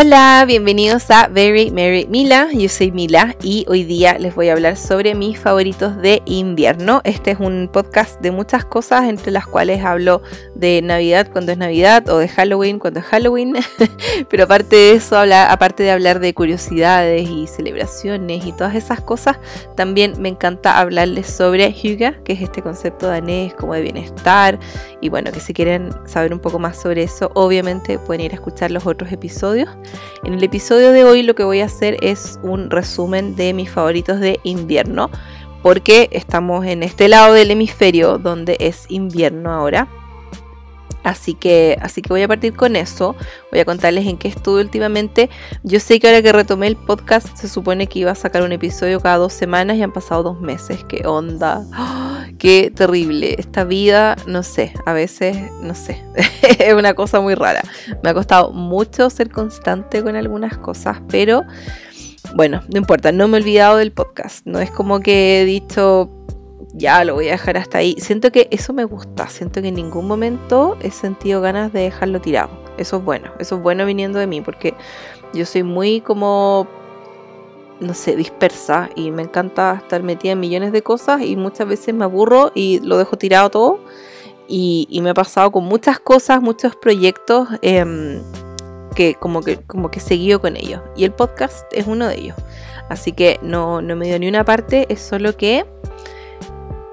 Hola, 0.00 0.44
bienvenidos 0.46 1.10
a 1.10 1.26
Very 1.26 1.72
Merry 1.72 2.06
Mila. 2.06 2.50
Yo 2.52 2.68
soy 2.68 2.92
Mila 2.92 3.34
y 3.42 3.64
hoy 3.66 3.82
día 3.82 4.16
les 4.16 4.32
voy 4.32 4.48
a 4.48 4.52
hablar 4.52 4.76
sobre 4.76 5.16
mis 5.16 5.40
favoritos 5.40 5.96
de 5.96 6.22
invierno. 6.24 7.00
Este 7.02 7.32
es 7.32 7.40
un 7.40 7.68
podcast 7.72 8.20
de 8.20 8.30
muchas 8.30 8.64
cosas, 8.64 9.08
entre 9.08 9.32
las 9.32 9.48
cuales 9.48 9.84
hablo 9.84 10.22
de 10.54 10.82
Navidad 10.82 11.28
cuando 11.32 11.50
es 11.50 11.58
Navidad 11.58 12.08
o 12.10 12.18
de 12.18 12.28
Halloween 12.28 12.78
cuando 12.78 13.00
es 13.00 13.06
Halloween. 13.06 13.54
Pero 14.30 14.44
aparte 14.44 14.76
de 14.76 14.92
eso, 14.92 15.18
aparte 15.18 15.82
de 15.82 15.90
hablar 15.90 16.20
de 16.20 16.32
curiosidades 16.32 17.28
y 17.28 17.48
celebraciones 17.48 18.46
y 18.46 18.52
todas 18.52 18.76
esas 18.76 19.00
cosas, 19.00 19.40
también 19.74 20.12
me 20.20 20.28
encanta 20.28 20.78
hablarles 20.78 21.26
sobre 21.26 21.72
Hygge, 21.72 22.22
que 22.22 22.34
es 22.34 22.42
este 22.42 22.62
concepto 22.62 23.08
danés 23.08 23.52
como 23.54 23.74
de 23.74 23.80
bienestar. 23.80 24.60
Y 25.00 25.08
bueno, 25.08 25.32
que 25.32 25.40
si 25.40 25.52
quieren 25.52 25.90
saber 26.06 26.32
un 26.32 26.38
poco 26.38 26.60
más 26.60 26.80
sobre 26.80 27.02
eso, 27.02 27.32
obviamente 27.34 27.98
pueden 27.98 28.26
ir 28.26 28.30
a 28.30 28.36
escuchar 28.36 28.70
los 28.70 28.86
otros 28.86 29.10
episodios. 29.10 29.68
En 30.24 30.34
el 30.34 30.42
episodio 30.42 30.92
de 30.92 31.04
hoy 31.04 31.22
lo 31.22 31.34
que 31.34 31.44
voy 31.44 31.60
a 31.60 31.66
hacer 31.66 31.96
es 32.00 32.38
un 32.42 32.70
resumen 32.70 33.36
de 33.36 33.52
mis 33.54 33.70
favoritos 33.70 34.20
de 34.20 34.40
invierno, 34.42 35.10
porque 35.62 36.08
estamos 36.12 36.66
en 36.66 36.82
este 36.82 37.08
lado 37.08 37.34
del 37.34 37.50
hemisferio 37.50 38.18
donde 38.18 38.56
es 38.60 38.86
invierno 38.88 39.52
ahora. 39.52 39.88
Así 41.08 41.32
que, 41.32 41.78
así 41.80 42.02
que 42.02 42.10
voy 42.10 42.20
a 42.20 42.28
partir 42.28 42.54
con 42.54 42.76
eso. 42.76 43.16
Voy 43.50 43.60
a 43.60 43.64
contarles 43.64 44.06
en 44.06 44.18
qué 44.18 44.28
estuve 44.28 44.60
últimamente. 44.60 45.30
Yo 45.62 45.80
sé 45.80 45.98
que 45.98 46.06
ahora 46.06 46.20
que 46.20 46.32
retomé 46.32 46.66
el 46.66 46.76
podcast 46.76 47.34
se 47.34 47.48
supone 47.48 47.86
que 47.86 48.00
iba 48.00 48.10
a 48.10 48.14
sacar 48.14 48.42
un 48.42 48.52
episodio 48.52 49.00
cada 49.00 49.16
dos 49.16 49.32
semanas 49.32 49.78
y 49.78 49.82
han 49.82 49.90
pasado 49.90 50.22
dos 50.22 50.40
meses. 50.42 50.84
¿Qué 50.84 51.06
onda? 51.06 51.64
¡Ah! 51.72 52.26
Qué 52.38 52.70
terrible. 52.70 53.36
Esta 53.38 53.64
vida, 53.64 54.16
no 54.26 54.42
sé, 54.42 54.74
a 54.84 54.92
veces, 54.92 55.38
no 55.62 55.74
sé. 55.74 56.02
es 56.58 56.74
una 56.74 56.92
cosa 56.92 57.20
muy 57.20 57.34
rara. 57.34 57.62
Me 58.02 58.10
ha 58.10 58.14
costado 58.14 58.52
mucho 58.52 59.08
ser 59.08 59.30
constante 59.30 60.02
con 60.02 60.14
algunas 60.14 60.58
cosas, 60.58 60.98
pero 61.08 61.42
bueno, 62.34 62.60
no 62.70 62.76
importa. 62.76 63.12
No 63.12 63.28
me 63.28 63.38
he 63.38 63.40
olvidado 63.40 63.78
del 63.78 63.92
podcast. 63.92 64.44
No 64.44 64.60
es 64.60 64.70
como 64.70 65.00
que 65.00 65.40
he 65.40 65.44
dicho 65.46 66.10
ya 66.78 67.04
lo 67.04 67.14
voy 67.14 67.28
a 67.28 67.32
dejar 67.32 67.56
hasta 67.56 67.78
ahí. 67.78 67.96
Siento 67.98 68.30
que 68.30 68.48
eso 68.50 68.72
me 68.72 68.84
gusta, 68.84 69.28
siento 69.28 69.60
que 69.60 69.68
en 69.68 69.74
ningún 69.74 70.06
momento 70.06 70.76
he 70.80 70.90
sentido 70.90 71.40
ganas 71.40 71.72
de 71.72 71.80
dejarlo 71.80 72.20
tirado. 72.20 72.50
Eso 72.78 72.98
es 72.98 73.04
bueno, 73.04 73.32
eso 73.38 73.56
es 73.56 73.62
bueno 73.62 73.84
viniendo 73.84 74.18
de 74.18 74.26
mí, 74.26 74.40
porque 74.40 74.74
yo 75.34 75.44
soy 75.44 75.64
muy 75.64 76.00
como, 76.00 76.66
no 77.80 77.92
sé, 77.94 78.16
dispersa 78.16 78.88
y 78.94 79.10
me 79.10 79.22
encanta 79.22 79.80
estar 79.82 80.02
metida 80.02 80.32
en 80.32 80.40
millones 80.40 80.72
de 80.72 80.82
cosas 80.82 81.22
y 81.22 81.36
muchas 81.36 81.66
veces 81.68 81.94
me 81.94 82.04
aburro 82.04 82.52
y 82.54 82.80
lo 82.80 82.96
dejo 82.96 83.18
tirado 83.18 83.50
todo. 83.50 83.80
Y, 84.50 84.98
me 85.02 85.10
ha 85.10 85.14
pasado 85.14 85.50
con 85.52 85.64
muchas 85.64 86.00
cosas, 86.00 86.40
muchos 86.40 86.74
proyectos 86.74 87.48
em, 87.60 88.22
que 88.94 89.14
como 89.14 89.42
que 89.42 89.58
como 89.58 89.90
que 89.90 90.00
seguido 90.00 90.40
con 90.40 90.56
ellos. 90.56 90.80
Y 90.96 91.04
el 91.04 91.12
podcast 91.12 91.66
es 91.72 91.86
uno 91.86 92.08
de 92.08 92.18
ellos. 92.18 92.36
Así 92.88 93.12
que 93.12 93.38
no, 93.42 93.82
no 93.82 93.94
me 93.96 94.06
dio 94.06 94.18
ni 94.18 94.26
una 94.26 94.44
parte, 94.44 94.86
es 94.88 95.00
solo 95.00 95.36
que 95.36 95.66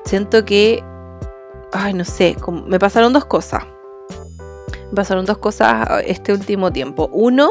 siento 0.05 0.45
que, 0.45 0.83
ay, 1.73 1.93
no 1.93 2.05
sé, 2.05 2.35
me 2.67 2.79
pasaron 2.79 3.13
dos 3.13 3.25
cosas. 3.25 3.63
Me 4.89 4.95
pasaron 4.95 5.25
dos 5.25 5.39
cosas 5.39 5.87
este 6.05 6.31
último 6.31 6.71
tiempo. 6.71 7.09
Uno, 7.11 7.49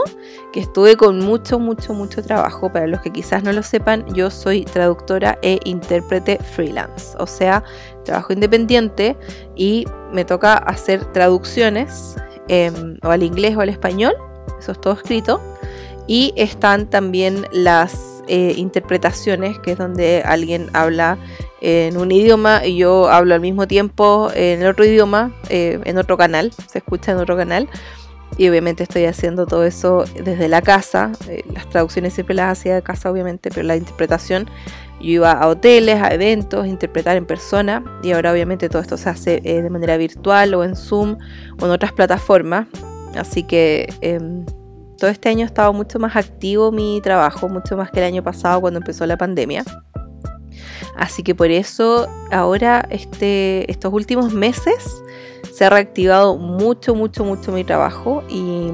que 0.53 0.61
estuve 0.61 0.97
con 0.97 1.19
mucho, 1.19 1.59
mucho, 1.59 1.93
mucho 1.93 2.23
trabajo. 2.23 2.73
Para 2.73 2.87
los 2.87 3.01
que 3.01 3.11
quizás 3.11 3.43
no 3.43 3.53
lo 3.53 3.63
sepan, 3.63 4.07
yo 4.15 4.31
soy 4.31 4.65
traductora 4.65 5.37
e 5.43 5.59
intérprete 5.65 6.39
freelance. 6.39 7.17
O 7.19 7.27
sea, 7.27 7.65
trabajo 8.05 8.33
independiente 8.33 9.17
y 9.57 9.85
me 10.13 10.25
toca 10.25 10.55
hacer 10.55 11.05
traducciones 11.13 12.15
em, 12.49 12.99
o 13.03 13.09
al 13.09 13.23
inglés 13.23 13.57
o 13.57 13.61
al 13.61 13.69
español. 13.69 14.15
Eso 14.59 14.73
es 14.73 14.81
todo 14.81 14.95
escrito. 14.95 15.41
Y 16.07 16.33
están 16.37 16.89
también 16.89 17.47
las 17.51 18.14
eh, 18.29 18.55
interpretaciones, 18.57 19.58
que 19.58 19.73
es 19.73 19.79
donde 19.79 20.23
alguien 20.24 20.68
habla 20.73 21.18
en 21.61 21.96
un 21.96 22.12
idioma 22.12 22.67
y 22.67 22.77
yo 22.77 23.08
hablo 23.08 23.35
al 23.35 23.40
mismo 23.40 23.67
tiempo 23.67 24.30
en 24.35 24.62
el 24.62 24.68
otro 24.68 24.85
idioma, 24.85 25.33
eh, 25.48 25.80
en 25.85 25.96
otro 25.96 26.18
canal, 26.18 26.52
se 26.52 26.79
escucha 26.79 27.13
en 27.13 27.18
otro 27.18 27.36
canal. 27.36 27.68
Y 28.36 28.48
obviamente 28.48 28.83
estoy 28.83 29.05
haciendo 29.05 29.46
todo 29.46 29.64
eso 29.64 30.05
desde 30.23 30.48
la 30.48 30.61
casa. 30.61 31.13
Eh, 31.29 31.45
las 31.52 31.68
traducciones 31.68 32.14
siempre 32.14 32.34
las 32.34 32.58
hacía 32.58 32.74
de 32.74 32.83
casa, 32.83 33.11
obviamente, 33.11 33.51
pero 33.51 33.63
la 33.63 33.77
interpretación 33.77 34.46
yo 35.01 35.11
iba 35.11 35.33
a 35.33 35.46
hoteles, 35.48 36.02
a 36.02 36.08
eventos, 36.08 36.64
a 36.64 36.67
interpretar 36.67 37.17
en 37.17 37.27
persona. 37.27 37.84
Y 38.02 38.13
ahora, 38.13 38.33
obviamente, 38.33 38.68
todo 38.68 38.83
esto 38.83 38.96
se 38.96 39.08
hace 39.08 39.40
eh, 39.45 39.63
de 39.63 39.70
manera 39.70 39.96
virtual 39.96 40.55
o 40.55 40.64
en 40.64 40.74
Zoom 40.74 41.17
o 41.61 41.64
en 41.64 41.70
otras 41.70 41.92
plataformas. 41.92 42.67
Así 43.14 43.45
que 43.45 43.89
em, 44.01 44.45
todo 44.99 45.11
este 45.11 45.29
año 45.29 45.43
ha 45.43 45.47
estado 45.47 45.73
mucho 45.73 45.99
más 45.99 46.17
activo 46.17 46.73
mi 46.73 47.01
trabajo, 47.03 47.49
mucho 47.49 47.77
más 47.77 47.91
que 47.91 48.01
el 48.01 48.07
año 48.07 48.23
pasado 48.23 48.61
cuando 48.61 48.79
empezó 48.79 49.07
la 49.07 49.17
pandemia. 49.17 49.65
Así 50.97 51.23
que 51.23 51.35
por 51.35 51.51
eso 51.51 52.07
ahora 52.31 52.87
este, 52.91 53.71
estos 53.71 53.93
últimos 53.93 54.33
meses 54.33 55.03
se 55.53 55.65
ha 55.65 55.71
reactivado 55.71 56.37
mucho, 56.37 56.95
mucho, 56.95 57.25
mucho 57.25 57.53
mi 57.53 57.65
trabajo 57.65 58.23
y, 58.29 58.71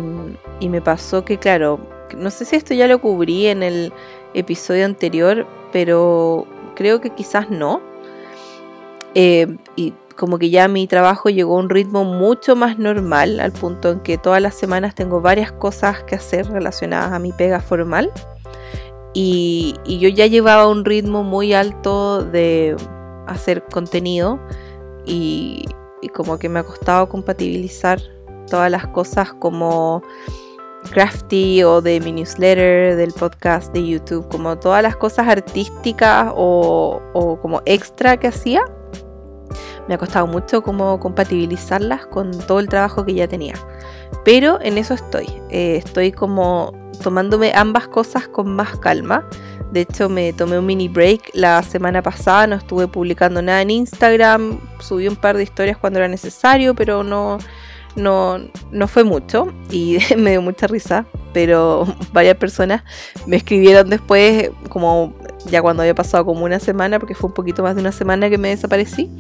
me 0.67 0.81
pasó 0.81 1.25
que, 1.25 1.39
claro, 1.39 1.81
no 2.17 2.31
sé 2.31 2.45
si 2.45 2.57
esto 2.57 2.75
ya 2.75 2.87
lo 2.87 3.01
cubrí 3.01 3.47
en 3.47 3.63
el 3.63 3.93
episodio 4.35 4.85
anterior, 4.85 5.47
pero 5.73 6.47
creo 6.77 7.01
que 7.01 7.11
quizás 7.11 7.51
no. 7.51 7.81
Eh, 9.15 9.57
y 9.70 9.70
como 10.21 10.39
que 10.39 10.51
ya 10.51 10.69
mi 10.69 10.87
trabajo 10.87 11.31
llegó 11.31 11.57
a 11.57 11.61
un 11.61 11.71
ritmo 11.71 12.05
mucho 12.05 12.55
más 12.55 12.79
normal, 12.79 13.41
al 13.41 13.53
punto 13.53 13.91
en 13.91 14.01
que 14.01 14.19
todas 14.19 14.43
las 14.43 14.55
semanas 14.55 14.95
tengo 14.95 15.23
varias 15.23 15.51
cosas 15.51 16.03
que 16.03 16.15
hacer 16.15 16.47
relacionadas 16.47 17.13
a 17.13 17.19
mi 17.19 17.33
pega 17.33 17.59
formal. 17.59 18.13
Y, 19.15 19.77
yo 19.87 20.11
ya 20.11 20.27
llevaba 20.27 20.69
un 20.69 20.85
ritmo 20.85 21.25
muy 21.25 21.55
alto 21.55 22.23
de 22.23 22.77
hacer 23.29 23.65
contenido 23.73 24.39
y, 25.07 25.65
como 26.13 26.39
que 26.39 26.51
me 26.51 26.59
ha 26.59 26.65
costado 26.65 27.09
compatibilizar 27.09 27.99
todas 28.47 28.71
las 28.71 28.89
cosas 28.89 29.33
como 29.33 30.03
crafty 30.93 31.65
o 31.65 31.81
de 31.81 31.99
mi 32.01 32.13
newsletter, 32.13 32.95
del 32.95 33.13
podcast 33.15 33.73
de 33.73 33.89
YouTube, 33.89 34.29
como 34.29 34.59
todas 34.59 34.83
las 34.83 34.97
cosas 34.97 35.29
artísticas 35.29 36.31
o, 36.37 37.39
como 37.41 37.63
extra 37.65 38.19
que 38.19 38.27
hacía. 38.27 38.61
Me 39.91 39.97
ha 39.97 39.99
costado 39.99 40.29
mucho 40.29 40.63
como 40.63 41.01
compatibilizarlas 41.01 42.07
con 42.07 42.31
todo 42.31 42.61
el 42.61 42.69
trabajo 42.69 43.05
que 43.05 43.13
ya 43.13 43.27
tenía. 43.27 43.55
Pero 44.25 44.61
en 44.63 44.79
eso 44.79 44.95
estoy. 44.95 45.27
Eh, 45.51 45.83
estoy 45.85 46.13
como 46.13 46.73
tomándome 47.03 47.51
ambas 47.57 47.89
cosas 47.89 48.29
con 48.29 48.55
más 48.55 48.79
calma. 48.79 49.29
De 49.73 49.81
hecho, 49.81 50.09
me 50.09 50.33
tomé 50.33 50.61
un 50.61 50.67
mini 50.67 50.87
break 50.87 51.31
la 51.35 51.61
semana 51.65 52.03
pasada, 52.03 52.47
no 52.47 52.55
estuve 52.55 52.87
publicando 52.87 53.43
nada 53.43 53.63
en 53.63 53.71
Instagram, 53.71 54.61
subí 54.79 55.09
un 55.09 55.17
par 55.17 55.37
de 55.37 55.43
historias 55.43 55.77
cuando 55.77 55.99
era 55.99 56.07
necesario, 56.07 56.73
pero 56.77 57.03
no, 57.03 57.39
no, 57.97 58.39
no 58.71 58.87
fue 58.87 59.03
mucho 59.03 59.53
y 59.73 59.99
me 60.17 60.31
dio 60.31 60.43
mucha 60.43 60.69
risa, 60.69 61.05
pero 61.33 61.85
varias 62.13 62.37
personas 62.37 62.85
me 63.27 63.39
escribieron 63.39 63.91
después 63.91 64.51
como 64.69 65.15
ya 65.47 65.63
cuando 65.63 65.83
había 65.83 65.95
pasado 65.95 66.25
como 66.25 66.45
una 66.45 66.61
semana, 66.61 66.99
porque 66.99 67.15
fue 67.15 67.29
un 67.29 67.35
poquito 67.35 67.63
más 67.63 67.75
de 67.75 67.81
una 67.81 67.93
semana 67.93 68.29
que 68.29 68.39
me 68.39 68.49
desaparecí, 68.49 69.11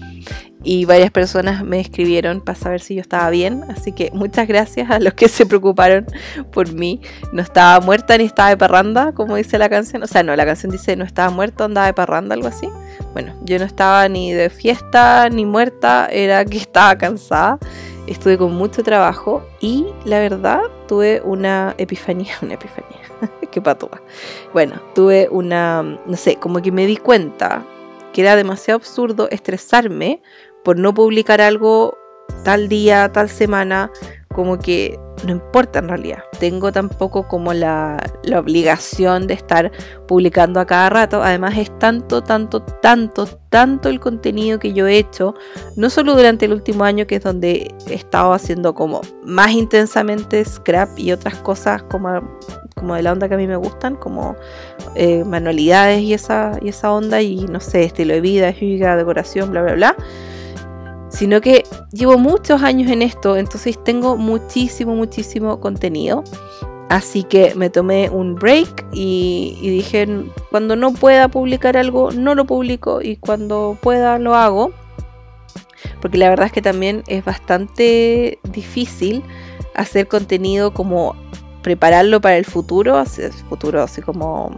y 0.62 0.84
varias 0.84 1.10
personas 1.10 1.65
me 1.65 1.81
escribieron 1.81 2.41
para 2.41 2.59
saber 2.59 2.81
si 2.81 2.94
yo 2.94 3.00
estaba 3.00 3.31
bien, 3.31 3.65
así 3.69 3.93
que 3.93 4.10
muchas 4.12 4.47
gracias 4.47 4.91
a 4.91 4.98
los 4.98 5.15
que 5.15 5.28
se 5.28 5.47
preocuparon 5.47 6.06
por 6.53 6.72
mí. 6.72 7.00
No 7.32 7.43
estaba 7.43 7.81
muerta 7.81 8.16
ni 8.19 8.25
estaba 8.25 8.50
de 8.50 8.56
parranda, 8.56 9.12
como 9.12 9.37
dice 9.37 9.59
la 9.59 9.69
canción, 9.69 10.03
o 10.03 10.06
sea, 10.06 10.22
no, 10.22 10.34
la 10.37 10.44
canción 10.44 10.70
dice 10.70 10.97
no 10.97 11.04
estaba 11.04 11.31
muerto, 11.31 11.65
andaba 11.65 11.87
de 11.87 11.94
parranda, 11.94 12.34
algo 12.34 12.49
así. 12.49 12.69
Bueno, 13.12 13.34
yo 13.44 13.59
no 13.59 13.65
estaba 13.65 14.09
ni 14.09 14.32
de 14.32 14.50
fiesta 14.50 15.28
ni 15.31 15.44
muerta, 15.44 16.09
era 16.10 16.44
que 16.44 16.59
estaba 16.59 16.97
cansada 16.97 17.58
estuve 18.11 18.37
con 18.37 18.52
mucho 18.55 18.82
trabajo 18.82 19.46
y 19.61 19.87
la 20.05 20.19
verdad 20.19 20.61
tuve 20.88 21.23
una 21.25 21.75
epifanía, 21.79 22.34
una 22.43 22.55
epifanía, 22.55 23.00
qué 23.50 23.62
patoa. 23.62 24.02
Bueno, 24.52 24.81
tuve 24.94 25.29
una, 25.31 25.82
no 25.82 26.17
sé, 26.17 26.37
como 26.37 26.61
que 26.61 26.73
me 26.73 26.87
di 26.87 26.96
cuenta 26.96 27.64
que 28.12 28.23
era 28.23 28.34
demasiado 28.34 28.79
absurdo 28.79 29.29
estresarme 29.31 30.20
por 30.64 30.78
no 30.78 30.94
publicar 30.94 31.40
algo 31.40 31.96
tal 32.44 32.68
día, 32.68 33.10
tal 33.12 33.28
semana, 33.28 33.90
como 34.34 34.58
que 34.58 34.98
no 35.24 35.32
importa 35.32 35.80
en 35.80 35.88
realidad. 35.88 36.22
Tengo 36.38 36.72
tampoco 36.72 37.26
como 37.28 37.52
la, 37.52 37.98
obligación 38.36 39.26
de 39.26 39.34
estar 39.34 39.70
publicando 40.06 40.60
a 40.60 40.66
cada 40.66 40.88
rato. 40.88 41.22
Además 41.22 41.58
es 41.58 41.76
tanto, 41.78 42.22
tanto, 42.22 42.62
tanto, 42.62 43.26
tanto 43.26 43.88
el 43.88 44.00
contenido 44.00 44.58
que 44.58 44.72
yo 44.72 44.86
he 44.86 44.96
hecho, 44.96 45.34
no 45.76 45.90
solo 45.90 46.14
durante 46.14 46.46
el 46.46 46.52
último 46.52 46.84
año, 46.84 47.06
que 47.06 47.16
es 47.16 47.22
donde 47.22 47.74
he 47.88 47.94
estado 47.94 48.32
haciendo 48.32 48.74
como 48.74 49.02
más 49.24 49.50
intensamente 49.50 50.44
scrap 50.44 50.98
y 50.98 51.12
otras 51.12 51.34
cosas 51.36 51.82
como, 51.82 52.38
como 52.76 52.94
de 52.94 53.02
la 53.02 53.12
onda 53.12 53.28
que 53.28 53.34
a 53.34 53.38
mí 53.38 53.46
me 53.46 53.56
gustan, 53.56 53.96
como 53.96 54.36
eh, 54.94 55.24
manualidades 55.24 56.00
y 56.02 56.14
esa, 56.14 56.52
y 56.62 56.68
esa 56.68 56.92
onda, 56.92 57.20
y 57.20 57.46
no 57.46 57.60
sé, 57.60 57.84
estilo 57.84 58.14
de 58.14 58.20
vida, 58.20 58.52
decoración, 58.52 59.50
bla, 59.50 59.62
bla, 59.62 59.74
bla 59.74 59.96
sino 61.10 61.40
que 61.40 61.64
llevo 61.92 62.16
muchos 62.18 62.62
años 62.62 62.90
en 62.90 63.02
esto, 63.02 63.36
entonces 63.36 63.82
tengo 63.84 64.16
muchísimo, 64.16 64.94
muchísimo 64.94 65.60
contenido 65.60 66.24
Así 66.90 67.22
que 67.22 67.54
me 67.54 67.70
tomé 67.70 68.10
un 68.10 68.34
break 68.34 68.84
y, 68.92 69.56
dije, 69.62 70.08
cuando 70.50 70.74
no 70.74 70.92
pueda 70.92 71.28
publicar 71.28 71.76
algo, 71.76 72.10
no 72.10 72.34
lo 72.34 72.46
publico 72.46 73.00
y 73.00 73.14
cuando 73.14 73.78
pueda 73.80 74.18
lo 74.18 74.34
hago. 74.34 74.72
Porque 76.00 76.18
la 76.18 76.28
verdad 76.28 76.46
es 76.46 76.52
que 76.52 76.62
también 76.62 77.04
es 77.06 77.24
bastante 77.24 78.40
difícil 78.42 79.22
hacer 79.76 80.08
contenido 80.08 80.74
como 80.74 81.14
prepararlo 81.62 82.20
para 82.20 82.38
el 82.38 82.44
futuro, 82.44 83.00
futuro 83.48 83.82
así 83.82 84.02
como 84.02 84.50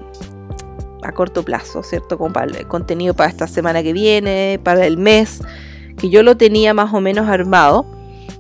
a 1.02 1.12
corto 1.12 1.44
plazo, 1.44 1.82
¿cierto? 1.82 2.16
Como 2.16 2.32
para 2.32 2.46
el 2.46 2.66
contenido 2.66 3.12
para 3.12 3.28
esta 3.28 3.46
semana 3.46 3.82
que 3.82 3.93
viene, 3.93 4.58
para 4.64 4.87
el 4.87 4.96
mes, 4.96 5.43
que 5.97 6.11
yo 6.11 6.23
lo 6.23 6.37
tenía 6.37 6.75
más 6.75 6.93
o 6.94 7.00
menos 7.00 7.29
armado. 7.29 7.87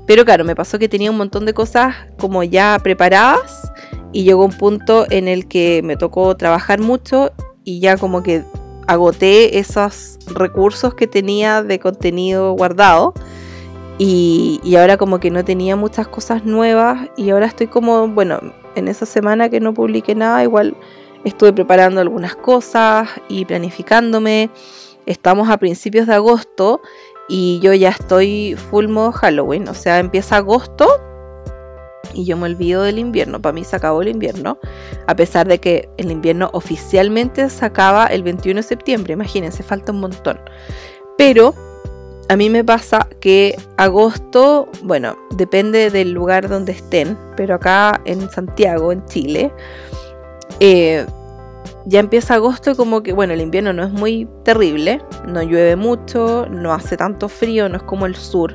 Pero 0.06 0.24
claro, 0.24 0.44
me 0.44 0.56
pasó 0.56 0.78
que 0.78 0.88
tenía 0.88 1.10
un 1.10 1.16
montón 1.16 1.46
de 1.46 1.54
cosas 1.54 1.94
como 2.18 2.42
ya 2.42 2.78
preparadas 2.82 3.72
y 4.12 4.24
llegó 4.24 4.44
un 4.44 4.52
punto 4.52 5.06
en 5.10 5.28
el 5.28 5.46
que 5.46 5.80
me 5.84 5.96
tocó 5.96 6.36
trabajar 6.36 6.80
mucho 6.80 7.32
y 7.64 7.80
ya 7.80 7.96
como 7.96 8.22
que 8.22 8.42
agoté 8.86 9.58
esos 9.58 10.18
recursos 10.34 10.94
que 10.94 11.06
tenía 11.06 11.62
de 11.62 11.78
contenido 11.78 12.52
guardado 12.52 13.14
y, 13.98 14.74
ahora 14.76 14.96
como 14.96 15.20
que 15.20 15.30
no 15.30 15.44
tenía 15.44 15.76
muchas 15.76 16.08
cosas 16.08 16.44
nuevas 16.44 17.08
y 17.16 17.30
ahora 17.30 17.46
estoy 17.46 17.68
como, 17.68 18.08
bueno, 18.08 18.40
en 18.74 18.88
esa 18.88 19.06
semana 19.06 19.48
que 19.48 19.60
no 19.60 19.74
publiqué 19.74 20.14
nada, 20.14 20.42
igual 20.42 20.76
estuve 21.24 21.52
preparando 21.52 22.00
algunas 22.00 22.34
cosas 22.34 23.08
y 23.28 23.44
planificándome. 23.44 24.50
Estamos 25.06 25.50
a 25.50 25.56
principios 25.56 26.06
de 26.06 26.14
agosto 26.14 26.80
y 27.28 27.60
yo 27.60 27.72
ya 27.72 27.90
estoy 27.90 28.56
full 28.70 28.88
modo 28.88 29.12
Halloween, 29.12 29.68
o 29.68 29.74
sea, 29.74 29.98
empieza 29.98 30.36
agosto 30.36 30.88
y 32.14 32.24
yo 32.24 32.36
me 32.36 32.46
olvido 32.46 32.82
del 32.82 32.98
invierno. 32.98 33.40
Para 33.40 33.52
mí 33.52 33.64
se 33.64 33.76
acabó 33.76 34.02
el 34.02 34.08
invierno, 34.08 34.58
a 35.06 35.16
pesar 35.16 35.48
de 35.48 35.58
que 35.58 35.88
el 35.96 36.10
invierno 36.10 36.50
oficialmente 36.52 37.48
se 37.48 37.64
acaba 37.64 38.06
el 38.06 38.22
21 38.22 38.58
de 38.58 38.62
septiembre. 38.62 39.12
Imagínense, 39.14 39.62
falta 39.62 39.92
un 39.92 40.00
montón. 40.00 40.40
Pero 41.16 41.54
a 42.28 42.36
mí 42.36 42.50
me 42.50 42.64
pasa 42.64 43.08
que 43.20 43.56
agosto, 43.76 44.68
bueno, 44.82 45.16
depende 45.36 45.90
del 45.90 46.12
lugar 46.12 46.48
donde 46.48 46.72
estén, 46.72 47.18
pero 47.36 47.54
acá 47.54 48.00
en 48.04 48.30
Santiago, 48.30 48.92
en 48.92 49.04
Chile, 49.06 49.52
eh, 50.60 51.06
ya 51.86 52.00
empieza 52.00 52.34
agosto 52.34 52.70
y 52.70 52.76
como 52.76 53.02
que, 53.02 53.12
bueno, 53.12 53.32
el 53.32 53.40
invierno 53.40 53.72
no 53.72 53.84
es 53.84 53.92
muy 53.92 54.28
terrible, 54.44 55.00
no 55.26 55.42
llueve 55.42 55.76
mucho, 55.76 56.46
no 56.50 56.72
hace 56.72 56.96
tanto 56.96 57.28
frío, 57.28 57.68
no 57.68 57.76
es 57.76 57.82
como 57.82 58.06
el 58.06 58.14
sur, 58.14 58.54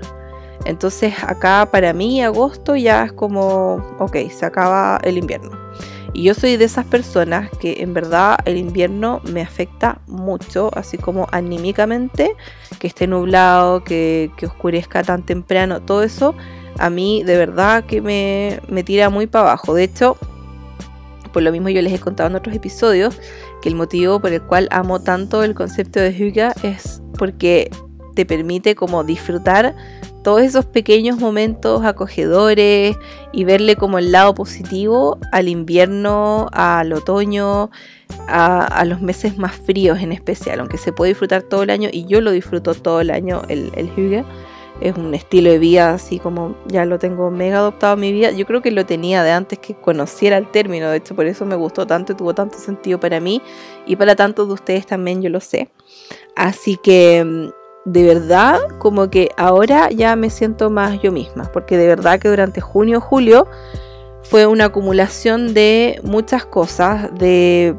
entonces 0.66 1.14
acá 1.24 1.68
para 1.72 1.94
mí 1.94 2.22
agosto 2.22 2.76
ya 2.76 3.06
es 3.06 3.14
como, 3.14 3.76
ok, 4.00 4.18
se 4.30 4.46
acaba 4.46 5.00
el 5.04 5.18
invierno. 5.18 5.52
Y 6.14 6.24
yo 6.24 6.34
soy 6.34 6.58
de 6.58 6.66
esas 6.66 6.86
personas 6.86 7.50
que 7.60 7.82
en 7.82 7.94
verdad 7.94 8.40
el 8.46 8.58
invierno 8.58 9.22
me 9.32 9.42
afecta 9.42 10.02
mucho, 10.08 10.72
así 10.74 10.98
como 10.98 11.28
anímicamente, 11.32 12.36
que 12.80 12.88
esté 12.88 13.08
nublado, 13.08 13.84
que, 13.84 14.32
oscurezca 14.42 15.04
tan 15.04 15.24
temprano, 15.24 15.82
todo 15.82 16.04
eso 16.04 16.36
a 16.80 16.90
mí 16.90 17.24
de 17.24 17.38
verdad 17.38 17.86
que 17.86 18.02
me, 18.02 18.60
me 18.68 18.84
tira 18.84 19.10
muy 19.10 19.26
para 19.26 19.50
abajo. 19.50 19.74
De 19.74 19.84
hecho, 19.84 20.18
por 21.28 21.44
lo 21.44 21.52
mismo 21.52 21.70
yo 21.70 21.82
les 21.82 21.94
he 21.94 22.00
contado 22.00 22.30
en 22.30 22.36
otros 22.36 22.56
episodios 22.56 23.20
que 23.62 23.70
el 23.70 23.76
motivo 23.76 24.20
por 24.20 24.34
el 24.34 24.42
cual 24.42 24.68
amo 24.72 25.02
tanto 25.02 25.44
el 25.44 25.54
concepto 25.54 26.00
de 26.00 26.14
Hyuga 26.14 26.54
es 26.64 27.02
porque 27.18 27.70
te 28.16 28.26
permite 28.26 28.76
como 28.76 29.04
disfrutar 29.04 29.76
todos 30.24 30.42
esos 30.42 30.66
pequeños 30.66 31.20
momentos 31.20 31.86
acogedores 31.86 32.98
y 33.32 33.44
verle 33.44 33.76
como 33.76 33.98
el 33.98 34.12
lado 34.12 34.34
positivo 34.34 35.20
al 35.32 35.48
invierno, 35.48 36.50
al 36.52 36.92
otoño, 36.92 37.70
a, 38.28 38.84
los 38.86 39.02
meses 39.02 39.38
más 39.38 39.56
fríos 39.56 40.00
en 40.00 40.12
especial, 40.12 40.60
aunque 40.60 40.78
se 40.78 40.92
puede 40.92 41.12
disfrutar 41.12 41.44
todo 41.44 41.64
el 41.64 41.70
año 41.70 41.90
y 41.94 42.06
yo 42.08 42.20
lo 42.20 42.32
disfruto 42.32 42.74
todo 42.74 43.00
el 43.02 43.12
año 43.12 43.44
el, 43.48 43.72
el. 43.76 43.90
Es 44.80 44.96
un 44.96 45.14
estilo 45.14 45.50
de 45.50 45.60
vida 45.60 45.94
así 45.94 46.20
como 46.20 46.56
ya 46.68 46.86
lo 46.86 47.00
tengo 47.00 47.32
mega 47.32 47.58
adoptado 47.58 47.96
en 47.96 48.00
mi 48.00 48.12
vida. 48.12 48.32
Yo 48.32 48.46
creo 48.46 48.62
que 48.62 48.72
lo 48.72 48.86
tenía 48.86 49.24
de 49.24 49.32
antes 49.32 49.60
que 49.60 49.74
conociera 49.74 50.38
el 50.38 50.50
término. 50.52 50.90
De 50.90 50.98
hecho, 50.98 51.16
por 51.16 51.26
eso 51.26 51.46
me 51.46 51.56
gustó 51.56 51.88
tanto 51.88 52.14
y 52.14 52.16
tuvo 52.16 52.34
tanto 52.34 52.58
sentido 52.58 53.00
para 53.00 53.20
mí 53.20 53.42
y 53.86 53.96
para 53.96 54.16
tantos 54.16 54.48
de 54.48 54.54
ustedes 54.54 54.86
también, 54.86 55.22
yo 55.22 55.30
lo 55.30 55.40
sé. 55.40 55.70
Así 56.36 56.78
que 56.78 57.24
mm, 57.26 57.92
de 57.92 58.04
verdad 58.04 58.60
como 58.80 59.10
que 59.10 59.30
ahora 59.38 59.90
ya 59.90 60.16
me 60.16 60.30
siento 60.30 60.70
más 60.70 61.02
yo 61.02 61.12
misma, 61.12 61.50
porque 61.52 61.78
de 61.78 61.88
verdad 61.88 62.20
que 62.20 62.30
durante 62.30 62.62
junio, 62.62 63.00
julio 63.00 63.48
fue 64.24 64.46
una 64.46 64.66
acumulación 64.66 65.54
de 65.54 66.02
muchas 66.04 66.46
cosas, 66.46 67.10
de 67.18 67.74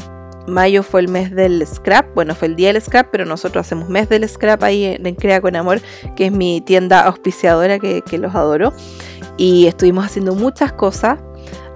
mayo 0.48 0.82
fue 0.82 1.00
el 1.00 1.08
mes 1.08 1.34
del 1.34 1.66
scrap, 1.66 2.14
bueno, 2.14 2.34
fue 2.34 2.48
el 2.48 2.56
día 2.56 2.72
del 2.72 2.82
scrap, 2.82 3.08
pero 3.10 3.24
nosotros 3.24 3.66
hacemos 3.66 3.88
mes 3.88 4.08
del 4.08 4.28
scrap 4.28 4.62
ahí 4.62 4.84
en, 4.84 5.14
Crea 5.14 5.40
con 5.40 5.56
Amor, 5.56 5.80
que 6.16 6.26
es 6.26 6.32
mi 6.32 6.60
tienda 6.60 7.00
auspiciadora 7.02 7.78
que, 7.78 8.02
que 8.02 8.18
los 8.18 8.34
adoro, 8.34 8.72
y 9.36 9.66
estuvimos 9.66 10.06
haciendo 10.06 10.34
muchas 10.34 10.72
cosas. 10.72 11.18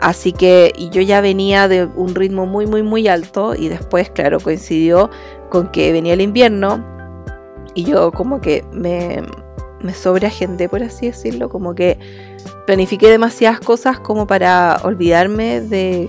Así 0.01 0.33
que 0.33 0.73
yo 0.91 1.01
ya 1.01 1.21
venía 1.21 1.69
de 1.69 1.85
un 1.85 2.15
ritmo 2.17 2.45
muy, 2.45 2.67
muy, 2.67 2.83
muy 2.83 3.07
alto 3.07 3.55
y 3.55 3.69
después, 3.69 4.11
claro, 4.11 4.41
coincidió 4.41 5.11
con 5.49 5.71
que 5.71 5.93
venía 5.93 6.15
el 6.15 6.21
invierno, 6.21 6.85
y 7.75 7.85
yo 7.85 8.11
como 8.13 8.41
que 8.41 8.65
me, 8.73 9.23
me 9.81 9.95
sobreagendé, 9.95 10.69
por 10.69 10.83
así 10.83 11.07
decirlo, 11.07 11.49
como 11.49 11.75
que 11.75 11.99
planifiqué 12.67 13.11
demasiadas 13.11 13.61
cosas 13.61 13.99
como 13.99 14.27
para 14.27 14.81
olvidarme 14.85 15.61
de, 15.61 16.09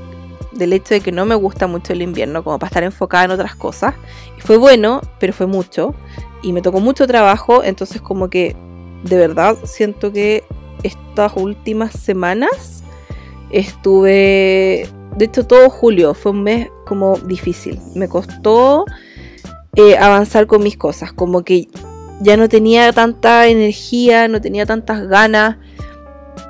del 0.56 0.74
hecho 0.74 0.94
de 0.94 1.02
que 1.02 1.12
no 1.12 1.26
me 1.26 1.36
gusta 1.36 1.68
mucho 1.68 1.94
el 1.94 2.02
invierno, 2.02 2.44
como 2.44 2.60
para 2.60 2.68
estar 2.70 2.84
enfocada 2.84 3.26
en 3.26 3.32
otras 3.32 3.56
cosas. 3.56 3.96
Y 4.38 4.42
fue 4.42 4.58
bueno, 4.58 5.02
pero 5.20 5.34
fue 5.34 5.48
mucho. 5.48 5.96
Y 6.42 6.54
me 6.54 6.62
tocó 6.62 6.80
mucho 6.80 7.08
trabajo, 7.08 7.64
entonces 7.64 8.02
como 8.02 8.30
que 8.30 8.56
de 9.04 9.18
verdad 9.18 9.58
siento 9.64 10.12
que 10.12 10.44
estas 10.84 11.34
últimas 11.36 11.94
semanas 11.94 12.84
estuve, 13.50 14.88
de 15.16 15.26
hecho 15.26 15.46
todo 15.46 15.70
julio 15.70 16.14
fue 16.14 16.32
un 16.32 16.44
mes 16.44 16.70
como 16.86 17.18
difícil. 17.18 17.80
Me 17.96 18.08
costó 18.08 18.86
eh, 19.76 19.98
avanzar 19.98 20.48
con 20.48 20.64
mis 20.64 20.78
cosas, 20.78 21.14
como 21.14 21.44
que 21.44 21.68
ya 22.22 22.38
no 22.38 22.48
tenía 22.50 22.92
tanta 22.94 23.48
energía, 23.48 24.28
no 24.28 24.42
tenía 24.42 24.66
tantas 24.66 25.08
ganas. 25.08 25.58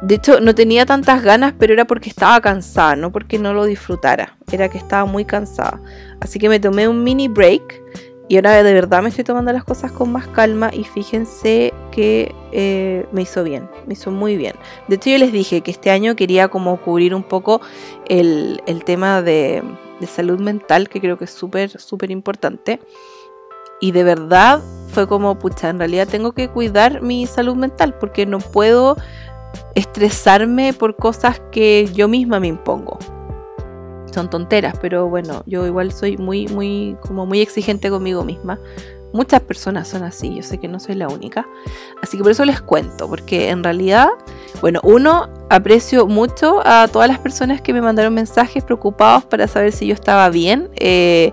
De 0.02 0.16
hecho, 0.16 0.40
no 0.40 0.54
tenía 0.54 0.86
tantas 0.86 1.24
ganas, 1.24 1.54
pero 1.58 1.74
era 1.74 1.86
porque 1.86 2.10
estaba 2.10 2.40
cansada, 2.42 2.96
no 2.96 3.12
porque 3.12 3.40
no 3.40 3.54
lo 3.54 3.66
disfrutara. 3.66 4.38
Era 4.52 4.70
que 4.70 4.78
estaba 4.78 5.06
muy 5.06 5.26
cansada. 5.26 5.82
Así 6.20 6.40
que 6.40 6.50
me 6.50 6.60
tomé 6.60 6.88
un 6.88 7.04
mini 7.04 7.28
break 7.28 7.82
y 8.30 8.38
ahora 8.38 8.64
de 8.64 8.74
verdad 8.74 9.04
me 9.04 9.10
estoy 9.10 9.24
tomando 9.24 9.52
las 9.52 9.64
cosas 9.64 9.92
con 9.92 10.12
más 10.12 10.28
calma 10.28 10.72
y 10.74 10.86
fíjense 10.86 11.74
que 11.92 12.34
eh, 12.52 13.06
me 13.12 13.22
hizo 13.22 13.44
bien, 13.44 13.70
me 13.86 13.94
hizo 13.94 14.12
muy 14.12 14.38
bien. 14.38 14.56
De 14.88 14.96
hecho 14.96 15.10
yo 15.10 15.18
les 15.18 15.32
dije 15.32 15.62
que 15.62 15.72
este 15.72 15.92
año 15.92 16.16
quería 16.16 16.48
como 16.48 16.78
cubrir 16.82 17.14
un 17.14 17.24
poco 17.24 17.62
el, 18.08 18.62
el 18.66 18.86
tema 18.86 19.22
de, 19.22 19.62
de 20.00 20.08
salud 20.08 20.40
mental, 20.40 20.88
que 20.88 21.02
creo 21.02 21.18
que 21.18 21.26
es 21.26 21.32
súper, 21.32 21.80
súper 21.80 22.12
importante. 22.12 22.80
Y 23.82 23.92
de 23.92 24.04
verdad 24.06 24.62
fue 24.88 25.08
como, 25.08 25.38
pucha, 25.38 25.70
en 25.70 25.80
realidad 25.80 26.08
tengo 26.08 26.32
que 26.32 26.48
cuidar 26.48 27.02
mi 27.02 27.26
salud 27.26 27.56
mental 27.56 27.96
porque 28.00 28.26
no 28.26 28.40
puedo 28.40 28.96
estresarme 29.76 30.74
por 30.74 30.96
cosas 30.96 31.42
que 31.52 31.90
yo 31.94 32.08
misma 32.08 32.40
me 32.40 32.48
impongo. 32.48 32.98
Son 34.14 34.30
tonteras, 34.30 34.76
pero 34.80 35.10
bueno, 35.10 35.44
yo 35.46 35.66
igual 35.66 35.92
soy 35.92 36.18
muy, 36.18 36.48
muy, 36.48 36.96
como 37.02 37.26
muy 37.26 37.42
exigente 37.42 37.90
conmigo 37.90 38.24
misma. 38.24 38.60
Muchas 39.12 39.42
personas 39.42 39.88
son 39.88 40.04
así, 40.04 40.36
yo 40.36 40.42
sé 40.42 40.58
que 40.58 40.68
no 40.68 40.80
soy 40.80 40.96
la 40.96 41.08
única. 41.08 41.48
Así 42.02 42.18
que 42.18 42.24
por 42.24 42.32
eso 42.32 42.46
les 42.46 42.62
cuento, 42.62 43.08
porque 43.08 43.50
en 43.50 43.64
realidad, 43.64 44.10
bueno, 44.62 44.80
uno, 44.84 45.30
aprecio 45.50 46.08
mucho 46.08 46.62
a 46.66 46.88
todas 46.88 47.08
las 47.08 47.20
personas 47.20 47.62
que 47.62 47.74
me 47.74 47.82
mandaron 47.82 48.14
mensajes 48.14 48.64
preocupados 48.64 49.24
para 49.26 49.48
saber 49.48 49.72
si 49.72 49.86
yo 49.88 49.94
estaba 49.94 50.30
bien. 50.30 50.70
Eh, 50.78 51.32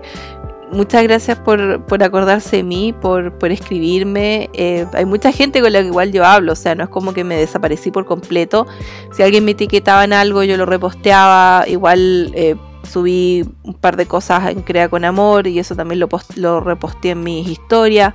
muchas 0.71 1.03
gracias 1.03 1.37
por, 1.39 1.83
acordarse 2.01 2.57
de 2.57 2.63
mí, 2.63 2.93
por, 2.93 3.33
escribirme. 3.51 4.49
Eh, 4.53 4.85
hay 4.93 5.05
mucha 5.05 5.31
gente 5.31 5.61
con 5.61 5.71
la 5.73 5.81
que 5.81 5.87
igual 5.87 6.11
yo 6.11 6.25
hablo, 6.25 6.53
o 6.53 6.55
sea, 6.55 6.75
no 6.75 6.83
es 6.83 6.89
como 6.89 7.13
que 7.13 7.23
me 7.23 7.35
desaparecí 7.35 7.91
por 7.91 8.05
completo. 8.05 8.65
Si 9.11 9.23
alguien 9.23 9.45
me 9.45 9.51
etiquetaba 9.51 10.03
en 10.03 10.13
algo, 10.13 10.43
yo 10.43 10.57
lo 10.57 10.65
reposteaba, 10.65 11.65
igual... 11.67 12.31
Eh, 12.35 12.55
subí 12.83 13.45
un 13.63 13.75
par 13.75 13.95
de 13.95 14.05
cosas 14.05 14.49
en 14.49 14.63
Crea 14.63 14.89
con 14.89 15.05
Amor 15.05 15.47
y 15.47 15.59
eso 15.59 15.75
también 15.75 15.99
lo, 15.99 16.09
lo 16.35 16.59
reposté 16.59 17.11
en 17.11 17.23
mis 17.23 17.47
historias. 17.47 18.13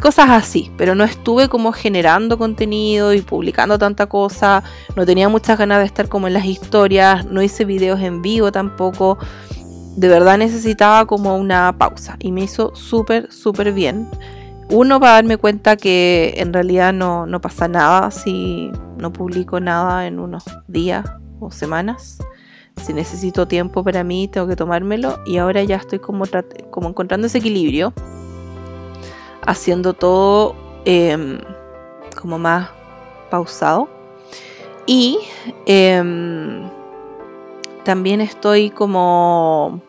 Cosas 0.00 0.30
así, 0.30 0.70
pero 0.78 0.94
no 0.94 1.04
estuve 1.04 1.48
como 1.48 1.72
generando 1.72 2.38
contenido 2.38 3.12
y 3.12 3.20
publicando 3.20 3.78
tanta 3.78 4.06
cosa. 4.06 4.62
No 4.96 5.04
tenía 5.04 5.28
muchas 5.28 5.58
ganas 5.58 5.80
de 5.80 5.84
estar 5.84 6.08
como 6.08 6.26
en 6.26 6.32
las 6.32 6.46
historias. 6.46 7.26
No 7.26 7.42
hice 7.42 7.66
videos 7.66 8.00
en 8.00 8.22
vivo 8.22 8.50
tampoco. 8.50 9.18
De 9.96 10.08
verdad 10.08 10.38
necesitaba 10.38 11.06
como 11.06 11.36
una 11.36 11.76
pausa 11.76 12.16
y 12.20 12.32
me 12.32 12.42
hizo 12.42 12.74
súper, 12.74 13.32
súper 13.32 13.72
bien. 13.72 14.08
Uno, 14.70 15.00
para 15.00 15.14
darme 15.14 15.36
cuenta 15.36 15.76
que 15.76 16.34
en 16.36 16.52
realidad 16.52 16.92
no, 16.92 17.26
no 17.26 17.40
pasa 17.40 17.66
nada 17.66 18.10
si 18.10 18.70
no 18.98 19.12
publico 19.12 19.60
nada 19.60 20.06
en 20.06 20.20
unos 20.20 20.44
días 20.68 21.04
o 21.40 21.50
semanas 21.50 22.18
si 22.80 22.92
necesito 22.92 23.46
tiempo 23.46 23.84
para 23.84 24.04
mí, 24.04 24.28
tengo 24.28 24.46
que 24.46 24.56
tomármelo. 24.56 25.20
Y 25.26 25.36
ahora 25.36 25.62
ya 25.62 25.76
estoy 25.76 25.98
como, 25.98 26.24
como 26.70 26.88
encontrando 26.88 27.26
ese 27.26 27.38
equilibrio, 27.38 27.92
haciendo 29.46 29.94
todo 29.94 30.56
em, 30.84 31.38
como 32.20 32.38
más 32.38 32.70
pausado. 33.30 33.88
Y 34.86 35.18
em, 35.66 36.68
también 37.84 38.20
estoy 38.20 38.70
como 38.70 39.82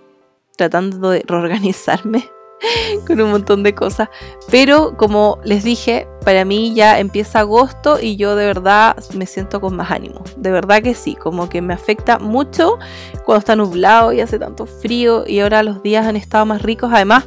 tratando 0.58 1.10
de 1.10 1.24
reorganizarme 1.26 2.30
con 3.08 3.20
un 3.22 3.32
montón 3.32 3.64
de 3.64 3.74
cosas. 3.74 4.10
Pero 4.50 4.96
como 4.98 5.40
les 5.44 5.64
dije, 5.64 6.08
para 6.24 6.46
mí 6.46 6.74
ya 6.74 7.00
empieza 7.00 7.40
agosto 7.40 8.00
y 8.00 8.16
yo 8.16 8.36
de 8.36 8.46
verdad 8.46 8.96
me 9.14 9.26
siento 9.26 9.62
con 9.62 9.76
más 9.76 9.92
ánimo. 9.92 10.24
De 10.38 10.52
verdad 10.52 10.82
que 10.82 10.94
sí, 10.94 11.16
como 11.16 11.50
que 11.50 11.62
me 11.62 11.74
afecta 11.74 12.20
mucho 12.20 12.78
cuando 13.26 13.40
está 13.40 13.56
nublado 13.56 14.14
y 14.14 14.22
hace 14.22 14.40
tanto 14.40 14.66
frío 14.66 15.26
y 15.28 15.40
ahora 15.40 15.64
los 15.64 15.82
días 15.84 16.06
han 16.06 16.16
estado 16.16 16.46
más 16.46 16.62
ricos. 16.62 16.92
Además, 16.94 17.26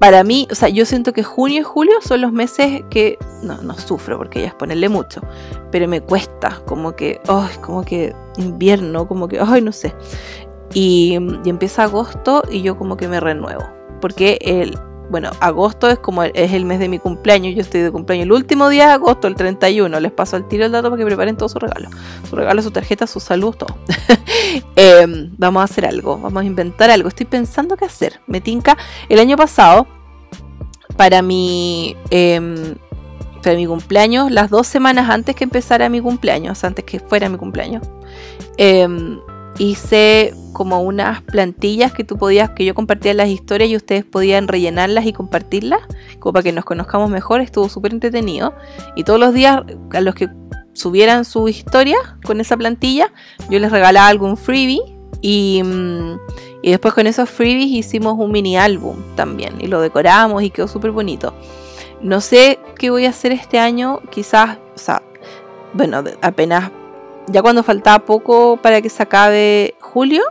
para 0.00 0.24
mí, 0.24 0.48
o 0.50 0.54
sea, 0.56 0.68
yo 0.68 0.84
siento 0.84 1.12
que 1.12 1.22
junio 1.22 1.60
y 1.60 1.62
julio 1.62 1.94
son 2.00 2.22
los 2.22 2.32
meses 2.32 2.82
que 2.90 3.16
no, 3.42 3.62
no 3.62 3.74
sufro 3.78 4.18
porque 4.18 4.40
ya 4.40 4.48
es 4.48 4.54
ponerle 4.54 4.88
mucho, 4.88 5.20
pero 5.70 5.86
me 5.86 6.00
cuesta, 6.00 6.60
como 6.66 6.96
que, 6.96 7.20
ay, 7.28 7.56
como 7.60 7.84
que 7.84 8.12
invierno, 8.36 9.06
como 9.06 9.28
que, 9.28 9.38
ay, 9.38 9.60
no 9.60 9.70
sé. 9.70 9.94
Y, 10.74 11.18
y 11.44 11.50
empieza 11.50 11.84
agosto 11.84 12.42
y 12.50 12.62
yo 12.62 12.76
como 12.76 12.96
que 12.96 13.06
me 13.06 13.20
renuevo 13.20 13.80
porque 14.00 14.38
el, 14.40 14.76
bueno, 15.10 15.30
agosto 15.40 15.90
es 15.90 15.98
como 15.98 16.22
el, 16.22 16.30
es 16.34 16.52
el 16.52 16.64
mes 16.64 16.78
de 16.78 16.88
mi 16.88 16.98
cumpleaños, 16.98 17.54
yo 17.54 17.60
estoy 17.60 17.80
de 17.80 17.90
cumpleaños 17.90 18.26
el 18.26 18.32
último 18.32 18.68
día 18.68 18.86
de 18.86 18.92
agosto, 18.92 19.26
el 19.26 19.34
31, 19.34 20.00
les 20.00 20.12
paso 20.12 20.36
al 20.36 20.46
tiro 20.46 20.64
el 20.64 20.72
dato 20.72 20.88
para 20.88 21.00
que 21.00 21.04
preparen 21.04 21.36
todo 21.36 21.48
su 21.48 21.58
regalo, 21.58 21.90
su 22.28 22.36
regalo, 22.36 22.62
su 22.62 22.70
tarjeta, 22.70 23.06
su 23.06 23.20
salud, 23.20 23.54
todo. 23.54 23.76
Em, 24.76 25.30
vamos 25.36 25.60
a 25.60 25.64
hacer 25.64 25.84
algo, 25.84 26.18
vamos 26.18 26.42
a 26.42 26.44
inventar 26.44 26.90
algo, 26.90 27.08
estoy 27.08 27.26
pensando 27.26 27.76
qué 27.76 27.84
hacer, 27.84 28.20
me 28.26 28.40
tinca, 28.40 28.76
el 29.08 29.18
año 29.18 29.36
pasado, 29.36 29.86
para 30.96 31.22
mi... 31.22 31.96
Em, 32.10 32.76
para 33.42 33.56
mi 33.56 33.66
cumpleaños, 33.66 34.30
las 34.30 34.50
dos 34.50 34.66
semanas 34.66 35.08
antes 35.08 35.34
que 35.34 35.44
empezara 35.44 35.88
mi 35.88 36.02
cumpleaños, 36.02 36.62
antes 36.62 36.84
que 36.84 37.00
fuera 37.00 37.26
mi 37.30 37.38
cumpleaños, 37.38 37.88
eh, 38.58 38.86
hice 39.58 40.34
como 40.52 40.82
unas 40.82 41.22
plantillas 41.22 41.92
que 41.92 42.04
tú 42.04 42.16
podías, 42.16 42.50
que 42.50 42.64
yo 42.64 42.74
compartía 42.74 43.14
las 43.14 43.28
historias 43.28 43.70
y 43.70 43.76
ustedes 43.76 44.04
podían 44.04 44.48
rellenarlas 44.48 45.06
y 45.06 45.12
compartirlas, 45.12 45.80
como 46.18 46.32
para 46.34 46.42
que 46.42 46.52
nos 46.52 46.64
conozcamos 46.64 47.10
mejor, 47.10 47.40
estuvo 47.40 47.68
súper 47.68 47.92
entretenido. 47.92 48.54
Y 48.96 49.04
todos 49.04 49.20
los 49.20 49.32
días 49.32 49.62
a 49.92 50.00
los 50.00 50.14
que 50.14 50.28
subieran 50.72 51.24
su 51.24 51.48
historia 51.48 51.96
con 52.24 52.40
esa 52.40 52.56
plantilla, 52.56 53.12
yo 53.48 53.58
les 53.58 53.70
regalaba 53.70 54.08
algún 54.08 54.36
freebie 54.36 54.80
y, 55.20 55.62
mm, 55.62 56.18
y 56.62 56.70
después 56.70 56.94
con 56.94 57.06
esos 57.06 57.28
freebies 57.28 57.70
hicimos 57.70 58.14
un 58.18 58.32
mini 58.32 58.56
álbum 58.56 58.96
también 59.16 59.60
y 59.60 59.66
lo 59.66 59.80
decoramos 59.80 60.42
y 60.42 60.50
quedó 60.50 60.68
súper 60.68 60.90
bonito. 60.90 61.34
No 62.02 62.20
sé 62.20 62.58
qué 62.78 62.90
voy 62.90 63.06
a 63.06 63.10
hacer 63.10 63.32
este 63.32 63.58
año, 63.58 64.00
quizás, 64.10 64.58
o 64.74 64.78
sea, 64.78 65.02
bueno, 65.74 66.02
apenas 66.22 66.70
ya 67.28 67.42
cuando 67.42 67.62
faltaba 67.62 68.04
poco 68.04 68.56
para 68.56 68.80
que 68.80 68.88
se 68.88 69.02
acabe 69.02 69.74
julio, 69.80 70.22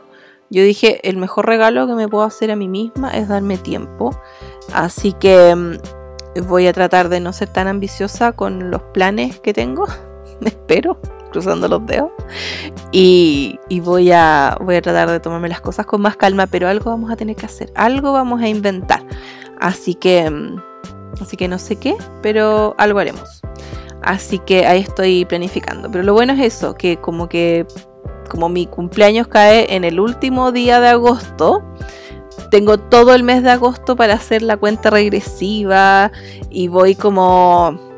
yo 0.50 0.64
dije, 0.64 1.08
el 1.08 1.18
mejor 1.18 1.46
regalo 1.46 1.86
que 1.88 1.94
me 1.94 2.08
puedo 2.08 2.24
hacer 2.24 2.50
a 2.52 2.56
mí 2.56 2.68
misma 2.68 3.12
es 3.12 3.28
darme 3.28 3.58
tiempo. 3.58 4.20
Así 4.74 5.14
que 5.14 5.56
mm, 5.56 6.48
voy 6.48 6.68
a 6.68 6.74
tratar 6.74 7.10
de 7.10 7.20
no 7.20 7.34
ser 7.34 7.50
tan 7.50 7.68
ambiciosa 7.68 8.32
con 8.32 8.72
los 8.72 8.82
planes 8.94 9.40
que 9.40 9.54
tengo. 9.54 9.86
Espero, 10.42 11.00
cruzando 11.32 11.68
los 11.68 11.86
dedos. 11.86 12.12
Y, 12.92 13.60
voy, 13.84 14.12
a, 14.12 14.58
voy 14.60 14.76
a 14.76 14.82
tratar 14.82 15.10
de 15.12 15.20
tomarme 15.20 15.50
las 15.50 15.62
cosas 15.62 15.86
con 15.86 16.02
más 16.02 16.18
calma, 16.18 16.48
pero 16.48 16.68
algo 16.68 16.90
vamos 16.90 17.12
a 17.12 17.16
tener 17.16 17.36
que 17.36 17.46
hacer, 17.46 17.72
algo 17.76 18.14
vamos 18.14 18.42
a 18.42 18.48
inventar. 18.48 19.04
Así 19.60 19.94
que, 19.94 20.30
mm, 20.30 20.62
así 21.22 21.38
que 21.38 21.48
no 21.48 21.60
sé 21.60 21.76
qué, 21.76 21.96
pero 22.24 22.74
algo 22.80 23.00
haremos. 23.00 23.42
Así 24.02 24.40
que 24.40 24.66
ahí 24.66 24.82
estoy 24.82 25.26
planificando. 25.26 25.90
Pero 25.92 26.04
lo 26.04 26.14
bueno 26.14 26.34
es 26.34 26.40
eso, 26.40 26.76
que 26.76 26.98
como 26.98 27.28
que 27.30 27.66
como 28.30 28.48
mi 28.48 28.68
cumpleaños 28.68 29.28
cae 29.28 29.76
en 29.76 29.84
el 29.84 30.00
último 30.00 30.52
día 30.52 30.80
de 30.80 30.90
agosto, 30.90 31.64
tengo 32.52 32.78
todo 32.78 33.14
el 33.16 33.24
mes 33.24 33.44
de 33.44 33.50
agosto 33.52 33.96
para 33.96 34.14
hacer 34.14 34.44
la 34.44 34.58
cuenta 34.58 34.90
regresiva 34.90 36.12
y 36.50 36.68
voy 36.68 36.96
como 36.96 37.90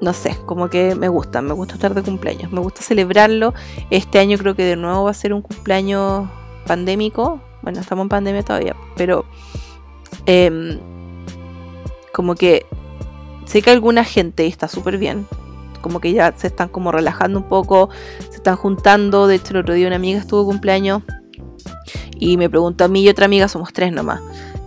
no 0.00 0.12
sé, 0.12 0.36
como 0.46 0.68
que 0.68 0.94
me 0.94 1.08
gusta, 1.08 1.42
me 1.42 1.54
gusta 1.54 1.74
estar 1.74 1.92
de 1.92 2.02
cumpleaños, 2.02 2.52
me 2.52 2.60
gusta 2.60 2.82
celebrarlo. 2.82 3.52
Este 3.90 4.20
año 4.20 4.38
creo 4.38 4.54
que 4.54 4.62
de 4.62 4.76
nuevo 4.76 5.04
va 5.04 5.10
a 5.10 5.14
ser 5.14 5.32
un 5.32 5.42
cumpleaños 5.42 6.28
pandémico. 6.66 7.40
Bueno, 7.62 7.80
estamos 7.80 8.04
en 8.04 8.08
pandemia 8.08 8.44
todavía, 8.44 8.76
pero 8.96 9.24
em, 10.26 10.78
como 12.12 12.36
que 12.36 12.64
sé 13.46 13.60
que 13.62 13.70
alguna 13.70 14.04
gente 14.04 14.46
está 14.46 14.68
súper 14.68 14.98
bien, 14.98 15.26
como 15.88 16.00
que 16.00 16.12
ya 16.12 16.34
se 16.36 16.48
están 16.48 16.68
como 16.68 16.92
relajando 16.92 17.38
un 17.38 17.48
poco, 17.48 17.88
se 18.28 18.36
están 18.36 18.56
juntando. 18.56 19.26
De 19.26 19.36
hecho, 19.36 19.54
el 19.54 19.60
otro 19.60 19.72
día 19.72 19.86
una 19.86 19.96
amiga 19.96 20.18
estuvo 20.18 20.44
cumpleaños 20.44 21.02
y 22.18 22.36
me 22.36 22.50
preguntó 22.50 22.84
a 22.84 22.88
mí 22.88 23.00
y 23.00 23.08
otra 23.08 23.24
amiga, 23.24 23.48
somos 23.48 23.72
tres 23.72 23.90
nomás. 23.90 24.20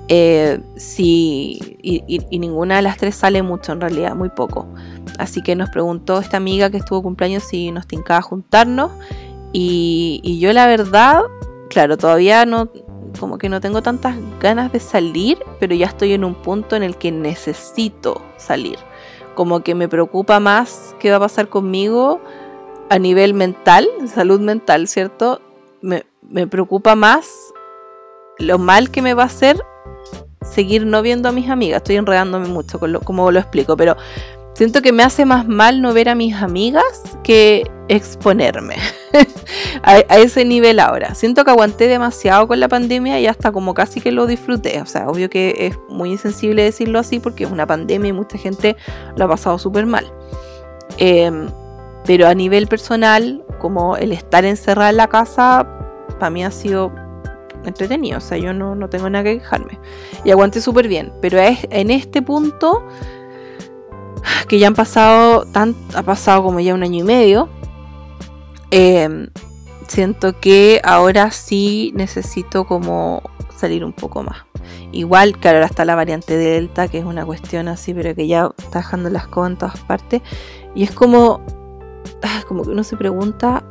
Eh, 0.08 0.60
si, 0.76 1.78
y, 1.84 2.40
ninguna 2.40 2.78
de 2.78 2.82
las 2.82 2.98
tres 2.98 3.16
sale 3.16 3.44
mucho 3.44 3.72
en 3.72 3.82
realidad, 3.82 4.16
muy 4.16 4.30
poco. 4.30 4.68
Así 5.20 5.44
que 5.44 5.56
nos 5.56 5.70
preguntó 5.70 6.20
esta 6.20 6.38
amiga 6.38 6.72
que 6.72 6.78
estuvo 6.78 7.04
cumpleaños 7.04 7.44
si 7.44 7.72
nos 7.72 7.86
tincaba 7.86 8.22
juntarnos. 8.24 8.92
Y, 9.54 10.22
y 10.24 10.40
yo 10.40 10.54
la 10.54 10.66
verdad, 10.66 11.22
claro, 11.70 11.98
todavía 11.98 12.48
no, 12.48 12.72
como 13.20 13.38
que 13.38 13.48
no 13.48 13.62
tengo 13.62 13.84
tantas 13.84 14.16
ganas 14.40 14.72
de 14.72 14.80
salir, 14.80 15.38
pero 15.60 15.76
ya 15.76 15.86
estoy 15.86 16.14
en 16.14 16.24
un 16.24 16.34
punto 16.34 16.76
en 16.76 16.82
el 16.82 16.96
que 16.96 17.12
necesito 17.12 18.24
salir 18.38 18.80
como 19.36 19.62
que 19.62 19.76
me 19.76 19.88
preocupa 19.88 20.40
más 20.40 20.96
qué 21.00 21.10
va 21.12 21.18
a 21.18 21.22
pasar 21.22 21.50
conmigo 21.50 22.22
a 22.90 23.00
nivel 23.00 23.34
mental, 23.34 23.88
salud 24.14 24.42
mental, 24.42 24.88
¿cierto? 24.88 25.42
Me, 25.82 26.04
preocupa 26.48 26.96
más 26.96 27.30
lo 28.38 28.58
mal 28.58 28.92
que 28.92 29.02
me 29.02 29.14
va 29.14 29.24
a 29.24 29.28
hacer 29.28 29.62
seguir 30.42 30.86
no 30.86 31.02
viendo 31.02 31.30
a 31.30 31.32
mis 31.32 31.50
amigas. 31.50 31.78
Estoy 31.78 31.96
enredándome 31.96 32.48
mucho 32.48 32.80
con 32.80 32.92
lo, 32.92 33.02
como 33.02 33.32
lo 33.32 33.40
explico, 33.40 33.78
pero 33.78 33.96
Siento 34.54 34.82
que 34.82 34.92
me 34.92 35.04
hace 35.04 35.26
más 35.26 35.48
mal 35.48 35.82
no 35.82 35.94
ver 35.94 36.10
a 36.10 36.16
mis 36.16 36.36
amigas 36.36 36.84
que 37.24 37.64
exponerme 37.88 38.76
a, 39.84 40.00
ese 40.18 40.46
nivel 40.46 40.80
ahora. 40.80 41.16
Siento 41.16 41.44
que 41.44 41.52
aguanté 41.52 41.88
demasiado 41.88 42.48
con 42.48 42.60
la 42.60 42.68
pandemia 42.68 43.20
y 43.20 43.28
hasta 43.28 43.52
como 43.52 43.74
casi 43.74 44.02
que 44.02 44.12
lo 44.12 44.28
disfruté. 44.28 44.82
O 44.82 44.86
sea, 44.86 45.08
obvio 45.08 45.30
que 45.30 45.56
es 45.68 45.78
muy 45.90 46.12
insensible 46.12 46.64
decirlo 46.64 47.00
así 47.00 47.20
porque 47.20 47.46
es 47.46 47.52
una 47.52 47.66
pandemia 47.66 48.10
y 48.10 48.14
mucha 48.14 48.38
gente 48.38 48.76
lo 49.16 49.26
ha 49.26 49.28
pasado 49.30 49.58
súper 49.58 49.86
mal. 49.86 50.12
Em, 50.98 51.50
pero 52.06 52.28
a 52.28 52.34
nivel 52.34 52.68
personal, 52.68 53.44
como 53.60 53.96
el 53.96 54.12
estar 54.12 54.44
encerrada 54.44 54.90
en 54.90 54.98
la 54.98 55.08
casa, 55.08 55.68
para 56.20 56.30
mí 56.30 56.44
ha 56.44 56.52
sido 56.52 56.92
entretenido. 57.66 58.18
O 58.18 58.22
sea, 58.22 58.38
yo 58.38 58.54
no, 58.54 58.76
no 58.76 58.90
tengo 58.90 59.10
nada 59.10 59.24
que 59.24 59.40
quejarme. 59.40 59.80
Y 60.24 60.32
aguanté 60.32 60.62
súper 60.62 60.88
bien. 60.88 61.14
Pero 61.22 61.40
es, 61.40 61.60
en 61.70 61.90
este 61.90 62.22
punto 62.22 62.86
que 64.48 64.60
ya 64.60 64.68
han 64.68 64.76
pasado, 64.76 65.46
tan, 65.46 65.76
ha 65.96 66.04
pasado 66.04 66.44
como 66.44 66.60
ya 66.60 66.74
un 66.74 66.84
año 66.84 67.00
y 67.00 67.04
medio, 67.04 67.50
em, 68.72 69.30
siento 69.88 70.40
que 70.40 70.82
ahora 70.84 71.32
sí 71.32 71.92
necesito 71.96 72.66
como 72.66 73.22
salir 73.56 73.84
un 73.84 73.94
poco 73.94 74.24
más. 74.24 74.38
Igual, 74.92 75.38
claro, 75.38 75.58
ahora 75.58 75.68
está 75.68 75.86
la 75.86 75.96
variante 75.96 76.38
Delta, 76.38 76.88
que 76.88 77.00
es 77.00 77.06
una 77.06 77.26
cuestión 77.26 77.68
así, 77.68 77.94
pero 77.94 78.14
que 78.16 78.28
ya 78.28 78.52
está 78.58 78.80
dejando 78.80 79.10
las 79.10 79.28
cosas 79.28 79.52
en 79.52 79.58
todas 79.58 79.80
partes. 79.82 80.22
Y 80.76 80.84
es 80.84 80.92
como, 80.92 81.42
ah, 82.24 82.44
como 82.48 82.64
que 82.64 82.72
uno 82.72 82.84
se 82.84 82.98
pregunta, 82.98 83.64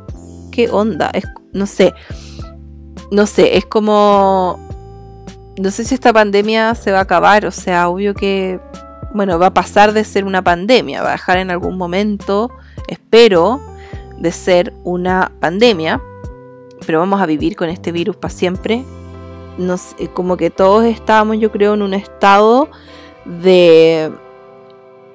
¿qué 0.51 0.69
onda? 0.69 1.09
Es, 1.13 1.25
no 1.53 1.65
sé, 1.65 1.93
no 3.11 3.25
sé, 3.25 3.57
es 3.57 3.65
como, 3.65 4.59
no 5.59 5.71
sé 5.71 5.83
si 5.83 5.95
esta 5.95 6.13
pandemia 6.13 6.75
se 6.75 6.91
va 6.91 6.99
a 6.99 7.03
acabar, 7.03 7.45
o 7.45 7.51
sea, 7.51 7.89
obvio 7.89 8.13
que 8.13 8.59
bueno, 9.13 9.37
va 9.39 9.47
a 9.47 9.53
pasar 9.53 9.93
de 9.93 10.03
ser 10.03 10.25
una 10.25 10.41
pandemia, 10.41 11.03
va 11.03 11.09
a 11.09 11.13
dejar 11.13 11.37
en 11.37 11.51
algún 11.51 11.77
momento, 11.77 12.51
espero, 12.87 13.59
de 14.17 14.31
ser 14.31 14.73
una 14.83 15.31
pandemia, 15.39 16.01
pero 16.85 16.99
vamos 16.99 17.21
a 17.21 17.25
vivir 17.25 17.55
con 17.55 17.69
este 17.69 17.91
virus 17.91 18.15
para 18.15 18.33
siempre. 18.33 18.83
Nos, 19.57 19.95
como 20.13 20.37
que 20.37 20.49
todos 20.49 20.85
estábamos, 20.85 21.39
yo 21.39 21.51
creo, 21.51 21.73
en 21.73 21.81
un 21.81 21.93
estado 21.93 22.69
de, 23.25 24.11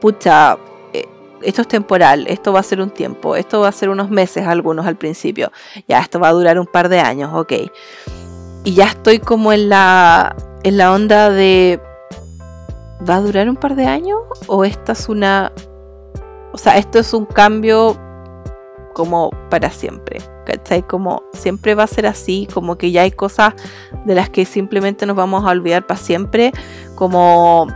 pucha, 0.00 0.58
eh, 0.92 1.06
esto 1.42 1.62
es 1.62 1.68
temporal, 1.68 2.26
esto 2.28 2.52
va 2.52 2.60
a 2.60 2.62
ser 2.62 2.80
un 2.80 2.90
tiempo, 2.90 3.34
esto 3.36 3.60
va 3.60 3.68
a 3.68 3.72
ser 3.72 3.88
unos 3.88 4.10
meses 4.10 4.46
algunos 4.46 4.86
al 4.86 4.96
principio, 4.96 5.50
ya 5.88 6.00
esto 6.00 6.20
va 6.20 6.28
a 6.28 6.32
durar 6.32 6.58
un 6.58 6.66
par 6.66 6.88
de 6.88 7.00
años, 7.00 7.30
ok. 7.34 7.52
Y 8.64 8.74
ya 8.74 8.86
estoy 8.86 9.20
como 9.20 9.52
en 9.52 9.68
la, 9.68 10.36
en 10.64 10.76
la 10.76 10.92
onda 10.92 11.30
de, 11.30 11.80
¿va 13.08 13.16
a 13.16 13.20
durar 13.20 13.48
un 13.48 13.56
par 13.56 13.74
de 13.74 13.86
años? 13.86 14.20
¿O 14.46 14.64
esta 14.64 14.92
es 14.92 15.08
una... 15.08 15.52
O 16.52 16.58
sea, 16.58 16.78
esto 16.78 16.98
es 16.98 17.12
un 17.12 17.26
cambio 17.26 17.96
como 18.94 19.30
para 19.50 19.70
siempre. 19.70 20.20
¿cachai? 20.46 20.82
Como 20.82 21.24
siempre 21.34 21.74
va 21.74 21.82
a 21.82 21.88
ser 21.88 22.06
así, 22.06 22.48
como 22.54 22.78
que 22.78 22.92
ya 22.92 23.02
hay 23.02 23.10
cosas 23.10 23.54
de 24.06 24.14
las 24.14 24.30
que 24.30 24.46
simplemente 24.46 25.04
nos 25.04 25.16
vamos 25.16 25.44
a 25.44 25.50
olvidar 25.50 25.86
para 25.86 26.00
siempre, 26.00 26.52
como 26.94 27.66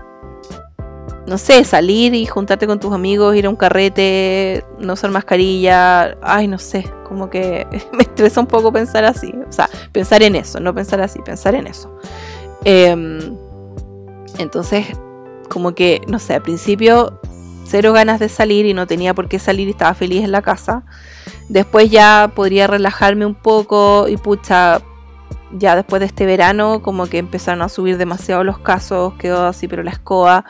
no 1.27 1.39
sé, 1.39 1.63
salir 1.65 2.15
y 2.15 2.27
juntarte 2.27 2.67
con 2.67 2.81
tus 2.81 2.93
amigos, 2.93 3.37
ir 3.37 3.47
a 3.47 3.51
un 3.51 3.57
carrete, 3.57 4.65
no 4.79 4.95
usar 4.95 5.11
mascarilla, 5.11 6.17
ay, 6.23 6.49
no 6.49 6.59
sé, 6.59 6.85
como 7.05 7.29
que 7.29 7.67
me 7.93 8.03
estresa 8.03 8.41
un 8.41 8.47
poco 8.47 8.73
pensar 8.73 9.05
así, 9.05 9.33
o 9.49 9.53
sea, 9.53 9.69
pensar 9.93 10.23
en 10.23 10.37
eso, 10.37 10.59
no 10.61 10.75
pensar 10.75 11.01
así, 11.01 11.21
pensar 11.21 11.55
en 11.55 11.67
eso. 11.67 11.95
Em, 12.65 13.37
entonces, 14.39 14.87
como 15.51 15.75
que, 15.75 16.01
no 16.07 16.19
sé, 16.19 16.35
al 16.35 16.43
principio 16.43 17.21
cero 17.67 17.93
ganas 17.93 18.19
de 18.19 18.29
salir 18.29 18.67
y 18.67 18.75
no 18.75 18.87
tenía 18.87 19.15
por 19.15 19.29
qué 19.29 19.39
salir 19.39 19.69
y 19.69 19.73
estaba 19.73 19.95
feliz 19.95 20.25
en 20.25 20.33
la 20.33 20.41
casa. 20.41 20.83
Después 21.49 21.91
ya 21.91 22.33
podría 22.35 22.67
relajarme 22.67 23.27
un 23.27 23.35
poco 23.35 24.09
y 24.09 24.17
pucha, 24.17 24.81
ya 25.53 25.77
después 25.77 26.01
de 26.01 26.07
este 26.07 26.27
verano 26.27 26.81
como 26.83 27.07
que 27.07 27.19
empezaron 27.19 27.63
a 27.63 27.69
subir 27.69 27.99
demasiado 27.99 28.45
los 28.45 28.59
casos, 28.59 29.15
quedó 29.15 29.47
así 29.47 29.69
pero 29.69 29.83
la 29.83 29.91
escoba 29.91 30.45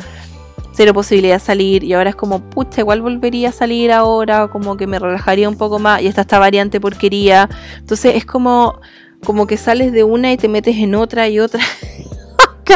cero 0.73 0.95
posibilidad 0.95 1.35
de 1.35 1.40
salir 1.40 1.85
y 1.85 1.92
ahora 1.92 2.11
es 2.11 2.16
como, 2.16 2.40
pucha, 2.40 2.80
igual 2.80 3.02
volvería 3.02 3.50
a 3.50 3.52
salir 3.52 3.92
ahora, 3.92 4.49
como 4.49 4.76
que 4.76 4.87
me 4.87 4.99
relajaría 4.99 5.49
un 5.49 5.57
poco 5.57 5.78
más 5.78 6.00
y 6.00 6.07
está 6.07 6.23
esta 6.23 6.38
variante 6.38 6.80
porquería. 6.80 7.49
Entonces 7.78 8.14
es 8.16 8.25
como, 8.25 8.80
como 9.25 9.47
que 9.47 9.57
sales 9.57 9.92
de 9.92 10.04
una 10.04 10.33
y 10.33 10.37
te 10.37 10.49
metes 10.49 10.76
en 10.76 10.95
otra 10.95 11.28
y 11.28 11.40
otra. 11.40 11.62
qué 12.64 12.75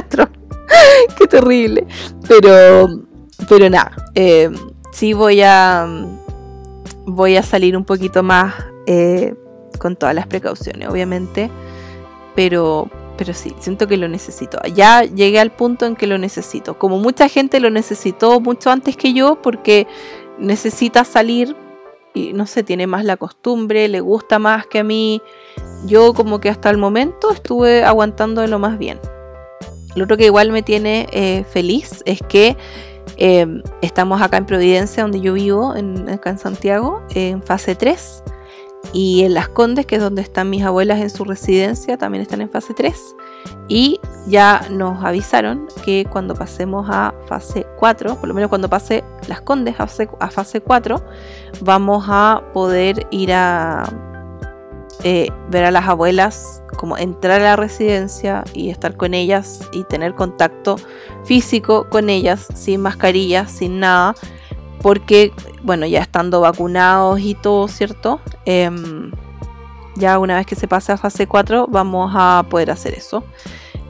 qué 1.18 1.26
terrible. 1.26 1.86
Pero, 2.28 2.88
pero 3.48 3.70
nada, 3.70 3.94
eh, 4.14 4.50
sí 4.92 5.12
voy 5.12 5.42
a, 5.42 5.86
voy 7.06 7.36
a 7.36 7.42
salir 7.42 7.76
un 7.76 7.84
poquito 7.84 8.22
más 8.22 8.54
eh, 8.86 9.34
con 9.78 9.96
todas 9.96 10.14
las 10.14 10.26
precauciones, 10.26 10.88
obviamente. 10.88 11.50
Pero, 12.34 12.90
pero 13.16 13.32
sí, 13.34 13.54
siento 13.60 13.86
que 13.86 13.96
lo 13.96 14.08
necesito. 14.08 14.58
Ya 14.74 15.02
llegué 15.02 15.38
al 15.38 15.52
punto 15.52 15.86
en 15.86 15.96
que 15.96 16.06
lo 16.06 16.18
necesito. 16.18 16.78
Como 16.78 16.98
mucha 16.98 17.28
gente 17.28 17.60
lo 17.60 17.70
necesitó 17.70 18.40
mucho 18.40 18.70
antes 18.70 18.96
que 18.96 19.12
yo 19.12 19.40
porque 19.40 19.86
necesita 20.38 21.04
salir 21.04 21.56
y 22.14 22.32
no 22.32 22.46
sé, 22.46 22.62
tiene 22.62 22.86
más 22.86 23.04
la 23.04 23.16
costumbre, 23.16 23.88
le 23.88 24.00
gusta 24.00 24.38
más 24.38 24.66
que 24.66 24.78
a 24.78 24.84
mí. 24.84 25.20
Yo 25.84 26.14
como 26.14 26.40
que 26.40 26.48
hasta 26.48 26.70
el 26.70 26.78
momento 26.78 27.32
estuve 27.32 27.84
aguantando 27.84 28.40
de 28.40 28.48
lo 28.48 28.58
más 28.58 28.78
bien. 28.78 29.00
Lo 29.94 30.04
otro 30.04 30.16
que 30.16 30.26
igual 30.26 30.52
me 30.52 30.62
tiene 30.62 31.06
eh, 31.12 31.44
feliz 31.44 32.02
es 32.04 32.20
que 32.28 32.56
em, 33.16 33.62
estamos 33.80 34.20
acá 34.20 34.36
en 34.36 34.46
Providencia, 34.46 35.02
donde 35.02 35.20
yo 35.20 35.34
vivo, 35.34 35.74
en, 35.76 36.08
acá 36.08 36.30
en 36.30 36.38
Santiago, 36.38 37.02
en 37.14 37.42
fase 37.42 37.74
3. 37.74 38.22
Y 38.92 39.24
en 39.24 39.34
Las 39.34 39.48
Condes, 39.48 39.86
que 39.86 39.96
es 39.96 40.02
donde 40.02 40.22
están 40.22 40.50
mis 40.50 40.62
abuelas 40.62 41.00
en 41.00 41.10
su 41.10 41.24
residencia, 41.24 41.96
también 41.96 42.22
están 42.22 42.40
en 42.40 42.50
fase 42.50 42.74
3. 42.74 43.16
Y 43.68 43.98
ya 44.26 44.66
nos 44.70 45.02
avisaron 45.04 45.66
que 45.84 46.06
cuando 46.10 46.34
pasemos 46.34 46.86
a 46.90 47.14
fase 47.26 47.66
4, 47.78 48.16
por 48.16 48.28
lo 48.28 48.34
menos 48.34 48.48
cuando 48.48 48.68
pase 48.68 49.02
Las 49.26 49.40
Condes 49.40 49.74
a 49.78 49.86
fase, 49.86 50.08
a 50.20 50.30
fase 50.30 50.60
4, 50.60 51.02
vamos 51.60 52.04
a 52.08 52.42
poder 52.52 53.06
ir 53.10 53.32
a 53.32 53.84
eh, 55.02 55.28
ver 55.50 55.64
a 55.64 55.70
las 55.70 55.88
abuelas, 55.88 56.62
como 56.76 56.96
entrar 56.96 57.40
a 57.40 57.44
la 57.44 57.56
residencia 57.56 58.44
y 58.52 58.70
estar 58.70 58.96
con 58.96 59.14
ellas 59.14 59.68
y 59.72 59.84
tener 59.84 60.14
contacto 60.14 60.76
físico 61.24 61.88
con 61.88 62.10
ellas, 62.10 62.46
sin 62.54 62.80
mascarilla, 62.80 63.46
sin 63.46 63.80
nada 63.80 64.14
porque, 64.84 65.32
bueno, 65.62 65.86
ya 65.86 66.02
estando 66.02 66.42
vacunados 66.42 67.18
y 67.18 67.34
todo, 67.34 67.68
¿cierto? 67.68 68.20
Em, 68.44 69.12
ya 69.96 70.18
una 70.18 70.36
vez 70.36 70.44
que 70.44 70.56
se 70.56 70.68
pase 70.68 70.92
a 70.92 70.98
fase 70.98 71.26
4 71.26 71.68
vamos 71.68 72.12
a 72.14 72.44
poder 72.50 72.70
hacer 72.70 72.92
eso. 72.92 73.24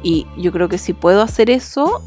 Y 0.05 0.29
yo 0.37 0.53
creo 0.53 0.69
que 0.69 0.79
si 0.79 0.93
puedo 0.93 1.21
hacer 1.21 1.51
eso, 1.51 2.01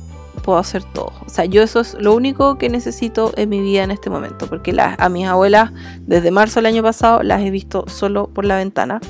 puedo 0.48 0.60
hacer 0.60 0.86
todo. 0.86 1.12
O 1.26 1.30
sea, 1.30 1.44
yo 1.44 1.62
eso 1.62 1.82
es 1.82 1.98
lo 2.00 2.16
único 2.16 2.58
que 2.58 2.70
necesito 2.70 3.34
en 3.36 3.50
mi 3.50 3.60
vida 3.60 3.84
en 3.84 3.92
este 3.92 4.10
momento, 4.10 4.48
porque 4.48 4.74
a 4.80 5.10
mis 5.10 5.28
abuelas 5.28 5.74
desde 6.04 6.32
marzo 6.32 6.62
del 6.62 6.68
año 6.68 6.82
pasado 6.82 7.22
las 7.22 7.42
he 7.42 7.52
visto 7.52 7.84
solo 7.88 8.28
por 8.28 8.46
la 8.46 8.56
ventana. 8.56 9.02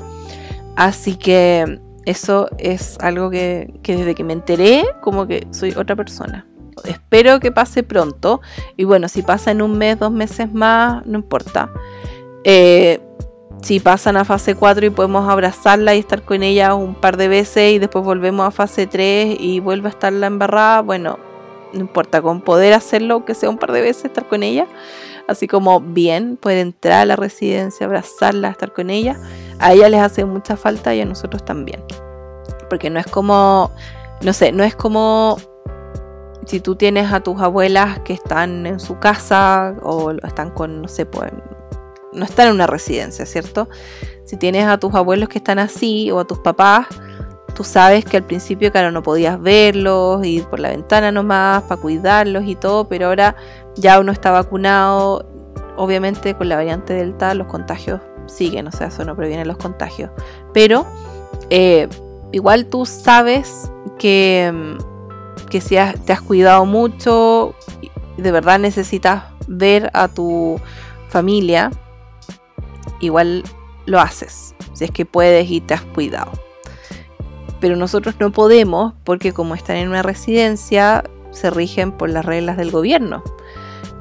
Así 0.76 1.16
que 1.16 1.80
eso 2.06 2.50
es 2.58 2.98
algo 3.02 3.30
que, 3.30 3.72
desde 3.84 4.16
que 4.16 4.24
me 4.24 4.34
enteré, 4.34 4.84
como 5.00 5.28
que 5.28 5.46
soy 5.52 5.76
otra 5.78 5.96
persona. 5.96 6.48
Espero 6.86 7.40
que 7.40 7.52
pase 7.52 7.84
pronto. 7.84 8.42
Y 8.76 8.86
bueno, 8.86 9.08
si 9.08 9.22
pasa 9.22 9.52
en 9.52 9.62
un 9.62 9.78
mes, 9.78 10.00
dos 10.00 10.12
meses 10.12 10.52
más, 10.52 11.06
no 11.06 11.20
importa. 11.20 11.70
Eh, 12.46 13.00
si 13.62 13.80
pasan 13.80 14.18
a 14.18 14.26
fase 14.26 14.56
4 14.56 14.88
y 14.88 14.90
podemos 14.90 15.30
abrazarla 15.30 15.94
y 15.94 16.00
estar 16.00 16.24
con 16.24 16.42
ella 16.42 16.74
un 16.74 16.96
par 16.96 17.16
de 17.16 17.28
veces 17.28 17.74
y 17.74 17.78
después 17.80 18.04
volvemos 18.04 18.48
a 18.48 18.50
fase 18.50 18.88
3 18.88 19.38
y 19.40 19.60
vuelve 19.60 19.90
a 19.90 19.92
estar 19.92 20.14
la 20.14 20.26
embarrada, 20.28 20.82
bueno, 20.82 21.27
no 21.74 21.80
importa, 21.82 22.22
con 22.22 22.42
poder 22.42 22.74
hacerlo, 22.74 23.26
que 23.26 23.34
sea 23.34 23.50
un 23.50 23.58
par 23.58 23.72
de 23.72 23.82
veces, 23.82 24.06
estar 24.06 24.28
con 24.28 24.44
ella, 24.44 24.68
así 25.28 25.48
como 25.48 25.80
bien, 25.80 26.38
poder 26.38 26.60
entrar 26.60 27.02
a 27.02 27.06
la 27.06 27.16
residencia, 27.16 27.86
abrazarla, 27.86 28.50
estar 28.50 28.74
con 28.74 28.90
ella, 28.90 29.20
a 29.60 29.74
ella 29.74 29.90
les 29.90 30.02
hace 30.02 30.26
mucha 30.26 30.58
falta 30.58 30.94
y 30.96 31.02
a 31.02 31.06
nosotros 31.06 31.44
también. 31.44 31.84
Porque 32.70 32.90
no 32.90 33.00
es 33.00 33.08
como, 33.08 33.72
no 34.22 34.34
sé, 34.34 34.52
no 34.52 34.64
es 34.64 34.76
como 34.76 35.38
si 36.46 36.62
tú 36.62 36.76
tienes 36.76 37.12
a 37.12 37.20
tus 37.20 37.42
abuelas 37.42 38.00
que 38.00 38.14
están 38.14 38.66
en 38.66 38.80
su 38.80 39.00
casa 39.00 39.76
o 39.84 40.12
están 40.12 40.52
con, 40.52 40.82
no 40.82 40.88
sé, 40.88 41.06
pues, 41.06 41.32
no 42.14 42.24
están 42.26 42.48
en 42.48 42.56
una 42.56 42.68
residencia, 42.68 43.26
¿cierto? 43.26 43.70
Si 44.26 44.38
tienes 44.38 44.66
a 44.66 44.78
tus 44.78 44.94
abuelos 44.96 45.30
que 45.30 45.38
están 45.38 45.60
así 45.60 46.10
o 46.12 46.20
a 46.20 46.26
tus 46.26 46.40
papás, 46.40 46.88
tú 47.58 47.64
sabes 47.64 48.06
que 48.06 48.18
al 48.18 48.24
principio, 48.24 48.72
claro, 48.72 48.92
no 48.92 49.02
podías 49.02 49.42
verlos, 49.42 50.24
ir 50.24 50.46
por 50.46 50.60
la 50.60 50.70
ventana 50.70 51.12
nomás 51.12 51.64
para 51.64 51.82
cuidarlos 51.82 52.44
y 52.46 52.54
todo, 52.54 52.88
pero 52.88 53.08
ahora 53.08 53.36
ya 53.76 54.00
uno 54.00 54.12
está 54.12 54.30
vacunado, 54.30 55.28
obviamente 55.76 56.36
con 56.36 56.50
la 56.50 56.56
variante 56.56 56.94
Delta 56.94 57.34
los 57.34 57.48
contagios 57.48 58.00
siguen, 58.28 58.68
o 58.68 58.72
sea, 58.72 58.88
eso 58.88 59.04
no 59.06 59.16
previene 59.16 59.44
los 59.44 59.58
contagios, 59.58 60.12
pero 60.54 60.86
eh, 61.50 61.90
igual 62.32 62.68
tú 62.68 62.86
sabes 62.86 63.72
que 63.98 64.52
mm, 64.54 65.48
que 65.50 65.60
si 65.60 65.78
te 66.06 66.14
has 66.14 66.22
cuidado 66.22 66.64
mucho, 66.66 67.56
de 68.18 68.32
verdad 68.32 68.60
necesitas 68.60 69.24
ver 69.48 69.90
a 69.94 70.08
tu 70.10 70.62
familia, 71.10 71.72
igual 73.00 73.44
lo 73.88 74.00
haces, 74.00 74.54
si 74.74 74.84
es 74.84 74.92
que 74.92 75.08
puedes 75.08 75.50
y 75.50 75.60
te 75.60 75.74
has 75.74 75.82
cuidado. 75.82 76.47
Pero 77.60 77.76
nosotros 77.76 78.16
no 78.20 78.32
podemos 78.32 78.94
porque 79.04 79.34
como 79.34 79.56
están 79.56 79.78
en 79.78 79.90
una 79.90 80.04
residencia, 80.04 81.04
se 81.32 81.50
rigen 81.50 81.92
por 81.92 82.10
las 82.10 82.26
reglas 82.26 82.58
del 82.58 82.72
gobierno. 82.72 83.24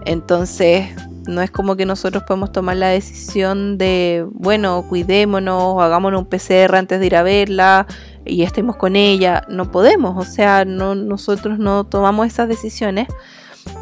Entonces, 0.05 0.89
no 1.27 1.43
es 1.43 1.51
como 1.51 1.77
que 1.77 1.87
nosotros 1.87 2.23
podemos 2.23 2.53
tomar 2.53 2.77
la 2.77 2.89
decisión 2.89 3.79
de, 3.79 4.27
bueno, 4.31 4.85
cuidémonos, 4.89 5.83
hagámonos 5.83 6.21
un 6.23 6.27
PCR 6.27 6.77
antes 6.77 7.01
de 7.01 7.07
ir 7.07 7.17
a 7.17 7.23
verla, 7.23 7.87
y 8.25 8.43
estemos 8.43 8.77
con 8.77 8.97
ella, 8.97 9.45
no 9.49 9.71
podemos, 9.71 10.17
o 10.17 10.29
sea, 10.29 10.65
no, 10.65 10.95
nosotros 10.95 11.59
no 11.59 11.85
tomamos 11.85 12.27
esas 12.27 12.49
decisiones. 12.49 13.09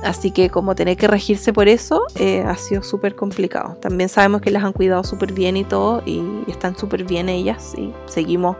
Así 0.02 0.30
que 0.30 0.48
como 0.48 0.74
tener 0.74 0.96
que 0.96 1.06
regirse 1.06 1.52
por 1.52 1.68
eso 1.68 2.06
eh, 2.14 2.42
ha 2.46 2.56
sido 2.56 2.82
súper 2.82 3.14
complicado. 3.14 3.76
También 3.82 4.08
sabemos 4.08 4.40
que 4.40 4.50
las 4.50 4.64
han 4.64 4.72
cuidado 4.72 5.04
súper 5.04 5.32
bien 5.32 5.58
y 5.58 5.64
todo, 5.64 6.02
y 6.06 6.22
están 6.46 6.76
súper 6.76 7.04
bien 7.04 7.28
ellas, 7.28 7.74
y 7.76 7.92
seguimos 8.06 8.56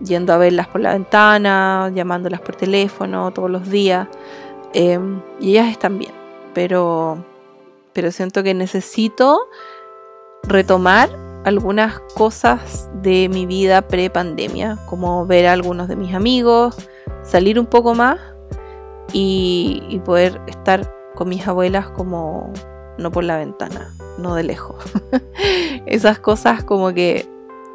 yendo 0.00 0.32
a 0.32 0.38
verlas 0.38 0.68
por 0.68 0.80
la 0.80 0.92
ventana, 0.92 1.90
llamándolas 1.94 2.40
por 2.40 2.56
teléfono 2.56 3.30
todos 3.32 3.50
los 3.50 3.68
días, 3.70 4.08
em, 4.72 5.20
y 5.40 5.50
ellas 5.52 5.68
están 5.68 5.98
bien, 5.98 6.12
pero, 6.54 7.24
pero 7.92 8.10
siento 8.10 8.42
que 8.42 8.54
necesito 8.54 9.48
retomar 10.44 11.08
algunas 11.44 12.00
cosas 12.14 12.90
de 13.02 13.28
mi 13.28 13.46
vida 13.46 13.82
pre-pandemia, 13.82 14.78
como 14.86 15.26
ver 15.26 15.46
a 15.46 15.52
algunos 15.52 15.86
de 15.88 15.96
mis 15.96 16.12
amigos, 16.12 16.76
salir 17.22 17.58
un 17.58 17.66
poco 17.66 17.94
más 17.94 18.18
y, 19.12 20.00
poder 20.04 20.40
estar 20.46 20.92
con 21.14 21.28
mis 21.28 21.46
abuelas 21.46 21.88
como 21.90 22.52
no 22.98 23.10
por 23.10 23.24
la 23.24 23.36
ventana, 23.36 23.90
no 24.18 24.34
de 24.34 24.42
lejos. 24.42 24.76
Esas 25.86 26.18
cosas 26.18 26.64
como 26.64 26.92
que 26.92 27.26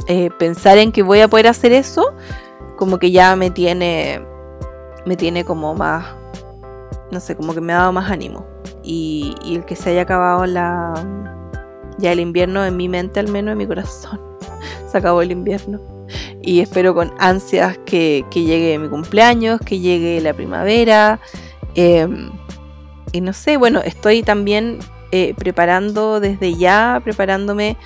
eh, 0.08 0.30
pensar 0.38 0.78
en 0.78 0.92
que 0.92 1.04
voy 1.04 1.22
a 1.22 1.28
poder 1.28 1.48
hacer 1.48 1.72
eso, 1.72 2.14
como 2.78 2.98
que 2.98 3.12
ya 3.12 3.36
me 3.36 3.52
tiene, 3.52 4.22
me 5.06 5.16
tiene 5.16 5.46
como 5.46 5.76
más, 5.76 6.06
no 7.12 7.20
sé, 7.20 7.36
como 7.36 7.54
que 7.54 7.62
me 7.62 7.74
ha 7.74 7.78
dado 7.78 7.92
más 7.92 8.10
ánimo. 8.10 8.46
Y, 8.84 9.36
el 9.46 9.66
que 9.66 9.76
se 9.76 9.92
haya 9.92 10.02
acabado 10.02 10.46
la, 10.46 10.94
ya 11.98 12.12
el 12.12 12.20
invierno 12.20 12.66
en 12.66 12.76
mi 12.78 12.90
mente, 12.90 13.20
al 13.20 13.30
menos 13.30 13.52
en 13.54 13.60
mi 13.60 13.68
corazón. 13.68 14.20
Se 14.92 14.98
acabó 14.98 15.22
el 15.22 15.32
invierno. 15.32 15.80
Y 16.42 16.60
espero 16.60 16.94
con 16.96 17.14
ansias 17.20 17.78
que, 17.86 18.26
llegue 18.34 18.80
mi 18.80 18.90
cumpleaños, 18.90 19.62
que 19.62 19.80
llegue 19.80 20.20
la 20.20 20.34
primavera. 20.34 21.20
Em, 21.76 22.32
y 23.12 23.22
no 23.22 23.34
sé, 23.34 23.58
bueno, 23.58 23.82
estoy 23.86 24.24
también 24.24 24.80
eh, 25.12 25.36
preparando 25.38 26.20
desde 26.20 26.56
ya, 26.56 27.00
preparándome 27.04 27.78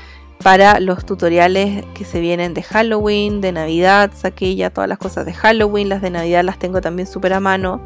para 0.43 0.80
los 0.80 1.06
tutoriales 1.06 1.84
que 1.93 2.06
se 2.06 2.19
vienen 2.19 2.54
de 2.54 2.63
Halloween, 2.63 3.41
de 3.41 3.52
Navidad, 3.52 4.12
saqué 4.15 4.56
ya 4.56 4.69
todas 4.69 4.88
las 4.88 4.98
cosas 4.98 5.26
de 5.26 5.34
Halloween, 5.34 5.89
las 5.89 6.02
de 6.02 6.10
Navidad 6.10 6.43
las 6.43 6.60
tengo 6.60 6.82
también 6.82 7.08
súper 7.08 7.34
a 7.34 7.39
mano. 7.39 7.82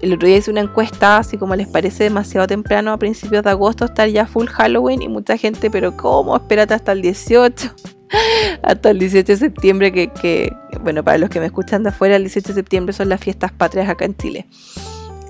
El 0.00 0.12
otro 0.12 0.28
día 0.28 0.36
hice 0.36 0.50
una 0.50 0.60
encuesta, 0.60 1.16
así 1.16 1.36
como 1.36 1.56
les 1.56 1.66
parece 1.66 2.04
demasiado 2.04 2.46
temprano 2.46 2.92
a 2.92 2.98
principios 2.98 3.42
de 3.42 3.50
agosto 3.50 3.86
estar 3.86 4.08
ya 4.08 4.26
full 4.26 4.46
Halloween 4.46 5.02
y 5.02 5.08
mucha 5.08 5.36
gente, 5.36 5.70
pero 5.70 5.96
¿cómo? 5.96 6.36
Espérate 6.36 6.74
hasta 6.74 6.92
el 6.92 7.02
18. 7.02 7.74
hasta 8.62 8.90
el 8.90 8.98
18 9.00 9.32
de 9.32 9.36
septiembre, 9.36 9.92
que, 9.92 10.52
bueno, 10.82 11.02
para 11.02 11.18
los 11.18 11.28
que 11.28 11.40
me 11.40 11.46
escuchan 11.46 11.82
de 11.82 11.88
afuera, 11.88 12.14
el 12.16 12.22
18 12.22 12.48
de 12.48 12.54
septiembre 12.54 12.92
son 12.92 13.08
las 13.08 13.20
fiestas 13.20 13.50
patrias 13.50 13.88
acá 13.88 14.04
en 14.04 14.16
Chile. 14.16 14.46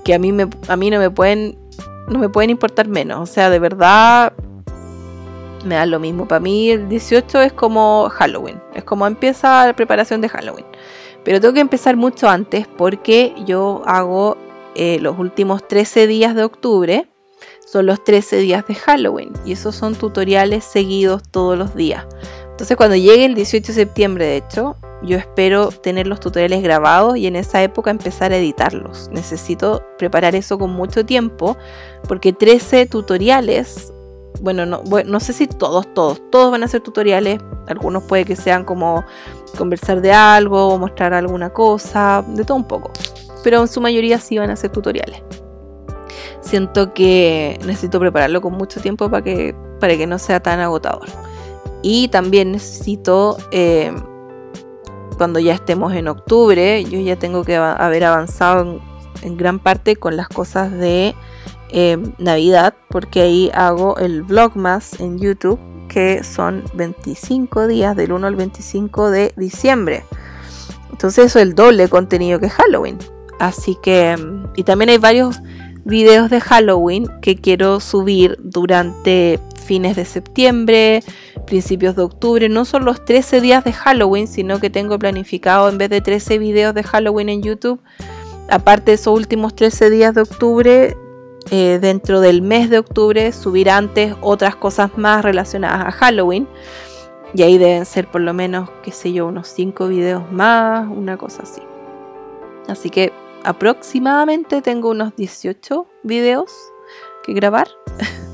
Que 0.03 0.13
a 0.13 0.19
mí, 0.19 0.31
me, 0.31 0.47
a 0.67 0.75
mí 0.75 0.91
no 0.91 0.99
me 0.99 1.09
pueden 1.09 1.57
no 2.07 2.19
me 2.19 2.29
pueden 2.29 2.49
importar 2.49 2.87
menos. 2.87 3.29
O 3.29 3.31
sea, 3.31 3.49
de 3.49 3.59
verdad 3.59 4.33
me 5.65 5.75
da 5.75 5.85
lo 5.85 5.99
mismo. 5.99 6.27
Para 6.27 6.39
mí 6.39 6.69
el 6.69 6.87
18 6.87 7.41
es 7.41 7.53
como 7.53 8.09
Halloween. 8.09 8.61
Es 8.73 8.83
como 8.83 9.07
empieza 9.07 9.65
la 9.65 9.75
preparación 9.75 10.21
de 10.21 10.29
Halloween. 10.29 10.65
Pero 11.23 11.41
tengo 11.41 11.53
que 11.53 11.59
empezar 11.59 11.95
mucho 11.95 12.29
antes 12.29 12.67
porque 12.67 13.33
yo 13.45 13.81
hago 13.85 14.37
eh, 14.75 14.99
los 15.01 15.17
últimos 15.17 15.67
13 15.67 16.07
días 16.07 16.35
de 16.35 16.43
octubre. 16.43 17.09
Son 17.65 17.85
los 17.85 18.03
13 18.03 18.37
días 18.37 18.65
de 18.67 18.75
Halloween. 18.75 19.33
Y 19.45 19.53
esos 19.53 19.75
son 19.75 19.95
tutoriales 19.95 20.63
seguidos 20.63 21.23
todos 21.29 21.57
los 21.57 21.75
días. 21.75 22.05
Entonces 22.51 22.77
cuando 22.77 22.95
llegue 22.95 23.25
el 23.25 23.35
18 23.35 23.67
de 23.67 23.73
septiembre, 23.73 24.25
de 24.25 24.37
hecho, 24.37 24.77
yo 25.01 25.17
espero 25.17 25.69
tener 25.69 26.07
los 26.07 26.19
tutoriales 26.19 26.63
grabados 26.63 27.17
y 27.17 27.27
en 27.27 27.35
esa 27.35 27.61
época 27.61 27.91
empezar 27.91 28.31
a 28.31 28.37
editarlos. 28.37 29.09
Necesito 29.11 29.83
preparar 29.97 30.35
eso 30.35 30.57
con 30.57 30.71
mucho 30.71 31.05
tiempo 31.05 31.57
porque 32.07 32.33
13 32.33 32.85
tutoriales, 32.85 33.93
bueno, 34.41 34.65
no, 34.65 35.19
sé 35.19 35.33
si 35.33 35.47
todos, 35.47 35.93
todos, 35.93 36.21
todos 36.31 36.51
van 36.51 36.63
a 36.63 36.67
ser 36.67 36.81
tutoriales. 36.81 37.39
Algunos 37.67 38.03
puede 38.03 38.25
que 38.25 38.35
sean 38.35 38.63
como 38.63 39.03
conversar 39.57 40.01
de 40.01 40.11
algo 40.11 40.67
o 40.67 40.77
mostrar 40.77 41.13
alguna 41.13 41.51
cosa, 41.51 42.23
de 42.27 42.43
todo 42.43 42.57
un 42.57 42.67
poco. 42.67 42.91
Pero 43.43 43.61
en 43.61 43.67
su 43.67 43.81
mayoría 43.81 44.19
sí 44.19 44.37
van 44.37 44.49
a 44.49 44.55
ser 44.55 44.71
tutoriales. 44.71 45.21
Siento 46.41 46.93
que 46.93 47.59
necesito 47.65 47.99
prepararlo 47.99 48.41
con 48.41 48.53
mucho 48.53 48.79
tiempo 48.79 49.09
para 49.09 49.23
que, 49.23 49.55
para 49.79 49.97
que 49.97 50.05
no 50.05 50.19
sea 50.19 50.39
tan 50.39 50.59
agotador. 50.59 51.07
Y 51.81 52.07
también 52.07 52.51
necesito, 52.51 53.37
eh, 53.51 53.93
cuando 55.17 55.39
ya 55.39 55.53
estemos 55.53 55.93
en 55.93 56.07
octubre, 56.07 56.83
yo 56.83 56.99
ya 56.99 57.15
tengo 57.15 57.43
que 57.43 57.55
haber 57.55 58.03
avanzado 58.05 58.81
en, 59.21 59.37
gran 59.37 59.59
parte 59.59 59.95
con 59.95 60.17
las 60.17 60.27
cosas 60.27 60.71
de 60.71 61.15
eh, 61.77 61.97
Navidad, 62.19 62.73
porque 62.89 63.21
ahí 63.21 63.51
hago 63.53 63.97
el 63.97 64.23
Vlogmas 64.23 64.97
en 65.01 65.19
YouTube, 65.19 65.59
que 65.89 66.23
son 66.23 66.63
25 66.73 67.67
días, 67.67 67.97
del 67.97 68.13
1 68.13 68.27
al 68.27 68.35
25 68.37 69.11
de 69.11 69.33
diciembre. 69.35 70.05
Entonces 70.91 71.25
eso 71.25 71.39
es 71.39 71.47
el 71.47 71.53
doble 71.53 71.89
contenido 71.89 72.39
que 72.39 72.49
Halloween. 72.49 72.97
Así 73.39 73.77
que, 73.83 74.15
y 74.55 74.63
también 74.63 74.89
hay 74.89 74.99
varios 74.99 75.41
videos 75.83 76.29
de 76.29 76.39
Halloween 76.39 77.07
que 77.21 77.35
quiero 77.35 77.81
subir 77.81 78.37
durante 78.41 79.41
fines 79.65 79.97
de 79.97 80.05
septiembre, 80.05 81.03
principios 81.45 81.97
de 81.97 82.03
octubre. 82.03 82.47
No 82.47 82.63
son 82.63 82.85
los 82.85 83.03
13 83.03 83.41
días 83.41 83.65
de 83.65 83.73
Halloween, 83.73 84.29
sino 84.29 84.61
que 84.61 84.69
tengo 84.69 84.97
planificado 84.97 85.67
en 85.67 85.77
vez 85.77 85.89
de 85.89 85.99
13 85.99 86.37
videos 86.37 86.73
de 86.73 86.83
Halloween 86.83 87.27
en 87.27 87.43
YouTube, 87.43 87.81
aparte 88.49 88.91
de 88.91 88.95
esos 88.95 89.13
últimos 89.13 89.53
13 89.57 89.89
días 89.89 90.15
de 90.15 90.21
octubre, 90.21 90.95
eh, 91.51 91.79
dentro 91.79 92.21
del 92.21 92.41
mes 92.41 92.69
de 92.69 92.79
octubre 92.79 93.31
subir 93.31 93.69
antes 93.69 94.15
otras 94.21 94.55
cosas 94.55 94.97
más 94.97 95.23
relacionadas 95.23 95.85
a 95.85 95.91
Halloween. 95.91 96.47
Y 97.33 97.43
ahí 97.43 97.57
deben 97.57 97.85
ser 97.85 98.09
por 98.09 98.21
lo 98.21 98.33
menos, 98.33 98.69
qué 98.81 98.91
sé 98.91 99.11
yo, 99.11 99.27
unos 99.27 99.47
5 99.49 99.87
videos 99.87 100.31
más, 100.31 100.87
una 100.89 101.17
cosa 101.17 101.43
así. 101.43 101.61
Así 102.67 102.89
que 102.89 103.11
aproximadamente 103.43 104.61
tengo 104.61 104.89
unos 104.89 105.15
18 105.15 105.87
videos 106.03 106.51
que 107.23 107.33
grabar. 107.33 107.67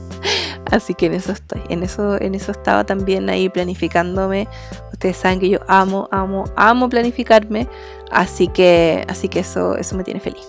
Así 0.71 0.93
que 0.93 1.07
en 1.07 1.15
eso 1.15 1.33
estoy, 1.33 1.61
en 1.67 1.83
eso, 1.83 2.21
en 2.21 2.33
eso 2.33 2.53
estaba 2.53 2.85
también 2.85 3.29
ahí 3.29 3.49
planificándome. 3.49 4.47
Ustedes 4.93 5.17
saben 5.17 5.41
que 5.41 5.49
yo 5.49 5.59
amo, 5.67 6.07
amo, 6.11 6.45
amo 6.55 6.87
planificarme. 6.87 7.67
Así 8.09 8.47
que, 8.47 9.05
así 9.09 9.27
que 9.27 9.39
eso, 9.39 9.75
eso 9.75 9.97
me 9.97 10.05
tiene 10.05 10.21
feliz. 10.21 10.45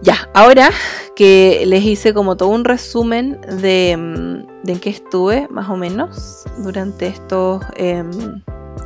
Ya, 0.00 0.30
ahora 0.32 0.70
que 1.16 1.64
les 1.66 1.84
hice 1.84 2.14
como 2.14 2.36
todo 2.36 2.50
un 2.50 2.64
resumen 2.64 3.40
de, 3.60 3.96
mm, 3.96 4.64
de 4.64 4.72
en 4.72 4.78
qué 4.78 4.90
estuve, 4.90 5.48
más 5.50 5.68
o 5.68 5.76
menos, 5.76 6.44
durante 6.58 7.08
estos, 7.08 7.62
em, 7.76 8.42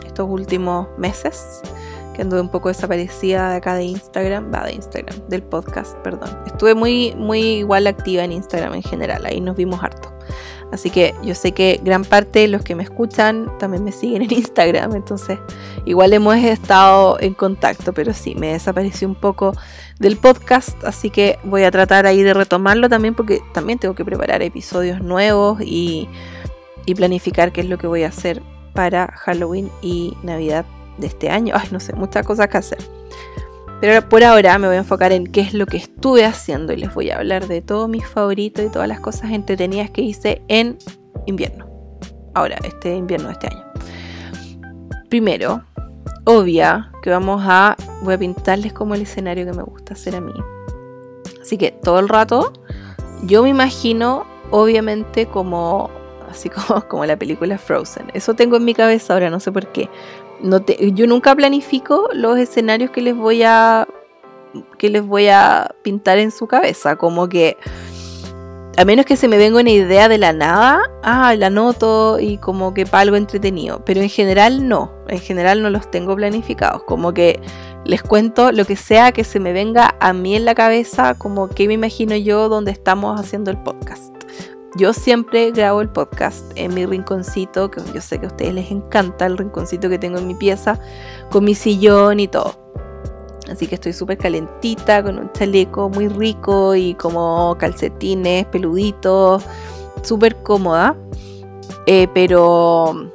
estos 0.07 0.29
últimos 0.29 0.89
meses 0.97 1.61
que 2.15 2.23
anduve 2.23 2.41
un 2.41 2.49
poco 2.49 2.69
desaparecida 2.69 3.51
de 3.51 3.57
acá 3.57 3.75
de 3.75 3.85
Instagram, 3.85 4.53
va 4.53 4.65
de 4.65 4.73
Instagram, 4.73 5.17
del 5.29 5.43
podcast, 5.43 5.97
perdón. 5.99 6.31
Estuve 6.47 6.75
muy, 6.75 7.15
muy 7.17 7.41
igual 7.59 7.87
activa 7.87 8.25
en 8.25 8.33
Instagram 8.33 8.75
en 8.75 8.83
general, 8.83 9.27
ahí 9.27 9.41
nos 9.41 9.57
vimos 9.57 9.83
harto. 9.83 10.13
Así 10.73 10.89
que 10.89 11.15
yo 11.23 11.35
sé 11.35 11.53
que 11.53 11.81
gran 11.85 12.03
parte 12.03 12.41
de 12.41 12.49
los 12.49 12.63
que 12.63 12.75
me 12.75 12.83
escuchan 12.83 13.51
también 13.59 13.85
me 13.85 13.93
siguen 13.93 14.23
en 14.23 14.33
Instagram, 14.33 14.97
entonces 14.97 15.39
igual 15.85 16.15
hemos 16.15 16.37
estado 16.37 17.21
en 17.21 17.35
contacto, 17.35 17.93
pero 17.93 18.15
sí, 18.15 18.35
me 18.35 18.53
desapareció 18.53 19.07
un 19.07 19.15
poco 19.15 19.53
del 19.99 20.17
podcast, 20.17 20.83
así 20.85 21.11
que 21.11 21.39
voy 21.45 21.65
a 21.65 21.71
tratar 21.71 22.07
ahí 22.07 22.23
de 22.23 22.33
retomarlo 22.33 22.89
también 22.89 23.15
porque 23.15 23.41
también 23.53 23.79
tengo 23.79 23.95
que 23.95 24.05
preparar 24.05 24.41
episodios 24.43 25.03
nuevos 25.03 25.61
y, 25.61 26.09
y 26.87 26.95
planificar 26.95 27.53
qué 27.53 27.61
es 27.61 27.69
lo 27.69 27.77
que 27.77 27.87
voy 27.87 28.05
a 28.05 28.09
hacer 28.09 28.43
para 28.73 29.09
Halloween 29.09 29.71
y 29.83 30.17
Navidad 30.23 30.65
de 30.97 31.07
este 31.07 31.29
año. 31.29 31.55
Ay, 31.57 31.69
no 31.71 31.81
sé, 31.81 31.93
muchas 31.93 32.27
cosas 32.27 32.49
que 32.49 32.57
hacer. 32.57 33.02
Pero 33.83 34.09
por 34.09 34.23
ahora 34.23 34.57
me 34.59 34.69
voy 34.69 34.77
a 34.77 34.79
enfocar 34.79 35.11
en 35.11 35.27
qué 35.27 35.41
es 35.41 35.55
lo 35.55 35.67
que 35.67 35.77
estuve 35.77 36.25
haciendo 36.25 36.73
y 36.73 36.77
les 36.77 36.95
voy 36.95 37.11
a 37.11 37.17
hablar 37.17 37.49
de 37.49 37.63
todos 37.63 37.89
mis 37.89 38.07
favoritos 38.07 38.65
y 38.65 38.69
todas 38.69 38.87
las 38.87 39.01
cosas 39.01 39.33
entretenidas 39.33 39.91
que 39.91 40.03
hice 40.03 40.41
en 40.47 40.79
invierno. 41.27 41.67
Ahora, 42.33 42.59
este 42.63 42.95
invierno 42.95 43.27
de 43.27 43.33
este 43.33 43.49
año. 43.49 43.65
Primero, 45.09 45.65
obvia 46.23 46.93
que 47.03 47.11
vamos 47.11 47.43
a. 47.45 47.77
Voy 48.03 48.15
a 48.15 48.19
pintarles 48.19 48.73
como 48.73 48.95
el 48.95 49.03
escenario 49.03 49.45
que 49.47 49.53
me 49.53 49.65
gusta 49.65 49.95
hacer 49.95 50.15
a 50.15 50.21
mí. 50.21 50.33
Así 51.41 51.59
que 51.59 51.73
todo 51.73 51.99
el 51.99 52.09
rato 52.09 52.53
yo 53.25 53.43
me 53.43 53.49
imagino, 53.49 54.25
obviamente, 54.53 55.27
como 55.27 55.91
así 56.31 56.49
como, 56.49 56.87
como 56.89 57.05
la 57.05 57.17
película 57.17 57.59
Frozen. 57.59 58.13
Eso 58.15 58.35
tengo 58.35 58.59
en 58.59 58.65
mi 58.65 58.75
cabeza 58.75 59.13
ahora, 59.13 59.29
no 59.29 59.41
sé 59.41 59.51
por 59.51 59.67
qué 59.73 59.91
yo 60.95 61.07
nunca 61.07 61.35
planifico 61.35 62.09
los 62.13 62.39
escenarios 62.39 62.91
que 62.91 63.01
les 63.01 63.17
voy 63.17 63.43
a 63.43 63.87
que 64.79 64.91
les 64.91 65.05
voy 65.05 65.29
a 65.29 65.75
pintar 65.83 66.19
en 66.19 66.31
su 66.31 66.47
cabeza, 66.47 66.97
como 66.97 67.29
que 67.29 67.57
a 68.77 68.85
menos 68.85 69.05
que 69.05 69.17
se 69.17 69.29
me 69.29 69.37
venga 69.39 69.61
una 69.61 69.71
idea 69.71 70.09
de 70.09 70.19
la 70.19 70.33
nada, 70.33 70.81
ah, 71.03 71.35
la 71.35 71.51
noto 71.51 72.19
y 72.19 72.39
como 72.39 72.73
que 72.75 72.87
para 72.87 73.03
algo 73.03 73.17
entretenido, 73.17 73.85
pero 73.85 74.01
en 74.01 74.09
general 74.09 74.69
no, 74.69 74.93
en 75.09 75.21
general 75.21 75.63
no 75.63 75.71
los 75.71 75.91
tengo 75.91 76.17
planificados, 76.17 76.83
como 76.85 77.13
que 77.13 77.41
les 77.85 78.03
cuento 78.03 78.53
lo 78.53 78.65
que 78.65 78.77
sea 78.77 79.13
que 79.13 79.25
se 79.25 79.41
me 79.41 79.53
venga 79.53 79.95
a 80.01 80.13
mí 80.13 80.37
en 80.37 80.45
la 80.45 80.55
cabeza, 80.55 81.15
como 81.15 81.49
que 81.49 81.67
me 81.67 81.75
imagino 81.75 82.17
yo 82.17 82.49
donde 82.49 82.71
estamos 82.71 83.21
haciendo 83.21 83.51
el 83.51 83.59
podcast. 83.59 84.22
Yo 84.75 84.95
siempre 84.95 85.51
grabo 85.51 85.83
el 85.83 85.91
podcast 85.91 86.51
en 86.55 86.73
mi 86.73 86.87
rinconcito, 86.87 87.71
que 87.71 87.83
yo 87.93 88.01
sé 88.01 88.19
que 88.19 88.25
a 88.25 88.29
ustedes 88.29 88.55
les 88.55 88.71
encanta 88.71 89.27
el 89.27 89.37
rinconcito 89.37 89.91
que 89.91 89.99
tengo 89.99 90.17
en 90.17 90.27
mi 90.27 90.35
pieza, 90.35 90.81
con 91.31 91.45
mi 91.45 91.55
sillón 91.55 92.21
y 92.21 92.29
todo. 92.29 92.59
Así 93.51 93.67
que 93.67 93.75
estoy 93.75 93.93
súper 93.93 94.17
calentita, 94.17 95.03
con 95.03 95.19
un 95.19 95.31
chaleco 95.33 95.91
muy 95.91 96.09
rico 96.09 96.75
y 96.75 96.95
como 96.95 97.55
calcetines 97.59 98.47
peluditos, 98.47 99.45
súper 100.03 100.37
cómoda. 100.43 100.97
Eh, 101.85 102.09
pero, 102.15 103.11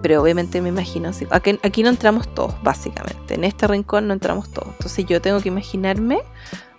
pero 0.00 0.22
obviamente 0.22 0.62
me 0.62 0.70
imagino. 0.70 1.10
Aquí, 1.28 1.60
aquí 1.62 1.82
no 1.82 1.90
entramos 1.90 2.26
todos, 2.34 2.54
básicamente. 2.62 3.34
En 3.34 3.44
este 3.44 3.66
rincón 3.66 4.06
no 4.08 4.14
entramos 4.14 4.50
todos. 4.50 4.68
Entonces 4.78 5.04
yo 5.04 5.20
tengo 5.20 5.40
que 5.40 5.48
imaginarme 5.48 6.22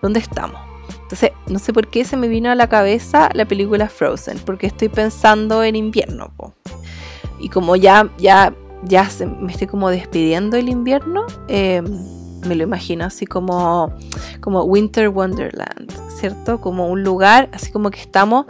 dónde 0.01 0.19
estamos. 0.21 0.72
Entonces, 1.13 1.37
no 1.45 1.59
sé 1.59 1.73
por 1.73 1.89
qué 1.89 2.05
se 2.05 2.17
me 2.17 2.27
vino 2.27 2.49
a 2.49 2.55
la 2.55 2.67
cabeza 2.67 3.29
la 3.35 3.45
película 3.45 3.87
Frozen, 3.87 4.39
porque 4.39 4.65
estoy 4.65 4.89
pensando 4.89 5.63
en 5.63 5.75
invierno. 5.75 6.33
Y 7.39 7.49
como 7.49 7.75
ya, 7.75 8.09
ya, 8.17 8.55
ya 8.83 9.07
me 9.39 9.51
estoy 9.51 9.67
como 9.67 9.91
despidiendo 9.91 10.57
del 10.57 10.69
invierno, 10.69 11.27
em, 11.47 11.85
me 12.47 12.55
lo 12.55 12.63
imagino 12.63 13.05
así 13.05 13.27
como, 13.27 13.93
como 14.41 14.63
Winter 14.63 15.09
Wonderland, 15.09 15.91
¿cierto? 16.19 16.59
Como 16.59 16.87
un 16.87 17.03
lugar, 17.03 17.47
así 17.53 17.71
como 17.71 17.91
que 17.91 17.99
estamos... 17.99 18.47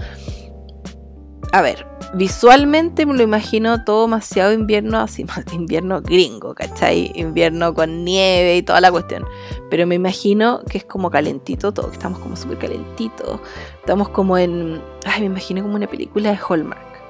A 1.54 1.62
ver, 1.62 1.86
visualmente 2.16 3.06
me 3.06 3.14
lo 3.14 3.22
imagino 3.22 3.84
todo 3.84 4.02
demasiado 4.02 4.54
invierno, 4.54 4.98
así 4.98 5.24
invierno 5.54 6.02
gringo, 6.02 6.56
¿cachai? 6.56 7.12
Invierno 7.14 7.76
con 7.76 8.04
nieve 8.04 8.58
y 8.58 8.64
toda 8.64 8.82
la 8.82 8.92
cuestión. 8.92 9.24
Pero 9.70 9.86
me 9.86 9.94
imagino 9.94 10.62
que 10.68 10.80
es 10.80 10.84
como 10.84 11.12
calentito 11.12 11.72
todo, 11.72 11.90
que 11.90 11.94
estamos 11.94 12.18
como 12.18 12.36
súper 12.36 12.58
calentitos. 12.58 13.40
Estamos 13.76 14.10
como 14.10 14.36
en. 14.40 14.82
Ay, 15.06 15.20
me 15.20 15.28
imagino 15.28 15.62
como 15.62 15.76
una 15.76 15.86
película 15.86 16.32
de 16.32 16.40
Hallmark. 16.50 17.04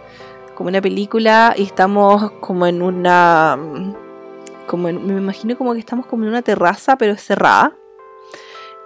como 0.55 0.67
una 0.67 0.81
película 0.81 1.55
y 1.57 1.63
estamos 1.63 2.29
como 2.41 2.67
en 2.67 2.81
una 2.81 3.57
como 4.67 4.91
me 4.91 5.13
imagino 5.13 5.57
como 5.57 5.71
que 5.73 5.79
estamos 5.79 6.05
como 6.05 6.23
en 6.23 6.29
una 6.29 6.41
terraza 6.41 6.97
pero 6.97 7.15
cerrada 7.17 7.77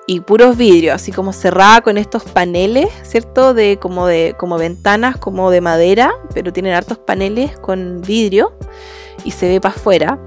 y 0.10 0.22
puros 0.22 0.56
vidrios, 0.56 0.96
así 0.96 1.12
como 1.12 1.34
cerrada 1.34 1.82
con 1.82 1.98
estos 1.98 2.24
paneles, 2.24 2.88
¿cierto? 3.04 3.54
De 3.54 3.78
como 3.78 4.08
de 4.08 4.36
como 4.38 4.58
ventanas 4.58 5.18
como 5.18 5.52
de 5.52 5.60
madera, 5.60 6.14
pero 6.34 6.54
tienen 6.54 6.74
hartos 6.74 6.98
paneles 6.98 7.58
con 7.60 8.02
vidrio 8.02 8.54
y 9.26 9.32
se 9.32 9.50
ve 9.50 9.60
para 9.60 9.76
afuera. 9.76 10.18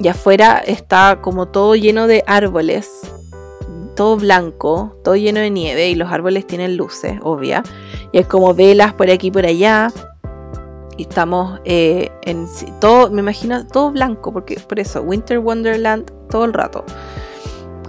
Y 0.00 0.08
afuera 0.08 0.58
está 0.58 1.20
como 1.22 1.46
todo 1.46 1.76
lleno 1.76 2.08
de 2.08 2.24
árboles, 2.26 3.02
todo 3.94 4.16
blanco, 4.16 4.96
todo 5.04 5.14
lleno 5.14 5.38
de 5.38 5.50
nieve 5.50 5.90
y 5.90 5.94
los 5.94 6.10
árboles 6.10 6.44
tienen 6.48 6.76
luces, 6.76 7.20
obvia. 7.22 7.62
Y 8.10 8.18
hay 8.18 8.24
como 8.24 8.52
velas 8.52 8.94
por 8.94 9.08
aquí 9.10 9.28
y 9.28 9.30
por 9.30 9.46
allá. 9.46 9.92
Y 10.96 11.02
estamos 11.02 11.60
eh, 11.64 12.10
en 12.22 12.48
todo, 12.80 13.10
me 13.12 13.20
imagino, 13.20 13.64
todo 13.68 13.92
blanco, 13.92 14.32
porque 14.32 14.58
por 14.58 14.80
eso, 14.80 15.02
Winter 15.02 15.38
Wonderland 15.38 16.10
todo 16.28 16.44
el 16.44 16.52
rato 16.52 16.84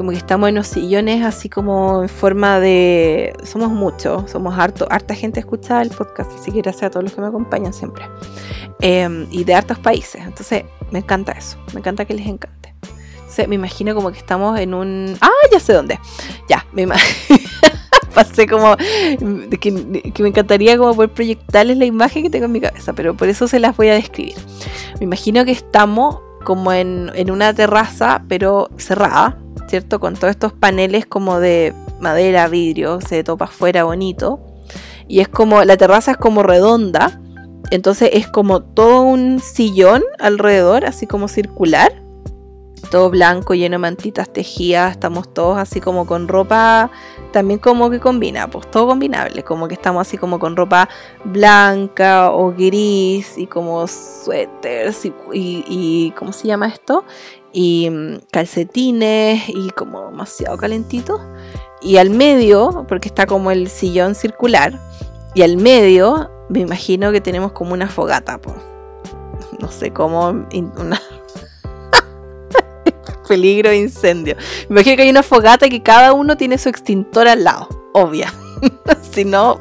como 0.01 0.09
que 0.09 0.17
estamos 0.17 0.49
en 0.49 0.55
los 0.55 0.65
sillones 0.65 1.23
así 1.23 1.47
como 1.47 2.01
en 2.01 2.09
forma 2.09 2.59
de... 2.59 3.35
Somos 3.43 3.69
muchos, 3.69 4.31
somos 4.31 4.57
harto, 4.57 4.87
harta 4.89 5.13
gente 5.13 5.39
escucha 5.39 5.79
el 5.79 5.91
podcast, 5.91 6.31
que 6.43 6.51
gracias 6.59 6.85
a 6.85 6.89
todos 6.89 7.03
los 7.03 7.13
que 7.13 7.21
me 7.21 7.27
acompañan 7.27 7.71
siempre. 7.71 8.05
Em, 8.79 9.27
y 9.29 9.43
de 9.43 9.53
hartos 9.53 9.77
países, 9.77 10.23
entonces 10.25 10.63
me 10.89 10.97
encanta 10.97 11.33
eso, 11.33 11.59
me 11.75 11.81
encanta 11.81 12.05
que 12.05 12.15
les 12.15 12.25
encante. 12.25 12.73
Me 13.47 13.53
imagino 13.53 13.93
como 13.93 14.11
que 14.11 14.17
estamos 14.17 14.59
en 14.59 14.73
un... 14.73 15.15
Ah, 15.21 15.29
ya 15.51 15.59
sé 15.59 15.73
dónde. 15.73 15.99
Ya, 16.49 16.65
me 16.73 16.81
imagino... 16.81 17.39
Pasé 18.15 18.47
como 18.47 18.75
que, 18.75 20.11
que, 20.13 20.23
me 20.23 20.29
encantaría 20.29 20.79
como 20.79 20.95
poder 20.95 21.11
proyectarles 21.11 21.77
la 21.77 21.85
imagen 21.85 22.23
que 22.23 22.31
tengo 22.31 22.45
en 22.45 22.51
mi 22.51 22.59
cabeza, 22.59 22.93
pero 22.93 23.15
por 23.15 23.29
eso 23.29 23.47
se 23.47 23.59
las 23.59 23.77
voy 23.77 23.89
a 23.89 23.93
describir. 23.93 24.35
Me 24.99 25.03
imagino 25.03 25.45
que 25.45 25.51
estamos 25.51 26.19
como 26.43 26.71
en, 26.73 27.11
una 27.31 27.53
terraza, 27.53 28.23
pero 28.27 28.69
cerrada, 28.77 29.37
¿cierto? 29.67 29.99
Con 29.99 30.15
todos 30.15 30.31
estos 30.31 30.53
paneles 30.53 31.05
como 31.05 31.39
de 31.39 31.73
madera, 31.99 32.47
vidrio, 32.47 32.99
se 33.01 33.23
topa 33.23 33.45
afuera 33.45 33.83
bonito. 33.83 34.39
Y 35.07 35.19
es 35.19 35.27
como, 35.27 35.63
la 35.63 35.77
terraza 35.77 36.11
es 36.11 36.17
como 36.17 36.43
redonda, 36.43 37.19
entonces 37.69 38.09
es 38.13 38.27
como 38.27 38.61
todo 38.61 39.01
un 39.01 39.39
sillón 39.39 40.03
alrededor, 40.19 40.85
así 40.85 41.07
como 41.07 41.27
circular. 41.27 42.00
Todo 42.89 43.09
blanco, 43.09 43.53
lleno 43.53 43.75
de 43.75 43.79
mantitas 43.79 44.31
tejidas, 44.31 44.91
estamos 44.91 45.33
todos 45.33 45.57
así 45.57 45.79
como 45.79 46.05
con 46.05 46.27
ropa, 46.27 46.89
también 47.31 47.59
como 47.59 47.89
que 47.89 47.99
combina, 47.99 48.49
pues 48.49 48.69
todo 48.69 48.87
combinable, 48.87 49.43
como 49.43 49.67
que 49.67 49.75
estamos 49.75 50.07
así 50.07 50.17
como 50.17 50.39
con 50.39 50.57
ropa 50.57 50.89
blanca 51.23 52.31
o 52.31 52.51
gris 52.51 53.37
y 53.37 53.47
como 53.47 53.85
suéteres 53.87 55.05
y, 55.05 55.13
y 55.31 56.11
¿cómo 56.17 56.33
se 56.33 56.47
llama 56.47 56.67
esto? 56.67 57.05
y 57.53 57.89
mm, 57.89 58.19
calcetines 58.31 59.49
y 59.49 59.69
como 59.71 60.09
demasiado 60.09 60.57
calentito. 60.57 61.19
Y 61.81 61.97
al 61.97 62.09
medio, 62.11 62.85
porque 62.87 63.07
está 63.07 63.25
como 63.25 63.51
el 63.51 63.67
sillón 63.67 64.15
circular, 64.15 64.79
y 65.33 65.41
al 65.41 65.57
medio 65.57 66.29
me 66.49 66.59
imagino 66.59 67.11
que 67.11 67.21
tenemos 67.21 67.51
como 67.51 67.73
una 67.73 67.87
fogata. 67.87 68.39
No 69.59 69.69
sé 69.69 69.91
cómo... 69.91 70.47
Peligro 73.31 73.69
de 73.69 73.77
incendio. 73.77 74.35
Me 74.67 74.81
imagino 74.81 74.97
que 74.97 75.03
hay 75.03 75.09
una 75.09 75.23
fogata 75.23 75.69
que 75.69 75.81
cada 75.81 76.11
uno 76.11 76.35
tiene 76.35 76.57
su 76.57 76.67
extintor 76.67 77.29
al 77.29 77.45
lado. 77.45 77.69
Obvia. 77.93 78.33
si 79.13 79.23
no, 79.23 79.57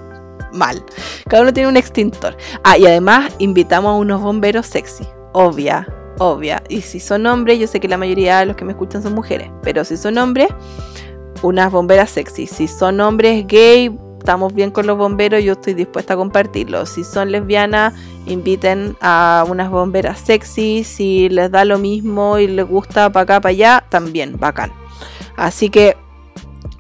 mal. 0.53 0.85
Cada 1.29 1.43
uno 1.43 1.53
tiene 1.53 1.69
un 1.69 1.77
extintor. 1.77 2.37
Ah, 2.65 2.77
y 2.77 2.87
además 2.87 3.33
invitamos 3.39 3.91
a 3.91 3.95
unos 3.95 4.21
bomberos 4.21 4.67
sexy. 4.67 5.07
Obvia 5.33 5.87
obvia. 6.19 6.63
Y 6.69 6.83
si 6.83 7.01
son 7.01 7.27
hombres, 7.27 7.59
yo 7.59 7.67
sé 7.67 7.81
que 7.81 7.89
la 7.89 7.97
mayoría 7.97 8.41
de 8.41 8.47
los 8.47 8.57
que 8.57 8.65
me 8.65 8.73
escuchan 8.73 9.03
son 9.03 9.15
mujeres, 9.15 9.51
pero 9.63 9.85
si 9.85 9.97
son 9.97 10.19
hombres, 10.19 10.49
unas 11.43 11.73
bomberas 11.73 12.11
sexy. 12.11 12.47
Si 12.47 12.69
son 12.69 13.01
hombres 13.01 13.47
gay, 13.47 13.91
estamos 14.21 14.55
bien 14.55 14.71
con 14.71 14.87
los 14.87 14.97
bomberos, 14.97 15.43
yo 15.43 15.55
estoy 15.55 15.75
dispuesta 15.75 16.15
a 16.15 16.17
compartirlo. 16.17 16.87
Si 16.87 17.05
son 17.05 17.33
lesbianas, 17.33 17.95
inviten 18.27 18.97
a 19.01 19.45
unas 19.49 19.71
bomberas 19.71 20.21
sexy. 20.21 20.85
Si 20.85 21.29
les 21.29 21.51
da 21.51 21.65
lo 21.65 21.79
mismo 21.79 22.39
y 22.39 22.47
les 22.47 22.67
gusta 22.67 23.11
para 23.11 23.23
acá, 23.23 23.41
para 23.41 23.51
allá, 23.51 23.85
también, 23.89 24.39
bacán. 24.39 24.73
Así 25.37 25.71
que 25.71 25.97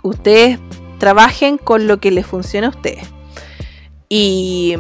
ustedes 0.03 0.59
trabajen 0.99 1.57
con 1.57 1.87
lo 1.87 1.99
que 1.99 2.11
les 2.11 2.27
funcione 2.27 2.67
a 2.67 2.71
ustedes. 2.71 3.09
Y 4.09 4.77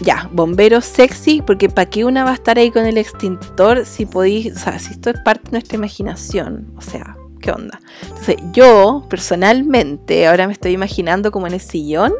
ya, 0.00 0.28
bomberos 0.32 0.84
sexy, 0.84 1.40
porque 1.40 1.68
¿para 1.68 1.88
qué 1.88 2.04
una 2.04 2.24
va 2.24 2.32
a 2.32 2.34
estar 2.34 2.58
ahí 2.58 2.70
con 2.70 2.84
el 2.84 2.98
extintor 2.98 3.86
si 3.86 4.06
podéis, 4.06 4.56
o 4.56 4.58
sea, 4.58 4.78
si 4.78 4.92
esto 4.92 5.10
es 5.10 5.20
parte 5.20 5.44
de 5.44 5.52
nuestra 5.52 5.76
imaginación? 5.76 6.72
O 6.76 6.80
sea, 6.80 7.16
¿qué 7.42 7.50
onda? 7.50 7.78
Entonces, 8.02 8.36
yo, 8.52 9.04
personalmente, 9.10 10.26
ahora 10.26 10.46
me 10.46 10.54
estoy 10.54 10.72
imaginando 10.72 11.30
como 11.30 11.46
en 11.46 11.52
el 11.52 11.60
sillón, 11.60 12.14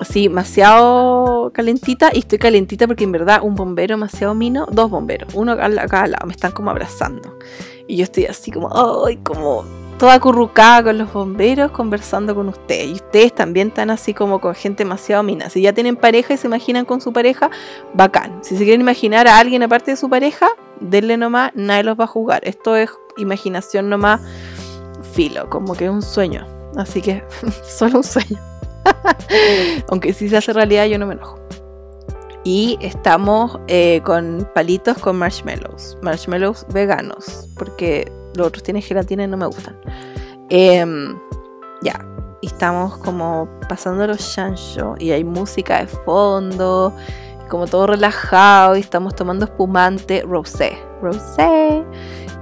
así, 0.00 0.28
demasiado 0.28 1.50
calentita, 1.52 2.10
y 2.14 2.20
estoy 2.20 2.38
calentita 2.38 2.86
porque 2.86 3.04
en 3.04 3.12
verdad 3.12 3.40
un 3.42 3.54
bombero 3.54 3.96
demasiado 3.96 4.34
mino, 4.34 4.66
dos 4.72 4.88
bomberos, 4.88 5.34
uno 5.34 5.52
acá, 5.52 5.66
acá 5.66 6.02
al 6.04 6.12
lado, 6.12 6.26
me 6.26 6.32
están 6.32 6.52
como 6.52 6.70
abrazando. 6.70 7.38
Y 7.86 7.96
yo 7.96 8.04
estoy 8.04 8.24
así 8.24 8.50
como, 8.50 8.70
ay, 9.04 9.18
como 9.18 9.64
toda 10.00 10.14
acurrucada 10.14 10.82
con 10.84 10.96
los 10.96 11.12
bomberos 11.12 11.72
conversando 11.72 12.34
con 12.34 12.48
ustedes. 12.48 12.88
Y 12.88 12.92
ustedes 12.94 13.34
también 13.34 13.68
están 13.68 13.90
así 13.90 14.14
como 14.14 14.40
con 14.40 14.54
gente 14.54 14.82
demasiado 14.82 15.22
mina. 15.22 15.50
Si 15.50 15.60
ya 15.60 15.74
tienen 15.74 15.94
pareja 15.94 16.32
y 16.32 16.38
se 16.38 16.46
imaginan 16.46 16.86
con 16.86 17.02
su 17.02 17.12
pareja, 17.12 17.50
bacán. 17.92 18.42
Si 18.42 18.56
se 18.56 18.64
quieren 18.64 18.80
imaginar 18.80 19.28
a 19.28 19.38
alguien 19.38 19.62
aparte 19.62 19.90
de 19.90 19.98
su 19.98 20.08
pareja, 20.08 20.48
denle 20.80 21.18
nomás, 21.18 21.52
nadie 21.54 21.82
los 21.82 22.00
va 22.00 22.04
a 22.04 22.06
jugar. 22.06 22.40
Esto 22.44 22.76
es 22.76 22.90
imaginación 23.22 23.88
nomás 23.88 24.20
filo, 25.12 25.48
como 25.50 25.74
que 25.74 25.86
es 25.86 25.90
un 25.90 26.02
sueño. 26.02 26.46
Así 26.76 27.02
que 27.02 27.22
solo 27.64 27.98
un 27.98 28.04
sueño. 28.04 28.38
Aunque 29.88 30.12
si 30.12 30.28
se 30.28 30.36
hace 30.36 30.52
realidad 30.52 30.86
yo 30.86 30.98
no 30.98 31.06
me 31.06 31.14
enojo. 31.14 31.38
Y 32.42 32.78
estamos 32.80 33.58
eh, 33.66 34.00
con 34.04 34.48
palitos 34.54 34.98
con 34.98 35.16
marshmallows. 35.16 35.98
Marshmallows 36.02 36.66
veganos. 36.72 37.48
Porque 37.56 38.10
los 38.34 38.46
otros 38.46 38.62
tienen 38.62 38.82
gelatina 38.82 39.24
y 39.24 39.26
no 39.26 39.36
me 39.36 39.46
gustan. 39.46 39.78
Em, 40.48 41.18
ya, 41.82 42.04
y 42.40 42.46
estamos 42.46 42.96
como 42.98 43.48
pasando 43.68 44.06
los 44.06 44.34
chancho 44.34 44.94
y 44.98 45.10
hay 45.10 45.22
música 45.22 45.80
de 45.80 45.86
fondo, 45.86 46.94
como 47.48 47.66
todo 47.66 47.88
relajado 47.88 48.76
y 48.76 48.80
estamos 48.80 49.14
tomando 49.14 49.44
espumante 49.44 50.22
rosé, 50.26 50.78
rosé. 51.02 51.84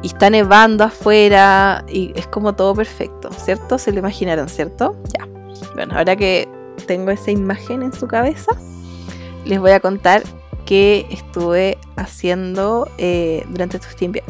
Y 0.03 0.09
está 0.09 0.31
nevando 0.31 0.85
afuera 0.85 1.85
y 1.89 2.13
es 2.15 2.27
como 2.27 2.55
todo 2.55 2.75
perfecto, 2.75 3.31
¿cierto? 3.33 3.79
Se 3.79 3.93
lo 3.93 3.99
imaginaron, 3.99 4.49
¿cierto? 4.49 4.97
Ya. 5.19 5.27
Bueno, 5.75 5.95
ahora 5.97 6.15
que 6.15 6.49
tengo 6.87 7.11
esa 7.11 7.31
imagen 7.31 7.83
en 7.83 7.93
su 7.93 8.07
cabeza, 8.07 8.53
les 9.45 9.59
voy 9.59 9.73
a 9.73 9.81
contar 9.81 10.23
qué 10.65 11.07
estuve 11.11 11.79
haciendo 11.97 12.89
eh, 12.99 13.45
durante 13.49 13.79
estos 13.79 13.97
tiempos 13.97 14.23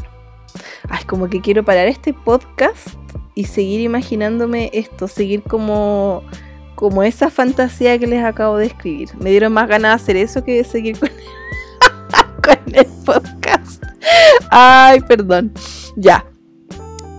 es 0.96 1.04
como 1.04 1.28
que 1.28 1.40
quiero 1.40 1.64
parar 1.64 1.86
este 1.88 2.12
podcast 2.12 2.88
y 3.34 3.44
seguir 3.44 3.80
imaginándome 3.80 4.70
esto, 4.72 5.06
seguir 5.08 5.42
como, 5.42 6.22
como 6.74 7.02
esa 7.02 7.30
fantasía 7.30 7.98
que 7.98 8.06
les 8.06 8.24
acabo 8.24 8.56
de 8.56 8.66
escribir. 8.66 9.10
Me 9.18 9.30
dieron 9.30 9.52
más 9.52 9.68
ganas 9.68 9.90
de 9.90 10.02
hacer 10.02 10.16
eso 10.16 10.44
que 10.44 10.56
de 10.56 10.64
seguir 10.64 10.98
con, 10.98 11.10
con 12.64 12.74
el 12.74 12.86
podcast. 13.04 13.82
Ay, 14.50 15.00
perdón. 15.00 15.52
Ya. 15.96 16.24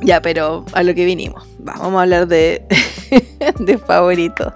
Ya, 0.01 0.21
pero 0.21 0.65
a 0.73 0.83
lo 0.83 0.95
que 0.95 1.05
vinimos. 1.05 1.45
vamos 1.59 1.99
a 1.99 2.03
hablar 2.03 2.27
de, 2.27 2.65
de 3.59 3.77
favorito. 3.77 4.53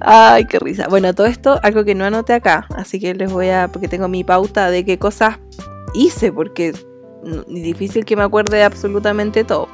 Ay, 0.00 0.44
qué 0.46 0.58
risa. 0.58 0.88
Bueno, 0.88 1.14
todo 1.14 1.26
esto, 1.26 1.58
algo 1.62 1.84
que 1.84 1.94
no 1.94 2.04
anoté 2.04 2.34
acá, 2.34 2.66
así 2.76 2.98
que 2.98 3.14
les 3.14 3.32
voy 3.32 3.48
a, 3.50 3.68
porque 3.68 3.88
tengo 3.88 4.08
mi 4.08 4.24
pauta 4.24 4.70
de 4.70 4.84
qué 4.84 4.98
cosas 4.98 5.38
hice, 5.94 6.32
porque 6.32 6.72
difícil 7.46 8.04
que 8.04 8.16
me 8.16 8.22
acuerde 8.22 8.58
de 8.58 8.64
absolutamente 8.64 9.44
todo. 9.44 9.68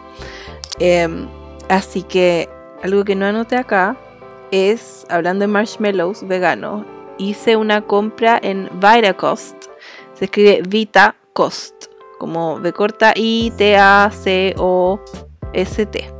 Em, 0.79 1.29
así 1.69 2.03
que 2.03 2.49
algo 2.83 3.05
que 3.05 3.15
no 3.15 3.27
anoté 3.27 3.57
acá 3.57 3.97
es, 4.51 5.07
hablando 5.09 5.43
de 5.43 5.49
marshmallows 5.49 6.27
veganos, 6.27 6.85
hice 7.19 7.57
una 7.57 7.83
compra 7.83 8.39
en 8.43 8.69
Vitacost. 8.75 9.68
Se 10.19 10.25
escribe 10.25 10.63
Vita 10.67 11.15
Cost, 11.33 11.87
como 12.19 12.59
B 12.59 12.73
corta 12.73 13.13
I 13.15 13.53
T 13.57 13.77
A 13.77 14.11
C 14.13 14.53
O 14.59 15.01
S 15.53 15.87
T. 15.87 16.11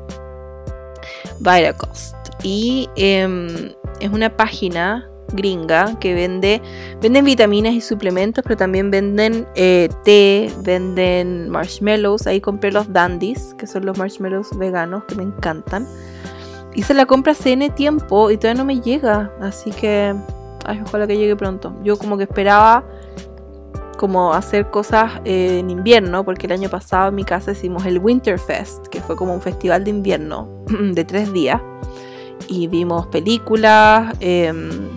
Vitacost. 1.41 2.15
Y 2.45 2.89
em, 2.95 3.73
es 4.01 4.11
una 4.11 4.37
página 4.37 5.11
gringa 5.33 5.99
que 5.99 6.15
vende 6.15 6.63
venden 7.03 7.25
vitaminas 7.25 7.75
y 7.75 7.81
suplementos, 7.81 8.45
pero 8.45 8.57
también 8.57 8.91
venden 8.93 9.47
eh, 9.57 9.89
té, 10.05 10.53
venden 10.63 11.49
marshmallows. 11.51 12.29
Ahí 12.29 12.41
compré 12.41 12.71
los 12.71 12.93
dandies, 12.93 13.53
que 13.59 13.67
son 13.67 13.85
los 13.85 13.99
marshmallows 13.99 14.57
veganos 14.57 15.05
que 15.05 15.17
me 15.17 15.25
encantan. 15.25 15.89
Hice 16.75 16.95
la 16.95 17.07
compra 17.07 17.33
hace 17.33 17.57
tiempo 17.71 18.31
y 18.31 18.37
todavía 18.37 18.63
no 18.63 18.65
me 18.65 18.81
llega, 18.81 19.33
así 19.41 19.73
que 19.73 20.15
Ay, 20.69 20.83
ojalá 20.85 21.07
que 21.07 21.17
llegue 21.17 21.35
pronto. 21.35 21.73
Yo 21.83 21.97
como 21.97 22.19
que 22.19 22.25
esperaba 22.25 22.85
como 23.99 24.33
hacer 24.33 24.71
cosas 24.71 25.21
eh, 25.27 25.59
en 25.59 25.69
invierno, 25.69 26.25
porque 26.25 26.47
el 26.47 26.53
año 26.53 26.71
pasado 26.71 27.11
en 27.11 27.17
mi 27.17 27.25
casa 27.25 27.53
hicimos 27.53 27.85
el 27.85 27.99
Winterfest, 27.99 28.87
que 28.87 29.03
fue 29.03 29.17
como 29.17 29.35
un 29.35 29.43
festival 29.43 29.85
de 29.85 29.91
invierno 29.91 30.49
de 30.67 31.05
tres 31.05 31.31
días. 31.35 31.61
Y 32.47 32.69
vimos 32.69 33.09
películas, 33.09 34.17
em, 34.21 34.89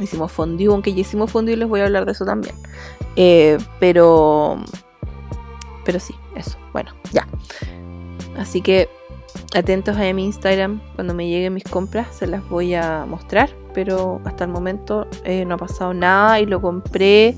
hicimos 0.00 0.32
fondue, 0.32 0.66
aunque 0.66 0.92
ya 0.92 1.02
hicimos 1.02 1.30
fondue 1.30 1.56
les 1.56 1.68
voy 1.68 1.80
a 1.80 1.84
hablar 1.84 2.06
de 2.06 2.12
eso 2.12 2.24
también. 2.24 2.56
Eh, 3.14 3.58
pero, 3.78 4.56
pero 5.84 6.00
sí, 6.00 6.14
eso. 6.34 6.58
Bueno, 6.72 6.90
ya. 7.12 7.28
Así 8.36 8.60
que 8.60 8.88
atentos 9.54 9.96
a 9.96 10.12
mi 10.12 10.24
Instagram. 10.24 10.80
Cuando 10.94 11.14
me 11.14 11.28
lleguen 11.28 11.54
mis 11.54 11.64
compras 11.64 12.08
se 12.10 12.26
las 12.26 12.48
voy 12.48 12.74
a 12.74 13.04
mostrar. 13.06 13.50
Pero 13.74 14.20
hasta 14.24 14.44
el 14.44 14.50
momento 14.50 15.06
eh, 15.24 15.44
no 15.44 15.56
ha 15.56 15.58
pasado 15.58 15.94
nada 15.94 16.40
y 16.40 16.46
lo 16.46 16.60
compré 16.60 17.36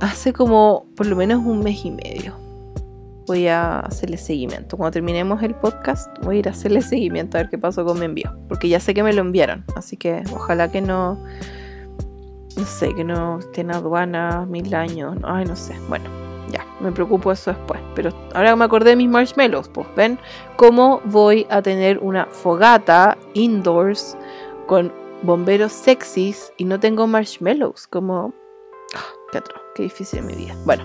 hace 0.00 0.32
como 0.32 0.86
por 0.96 1.06
lo 1.06 1.16
menos 1.16 1.44
un 1.44 1.60
mes 1.60 1.84
y 1.84 1.90
medio. 1.90 2.36
Voy 3.26 3.46
a 3.46 3.80
hacerle 3.80 4.16
seguimiento. 4.16 4.76
Cuando 4.78 4.92
terminemos 4.92 5.42
el 5.42 5.54
podcast, 5.54 6.08
voy 6.22 6.36
a 6.36 6.38
ir 6.38 6.48
a 6.48 6.52
hacerle 6.52 6.80
seguimiento 6.80 7.36
a 7.36 7.42
ver 7.42 7.50
qué 7.50 7.58
pasó 7.58 7.84
con 7.84 7.98
mi 7.98 8.06
envío. 8.06 8.34
Porque 8.48 8.68
ya 8.68 8.80
sé 8.80 8.94
que 8.94 9.02
me 9.02 9.12
lo 9.12 9.20
enviaron. 9.20 9.64
Así 9.76 9.98
que 9.98 10.22
ojalá 10.32 10.70
que 10.70 10.80
no. 10.80 11.22
No 12.56 12.64
sé, 12.64 12.94
que 12.94 13.04
no 13.04 13.38
esté 13.38 13.60
en 13.60 13.70
aduana 13.72 14.46
mil 14.46 14.74
años. 14.74 15.16
Ay, 15.24 15.44
no 15.44 15.56
sé. 15.56 15.74
Bueno, 15.88 16.06
ya, 16.50 16.64
me 16.80 16.90
preocupo 16.90 17.30
eso 17.30 17.52
después. 17.52 17.80
Pero 17.94 18.10
ahora 18.34 18.56
me 18.56 18.64
acordé 18.64 18.90
de 18.90 18.96
mis 18.96 19.10
marshmallows. 19.10 19.68
Pues 19.68 19.86
ven 19.94 20.18
cómo 20.56 21.02
voy 21.04 21.46
a 21.50 21.60
tener 21.60 21.98
una 21.98 22.24
fogata 22.26 23.18
indoors 23.34 24.16
con 24.66 24.90
bomberos 25.22 25.72
sexys 25.72 26.50
y 26.56 26.64
no 26.64 26.80
tengo 26.80 27.06
marshmallows. 27.06 27.86
Como. 27.86 28.32
Qué 29.32 29.42
qué 29.74 29.82
difícil 29.84 30.22
mi 30.22 30.34
vida. 30.34 30.54
Bueno, 30.64 30.84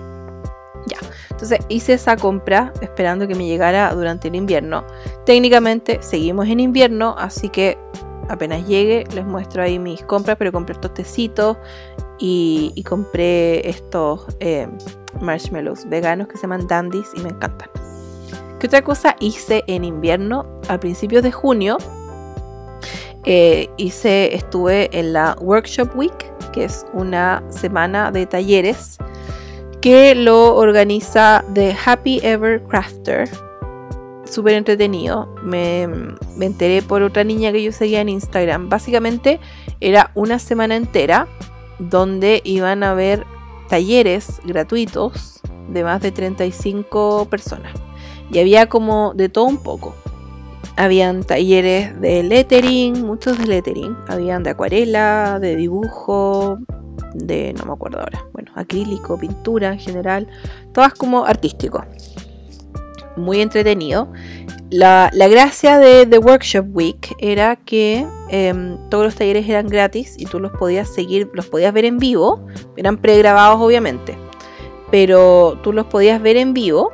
ya. 0.86 0.98
Entonces 1.30 1.58
hice 1.68 1.94
esa 1.94 2.16
compra 2.16 2.72
esperando 2.80 3.26
que 3.26 3.34
me 3.34 3.46
llegara 3.46 3.92
durante 3.94 4.28
el 4.28 4.34
invierno. 4.34 4.84
Técnicamente 5.24 6.02
seguimos 6.02 6.48
en 6.48 6.60
invierno, 6.60 7.14
así 7.18 7.48
que 7.48 7.78
apenas 8.28 8.66
llegue 8.66 9.04
les 9.14 9.24
muestro 9.24 9.62
ahí 9.62 9.78
mis 9.78 10.02
compras, 10.02 10.36
pero 10.38 10.52
compré 10.52 10.74
estos 10.74 10.94
tecitos 10.94 11.56
y, 12.18 12.82
compré 12.88 13.68
estos 13.68 14.26
eh, 14.40 14.68
marshmallows 15.20 15.88
veganos 15.88 16.28
que 16.28 16.36
se 16.36 16.42
llaman 16.42 16.66
dandies 16.66 17.10
y 17.14 17.20
me 17.20 17.30
encantan. 17.30 17.68
¿Qué 18.58 18.66
otra 18.66 18.82
cosa 18.82 19.16
hice 19.20 19.62
en 19.66 19.84
invierno? 19.84 20.46
A 20.68 20.78
principios 20.78 21.22
de 21.22 21.32
junio 21.32 21.76
eh, 23.24 23.68
hice, 23.76 24.34
estuve 24.34 24.88
en 24.98 25.12
la 25.12 25.36
Workshop 25.40 25.96
Week, 25.96 26.33
que 26.54 26.64
es 26.64 26.86
una 26.92 27.42
semana 27.50 28.12
de 28.12 28.26
talleres 28.26 28.98
que 29.80 30.14
lo 30.14 30.54
organiza 30.54 31.44
The 31.52 31.76
Happy 31.84 32.20
Ever 32.22 32.62
Crafter. 32.62 33.28
Súper 34.24 34.54
entretenido. 34.54 35.34
Me, 35.42 35.86
me, 36.36 36.46
enteré 36.46 36.80
por 36.80 37.02
otra 37.02 37.24
niña 37.24 37.52
que 37.52 37.62
yo 37.62 37.72
seguía 37.72 38.00
en 38.00 38.08
Instagram. 38.08 38.68
Básicamente 38.68 39.40
era 39.80 40.12
una 40.14 40.38
semana 40.38 40.76
entera 40.76 41.26
donde 41.78 42.40
iban 42.44 42.82
a 42.82 42.92
haber 42.92 43.26
talleres 43.68 44.40
gratuitos 44.44 45.40
de 45.68 45.82
más 45.84 46.00
de 46.00 46.12
35 46.12 47.26
personas. 47.28 47.74
Y 48.30 48.38
había 48.38 48.68
como 48.68 49.12
de 49.14 49.28
todo 49.28 49.44
un 49.44 49.62
poco. 49.62 49.94
Habían 50.76 51.22
talleres 51.22 52.00
de 52.00 52.22
lettering, 52.22 53.06
muchos 53.06 53.38
de 53.38 53.46
lettering. 53.46 53.96
Habían 54.08 54.42
de 54.42 54.50
acuarela, 54.50 55.38
de 55.40 55.54
dibujo, 55.54 56.58
de 57.14 57.54
no 57.54 57.64
me 57.66 57.72
acuerdo 57.72 58.00
ahora. 58.00 58.24
Bueno, 58.32 58.50
acrílico, 58.54 59.18
pintura 59.18 59.72
en 59.72 59.78
general. 59.78 60.26
Todas 60.72 60.94
como 60.94 61.24
artístico. 61.24 61.84
Muy 63.16 63.40
entretenido. 63.40 64.12
La, 64.70 65.10
gracia 65.12 65.78
de 65.78 66.04
The 66.04 66.18
Workshop 66.18 66.66
Week 66.72 67.14
era 67.20 67.54
que 67.54 68.04
em, 68.30 68.76
todos 68.90 69.04
los 69.04 69.14
talleres 69.14 69.48
eran 69.48 69.68
gratis 69.68 70.16
y 70.18 70.26
tú 70.26 70.40
los 70.40 70.50
podías 70.52 70.92
seguir, 70.92 71.30
los 71.32 71.46
podías 71.46 71.72
ver 71.72 71.84
en 71.84 71.98
vivo. 71.98 72.44
Eran 72.76 72.96
pregrabados 72.96 73.60
obviamente. 73.60 74.18
Pero 74.90 75.58
tú 75.62 75.72
los 75.72 75.86
podías 75.86 76.20
ver 76.20 76.36
en 76.36 76.54
vivo 76.54 76.92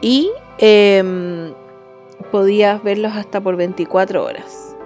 y 0.00 0.30
em, 0.58 1.52
podías 2.30 2.82
verlos 2.82 3.12
hasta 3.14 3.40
por 3.40 3.56
24 3.56 4.24
horas. 4.24 4.76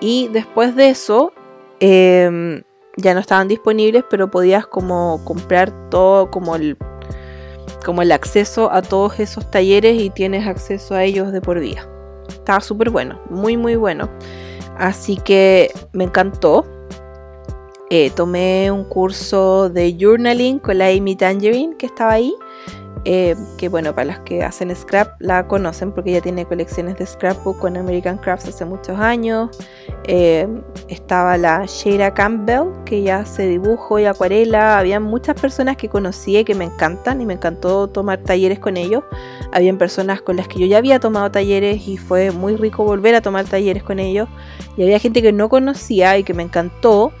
Y 0.00 0.28
después 0.28 0.74
de 0.74 0.90
eso, 0.90 1.32
em, 1.80 2.62
ya 2.96 3.14
no 3.14 3.20
estaban 3.20 3.48
disponibles, 3.48 4.04
pero 4.10 4.30
podías 4.30 4.66
como 4.66 5.24
comprar 5.24 5.90
todo 5.90 6.30
como 6.30 6.56
el 6.56 6.76
como 7.84 8.02
el 8.02 8.12
acceso 8.12 8.70
a 8.70 8.80
todos 8.80 9.18
esos 9.18 9.50
talleres 9.50 10.00
y 10.00 10.10
tienes 10.10 10.46
acceso 10.46 10.94
a 10.94 11.02
ellos 11.02 11.32
de 11.32 11.40
por 11.40 11.58
vida. 11.58 11.88
Estaba 12.28 12.60
súper 12.60 12.90
bueno, 12.90 13.20
muy 13.28 13.56
muy 13.56 13.76
bueno. 13.76 14.08
Así 14.76 15.16
que 15.16 15.70
me 15.92 16.04
encantó. 16.04 16.64
Eh, 17.90 18.10
tomé 18.10 18.70
un 18.70 18.84
curso 18.84 19.68
de 19.68 19.96
journaling 20.00 20.58
con 20.58 20.78
la 20.78 20.88
Amy 20.88 21.14
Tangerine 21.14 21.76
que 21.76 21.86
estaba 21.86 22.12
ahí. 22.12 22.34
Eh, 23.04 23.34
que 23.58 23.68
bueno, 23.68 23.94
para 23.94 24.04
las 24.04 24.20
que 24.20 24.44
hacen 24.44 24.74
scrap 24.76 25.20
la 25.20 25.48
conocen 25.48 25.90
porque 25.90 26.10
ella 26.10 26.20
tiene 26.20 26.44
colecciones 26.46 26.96
de 26.98 27.06
scrapbook 27.06 27.58
con 27.58 27.76
American 27.76 28.16
Crafts 28.16 28.48
hace 28.48 28.64
muchos 28.64 28.96
años. 28.98 29.50
Eh, 30.04 30.46
estaba 30.88 31.36
la 31.36 31.64
Shara 31.66 32.14
Campbell, 32.14 32.68
que 32.84 33.02
ya 33.02 33.20
hace 33.20 33.48
dibujo 33.48 33.98
y 33.98 34.04
acuarela. 34.04 34.78
Había 34.78 35.00
muchas 35.00 35.40
personas 35.40 35.76
que 35.76 35.88
conocí 35.88 36.38
y 36.38 36.44
que 36.44 36.54
me 36.54 36.64
encantan 36.64 37.20
y 37.20 37.26
me 37.26 37.34
encantó 37.34 37.88
tomar 37.88 38.18
talleres 38.18 38.60
con 38.60 38.76
ellos. 38.76 39.02
Habían 39.52 39.78
personas 39.78 40.22
con 40.22 40.36
las 40.36 40.46
que 40.46 40.60
yo 40.60 40.66
ya 40.66 40.78
había 40.78 41.00
tomado 41.00 41.30
talleres 41.30 41.88
y 41.88 41.96
fue 41.96 42.30
muy 42.30 42.54
rico 42.56 42.84
volver 42.84 43.16
a 43.16 43.20
tomar 43.20 43.46
talleres 43.46 43.82
con 43.82 43.98
ellos. 43.98 44.28
Y 44.76 44.82
había 44.84 45.00
gente 45.00 45.22
que 45.22 45.32
no 45.32 45.48
conocía 45.48 46.16
y 46.18 46.24
que 46.24 46.34
me 46.34 46.44
encantó. 46.44 47.12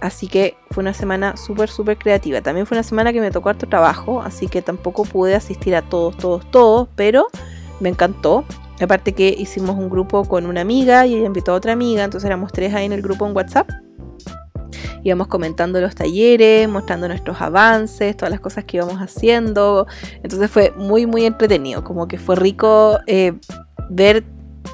Así 0.00 0.28
que 0.28 0.56
fue 0.70 0.82
una 0.82 0.94
semana 0.94 1.36
súper, 1.36 1.68
súper 1.68 1.98
creativa. 1.98 2.40
También 2.40 2.66
fue 2.66 2.76
una 2.76 2.84
semana 2.84 3.12
que 3.12 3.20
me 3.20 3.30
tocó 3.30 3.48
harto 3.48 3.66
trabajo, 3.68 4.22
así 4.22 4.46
que 4.46 4.62
tampoco 4.62 5.04
pude 5.04 5.34
asistir 5.34 5.74
a 5.74 5.82
todos, 5.82 6.16
todos, 6.16 6.48
todos, 6.50 6.88
pero 6.94 7.26
me 7.80 7.88
encantó. 7.88 8.44
Aparte 8.80 9.12
que 9.12 9.34
hicimos 9.36 9.76
un 9.76 9.90
grupo 9.90 10.24
con 10.24 10.46
una 10.46 10.60
amiga 10.60 11.04
y 11.04 11.16
ella 11.16 11.26
invitó 11.26 11.52
a 11.52 11.56
otra 11.56 11.72
amiga, 11.72 12.04
entonces 12.04 12.26
éramos 12.26 12.52
tres 12.52 12.74
ahí 12.74 12.86
en 12.86 12.92
el 12.92 13.02
grupo 13.02 13.26
en 13.26 13.34
WhatsApp. 13.34 13.68
Íbamos 15.02 15.26
comentando 15.26 15.80
los 15.80 15.96
talleres, 15.96 16.68
mostrando 16.68 17.08
nuestros 17.08 17.40
avances, 17.40 18.16
todas 18.16 18.30
las 18.30 18.40
cosas 18.40 18.64
que 18.64 18.76
íbamos 18.76 18.98
haciendo. 18.98 19.88
Entonces 20.22 20.48
fue 20.48 20.72
muy, 20.76 21.06
muy 21.06 21.24
entretenido. 21.24 21.82
Como 21.82 22.06
que 22.06 22.18
fue 22.18 22.36
rico 22.36 22.98
eh, 23.06 23.32
ver 23.90 24.24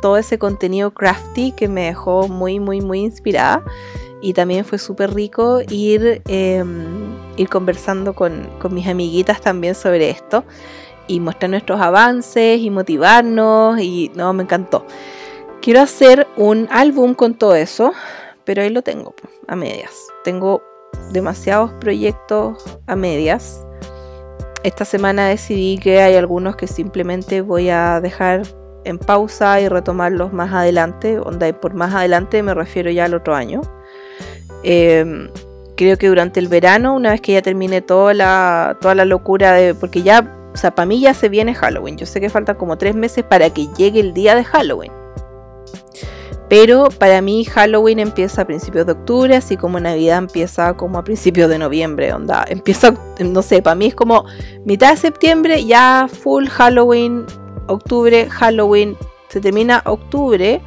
todo 0.02 0.18
ese 0.18 0.38
contenido 0.38 0.92
crafty 0.92 1.52
que 1.52 1.68
me 1.68 1.84
dejó 1.84 2.28
muy, 2.28 2.60
muy, 2.60 2.80
muy 2.80 3.00
inspirada 3.00 3.62
y 4.24 4.32
también 4.32 4.64
fue 4.64 4.78
súper 4.78 5.12
rico 5.12 5.60
ir, 5.68 6.22
em, 6.28 7.14
ir 7.36 7.48
conversando 7.50 8.14
con, 8.14 8.48
mis 8.70 8.86
amiguitas 8.86 9.42
también 9.42 9.74
sobre 9.74 10.08
esto 10.08 10.44
y 11.06 11.20
mostrar 11.20 11.50
nuestros 11.50 11.78
avances 11.78 12.58
y 12.58 12.70
motivarnos 12.70 13.78
y 13.80 14.10
no, 14.14 14.32
me 14.32 14.44
encantó. 14.44 14.86
Quiero 15.60 15.82
hacer 15.82 16.26
un 16.38 16.68
álbum 16.70 17.12
con 17.12 17.34
todo 17.34 17.54
eso, 17.54 17.92
pero 18.44 18.62
ahí 18.62 18.70
lo 18.70 18.80
tengo 18.80 19.14
a 19.46 19.56
medias. 19.56 19.92
Tengo 20.24 20.62
demasiados 21.12 21.72
proyectos 21.72 22.64
a 22.86 22.96
medias. 22.96 23.66
Esta 24.62 24.86
semana 24.86 25.28
decidí 25.28 25.76
que 25.76 26.00
hay 26.00 26.14
algunos 26.14 26.56
que 26.56 26.66
simplemente 26.66 27.42
voy 27.42 27.68
a 27.68 28.00
dejar 28.00 28.40
en 28.84 28.98
pausa 28.98 29.60
y 29.60 29.68
retomarlos 29.68 30.32
más 30.32 30.50
adelante. 30.54 31.18
Onda, 31.18 31.52
por 31.60 31.74
más 31.74 31.94
adelante 31.94 32.42
me 32.42 32.54
refiero 32.54 32.90
ya 32.90 33.04
al 33.04 33.12
otro 33.12 33.34
año. 33.34 33.60
Em, 34.64 35.28
creo 35.76 35.96
que 35.98 36.08
durante 36.08 36.40
el 36.40 36.48
verano, 36.48 36.94
una 36.94 37.10
vez 37.10 37.20
que 37.20 37.32
ya 37.32 37.42
termine 37.42 37.82
toda 37.82 38.14
la, 38.14 38.76
toda 38.80 38.94
la 38.94 39.04
locura 39.04 39.52
de. 39.52 39.74
Porque 39.74 40.02
ya, 40.02 40.36
o 40.52 40.56
sea, 40.56 40.74
para 40.74 40.86
mí 40.86 41.00
ya 41.00 41.14
se 41.14 41.28
viene 41.28 41.54
Halloween. 41.54 41.96
Yo 41.96 42.06
sé 42.06 42.20
que 42.20 42.30
faltan 42.30 42.56
como 42.56 42.78
tres 42.78 42.94
meses 42.94 43.24
para 43.24 43.50
que 43.50 43.68
llegue 43.76 44.00
el 44.00 44.14
día 44.14 44.34
de 44.34 44.44
Halloween. 44.44 44.92
Pero 46.48 46.88
para 46.98 47.22
mí 47.22 47.44
Halloween 47.44 47.98
empieza 47.98 48.42
a 48.42 48.44
principios 48.46 48.86
de 48.86 48.92
octubre, 48.92 49.34
así 49.34 49.56
como 49.56 49.80
Navidad 49.80 50.18
empieza 50.18 50.74
como 50.74 50.98
a 50.98 51.04
principios 51.04 51.48
de 51.48 51.58
noviembre, 51.58 52.12
onda. 52.12 52.44
Empieza, 52.48 52.94
no 53.18 53.42
sé, 53.42 53.62
para 53.62 53.74
mí 53.74 53.86
es 53.86 53.94
como 53.94 54.24
mitad 54.64 54.90
de 54.90 54.96
septiembre, 54.98 55.64
ya 55.64 56.06
full 56.08 56.46
Halloween, 56.46 57.24
octubre, 57.66 58.28
Halloween, 58.28 58.96
se 59.28 59.40
termina 59.40 59.82
octubre 59.86 60.60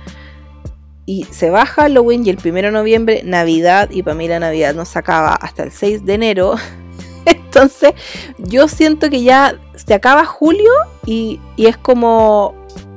y 1.07 1.23
se 1.31 1.49
va 1.49 1.65
Halloween 1.65 2.27
y 2.27 2.29
el 2.29 2.37
1 2.37 2.53
de 2.53 2.71
noviembre 2.71 3.21
Navidad 3.23 3.89
y 3.89 4.03
para 4.03 4.15
mí 4.15 4.27
la 4.27 4.41
Navidad 4.41 4.75
no 4.75 4.83
se 4.83 4.99
acaba 4.99 5.33
hasta 5.33 5.63
el 5.63 5.71
6 5.71 6.05
de 6.05 6.13
enero. 6.13 6.55
Entonces 7.25 7.93
yo 8.37 8.67
siento 8.67 9.09
que 9.09 9.23
ya 9.23 9.57
se 9.73 9.93
acaba 9.93 10.25
julio 10.25 10.69
y, 11.05 11.39
es 11.57 11.77
como 11.77 12.53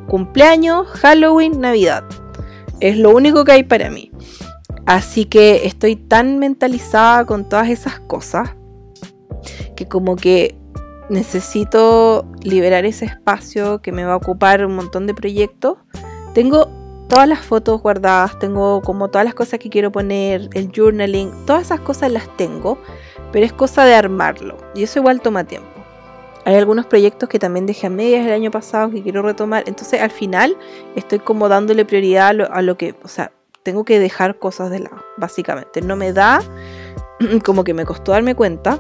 cumpleaños, 0.09 0.89
Halloween, 0.89 1.61
Navidad. 1.61 2.05
Es 2.81 2.99
lo 2.99 3.11
único 3.11 3.45
que 3.45 3.53
hay 3.53 3.63
para 3.63 3.91
mí. 3.91 4.11
Así 4.87 5.25
que 5.25 5.67
estoy 5.67 5.95
tan 5.95 6.41
mentalizada 6.41 7.25
con 7.27 7.49
todas 7.49 7.69
esas 7.69 8.01
cosas 8.01 8.57
que 9.77 9.87
como 9.87 10.17
que 10.17 10.59
necesito 11.11 12.27
liberar 12.43 12.85
ese 12.85 13.05
espacio 13.05 13.81
que 13.83 13.93
me 13.93 14.05
va 14.05 14.15
a 14.15 14.17
ocupar 14.17 14.67
un 14.67 14.75
montón 14.75 15.07
de 15.07 15.15
proyectos. 15.15 15.79
Tengo 16.35 16.80
todas 17.11 17.29
las 17.29 17.41
fotos 17.41 17.83
guardadas, 17.83 18.39
tengo 18.39 18.81
como 18.83 19.09
todas 19.09 19.25
las 19.25 19.35
cosas 19.35 19.59
que 19.59 19.69
quiero 19.69 19.91
poner, 19.91 20.49
el 20.55 20.71
journaling, 20.75 21.45
todas 21.45 21.63
esas 21.63 21.81
cosas 21.81 22.13
las 22.13 22.35
tengo, 22.37 22.79
pero 23.33 23.45
es 23.45 23.53
cosa 23.53 23.85
de 23.85 23.95
armarlo 23.95 24.57
y 24.77 24.85
eso 24.85 25.01
igual 25.01 25.21
toma 25.21 25.43
tiempo. 25.43 25.69
Hay 26.45 26.55
algunos 26.55 26.87
proyectos 26.87 27.29
que 27.29 27.41
también 27.41 27.67
dejé 27.67 27.89
a 27.89 27.91
medias 27.91 28.25
el 28.25 28.33
año 28.33 28.53
pasado 28.53 28.91
que 28.93 29.03
quiero 29.03 29.23
retomar, 29.23 29.65
entonces 29.67 30.01
al 30.01 30.13
final 30.13 30.57
estoy 30.95 31.19
como 31.19 31.49
dándole 31.49 31.85
prioridad 31.85 32.29
a 32.29 32.33
lo, 32.33 32.53
a 32.53 32.63
lo 32.63 32.77
que, 32.77 32.95
o 33.03 33.09
sea, 33.09 33.33
tengo 33.65 33.85
que 33.85 33.99
dejar 33.99 34.39
cosas 34.39 34.71
de 34.71 34.79
lado, 34.79 35.03
básicamente. 35.17 35.83
No 35.83 35.97
me 35.97 36.13
da, 36.13 36.41
como 37.45 37.65
que 37.65 37.75
me 37.75 37.85
costó 37.85 38.13
darme 38.13 38.37
cuenta, 38.37 38.79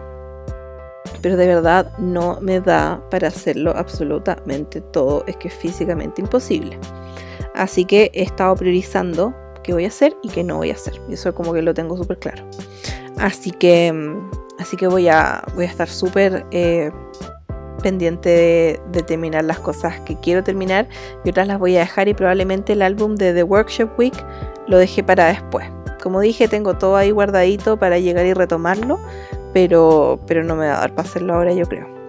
pero 1.20 1.36
de 1.36 1.48
verdad 1.48 1.98
no 1.98 2.38
me 2.40 2.60
da 2.60 3.02
para 3.10 3.26
hacerlo 3.26 3.72
absolutamente 3.76 4.80
todo, 4.80 5.24
es 5.26 5.36
que 5.36 5.48
es 5.48 5.54
físicamente 5.54 6.20
imposible. 6.20 6.78
Así 7.60 7.84
que 7.84 8.10
he 8.14 8.22
estado 8.22 8.56
priorizando 8.56 9.34
qué 9.62 9.74
voy 9.74 9.84
a 9.84 9.88
hacer 9.88 10.16
y 10.22 10.30
qué 10.30 10.42
no 10.42 10.56
voy 10.56 10.70
a 10.70 10.72
hacer. 10.72 10.98
Y 11.10 11.12
eso 11.12 11.34
como 11.34 11.52
que 11.52 11.60
lo 11.60 11.74
tengo 11.74 11.94
súper 11.94 12.18
claro. 12.18 12.42
Así 13.18 13.50
que, 13.50 13.92
mm, 13.92 14.30
así 14.58 14.78
que 14.78 14.86
voy, 14.86 15.08
a, 15.08 15.44
voy 15.54 15.66
a 15.66 15.68
estar 15.68 15.86
súper 15.86 16.46
eh, 16.52 16.90
pendiente 17.82 18.80
de, 18.90 19.02
terminar 19.02 19.44
las 19.44 19.58
cosas 19.58 20.00
que 20.00 20.16
quiero 20.20 20.42
terminar 20.42 20.88
y 21.22 21.28
otras 21.28 21.46
las 21.46 21.58
voy 21.58 21.76
a 21.76 21.80
dejar 21.80 22.08
y 22.08 22.14
probablemente 22.14 22.72
el 22.72 22.80
álbum 22.80 23.14
de 23.14 23.34
The 23.34 23.42
Workshop 23.42 23.90
Week 23.98 24.14
lo 24.66 24.78
dejé 24.78 25.04
para 25.04 25.26
después. 25.26 25.66
Como 26.02 26.20
dije, 26.20 26.48
tengo 26.48 26.78
todo 26.78 26.96
ahí 26.96 27.10
guardadito 27.10 27.78
para 27.78 27.98
llegar 27.98 28.24
y 28.24 28.32
retomarlo, 28.32 28.98
pero, 29.52 30.18
pero 30.26 30.42
no 30.42 30.56
me 30.56 30.66
va 30.66 30.78
a 30.78 30.80
dar 30.80 30.94
para 30.94 31.06
hacerlo 31.06 31.34
ahora 31.34 31.52
yo 31.52 31.66
creo. 31.66 31.99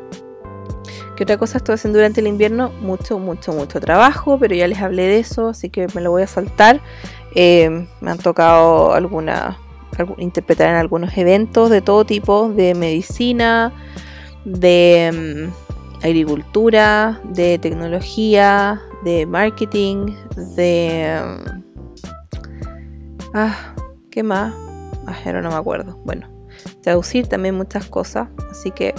¿Qué 1.21 1.25
otra 1.25 1.37
cosa 1.37 1.59
estoy 1.59 1.75
haciendo 1.75 1.99
durante 1.99 2.19
el 2.19 2.25
invierno? 2.25 2.71
Mucho, 2.81 3.19
mucho, 3.19 3.53
mucho 3.53 3.79
trabajo, 3.79 4.39
pero 4.39 4.55
ya 4.55 4.67
les 4.67 4.79
hablé 4.79 5.03
de 5.03 5.19
eso, 5.19 5.49
así 5.49 5.69
que 5.69 5.85
me 5.93 6.01
lo 6.01 6.09
voy 6.09 6.23
a 6.23 6.25
saltar. 6.25 6.81
Eh, 7.35 7.85
me 7.99 8.09
han 8.09 8.17
tocado 8.17 8.93
alguna, 8.93 9.59
interpretar 10.17 10.69
en 10.69 10.77
algunos 10.77 11.15
eventos 11.15 11.69
de 11.69 11.83
todo 11.83 12.05
tipo, 12.05 12.49
de 12.49 12.73
medicina, 12.73 13.71
de 14.45 15.51
mm, 15.53 16.03
agricultura, 16.03 17.21
de 17.23 17.59
tecnología, 17.59 18.81
de 19.03 19.27
marketing, 19.27 20.15
de... 20.55 21.21
Mm, 21.23 21.63
ah, 23.35 23.75
¿qué 24.09 24.23
más? 24.23 24.55
Ah, 25.05 25.15
ahora 25.23 25.43
no 25.43 25.49
me 25.49 25.55
acuerdo. 25.57 25.99
Bueno, 26.03 26.27
traducir 26.81 27.27
también 27.27 27.53
muchas 27.53 27.85
cosas, 27.85 28.27
así 28.49 28.71
que 28.71 28.95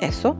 eso. 0.00 0.38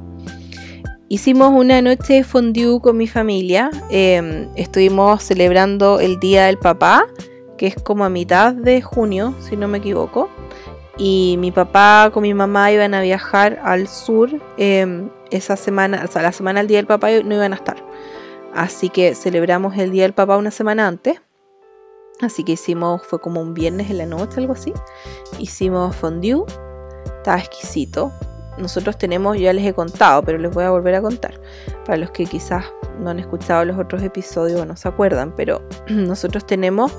Hicimos 1.08 1.52
una 1.52 1.80
noche 1.82 2.24
fondue 2.24 2.80
con 2.80 2.96
mi 2.96 3.06
familia. 3.06 3.70
Em, 3.90 4.48
estuvimos 4.56 5.22
celebrando 5.22 6.00
el 6.00 6.18
Día 6.18 6.46
del 6.46 6.58
Papá, 6.58 7.06
que 7.56 7.68
es 7.68 7.76
como 7.76 8.04
a 8.04 8.08
mitad 8.08 8.52
de 8.52 8.82
junio, 8.82 9.32
si 9.38 9.56
no 9.56 9.68
me 9.68 9.78
equivoco. 9.78 10.28
Y 10.98 11.36
mi 11.38 11.52
papá 11.52 12.10
con 12.12 12.24
mi 12.24 12.34
mamá 12.34 12.72
iban 12.72 12.92
a 12.92 13.02
viajar 13.02 13.60
al 13.62 13.86
sur 13.86 14.30
em, 14.56 15.08
esa 15.30 15.56
semana, 15.56 16.02
o 16.04 16.10
sea, 16.10 16.22
la 16.22 16.32
semana 16.32 16.58
del 16.58 16.66
Día 16.66 16.78
del 16.78 16.86
Papá 16.86 17.08
no 17.24 17.36
iban 17.36 17.52
a 17.52 17.56
estar. 17.56 17.76
Así 18.52 18.88
que 18.88 19.14
celebramos 19.14 19.76
el 19.78 19.92
Día 19.92 20.02
del 20.02 20.12
Papá 20.12 20.36
una 20.36 20.50
semana 20.50 20.88
antes. 20.88 21.20
Así 22.20 22.42
que 22.42 22.52
hicimos, 22.52 23.06
fue 23.06 23.20
como 23.20 23.40
un 23.40 23.54
viernes 23.54 23.90
en 23.90 23.98
la 23.98 24.06
noche, 24.06 24.40
algo 24.40 24.54
así. 24.54 24.72
Hicimos 25.38 25.94
fondue. 25.94 26.42
Estaba 27.18 27.38
exquisito 27.38 28.10
nosotros 28.58 28.96
tenemos, 28.98 29.38
ya 29.38 29.52
les 29.52 29.64
he 29.64 29.74
contado, 29.74 30.22
pero 30.22 30.38
les 30.38 30.52
voy 30.52 30.64
a 30.64 30.70
volver 30.70 30.94
a 30.94 31.02
contar, 31.02 31.40
para 31.84 31.98
los 31.98 32.10
que 32.10 32.26
quizás 32.26 32.64
no 33.00 33.10
han 33.10 33.18
escuchado 33.18 33.64
los 33.64 33.78
otros 33.78 34.02
episodios 34.02 34.60
o 34.60 34.64
no 34.64 34.76
se 34.76 34.88
acuerdan, 34.88 35.32
pero 35.36 35.62
nosotros 35.88 36.46
tenemos 36.46 36.96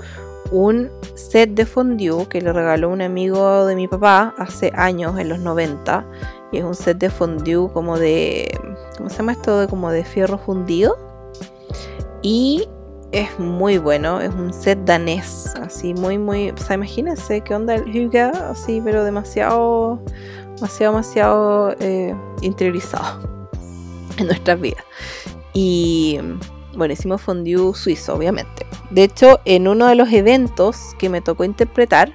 un 0.51 0.89
set 1.15 1.49
de 1.51 1.65
fondue 1.65 2.27
que 2.29 2.41
le 2.41 2.53
regaló 2.53 2.89
un 2.89 3.01
amigo 3.01 3.65
de 3.65 3.75
mi 3.75 3.87
papá 3.87 4.33
hace 4.37 4.71
años, 4.75 5.19
en 5.19 5.29
los 5.29 5.39
90, 5.39 6.05
y 6.51 6.59
es 6.59 6.63
un 6.63 6.75
set 6.75 6.97
de 6.97 7.09
fondue 7.09 7.69
como 7.73 7.97
de, 7.97 8.57
¿cómo 8.97 9.09
se 9.09 9.17
llama 9.17 9.33
esto? 9.33 9.59
De 9.59 9.67
como 9.67 9.91
de 9.91 10.05
fierro 10.05 10.37
fundido. 10.37 10.97
Y 12.21 12.67
es 13.11 13.39
muy 13.39 13.77
bueno, 13.77 14.19
es 14.19 14.33
un 14.33 14.53
set 14.53 14.79
danés, 14.85 15.53
así 15.61 15.93
muy, 15.93 16.17
muy, 16.17 16.51
o 16.51 16.57
sea, 16.57 16.75
imagínense 16.75 17.41
qué 17.41 17.55
onda 17.55 17.75
el 17.75 17.83
Huga, 17.83 18.31
así, 18.49 18.81
pero 18.83 19.03
demasiado 19.03 20.01
demasiado, 20.57 20.93
demasiado 20.93 21.75
eh, 21.79 22.15
interiorizado 22.41 23.49
en 24.17 24.27
nuestras 24.27 24.59
vidas. 24.59 24.83
Y 25.53 26.19
bueno, 26.75 26.93
hicimos 26.93 27.21
fondue 27.21 27.73
suizo, 27.73 28.15
obviamente. 28.15 28.65
De 28.91 29.03
hecho, 29.03 29.39
en 29.45 29.67
uno 29.67 29.87
de 29.87 29.95
los 29.95 30.11
eventos 30.11 30.77
que 30.99 31.09
me 31.09 31.21
tocó 31.21 31.43
interpretar, 31.43 32.13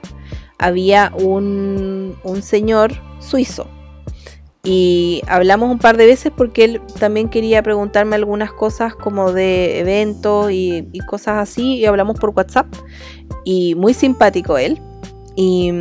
había 0.59 1.13
un, 1.17 2.17
un 2.23 2.43
señor 2.43 2.93
suizo. 3.19 3.67
Y 4.65 5.23
hablamos 5.27 5.73
un 5.73 5.81
par 5.81 5.97
de 5.97 6.07
veces 6.07 6.31
porque 6.37 6.65
él 6.65 6.83
también 7.01 7.29
quería 7.29 7.65
preguntarme 7.65 8.15
algunas 8.15 8.53
cosas 8.53 8.95
como 8.95 9.33
de 9.33 9.81
eventos 9.81 10.53
y, 10.53 10.89
y 10.93 11.01
cosas 11.01 11.39
así. 11.39 11.79
Y 11.79 11.87
hablamos 11.87 12.21
por 12.21 12.31
WhatsApp. 12.31 12.69
Y 13.45 13.75
muy 13.75 13.93
simpático 13.93 14.57
él. 14.59 14.81
Y, 15.35 15.73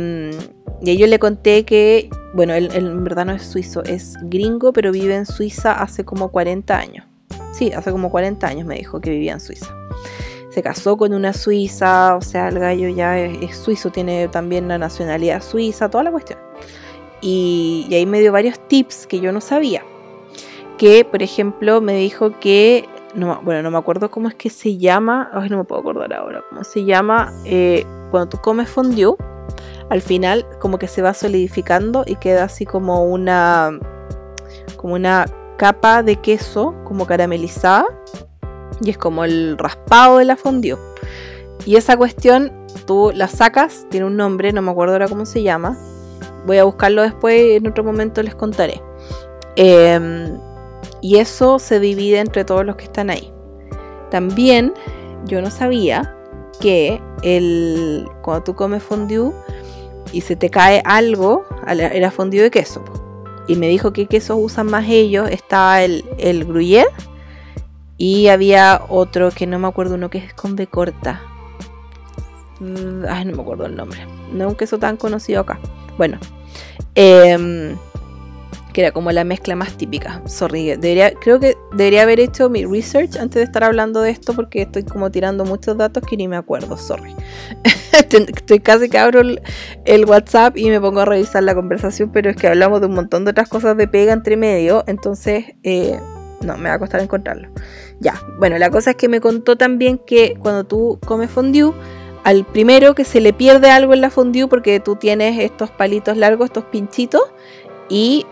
y 0.84 0.96
yo 0.96 1.06
le 1.06 1.18
conté 1.18 1.64
que 1.64 2.10
bueno, 2.32 2.54
él, 2.54 2.70
en 2.72 3.04
verdad 3.04 3.26
no 3.26 3.32
es 3.32 3.42
suizo, 3.42 3.82
es 3.84 4.16
gringo, 4.22 4.72
pero 4.72 4.90
vive 4.90 5.14
en 5.14 5.26
Suiza 5.26 5.72
hace 5.72 6.04
como 6.04 6.30
40 6.30 6.76
años. 6.76 7.06
Sí, 7.52 7.72
hace 7.72 7.90
como 7.90 8.10
40 8.10 8.46
años 8.46 8.66
me 8.66 8.76
dijo 8.76 9.00
que 9.00 9.10
vivía 9.10 9.32
en 9.34 9.40
Suiza. 9.40 9.74
Se 10.50 10.62
casó 10.62 10.96
con 10.96 11.14
una 11.14 11.32
suiza, 11.32 12.16
o 12.16 12.20
sea, 12.20 12.48
el 12.48 12.58
gallo 12.58 12.88
ya 12.88 13.18
es, 13.18 13.56
suizo, 13.56 13.90
tiene 13.90 14.28
también 14.28 14.68
la 14.68 14.78
nacionalidad 14.78 15.42
suiza, 15.42 15.90
toda 15.90 16.04
la 16.04 16.10
cuestión. 16.10 16.38
Y, 17.20 17.88
ahí 17.92 18.04
me 18.04 18.20
dio 18.20 18.32
varios 18.32 18.58
tips 18.68 19.06
que 19.06 19.20
yo 19.20 19.32
no 19.32 19.40
sabía. 19.40 19.82
Que, 20.76 21.04
por 21.04 21.22
ejemplo, 21.22 21.80
me 21.80 21.96
dijo 21.96 22.38
que, 22.38 22.86
no, 23.14 23.40
bueno, 23.42 23.62
no 23.62 23.70
me 23.70 23.78
acuerdo 23.78 24.10
cómo 24.10 24.28
es 24.28 24.34
que 24.34 24.50
se 24.50 24.76
llama, 24.76 25.30
ay, 25.32 25.48
no 25.48 25.58
me 25.58 25.64
puedo 25.64 25.80
acordar 25.80 26.12
ahora, 26.12 26.42
cómo 26.48 26.64
se 26.64 26.84
llama 26.84 27.32
eh, 27.44 27.86
cuando 28.10 28.30
tú 28.30 28.38
comes 28.38 28.68
fondue 28.68 29.16
al 29.92 30.00
final 30.00 30.46
como 30.58 30.78
que 30.78 30.88
se 30.88 31.02
va 31.02 31.12
solidificando 31.12 32.02
y 32.06 32.16
queda 32.16 32.44
así 32.44 32.64
como 32.64 33.04
una 33.04 33.78
como 34.78 34.94
una 34.94 35.26
capa 35.58 36.02
de 36.02 36.16
queso 36.16 36.74
como 36.84 37.06
caramelizada 37.06 37.84
y 38.80 38.88
es 38.88 38.96
como 38.96 39.22
el 39.22 39.58
raspado 39.58 40.16
de 40.16 40.24
la 40.24 40.36
fondue. 40.36 40.78
Y 41.66 41.76
esa 41.76 41.98
cuestión 41.98 42.50
tú 42.86 43.12
la 43.14 43.28
sacas, 43.28 43.84
tiene 43.90 44.06
un 44.06 44.16
nombre, 44.16 44.50
no 44.54 44.62
me 44.62 44.70
acuerdo 44.70 44.94
ahora 44.94 45.08
cómo 45.08 45.26
se 45.26 45.42
llama. 45.42 45.76
Voy 46.46 46.56
a 46.56 46.64
buscarlo 46.64 47.02
después 47.02 47.58
en 47.58 47.66
otro 47.66 47.84
momento 47.84 48.22
les 48.22 48.34
contaré. 48.34 48.80
Em, 49.56 50.38
y 51.02 51.18
eso 51.18 51.58
se 51.58 51.80
divide 51.80 52.18
entre 52.18 52.46
todos 52.46 52.64
los 52.64 52.76
que 52.76 52.84
están 52.84 53.10
ahí. 53.10 53.30
También 54.10 54.72
yo 55.26 55.42
no 55.42 55.50
sabía 55.50 56.16
que 56.60 56.98
el, 57.22 58.08
cuando 58.22 58.42
tú 58.42 58.54
comes 58.54 58.82
fondue 58.82 59.32
y 60.12 60.20
se 60.20 60.36
te 60.36 60.50
cae 60.50 60.82
algo, 60.84 61.44
era 61.66 62.10
fundido 62.10 62.44
de 62.44 62.50
queso. 62.50 62.84
Y 63.48 63.56
me 63.56 63.68
dijo 63.68 63.92
que 63.92 64.06
quesos 64.06 64.38
usan 64.40 64.66
más 64.66 64.86
ellos. 64.88 65.28
Estaba 65.30 65.82
el, 65.82 66.04
el 66.18 66.46
gruyère 66.46 66.90
y 67.96 68.28
había 68.28 68.82
otro 68.88 69.30
que 69.30 69.46
no 69.46 69.58
me 69.58 69.68
acuerdo, 69.68 69.96
uno 69.96 70.10
que 70.10 70.18
es 70.18 70.34
con 70.34 70.54
B 70.56 70.66
corta. 70.66 71.20
Mm, 72.60 73.04
ay, 73.08 73.24
no 73.24 73.36
me 73.36 73.42
acuerdo 73.42 73.66
el 73.66 73.76
nombre. 73.76 74.06
No 74.32 74.44
es 74.44 74.50
un 74.50 74.56
queso 74.56 74.78
tan 74.78 74.96
conocido 74.96 75.40
acá. 75.40 75.58
Bueno, 75.98 76.18
eh, 76.94 77.76
que 78.72 78.80
era 78.80 78.92
como 78.92 79.12
la 79.12 79.24
mezcla 79.24 79.54
más 79.54 79.76
típica. 79.76 80.22
Sorry, 80.26 80.76
creo 81.20 81.40
que 81.40 81.56
debería 81.72 82.02
haber 82.02 82.20
hecho 82.20 82.48
mi 82.48 82.64
research 82.64 83.16
antes 83.16 83.36
de 83.36 83.42
estar 83.44 83.64
hablando 83.64 84.00
de 84.00 84.10
esto 84.10 84.34
porque 84.34 84.62
estoy 84.62 84.84
como 84.84 85.10
tirando 85.10 85.44
muchos 85.44 85.76
datos 85.76 86.02
que 86.04 86.16
ni 86.16 86.28
me 86.28 86.36
acuerdo, 86.36 86.76
sorry. 86.76 87.14
estoy 87.92 88.60
casi 88.60 88.88
que 88.88 88.98
abro 88.98 89.20
el, 89.20 90.04
WhatsApp 90.06 90.56
y 90.56 90.70
me 90.70 90.80
pongo 90.80 91.00
a 91.00 91.04
revisar 91.04 91.42
la 91.42 91.54
conversación, 91.54 92.10
pero 92.12 92.30
es 92.30 92.36
que 92.36 92.48
hablamos 92.48 92.80
de 92.80 92.86
un 92.86 92.94
montón 92.94 93.24
de 93.24 93.30
otras 93.30 93.48
cosas 93.48 93.76
de 93.76 93.86
pega 93.86 94.12
entre 94.12 94.36
medio, 94.36 94.84
entonces 94.86 95.44
eh, 95.62 95.98
no, 96.40 96.56
me 96.58 96.68
va 96.68 96.74
a 96.74 96.78
costar 96.78 97.00
encontrarlo. 97.00 97.48
Ya, 98.00 98.20
bueno, 98.38 98.58
la 98.58 98.70
cosa 98.70 98.90
es 98.90 98.96
que 98.96 99.08
me 99.08 99.20
contó 99.20 99.56
también 99.56 99.98
que 99.98 100.34
cuando 100.40 100.64
tú 100.64 100.98
comes 101.06 101.30
fondue, 101.30 101.72
al 102.24 102.44
primero 102.44 102.94
que 102.94 103.04
se 103.04 103.20
le 103.20 103.32
pierde 103.32 103.70
algo 103.70 103.94
en 103.94 104.00
la 104.00 104.10
fondue 104.10 104.48
porque 104.48 104.80
tú 104.80 104.96
tienes 104.96 105.38
estos 105.40 105.70
palitos 105.70 106.16
largos, 106.16 106.46
estos 106.46 106.64
pinchitos, 106.64 107.22
y 107.88 108.26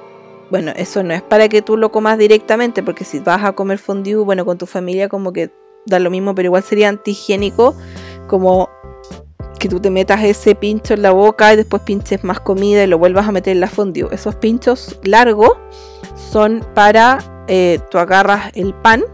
bueno, 0.51 0.72
eso 0.76 1.03
no 1.03 1.14
es 1.14 1.22
para 1.22 1.48
que 1.48 1.62
tú 1.62 1.76
lo 1.76 1.92
comas 1.92 2.18
directamente, 2.18 2.82
porque 2.82 3.05
si 3.05 3.20
vas 3.20 3.44
a 3.44 3.53
comer 3.53 3.78
fondue, 3.78 4.16
bueno, 4.16 4.44
con 4.44 4.59
tu 4.59 4.66
familia 4.66 5.09
como 5.09 5.32
que 5.32 5.51
da 5.86 5.98
lo 5.98 6.11
mismo, 6.11 6.34
pero 6.34 6.46
igual 6.46 6.62
sería 6.62 6.88
antihigiénico 6.88 7.74
como 8.26 8.68
que 9.59 9.68
tú 9.68 9.78
te 9.78 9.90
metas 9.90 10.24
ese 10.24 10.55
pincho 10.55 10.94
en 10.94 11.03
la 11.03 11.11
boca 11.11 11.53
y 11.53 11.57
después 11.57 11.82
pinches 11.82 12.24
más 12.24 12.40
comida 12.40 12.82
y 12.82 12.86
lo 12.86 12.98
vuelvas 12.98 13.28
a 13.28 13.32
meter 13.32 13.53
en 13.53 13.61
la 13.61 13.68
fondue. 13.68 14.09
Esos 14.11 14.34
pinchos 14.36 14.98
largos 15.05 15.53
son 16.16 16.64
para, 16.74 17.18
eh, 17.46 17.78
tú 17.90 17.98
agarras 17.98 18.51
el 18.55 18.72
pan, 18.74 19.05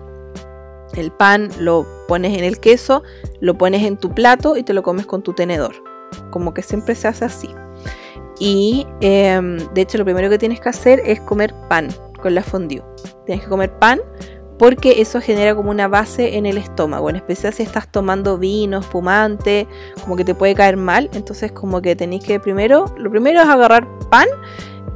el 0.95 1.11
pan 1.11 1.51
lo 1.59 1.84
pones 2.07 2.39
en 2.39 2.45
el 2.45 2.61
queso, 2.61 3.03
lo 3.41 3.59
pones 3.59 3.82
en 3.82 3.97
tu 3.97 4.14
plato 4.14 4.57
y 4.57 4.62
te 4.62 4.72
lo 4.72 4.82
comes 4.82 5.05
con 5.05 5.22
tu 5.22 5.32
tenedor. 5.32 5.74
Como 6.30 6.55
que 6.55 6.62
siempre 6.62 6.95
se 6.95 7.09
hace 7.09 7.24
así. 7.24 7.51
Y 8.39 8.87
em, 9.01 9.59
de 9.72 9.80
hecho 9.80 9.99
lo 9.99 10.05
primero 10.05 10.28
que 10.28 10.39
tienes 10.39 10.61
que 10.61 10.68
hacer 10.68 11.01
es 11.05 11.20
comer 11.20 11.55
pan 11.68 11.89
con 12.20 12.34
la 12.34 12.43
fondue. 12.43 12.82
Tienes 13.24 13.45
que 13.45 13.51
comer 13.51 13.72
pan 13.78 14.01
porque 14.59 15.01
eso 15.01 15.20
genera 15.20 15.55
como 15.55 15.70
una 15.70 15.89
base 15.89 16.37
en 16.37 16.47
el 16.47 16.57
estómago, 16.57 17.11
en 17.11 17.16
especial 17.16 17.53
si 17.53 17.62
estás 17.62 17.91
tomando 17.91 18.39
vino, 18.39 18.78
espumante, 18.78 19.66
como 20.03 20.16
que 20.16 20.24
te 20.24 20.34
puede 20.34 20.55
caer 20.55 20.76
mal, 20.76 21.11
entonces 21.12 21.53
como 21.53 21.82
que 21.82 21.95
tenéis 21.95 22.24
que 22.24 22.41
primero, 22.41 22.87
lo 22.97 23.11
primero 23.11 23.41
es 23.41 23.47
agarrar 23.47 23.87
pan 24.09 24.26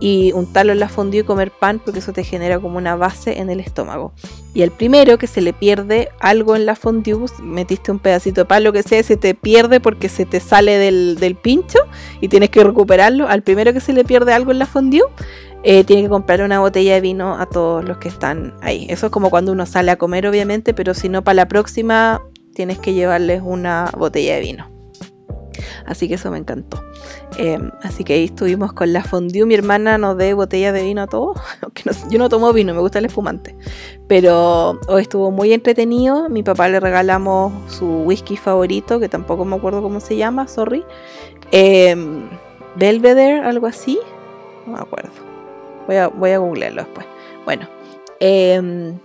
y 0.00 0.32
untarlo 0.32 0.72
en 0.72 0.80
la 0.80 0.88
fondue 0.88 1.20
y 1.20 1.24
comer 1.24 1.52
pan 1.52 1.78
porque 1.78 2.00
eso 2.00 2.12
te 2.12 2.24
genera 2.24 2.58
como 2.58 2.78
una 2.78 2.96
base 2.96 3.38
en 3.38 3.50
el 3.50 3.60
estómago. 3.60 4.12
Y 4.54 4.62
el 4.62 4.70
primero 4.70 5.18
que 5.18 5.26
se 5.26 5.42
le 5.42 5.52
pierde 5.52 6.08
algo 6.18 6.56
en 6.56 6.66
la 6.66 6.74
fondue, 6.74 7.26
metiste 7.42 7.92
un 7.92 7.98
pedacito 7.98 8.40
de 8.40 8.44
pan, 8.46 8.64
lo 8.64 8.72
que 8.72 8.82
sea, 8.82 9.02
se 9.02 9.16
te 9.16 9.34
pierde 9.34 9.78
porque 9.78 10.08
se 10.08 10.24
te 10.24 10.40
sale 10.40 10.78
del, 10.78 11.16
del 11.20 11.36
pincho 11.36 11.78
y 12.20 12.28
tienes 12.28 12.50
que 12.50 12.64
recuperarlo. 12.64 13.28
Al 13.28 13.42
primero 13.42 13.72
que 13.72 13.80
se 13.80 13.92
le 13.92 14.04
pierde 14.04 14.32
algo 14.32 14.50
en 14.50 14.58
la 14.58 14.66
fondue, 14.66 15.02
eh, 15.62 15.84
tiene 15.84 16.02
que 16.02 16.08
comprar 16.08 16.40
una 16.40 16.60
botella 16.60 16.94
de 16.94 17.02
vino 17.02 17.36
a 17.38 17.46
todos 17.46 17.84
los 17.84 17.98
que 17.98 18.08
están 18.08 18.54
ahí. 18.62 18.86
Eso 18.88 19.06
es 19.06 19.12
como 19.12 19.28
cuando 19.28 19.52
uno 19.52 19.66
sale 19.66 19.90
a 19.90 19.96
comer, 19.96 20.26
obviamente, 20.26 20.72
pero 20.72 20.94
si 20.94 21.10
no, 21.10 21.22
para 21.22 21.34
la 21.34 21.48
próxima 21.48 22.22
tienes 22.54 22.78
que 22.78 22.94
llevarles 22.94 23.42
una 23.44 23.90
botella 23.96 24.34
de 24.36 24.40
vino. 24.40 24.69
Así 25.86 26.08
que 26.08 26.14
eso 26.14 26.30
me 26.30 26.38
encantó. 26.38 26.82
Em, 27.36 27.70
así 27.82 28.04
que 28.04 28.14
ahí 28.14 28.24
estuvimos 28.24 28.72
con 28.72 28.92
la 28.92 29.02
fondue. 29.02 29.46
Mi 29.46 29.54
hermana 29.54 29.98
nos 29.98 30.16
dé 30.16 30.34
botella 30.34 30.72
de 30.72 30.82
vino 30.82 31.02
a 31.02 31.06
todos. 31.06 31.38
yo 32.10 32.18
no 32.18 32.28
tomo 32.28 32.52
vino, 32.52 32.74
me 32.74 32.80
gusta 32.80 32.98
el 32.98 33.06
espumante. 33.06 33.56
Pero 34.08 34.78
hoy 34.88 35.02
estuvo 35.02 35.30
muy 35.30 35.52
entretenido. 35.52 36.28
Mi 36.28 36.42
papá 36.42 36.68
le 36.68 36.80
regalamos 36.80 37.52
su 37.72 37.86
whisky 38.02 38.36
favorito, 38.36 39.00
que 39.00 39.08
tampoco 39.08 39.44
me 39.44 39.56
acuerdo 39.56 39.82
cómo 39.82 40.00
se 40.00 40.16
llama, 40.16 40.48
sorry. 40.48 40.84
Em, 41.52 42.28
Belvedere, 42.76 43.40
algo 43.40 43.66
así. 43.66 43.98
No 44.66 44.74
me 44.74 44.78
acuerdo. 44.78 45.10
Voy 45.86 45.96
a, 45.96 46.08
voy 46.08 46.30
a 46.30 46.38
googlearlo 46.38 46.84
después. 46.84 47.06
Bueno, 47.44 47.68
em, 48.20 48.98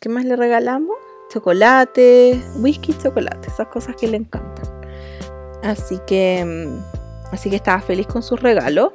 ¿qué 0.00 0.08
más 0.08 0.24
le 0.24 0.36
regalamos? 0.36 0.96
Chocolate, 1.32 2.42
whisky, 2.56 2.94
chocolate, 2.94 3.48
esas 3.48 3.68
cosas 3.68 3.96
que 3.96 4.08
le 4.08 4.18
encantan. 4.18 4.81
Así 5.62 5.98
que, 6.06 6.40
em, 6.40 6.80
así 7.30 7.50
que 7.50 7.56
estaba 7.56 7.80
feliz 7.80 8.06
con 8.06 8.22
su 8.22 8.36
regalo. 8.36 8.92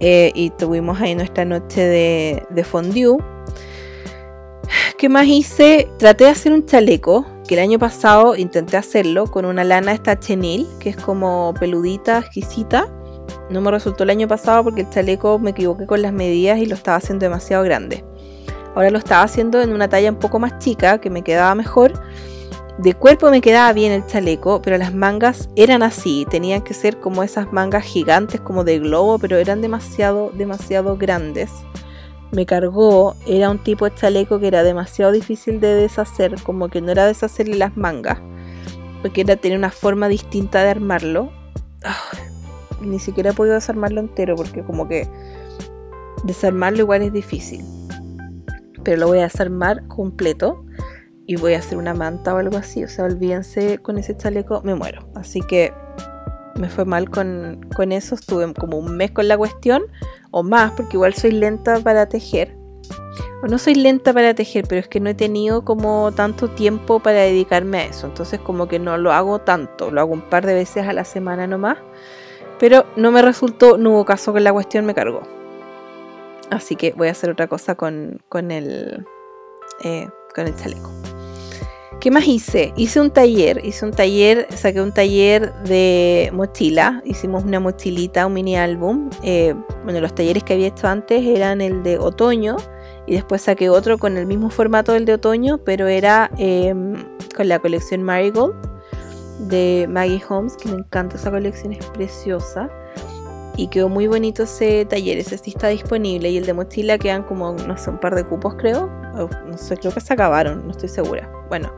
Eh, 0.00 0.32
y 0.34 0.50
tuvimos 0.50 1.00
ahí 1.00 1.14
nuestra 1.14 1.44
noche 1.44 1.80
de, 1.80 2.42
de 2.50 2.64
fondue. 2.64 3.16
¿Qué 4.98 5.08
más 5.08 5.26
hice? 5.26 5.88
Traté 5.98 6.24
de 6.24 6.30
hacer 6.30 6.52
un 6.52 6.66
chaleco, 6.66 7.26
que 7.46 7.54
el 7.54 7.60
año 7.60 7.78
pasado 7.78 8.36
intenté 8.36 8.76
hacerlo 8.76 9.26
con 9.26 9.44
una 9.44 9.64
lana 9.64 9.92
esta 9.92 10.18
chenil, 10.18 10.66
que 10.78 10.90
es 10.90 10.96
como 10.96 11.54
peludita, 11.58 12.18
exquisita. 12.18 12.88
No 13.50 13.60
me 13.60 13.70
resultó 13.70 14.04
el 14.04 14.10
año 14.10 14.28
pasado 14.28 14.64
porque 14.64 14.82
el 14.82 14.90
chaleco 14.90 15.38
me 15.38 15.50
equivoqué 15.50 15.86
con 15.86 16.00
las 16.00 16.12
medidas 16.12 16.58
y 16.58 16.66
lo 16.66 16.74
estaba 16.74 16.96
haciendo 16.96 17.24
demasiado 17.24 17.62
grande. 17.64 18.04
Ahora 18.74 18.90
lo 18.90 18.98
estaba 18.98 19.22
haciendo 19.22 19.60
en 19.60 19.72
una 19.72 19.88
talla 19.88 20.10
un 20.10 20.18
poco 20.18 20.38
más 20.38 20.58
chica, 20.58 20.98
que 20.98 21.10
me 21.10 21.22
quedaba 21.22 21.54
mejor. 21.54 21.92
De 22.78 22.94
cuerpo 22.94 23.30
me 23.30 23.40
quedaba 23.40 23.72
bien 23.72 23.92
el 23.92 24.06
chaleco, 24.06 24.60
pero 24.60 24.76
las 24.78 24.92
mangas 24.92 25.48
eran 25.54 25.82
así, 25.82 26.26
tenían 26.28 26.62
que 26.62 26.74
ser 26.74 26.98
como 26.98 27.22
esas 27.22 27.52
mangas 27.52 27.84
gigantes 27.84 28.40
como 28.40 28.64
de 28.64 28.80
globo, 28.80 29.18
pero 29.18 29.36
eran 29.36 29.60
demasiado, 29.60 30.30
demasiado 30.34 30.96
grandes. 30.96 31.50
Me 32.32 32.46
cargó, 32.46 33.14
era 33.26 33.50
un 33.50 33.58
tipo 33.58 33.88
de 33.88 33.94
chaleco 33.94 34.40
que 34.40 34.48
era 34.48 34.64
demasiado 34.64 35.12
difícil 35.12 35.60
de 35.60 35.74
deshacer, 35.74 36.34
como 36.42 36.68
que 36.68 36.80
no 36.80 36.90
era 36.90 37.06
deshacerle 37.06 37.56
las 37.56 37.76
mangas, 37.76 38.18
porque 39.02 39.20
era 39.20 39.36
tener 39.36 39.56
una 39.56 39.70
forma 39.70 40.08
distinta 40.08 40.62
de 40.64 40.70
armarlo 40.70 41.30
ni 42.80 42.98
siquiera 42.98 43.30
he 43.30 43.34
podido 43.34 43.54
desarmarlo 43.54 44.00
entero 44.00 44.36
porque 44.36 44.62
como 44.62 44.88
que 44.88 45.08
desarmarlo 46.24 46.80
igual 46.80 47.02
es 47.02 47.12
difícil. 47.12 47.64
Pero 48.82 48.98
lo 48.98 49.06
voy 49.08 49.18
a 49.18 49.24
desarmar 49.24 49.86
completo 49.88 50.64
y 51.26 51.36
voy 51.36 51.54
a 51.54 51.58
hacer 51.58 51.78
una 51.78 51.94
manta 51.94 52.34
o 52.34 52.38
algo 52.38 52.56
así. 52.56 52.84
O 52.84 52.88
sea, 52.88 53.04
olvídense 53.04 53.78
con 53.78 53.98
ese 53.98 54.16
chaleco, 54.16 54.62
me 54.62 54.74
muero. 54.74 55.08
Así 55.14 55.40
que 55.40 55.72
me 56.58 56.68
fue 56.68 56.84
mal 56.84 57.10
con, 57.10 57.66
con 57.74 57.92
eso. 57.92 58.14
Estuve 58.14 58.52
como 58.54 58.78
un 58.78 58.96
mes 58.96 59.10
con 59.10 59.28
la 59.28 59.36
cuestión 59.36 59.82
o 60.30 60.42
más 60.42 60.72
porque 60.72 60.96
igual 60.96 61.14
soy 61.14 61.32
lenta 61.32 61.80
para 61.80 62.08
tejer. 62.08 62.56
O 63.42 63.46
no 63.46 63.58
soy 63.58 63.74
lenta 63.74 64.12
para 64.12 64.34
tejer, 64.34 64.66
pero 64.68 64.80
es 64.80 64.88
que 64.88 65.00
no 65.00 65.10
he 65.10 65.14
tenido 65.14 65.64
como 65.64 66.12
tanto 66.12 66.48
tiempo 66.48 67.00
para 67.00 67.20
dedicarme 67.20 67.78
a 67.78 67.84
eso. 67.86 68.06
Entonces 68.06 68.40
como 68.40 68.68
que 68.68 68.78
no 68.78 68.96
lo 68.98 69.12
hago 69.12 69.40
tanto. 69.40 69.90
Lo 69.90 70.00
hago 70.00 70.12
un 70.12 70.22
par 70.22 70.46
de 70.46 70.54
veces 70.54 70.86
a 70.86 70.92
la 70.92 71.04
semana 71.04 71.46
nomás. 71.46 71.78
Pero 72.58 72.86
no 72.96 73.10
me 73.10 73.20
resultó, 73.20 73.78
no 73.78 73.90
hubo 73.90 74.04
caso 74.04 74.32
que 74.32 74.40
la 74.40 74.52
cuestión 74.52 74.86
me 74.86 74.94
cargó. 74.94 75.22
Así 76.50 76.76
que 76.76 76.92
voy 76.92 77.08
a 77.08 77.10
hacer 77.10 77.30
otra 77.30 77.48
cosa 77.48 77.74
con, 77.74 78.20
el, 78.50 79.06
eh, 79.82 80.08
con 80.34 80.46
el 80.46 80.56
chaleco. 80.56 80.90
¿Qué 82.04 82.10
más 82.10 82.26
hice? 82.28 82.74
Hice 82.76 83.00
un 83.00 83.10
taller, 83.10 83.64
hice 83.64 83.86
un 83.86 83.90
taller, 83.90 84.46
saqué 84.54 84.82
un 84.82 84.92
taller 84.92 85.54
de 85.62 86.28
mochila, 86.34 87.00
hicimos 87.06 87.44
una 87.44 87.60
mochilita, 87.60 88.26
un 88.26 88.34
mini 88.34 88.58
álbum. 88.58 89.08
Eh, 89.22 89.54
bueno, 89.84 90.00
los 90.00 90.14
talleres 90.14 90.44
que 90.44 90.52
había 90.52 90.66
hecho 90.66 90.86
antes 90.86 91.24
eran 91.24 91.62
el 91.62 91.82
de 91.82 91.98
otoño 91.98 92.56
y 93.06 93.14
después 93.14 93.40
saqué 93.40 93.70
otro 93.70 93.96
con 93.96 94.18
el 94.18 94.26
mismo 94.26 94.50
formato 94.50 94.92
del 94.92 95.06
de 95.06 95.14
otoño, 95.14 95.56
pero 95.64 95.86
era 95.86 96.30
em, 96.36 96.94
con 97.34 97.48
la 97.48 97.58
colección 97.58 98.02
Marigold 98.02 98.54
de 99.48 99.86
Maggie 99.88 100.22
Holmes, 100.28 100.58
que 100.58 100.68
me 100.68 100.76
encanta 100.76 101.16
esa 101.16 101.30
colección, 101.30 101.72
es 101.72 101.86
preciosa. 101.86 102.68
Y 103.56 103.68
quedó 103.68 103.88
muy 103.88 104.06
bonito 104.06 104.42
ese 104.42 104.84
taller, 104.84 105.18
ese 105.18 105.38
sí 105.38 105.50
está 105.50 105.68
disponible. 105.68 106.30
Y 106.30 106.36
el 106.36 106.46
de 106.46 106.54
mochila 106.54 106.98
quedan 106.98 107.22
como, 107.22 107.52
no 107.52 107.76
sé, 107.76 107.90
un 107.90 108.00
par 108.00 108.14
de 108.14 108.24
cupos 108.24 108.54
creo. 108.56 108.88
no 109.46 109.58
sé, 109.58 109.76
creo 109.76 109.92
que 109.92 110.00
se 110.00 110.12
acabaron, 110.12 110.64
no 110.64 110.72
estoy 110.72 110.88
segura. 110.88 111.30
Bueno, 111.48 111.72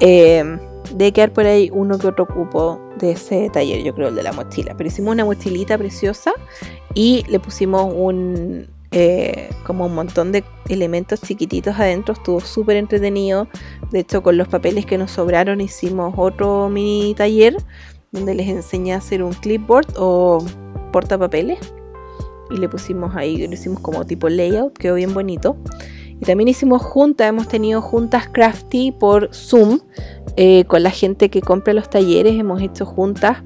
eh, 0.00 0.58
debe 0.94 1.12
quedar 1.12 1.32
por 1.32 1.46
ahí 1.46 1.70
uno 1.72 1.98
que 1.98 2.06
otro 2.06 2.26
cupo 2.26 2.80
de 2.98 3.12
ese 3.12 3.50
taller, 3.50 3.82
yo 3.82 3.94
creo, 3.94 4.08
el 4.08 4.14
de 4.14 4.22
la 4.22 4.32
mochila. 4.32 4.74
Pero 4.76 4.88
hicimos 4.88 5.12
una 5.12 5.24
mochilita 5.24 5.76
preciosa 5.76 6.32
y 6.94 7.24
le 7.28 7.38
pusimos 7.38 7.92
un, 7.94 8.66
eh, 8.92 9.50
como 9.66 9.86
un 9.86 9.94
montón 9.94 10.32
de 10.32 10.44
elementos 10.68 11.20
chiquititos 11.20 11.78
adentro, 11.78 12.14
estuvo 12.14 12.40
súper 12.40 12.76
entretenido. 12.76 13.48
De 13.90 14.00
hecho, 14.00 14.22
con 14.22 14.36
los 14.36 14.48
papeles 14.48 14.86
que 14.86 14.96
nos 14.98 15.10
sobraron 15.10 15.60
hicimos 15.60 16.14
otro 16.16 16.68
mini 16.68 17.14
taller 17.14 17.56
donde 18.12 18.34
les 18.36 18.48
enseñé 18.48 18.94
a 18.94 18.98
hacer 18.98 19.24
un 19.24 19.32
clipboard 19.32 19.88
o 19.96 20.38
portapapeles. 20.94 21.58
Y 22.50 22.58
le 22.58 22.68
pusimos 22.68 23.16
ahí, 23.16 23.44
lo 23.44 23.52
hicimos 23.52 23.80
como 23.80 24.06
tipo 24.06 24.28
layout, 24.28 24.78
quedó 24.78 24.94
bien 24.94 25.12
bonito. 25.12 25.56
Y 26.20 26.24
también 26.24 26.46
hicimos 26.46 26.82
juntas, 26.82 27.28
hemos 27.28 27.48
tenido 27.48 27.82
juntas 27.82 28.28
crafty 28.30 28.92
por 28.92 29.34
Zoom 29.34 29.80
eh, 30.36 30.64
con 30.66 30.84
la 30.84 30.90
gente 30.90 31.30
que 31.30 31.40
compra 31.40 31.72
los 31.72 31.90
talleres, 31.90 32.38
hemos 32.38 32.62
hecho 32.62 32.86
juntas 32.86 33.42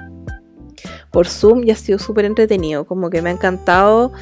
por 1.10 1.26
Zoom 1.26 1.64
y 1.64 1.70
ha 1.70 1.74
sido 1.74 1.98
súper 1.98 2.26
entretenido, 2.26 2.84
como 2.84 3.08
que 3.08 3.22
me 3.22 3.30
ha 3.30 3.32
encantado 3.32 4.12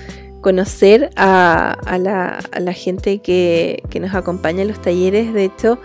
conocer 0.41 1.11
a, 1.16 1.77
la, 1.99 2.72
gente 2.72 3.18
que, 3.18 3.83
nos 4.01 4.14
acompaña 4.14 4.62
en 4.62 4.68
los 4.68 4.81
talleres. 4.81 5.35
De 5.35 5.47
hecho, 5.47 5.79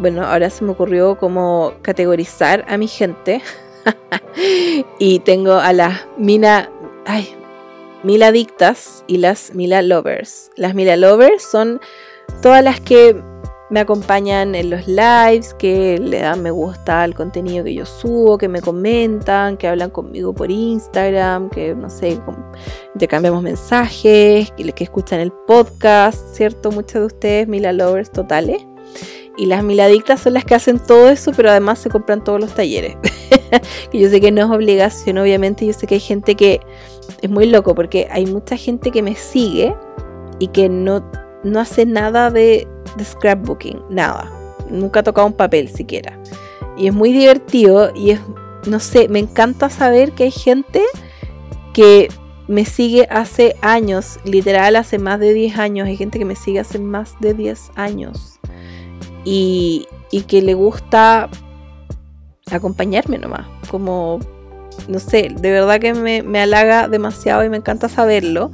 bueno, 0.00 0.24
ahora 0.24 0.50
se 0.50 0.64
me 0.64 0.72
ocurrió 0.72 1.16
como 1.16 1.74
categorizar 1.82 2.64
a 2.66 2.76
mi 2.76 2.88
gente. 2.88 3.40
y 4.98 5.18
tengo 5.20 5.54
a 5.54 5.72
las 5.72 6.06
Mina, 6.16 6.70
ay, 7.06 7.34
Mila 8.02 8.32
Dictas 8.32 9.04
y 9.06 9.18
las 9.18 9.54
Mila 9.54 9.82
Lovers. 9.82 10.50
Las 10.56 10.74
Mila 10.74 10.96
Lovers 10.96 11.42
son 11.42 11.80
todas 12.42 12.62
las 12.62 12.80
que 12.80 13.16
me 13.70 13.80
acompañan 13.80 14.54
en 14.54 14.70
los 14.70 14.86
lives, 14.86 15.54
que 15.54 15.98
le 15.98 16.20
dan 16.20 16.42
me 16.42 16.50
gusta 16.50 17.02
al 17.02 17.14
contenido 17.14 17.64
que 17.64 17.74
yo 17.74 17.86
subo, 17.86 18.38
que 18.38 18.48
me 18.48 18.60
comentan, 18.60 19.56
que 19.56 19.66
hablan 19.66 19.90
conmigo 19.90 20.34
por 20.34 20.50
Instagram, 20.50 21.50
que 21.50 21.74
no 21.74 21.88
sé, 21.88 22.20
intercambiamos 22.94 23.42
mensajes, 23.42 24.52
que, 24.52 24.72
que 24.72 24.84
escuchan 24.84 25.20
el 25.20 25.32
podcast, 25.32 26.34
¿cierto? 26.34 26.70
Muchos 26.70 27.00
de 27.00 27.06
ustedes, 27.06 27.48
Mila 27.48 27.72
Lovers 27.72 28.12
totales. 28.12 28.64
Y 29.36 29.46
las 29.46 29.64
miladictas 29.64 30.20
son 30.20 30.34
las 30.34 30.44
que 30.44 30.54
hacen 30.54 30.78
todo 30.78 31.10
eso, 31.10 31.32
pero 31.36 31.50
además 31.50 31.78
se 31.78 31.90
compran 31.90 32.22
todos 32.22 32.40
los 32.40 32.54
talleres. 32.54 32.96
que 33.90 33.98
yo 33.98 34.08
sé 34.08 34.20
que 34.20 34.30
no 34.30 34.42
es 34.42 34.50
obligación, 34.50 35.18
obviamente. 35.18 35.66
Yo 35.66 35.72
sé 35.72 35.86
que 35.86 35.96
hay 35.96 36.00
gente 36.00 36.34
que 36.34 36.60
es 37.20 37.30
muy 37.30 37.46
loco 37.46 37.74
porque 37.74 38.08
hay 38.10 38.26
mucha 38.26 38.56
gente 38.56 38.90
que 38.90 39.02
me 39.02 39.16
sigue 39.16 39.74
y 40.38 40.48
que 40.48 40.68
no, 40.68 41.04
no 41.42 41.60
hace 41.60 41.84
nada 41.86 42.30
de 42.30 42.68
de 42.96 43.04
scrapbooking, 43.04 43.82
nada. 43.90 44.30
Nunca 44.70 45.00
he 45.00 45.02
tocado 45.02 45.26
un 45.26 45.32
papel 45.32 45.68
siquiera. 45.68 46.18
Y 46.76 46.88
es 46.88 46.94
muy 46.94 47.12
divertido 47.12 47.92
y 47.94 48.10
es 48.10 48.20
no 48.66 48.80
sé, 48.80 49.08
me 49.08 49.18
encanta 49.18 49.68
saber 49.68 50.12
que 50.12 50.24
hay 50.24 50.30
gente 50.30 50.82
que 51.74 52.08
me 52.48 52.64
sigue 52.64 53.06
hace 53.10 53.56
años, 53.60 54.18
literal 54.24 54.76
hace 54.76 54.98
más 54.98 55.20
de 55.20 55.34
10 55.34 55.58
años, 55.58 55.86
hay 55.86 55.98
gente 55.98 56.18
que 56.18 56.24
me 56.24 56.34
sigue 56.34 56.60
hace 56.60 56.78
más 56.78 57.14
de 57.20 57.34
10 57.34 57.72
años 57.74 58.40
y, 59.24 59.86
que 60.28 60.42
le 60.42 60.54
gusta 60.54 61.28
acompañarme 62.50 63.18
nomás, 63.18 63.46
como, 63.70 64.20
no 64.88 64.98
sé, 64.98 65.30
de 65.34 65.50
verdad 65.50 65.80
que 65.80 65.92
me, 65.92 66.22
me 66.22 66.40
halaga 66.40 66.88
demasiado 66.88 67.44
y 67.44 67.48
me 67.48 67.56
encanta 67.56 67.88
saberlo, 67.88 68.52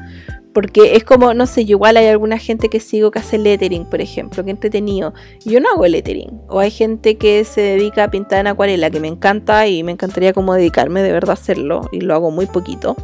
porque 0.52 0.96
es 0.96 1.04
como, 1.04 1.32
no 1.32 1.46
sé, 1.46 1.62
igual 1.62 1.96
hay 1.96 2.08
alguna 2.08 2.38
gente 2.38 2.68
que 2.68 2.80
sigo 2.80 3.10
que 3.10 3.20
hace 3.20 3.38
lettering, 3.38 3.84
por 3.84 4.00
ejemplo, 4.00 4.44
que 4.44 4.50
entretenido. 4.50 5.14
Yo 5.44 5.60
no 5.60 5.68
hago 5.70 5.86
lettering. 5.86 6.40
O 6.48 6.58
hay 6.58 6.72
gente 6.72 7.16
que 7.16 7.44
se 7.44 7.60
dedica 7.60 8.04
a 8.04 8.10
pintar 8.10 8.40
en 8.40 8.48
acuarela, 8.48 8.90
que 8.90 8.98
me 8.98 9.06
encanta 9.06 9.68
y 9.68 9.84
me 9.84 9.92
encantaría 9.92 10.32
como 10.32 10.54
dedicarme 10.54 11.02
de 11.02 11.12
verdad 11.12 11.30
a 11.30 11.34
hacerlo. 11.34 11.88
Y 11.92 12.00
lo 12.00 12.14
hago 12.14 12.32
muy 12.32 12.46
poquito. 12.46 12.96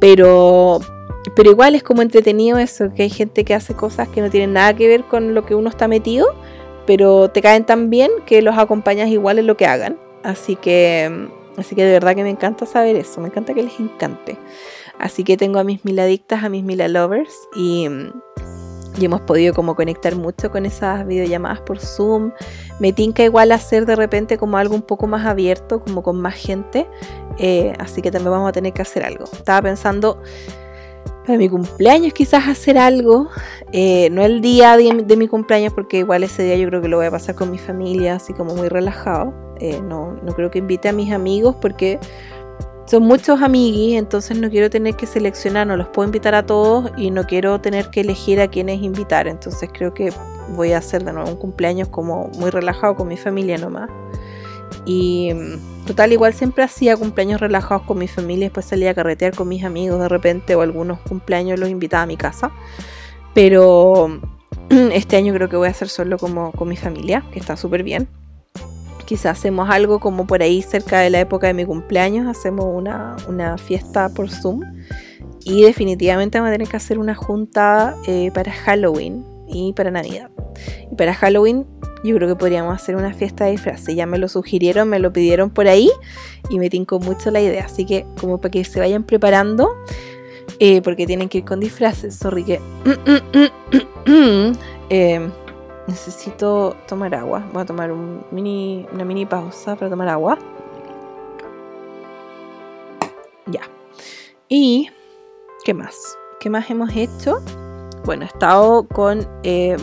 Pero, 0.00 0.80
pero 1.34 1.50
igual 1.50 1.74
es 1.74 1.82
como 1.82 2.02
entretenido 2.02 2.58
eso, 2.58 2.92
que 2.92 3.04
hay 3.04 3.10
gente 3.10 3.44
que 3.44 3.54
hace 3.54 3.74
cosas 3.74 4.08
que 4.08 4.20
no 4.20 4.28
tienen 4.28 4.52
nada 4.52 4.74
que 4.74 4.86
ver 4.86 5.04
con 5.04 5.34
lo 5.34 5.46
que 5.46 5.54
uno 5.54 5.70
está 5.70 5.88
metido, 5.88 6.26
pero 6.90 7.30
te 7.30 7.40
caen 7.40 7.64
tan 7.64 7.88
bien 7.88 8.10
que 8.26 8.42
los 8.42 8.58
acompañas 8.58 9.10
igual 9.10 9.38
en 9.38 9.46
lo 9.46 9.56
que 9.56 9.64
hagan. 9.64 9.96
Así 10.24 10.56
que, 10.56 11.28
así 11.56 11.76
que 11.76 11.84
de 11.84 11.92
verdad 11.92 12.16
que 12.16 12.24
me 12.24 12.30
encanta 12.30 12.66
saber 12.66 12.96
eso, 12.96 13.20
me 13.20 13.28
encanta 13.28 13.54
que 13.54 13.62
les 13.62 13.78
encante. 13.78 14.36
Así 14.98 15.22
que 15.22 15.36
tengo 15.36 15.60
a 15.60 15.62
mis 15.62 15.84
mil 15.84 16.00
adictas, 16.00 16.42
a 16.42 16.48
mis 16.48 16.64
mil 16.64 16.82
lovers 16.92 17.32
y, 17.54 17.88
y, 18.98 19.04
hemos 19.04 19.20
podido 19.20 19.54
como 19.54 19.76
conectar 19.76 20.16
mucho 20.16 20.50
con 20.50 20.66
esas 20.66 21.06
videollamadas 21.06 21.60
por 21.60 21.78
Zoom. 21.78 22.32
Me 22.80 22.92
tinca 22.92 23.22
igual 23.22 23.52
hacer 23.52 23.86
de 23.86 23.94
repente 23.94 24.36
como 24.36 24.56
algo 24.56 24.74
un 24.74 24.82
poco 24.82 25.06
más 25.06 25.24
abierto, 25.26 25.84
como 25.84 26.02
con 26.02 26.20
más 26.20 26.34
gente. 26.34 26.88
Eh, 27.38 27.72
así 27.78 28.02
que 28.02 28.10
también 28.10 28.32
vamos 28.32 28.48
a 28.48 28.52
tener 28.52 28.72
que 28.72 28.82
hacer 28.82 29.04
algo. 29.04 29.26
Estaba 29.32 29.62
pensando 29.62 30.20
para 31.30 31.38
mi 31.38 31.48
cumpleaños 31.48 32.12
quizás 32.12 32.48
hacer 32.48 32.76
algo. 32.76 33.28
Eh, 33.70 34.10
no 34.10 34.24
el 34.24 34.40
día 34.40 34.76
de, 34.76 35.16
mi 35.16 35.28
cumpleaños 35.28 35.72
porque 35.72 35.98
igual 35.98 36.24
ese 36.24 36.42
día 36.42 36.56
yo 36.56 36.66
creo 36.66 36.82
que 36.82 36.88
lo 36.88 36.96
voy 36.96 37.06
a 37.06 37.10
pasar 37.12 37.36
con 37.36 37.52
mi 37.52 37.58
familia, 37.58 38.16
así 38.16 38.32
como 38.32 38.56
muy 38.56 38.68
relajado. 38.68 39.32
Eh, 39.60 39.80
no, 39.80 40.14
no 40.24 40.34
creo 40.34 40.50
que 40.50 40.58
invite 40.58 40.88
a 40.88 40.92
mis 40.92 41.12
amigos 41.12 41.54
porque 41.60 42.00
son 42.86 43.04
muchos 43.04 43.40
amiguis, 43.42 43.96
entonces 43.96 44.40
no 44.40 44.50
quiero 44.50 44.70
tener 44.70 44.96
que 44.96 45.06
seleccionar, 45.06 45.68
no 45.68 45.76
los 45.76 45.86
puedo 45.88 46.08
invitar 46.08 46.34
a 46.34 46.44
todos 46.44 46.90
y 46.96 47.12
no 47.12 47.24
quiero 47.24 47.60
tener 47.60 47.90
que 47.90 48.00
elegir 48.00 48.40
a 48.40 48.48
quienes 48.48 48.82
invitar. 48.82 49.28
Entonces 49.28 49.70
creo 49.72 49.94
que 49.94 50.12
voy 50.56 50.72
a 50.72 50.78
hacer 50.78 51.04
de 51.04 51.12
nuevo 51.12 51.30
un 51.30 51.36
cumpleaños 51.36 51.86
como 51.90 52.26
muy 52.38 52.50
relajado 52.50 52.96
con 52.96 53.06
mi 53.06 53.16
familia 53.16 53.56
nomás. 53.56 53.88
Y 54.84 55.32
mm, 55.32 55.79
total, 55.90 56.12
igual 56.12 56.34
siempre 56.34 56.64
hacía 56.64 56.96
cumpleaños 56.96 57.40
relajados 57.40 57.82
con 57.82 57.98
mi 57.98 58.08
familia, 58.08 58.46
después 58.46 58.66
salía 58.66 58.90
a 58.90 58.94
carretear 58.94 59.34
con 59.34 59.48
mis 59.48 59.64
amigos 59.64 60.00
de 60.00 60.08
repente 60.08 60.54
o 60.54 60.62
algunos 60.62 61.00
cumpleaños 61.00 61.58
los 61.58 61.68
invitaba 61.68 62.04
a 62.04 62.06
mi 62.06 62.16
casa. 62.16 62.52
Pero 63.34 64.20
este 64.70 65.16
año 65.16 65.34
creo 65.34 65.48
que 65.48 65.56
voy 65.56 65.68
a 65.68 65.70
hacer 65.70 65.88
solo 65.88 66.18
como 66.18 66.52
con 66.52 66.68
mi 66.68 66.76
familia, 66.76 67.24
que 67.32 67.38
está 67.38 67.56
súper 67.56 67.82
bien 67.82 68.08
quizás 69.10 69.36
hacemos 69.36 69.68
algo 69.68 69.98
como 69.98 70.24
por 70.24 70.40
ahí 70.40 70.62
cerca 70.62 71.00
de 71.00 71.10
la 71.10 71.18
época 71.18 71.48
de 71.48 71.54
mi 71.54 71.64
cumpleaños, 71.64 72.28
hacemos 72.28 72.66
una, 72.66 73.58
fiesta 73.58 74.08
por 74.10 74.30
Zoom 74.30 74.60
y 75.42 75.64
definitivamente 75.64 76.38
vamos 76.38 76.50
a 76.50 76.52
tener 76.52 76.68
que 76.68 76.76
hacer 76.76 76.96
una 76.96 77.16
junta 77.16 77.96
eh, 78.06 78.30
para 78.32 78.52
Halloween 78.52 79.24
y 79.48 79.72
para 79.72 79.90
Navidad. 79.90 80.30
Y 80.92 80.94
para 80.94 81.12
Halloween 81.12 81.66
yo 82.02 82.16
creo 82.16 82.28
que 82.28 82.36
podríamos 82.36 82.74
hacer 82.74 82.96
una 82.96 83.12
fiesta 83.12 83.44
de 83.44 83.52
disfraces. 83.52 83.94
Ya 83.94 84.06
me 84.06 84.18
lo 84.18 84.28
sugirieron, 84.28 84.88
me 84.88 84.98
lo 84.98 85.12
pidieron 85.12 85.50
por 85.50 85.68
ahí 85.68 85.90
y 86.48 86.58
me 86.58 86.70
tincó 86.70 86.98
mucho 86.98 87.30
la 87.30 87.40
idea. 87.40 87.64
Así 87.64 87.84
que 87.84 88.06
como 88.20 88.38
para 88.38 88.50
que 88.50 88.64
se 88.64 88.80
vayan 88.80 89.04
preparando, 89.04 89.70
eh, 90.58 90.80
porque 90.82 91.06
tienen 91.06 91.28
que 91.28 91.38
ir 91.38 91.44
con 91.44 91.60
disfraces. 91.60 92.14
Sorry 92.16 92.44
que... 92.44 92.60
eh, 94.90 95.30
necesito 95.86 96.76
tomar 96.88 97.14
agua. 97.14 97.44
Voy 97.52 97.62
a 97.62 97.66
tomar 97.66 97.92
un 97.92 98.24
mini, 98.30 98.86
una 98.92 99.04
mini 99.04 99.26
pausa 99.26 99.76
para 99.76 99.90
tomar 99.90 100.08
agua. 100.08 100.38
Ya. 103.46 103.62
Y, 104.48 104.88
¿qué 105.64 105.74
más? 105.74 106.16
¿Qué 106.38 106.48
más 106.48 106.70
hemos 106.70 106.90
hecho? 106.96 107.42
Bueno, 108.04 108.24
he 108.24 108.26
estado 108.26 108.86
con... 108.88 109.28
Eh, 109.42 109.76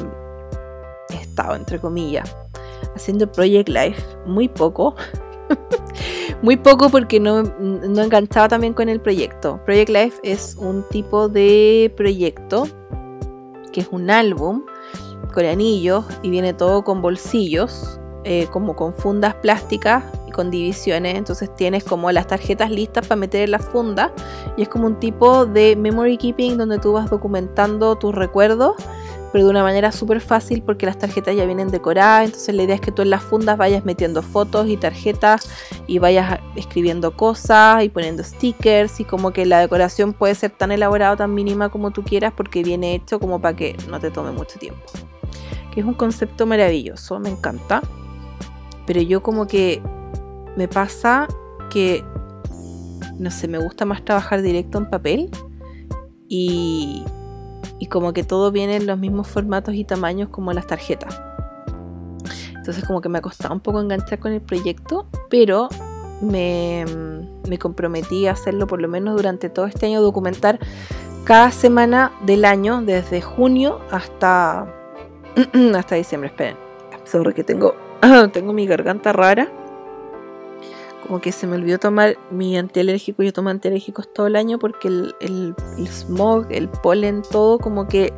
he 1.38 1.42
estado, 1.42 1.56
entre 1.56 1.80
comillas, 1.80 2.36
haciendo 2.96 3.32
Project 3.32 3.70
Life 3.70 4.02
muy 4.26 4.48
poco. 4.48 4.96
muy 6.42 6.58
poco 6.58 6.90
porque 6.90 7.20
no, 7.20 7.44
no 7.44 8.02
enganchaba 8.02 8.48
también 8.48 8.74
con 8.74 8.90
el 8.90 9.00
proyecto. 9.00 9.60
Project 9.66 9.90
Life 9.90 10.20
es 10.24 10.56
un 10.56 10.84
tipo 10.90 11.30
de 11.30 11.94
proyecto 11.96 12.68
que 13.72 13.82
es 13.82 13.88
un 13.92 14.10
álbum 14.10 14.64
con 15.34 15.46
anillos 15.46 16.06
y 16.24 16.30
viene 16.30 16.54
todo 16.54 16.84
con 16.84 17.02
bolsillos, 17.02 18.00
eh, 18.24 18.48
como 18.52 18.76
con 18.76 18.94
fundas 18.94 19.36
plásticas 19.36 20.04
y 20.28 20.32
con 20.32 20.50
divisiones. 20.50 21.16
Entonces 21.16 21.54
tienes 21.56 21.84
como 21.84 22.12
las 22.12 22.28
tarjetas 22.28 22.72
listas 22.72 23.08
para 23.08 23.20
meter 23.20 23.44
en 23.44 23.52
la 23.52 23.60
funda 23.60 24.12
y 24.58 24.64
es 24.64 24.70
como 24.70 24.88
un 24.88 25.00
tipo 25.00 25.46
de 25.46 25.76
memory 25.76 26.18
keeping 26.18 26.58
donde 26.58 26.80
tú 26.80 26.94
vas 26.94 27.10
documentando 27.10 27.96
tus 27.96 28.16
recuerdos 28.16 28.76
pero 29.38 29.46
de 29.46 29.52
una 29.52 29.62
manera 29.62 29.92
súper 29.92 30.20
fácil 30.20 30.64
porque 30.64 30.88
las 30.88 30.98
tarjetas 30.98 31.36
ya 31.36 31.46
vienen 31.46 31.70
decoradas, 31.70 32.26
entonces 32.26 32.56
la 32.56 32.64
idea 32.64 32.74
es 32.74 32.82
que 32.82 32.92
tú 32.92 33.04
en 33.04 33.12
las 33.12 33.22
fundas 33.22 33.56
vayas 33.56 33.86
metiendo 33.86 34.24
fotos 34.24 34.68
y 34.68 34.78
tarjetas 34.78 35.48
y 35.86 36.00
vayas 36.00 36.40
escribiendo 36.56 37.16
cosas 37.16 37.84
y 37.84 37.90
poniendo 37.90 38.24
stickers 38.24 39.00
y 39.00 39.04
como 39.04 39.32
que 39.32 39.46
la 39.46 39.60
decoración 39.60 40.14
puede 40.14 40.34
ser 40.34 40.50
tan 40.50 40.72
elaborada 40.72 41.12
o 41.12 41.18
tan 41.18 41.36
mínima 41.36 41.70
como 41.70 41.92
tú 41.92 42.04
quieras 42.04 42.34
porque 42.36 42.64
viene 42.64 42.96
hecho 42.96 43.20
como 43.20 43.40
para 43.40 43.56
que 43.56 43.78
no 43.88 44.00
te 44.00 44.10
tome 44.10 44.32
mucho 44.32 44.58
tiempo 44.58 44.82
es 45.80 45.86
un 45.86 45.94
concepto 45.94 46.46
maravilloso, 46.46 47.20
me 47.20 47.30
encanta. 47.30 47.82
Pero 48.86 49.02
yo 49.02 49.22
como 49.22 49.48
que 49.48 49.82
me 50.56 50.68
pasa 50.68 51.28
que, 51.70 52.04
no 53.20 53.30
sé, 53.30 53.48
me 53.48 53.60
gusta 53.60 53.86
más 53.86 54.04
trabajar 54.04 54.42
directo 54.42 54.78
en 54.78 54.90
papel 54.90 55.30
y, 56.28 57.04
y 57.80 57.88
como 57.88 58.14
que 58.14 58.24
todo 58.24 58.52
viene 58.52 58.76
en 58.76 58.88
los 58.88 58.98
mismos 58.98 59.28
formatos 59.28 59.76
y 59.76 59.84
tamaños 59.84 60.30
como 60.30 60.54
las 60.54 60.68
tarjetas. 60.68 61.22
Entonces 62.56 62.84
como 62.84 63.02
que 63.02 63.10
me 63.10 63.20
ha 63.20 63.22
costado 63.22 63.54
un 63.54 63.62
poco 63.62 63.80
enganchar 63.80 64.20
con 64.20 64.34
el 64.34 64.42
proyecto, 64.42 65.08
pero 65.30 65.70
me, 66.22 66.86
me, 67.48 67.58
comprometí 67.60 68.28
a 68.28 68.32
hacerlo 68.32 68.68
por 68.68 68.82
lo 68.82 68.88
menos 68.88 69.16
durante 69.16 69.50
todo 69.50 69.68
este 69.68 69.86
año, 69.86 70.02
documentar 70.02 70.60
cada 71.24 71.52
semana 71.52 72.12
del 72.26 72.44
año, 72.44 72.82
desde 72.82 73.22
junio 73.22 73.80
hasta 73.92 74.74
hasta 75.76 75.96
diciembre, 75.96 76.30
esperen. 76.30 76.58
Sobre 77.04 77.34
que 77.34 77.44
tengo, 77.44 77.76
tengo 78.34 78.54
mi 78.54 78.66
garganta 78.66 79.14
rara. 79.14 79.50
Como 81.04 81.22
que 81.22 81.32
se 81.32 81.48
me 81.48 81.56
olvidó 81.56 81.78
tomar 81.78 82.18
mi 82.32 82.58
antialérgico. 82.58 83.24
Yo 83.24 83.32
tomo 83.32 83.50
antialérgicos 83.50 84.12
todo 84.14 84.28
el 84.28 84.36
año 84.36 84.60
porque 84.60 84.88
el, 84.88 85.16
el, 85.20 85.56
smog, 85.88 86.48
el 86.50 86.70
polen, 86.70 87.22
todo 87.22 87.60
como 87.60 87.88
que 87.88 88.14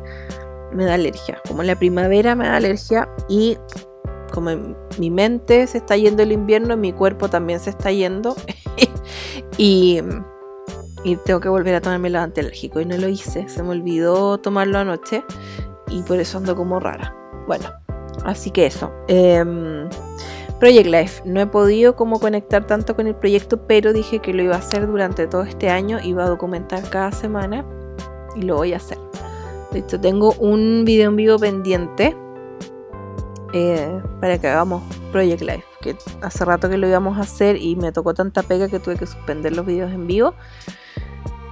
me 0.72 0.84
da 0.84 0.94
alergia. 0.94 1.40
Como 1.46 1.62
en 1.62 1.68
la 1.68 1.76
primavera 1.76 2.34
me 2.34 2.46
da 2.46 2.56
alergia 2.56 3.08
y 3.28 3.56
como 4.32 4.50
en 4.50 4.76
mi 4.98 5.10
mente 5.10 5.66
se 5.66 5.78
está 5.78 5.96
yendo 5.96 6.22
el 6.22 6.32
invierno, 6.32 6.76
mi 6.76 6.92
cuerpo 6.92 7.28
también 7.28 7.60
se 7.60 7.70
está 7.70 7.92
yendo. 7.92 8.34
y, 9.58 10.00
y 11.04 11.16
tengo 11.16 11.40
que 11.40 11.48
volver 11.48 11.74
a 11.74 11.80
tomarme 11.80 12.10
los 12.10 12.22
antialérgicos. 12.22 12.82
Y 12.82 12.86
no 12.86 12.96
lo 12.96 13.08
hice, 13.08 13.48
se 13.48 13.62
me 13.62 13.70
olvidó 13.70 14.38
tomarlo 14.38 14.78
anoche 14.78 15.22
y 15.90 16.02
por 16.02 16.18
eso 16.18 16.38
ando 16.38 16.56
como 16.56 16.80
rara. 16.80 17.14
Bueno, 17.46 17.68
así 18.24 18.50
que 18.50 18.66
eso. 18.66 18.92
Em, 19.08 19.88
Project 20.60 20.86
Life. 20.86 21.22
No 21.24 21.40
he 21.40 21.46
podido 21.46 21.96
como 21.96 22.20
conectar 22.20 22.66
tanto 22.66 22.94
con 22.94 23.06
el 23.06 23.16
proyecto, 23.16 23.66
pero 23.66 23.92
dije 23.92 24.20
que 24.20 24.34
lo 24.34 24.42
iba 24.42 24.54
a 24.54 24.58
hacer 24.58 24.86
durante 24.86 25.26
todo 25.26 25.42
este 25.42 25.70
año. 25.70 25.98
Iba 26.04 26.24
a 26.24 26.28
documentar 26.28 26.88
cada 26.90 27.10
semana 27.12 27.64
y 28.36 28.42
lo 28.42 28.56
voy 28.56 28.74
a 28.74 28.76
hacer. 28.76 28.98
De 29.72 29.80
hecho, 29.80 29.98
tengo 29.98 30.32
un 30.34 30.84
video 30.84 31.08
en 31.08 31.16
vivo 31.16 31.38
pendiente 31.38 32.14
eh, 33.52 34.00
para 34.20 34.38
que 34.38 34.48
hagamos 34.48 34.82
Project 35.10 35.40
Life. 35.42 35.64
Que 35.80 35.96
hace 36.20 36.44
rato 36.44 36.68
que 36.68 36.76
lo 36.76 36.86
íbamos 36.86 37.16
a 37.16 37.22
hacer 37.22 37.56
y 37.56 37.74
me 37.76 37.90
tocó 37.90 38.12
tanta 38.12 38.42
pega 38.42 38.68
que 38.68 38.78
tuve 38.78 38.96
que 38.96 39.06
suspender 39.06 39.56
los 39.56 39.64
videos 39.64 39.90
en 39.92 40.06
vivo. 40.06 40.34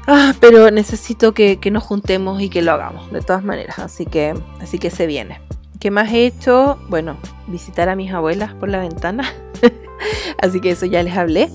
Ah, 0.07 0.35
pero 0.41 0.71
necesito 0.71 1.33
que, 1.33 1.59
nos 1.71 1.83
juntemos 1.83 2.41
y 2.41 2.49
que 2.49 2.63
lo 2.63 2.73
hagamos, 2.73 3.11
de 3.11 3.21
todas 3.23 3.43
maneras. 3.43 3.79
Así 3.79 4.05
que, 4.05 4.35
así 4.61 4.79
que 4.79 4.91
se 4.91 5.07
viene. 5.07 5.41
¿Qué 5.81 5.93
más 5.93 6.13
he 6.13 6.27
hecho? 6.27 6.79
Bueno, 6.89 7.17
visitar 7.47 7.89
a 7.89 7.95
mis 7.95 8.13
abuelas 8.13 8.53
por 8.55 8.69
la 8.69 8.81
ventana. 8.81 9.33
así 10.43 10.61
que 10.61 10.71
eso 10.71 10.87
ya 10.87 11.03
les 11.05 11.17
hablé. 11.17 11.49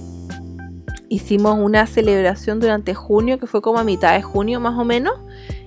Hicimos 1.10 1.60
una 1.60 1.86
celebración 1.88 2.62
durante 2.62 2.94
junio, 2.94 3.38
que 3.38 3.48
fue 3.48 3.62
como 3.62 3.80
a 3.80 3.84
mitad 3.84 4.14
de 4.14 4.22
junio 4.22 4.62
más 4.62 4.80
o 4.80 4.86
menos. 4.86 5.14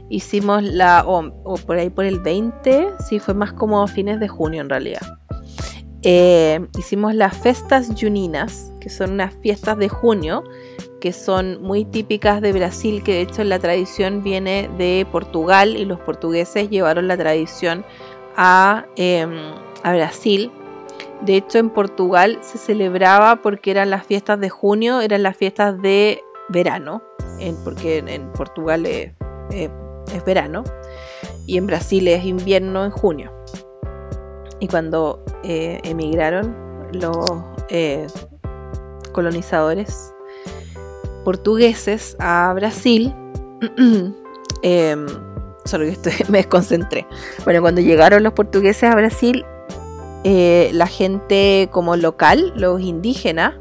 Hicimos 0.09 0.63
la, 0.63 1.05
o, 1.07 1.57
por 1.67 1.77
ahí 1.77 1.91
por 1.91 2.07
el 2.07 2.21
20, 2.21 2.89
sí, 3.07 3.19
fue 3.19 3.35
más 3.35 3.53
como 3.53 3.83
a 3.83 3.89
fines 3.89 4.21
de 4.21 4.29
junio 4.29 4.63
en 4.63 4.71
realidad. 4.71 5.03
eh, 6.03 6.67
hicimos 6.79 7.15
las 7.15 7.37
festas 7.37 7.91
juninas, 8.01 8.73
que 8.81 8.89
son 8.89 9.13
unas 9.13 9.35
fiestas 9.35 9.77
de 9.77 9.89
junio, 9.89 10.45
que 11.01 11.13
son 11.13 11.61
muy 11.63 11.85
típicas 11.85 12.41
de 12.41 12.53
Brasil, 12.53 13.03
que 13.03 13.15
de 13.15 13.21
hecho 13.23 13.45
la 13.45 13.59
tradición 13.59 14.23
viene 14.23 14.71
de 14.79 15.07
Portugal 15.11 15.77
y 15.77 15.85
los 15.85 16.01
portugueses 16.01 16.71
llevaron 16.71 17.09
la 17.09 17.17
tradición 17.17 17.85
a, 18.37 18.87
em, 18.97 19.35
a 19.83 19.93
Brasil. 19.93 20.51
De 21.23 21.37
hecho, 21.37 21.59
en 21.59 21.71
Portugal 21.71 22.39
se 22.43 22.59
celebraba 22.59 23.37
porque 23.37 23.71
eran 23.71 23.91
las 23.91 24.07
fiestas 24.07 24.39
de 24.39 24.51
junio, 24.51 25.01
eran 25.01 25.23
las 25.23 25.37
fiestas 25.37 25.81
de 25.81 26.23
verano, 26.49 27.03
porque 27.65 27.99
en, 27.99 28.31
Portugal 28.33 28.87
es, 28.87 29.13
verano 30.25 30.65
y 31.47 31.59
en 31.59 31.67
Brasil 31.67 32.07
es 32.09 32.25
invierno 32.25 32.85
en 32.85 32.91
junio. 32.91 33.33
Y 34.61 34.69
cuando 34.69 35.23
eh, 35.43 35.81
emigraron 35.85 36.55
los 36.93 37.17
eh, 37.69 38.07
colonizadores 39.13 40.15
portugueses 41.25 42.17
a 42.21 42.53
Brasil, 42.55 43.15
em, 44.63 45.07
solo 45.67 45.85
que 45.85 45.93
estoy, 45.93 46.13
me 46.29 46.39
desconcentré. 46.39 47.07
Bueno, 47.45 47.61
cuando 47.61 47.81
llegaron 47.81 48.23
los 48.23 48.33
portugueses 48.33 48.85
a 48.85 48.95
Brasil, 48.95 49.45
eh, 50.25 50.71
la 50.73 50.87
gente 50.87 51.69
como 51.71 51.97
local, 51.97 52.53
los 52.57 52.81
indígenas, 52.81 53.55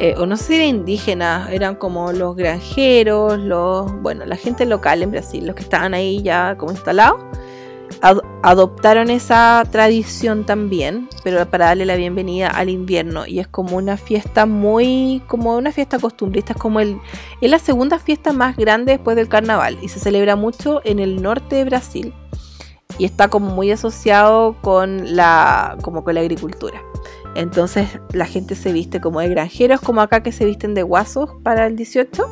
eh, 0.00 0.14
o 0.16 0.26
no 0.26 0.36
sé 0.36 0.44
si 0.44 0.62
indígenas, 0.62 1.50
eran 1.50 1.74
como 1.74 2.12
los 2.12 2.36
granjeros, 2.36 3.38
los, 3.38 3.90
bueno, 4.00 4.24
la 4.26 4.36
gente 4.36 4.64
local 4.64 5.02
en 5.02 5.10
Brasil, 5.10 5.46
los 5.46 5.56
que 5.56 5.62
estaban 5.62 5.94
ahí 5.94 6.22
ya 6.22 6.56
como 6.56 6.72
instalados, 6.72 7.20
adoptaron 8.42 9.10
esa 9.10 9.64
tradición 9.70 10.44
también, 10.46 11.08
pero 11.24 11.48
para 11.50 11.66
darle 11.66 11.86
la 11.86 11.96
bienvenida 11.96 12.48
al 12.48 12.68
invierno. 12.68 13.26
Y 13.26 13.40
es 13.40 13.48
como 13.48 13.76
una 13.76 13.96
fiesta 13.96 14.46
muy, 14.46 15.22
como 15.26 15.56
una 15.56 15.72
fiesta 15.72 15.98
costumbrista, 15.98 16.52
es 16.52 16.58
como 16.58 16.80
el, 16.80 16.98
es 17.40 17.50
la 17.50 17.58
segunda 17.58 17.98
fiesta 17.98 18.32
más 18.32 18.56
grande 18.56 18.92
después 18.92 19.16
del 19.16 19.28
carnaval 19.28 19.78
y 19.82 19.88
se 19.88 20.00
celebra 20.00 20.36
mucho 20.36 20.80
en 20.84 20.98
el 20.98 21.22
norte 21.22 21.56
de 21.56 21.64
Brasil 21.64 22.14
y 22.98 23.04
está 23.04 23.28
como 23.28 23.54
muy 23.54 23.70
asociado 23.70 24.56
con 24.60 25.16
la, 25.16 25.76
como 25.82 26.04
con 26.04 26.14
la 26.14 26.20
agricultura. 26.20 26.82
Entonces 27.34 27.88
la 28.12 28.26
gente 28.26 28.54
se 28.54 28.72
viste 28.72 29.00
como 29.00 29.20
de 29.20 29.28
granjeros, 29.28 29.80
como 29.80 30.00
acá 30.00 30.22
que 30.22 30.32
se 30.32 30.44
visten 30.44 30.74
de 30.74 30.82
guasos 30.82 31.30
para 31.42 31.66
el 31.66 31.76
18. 31.76 32.26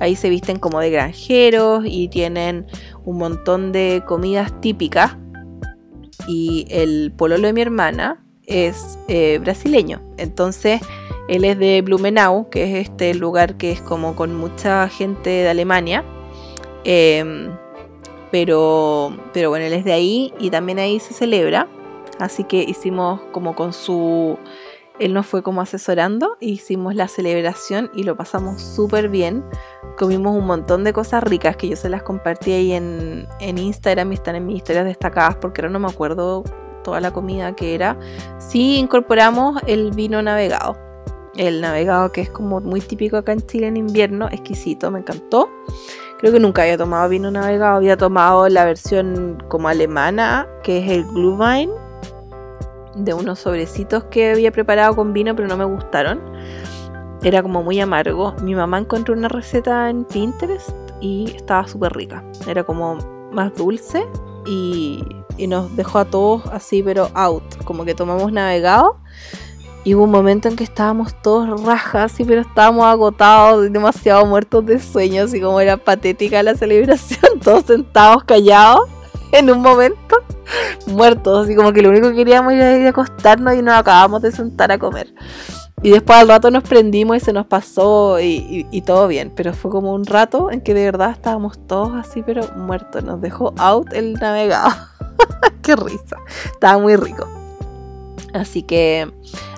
Ahí 0.00 0.16
se 0.16 0.28
visten 0.28 0.58
como 0.58 0.80
de 0.80 0.90
granjeros 0.90 1.84
y 1.86 2.08
tienen 2.08 2.66
un 3.04 3.18
montón 3.18 3.72
de 3.72 4.02
comidas 4.06 4.60
típicas. 4.60 5.16
Y 6.28 6.66
el 6.70 7.12
pololo 7.16 7.48
de 7.48 7.52
mi 7.52 7.62
hermana 7.62 8.24
es 8.46 8.98
eh, 9.08 9.38
brasileño. 9.40 10.00
Entonces 10.18 10.80
él 11.28 11.44
es 11.44 11.58
de 11.58 11.82
Blumenau, 11.82 12.48
que 12.50 12.64
es 12.64 12.88
este 12.88 13.14
lugar 13.14 13.56
que 13.56 13.72
es 13.72 13.80
como 13.80 14.14
con 14.16 14.36
mucha 14.36 14.88
gente 14.88 15.30
de 15.30 15.48
Alemania. 15.48 16.04
Em, 16.84 17.50
pero, 18.30 19.16
pero 19.32 19.50
bueno, 19.50 19.64
él 19.66 19.72
es 19.72 19.84
de 19.84 19.92
ahí 19.92 20.32
y 20.38 20.50
también 20.50 20.78
ahí 20.78 21.00
se 21.00 21.14
celebra. 21.14 21.68
Así 22.18 22.44
que 22.44 22.62
hicimos 22.62 23.20
como 23.32 23.54
con 23.54 23.72
su... 23.72 24.38
Él 24.98 25.14
nos 25.14 25.26
fue 25.26 25.42
como 25.42 25.60
asesorando, 25.60 26.36
hicimos 26.40 26.94
la 26.94 27.08
celebración 27.08 27.90
y 27.94 28.04
lo 28.04 28.16
pasamos 28.16 28.60
súper 28.60 29.08
bien. 29.08 29.44
Comimos 29.96 30.36
un 30.36 30.46
montón 30.46 30.84
de 30.84 30.92
cosas 30.92 31.24
ricas 31.24 31.56
que 31.56 31.68
yo 31.68 31.76
se 31.76 31.88
las 31.88 32.02
compartí 32.02 32.52
ahí 32.52 32.72
en, 32.72 33.26
en 33.40 33.58
Instagram 33.58 34.12
y 34.12 34.14
están 34.14 34.36
en 34.36 34.46
mis 34.46 34.56
historias 34.56 34.84
destacadas 34.84 35.36
porque 35.36 35.60
ahora 35.60 35.72
no 35.72 35.78
me 35.78 35.88
acuerdo 35.88 36.44
toda 36.82 37.00
la 37.00 37.12
comida 37.12 37.54
que 37.54 37.74
era. 37.74 37.98
Sí 38.38 38.76
incorporamos 38.76 39.60
el 39.66 39.92
vino 39.92 40.20
navegado. 40.22 40.76
El 41.36 41.62
navegado 41.62 42.12
que 42.12 42.20
es 42.20 42.30
como 42.30 42.60
muy 42.60 42.80
típico 42.80 43.16
acá 43.16 43.32
en 43.32 43.46
Chile 43.46 43.68
en 43.68 43.78
invierno, 43.78 44.28
exquisito, 44.30 44.90
me 44.90 44.98
encantó. 44.98 45.48
Creo 46.18 46.32
que 46.32 46.40
nunca 46.40 46.62
había 46.62 46.76
tomado 46.78 47.08
vino 47.08 47.30
navegado, 47.30 47.76
había 47.76 47.96
tomado 47.96 48.48
la 48.48 48.64
versión 48.64 49.42
como 49.48 49.68
alemana, 49.68 50.46
que 50.62 50.78
es 50.78 50.90
el 50.90 51.04
Glühwein, 51.04 51.70
de 52.94 53.14
unos 53.14 53.40
sobrecitos 53.40 54.04
que 54.04 54.32
había 54.32 54.52
preparado 54.52 54.94
con 54.94 55.12
vino, 55.12 55.34
pero 55.34 55.48
no 55.48 55.56
me 55.56 55.64
gustaron. 55.64 56.20
Era 57.22 57.42
como 57.42 57.62
muy 57.62 57.80
amargo. 57.80 58.34
Mi 58.42 58.54
mamá 58.54 58.78
encontró 58.78 59.14
una 59.14 59.28
receta 59.28 59.88
en 59.90 60.04
Pinterest 60.04 60.70
y 61.00 61.32
estaba 61.36 61.66
súper 61.68 61.92
rica. 61.92 62.24
Era 62.46 62.64
como 62.64 62.98
más 63.32 63.54
dulce 63.54 64.04
y, 64.46 65.04
y, 65.36 65.46
nos 65.46 65.74
dejó 65.76 65.98
a 66.00 66.04
todos 66.04 66.46
así, 66.46 66.82
pero 66.82 67.10
out. 67.14 67.44
Como 67.64 67.84
que 67.84 67.94
tomamos 67.94 68.32
navegado. 68.32 68.98
Y 69.84 69.94
hubo 69.94 70.04
un 70.04 70.12
momento 70.12 70.48
en 70.48 70.54
que 70.54 70.62
estábamos 70.62 71.12
todos 71.22 71.60
rajas, 71.64 72.12
sí, 72.12 72.24
pero 72.24 72.42
estábamos 72.42 72.84
agotados, 72.84 73.72
demasiado 73.72 74.24
muertos 74.26 74.64
de 74.64 74.78
sueño, 74.78 75.24
así 75.24 75.40
como 75.40 75.58
era 75.58 75.76
patética 75.76 76.40
la 76.44 76.54
celebración, 76.54 77.40
todos 77.42 77.64
sentados 77.64 78.22
callados 78.22 78.88
en 79.32 79.50
un 79.50 79.60
momento 79.60 80.16
muertos, 80.86 81.44
así 81.44 81.56
como 81.56 81.72
que 81.72 81.82
lo 81.82 81.90
único 81.90 82.10
que 82.10 82.16
queríamos 82.16 82.52
era 82.52 82.76
ir 82.76 82.86
a 82.86 82.90
acostarnos 82.90 83.54
y 83.54 83.62
nos 83.62 83.74
acabamos 83.74 84.22
de 84.22 84.32
sentar 84.32 84.70
a 84.70 84.78
comer. 84.78 85.12
Y 85.82 85.90
después 85.90 86.16
al 86.16 86.28
rato 86.28 86.50
nos 86.50 86.62
prendimos 86.62 87.16
y 87.16 87.20
se 87.20 87.32
nos 87.32 87.46
pasó 87.46 88.20
y, 88.20 88.82
todo 88.86 89.08
bien, 89.08 89.32
pero 89.34 89.52
fue 89.52 89.70
como 89.70 89.92
un 89.92 90.06
rato 90.06 90.50
en 90.52 90.60
que 90.60 90.74
de 90.74 90.84
verdad 90.84 91.10
estábamos 91.10 91.58
todos 91.66 91.94
así, 91.94 92.22
pero 92.22 92.42
muertos. 92.56 93.02
Nos 93.02 93.20
dejó 93.20 93.52
out 93.58 93.92
el 93.92 94.12
navegado. 94.14 94.70
Qué 95.62 95.74
risa. 95.74 96.18
Estaba 96.52 96.78
muy 96.78 96.94
rico. 96.94 97.26
Así 98.32 98.62
que, 98.62 99.12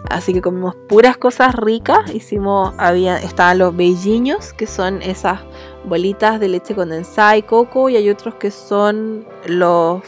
así 0.08 0.32
que 0.32 0.40
comimos 0.40 0.74
puras 0.88 1.18
cosas 1.18 1.54
ricas. 1.54 2.14
Hicimos, 2.14 2.72
había, 2.78 3.18
estaban 3.18 3.58
los 3.58 3.76
beijinhos, 3.76 4.54
que 4.54 4.66
son 4.66 5.02
esas 5.02 5.40
bolitas 5.84 6.40
de 6.40 6.48
leche 6.48 6.74
condensada 6.74 7.36
y 7.36 7.42
coco, 7.42 7.88
y 7.88 7.96
hay 7.96 8.10
otros 8.10 8.34
que 8.36 8.50
son 8.50 9.26
los 9.46 10.02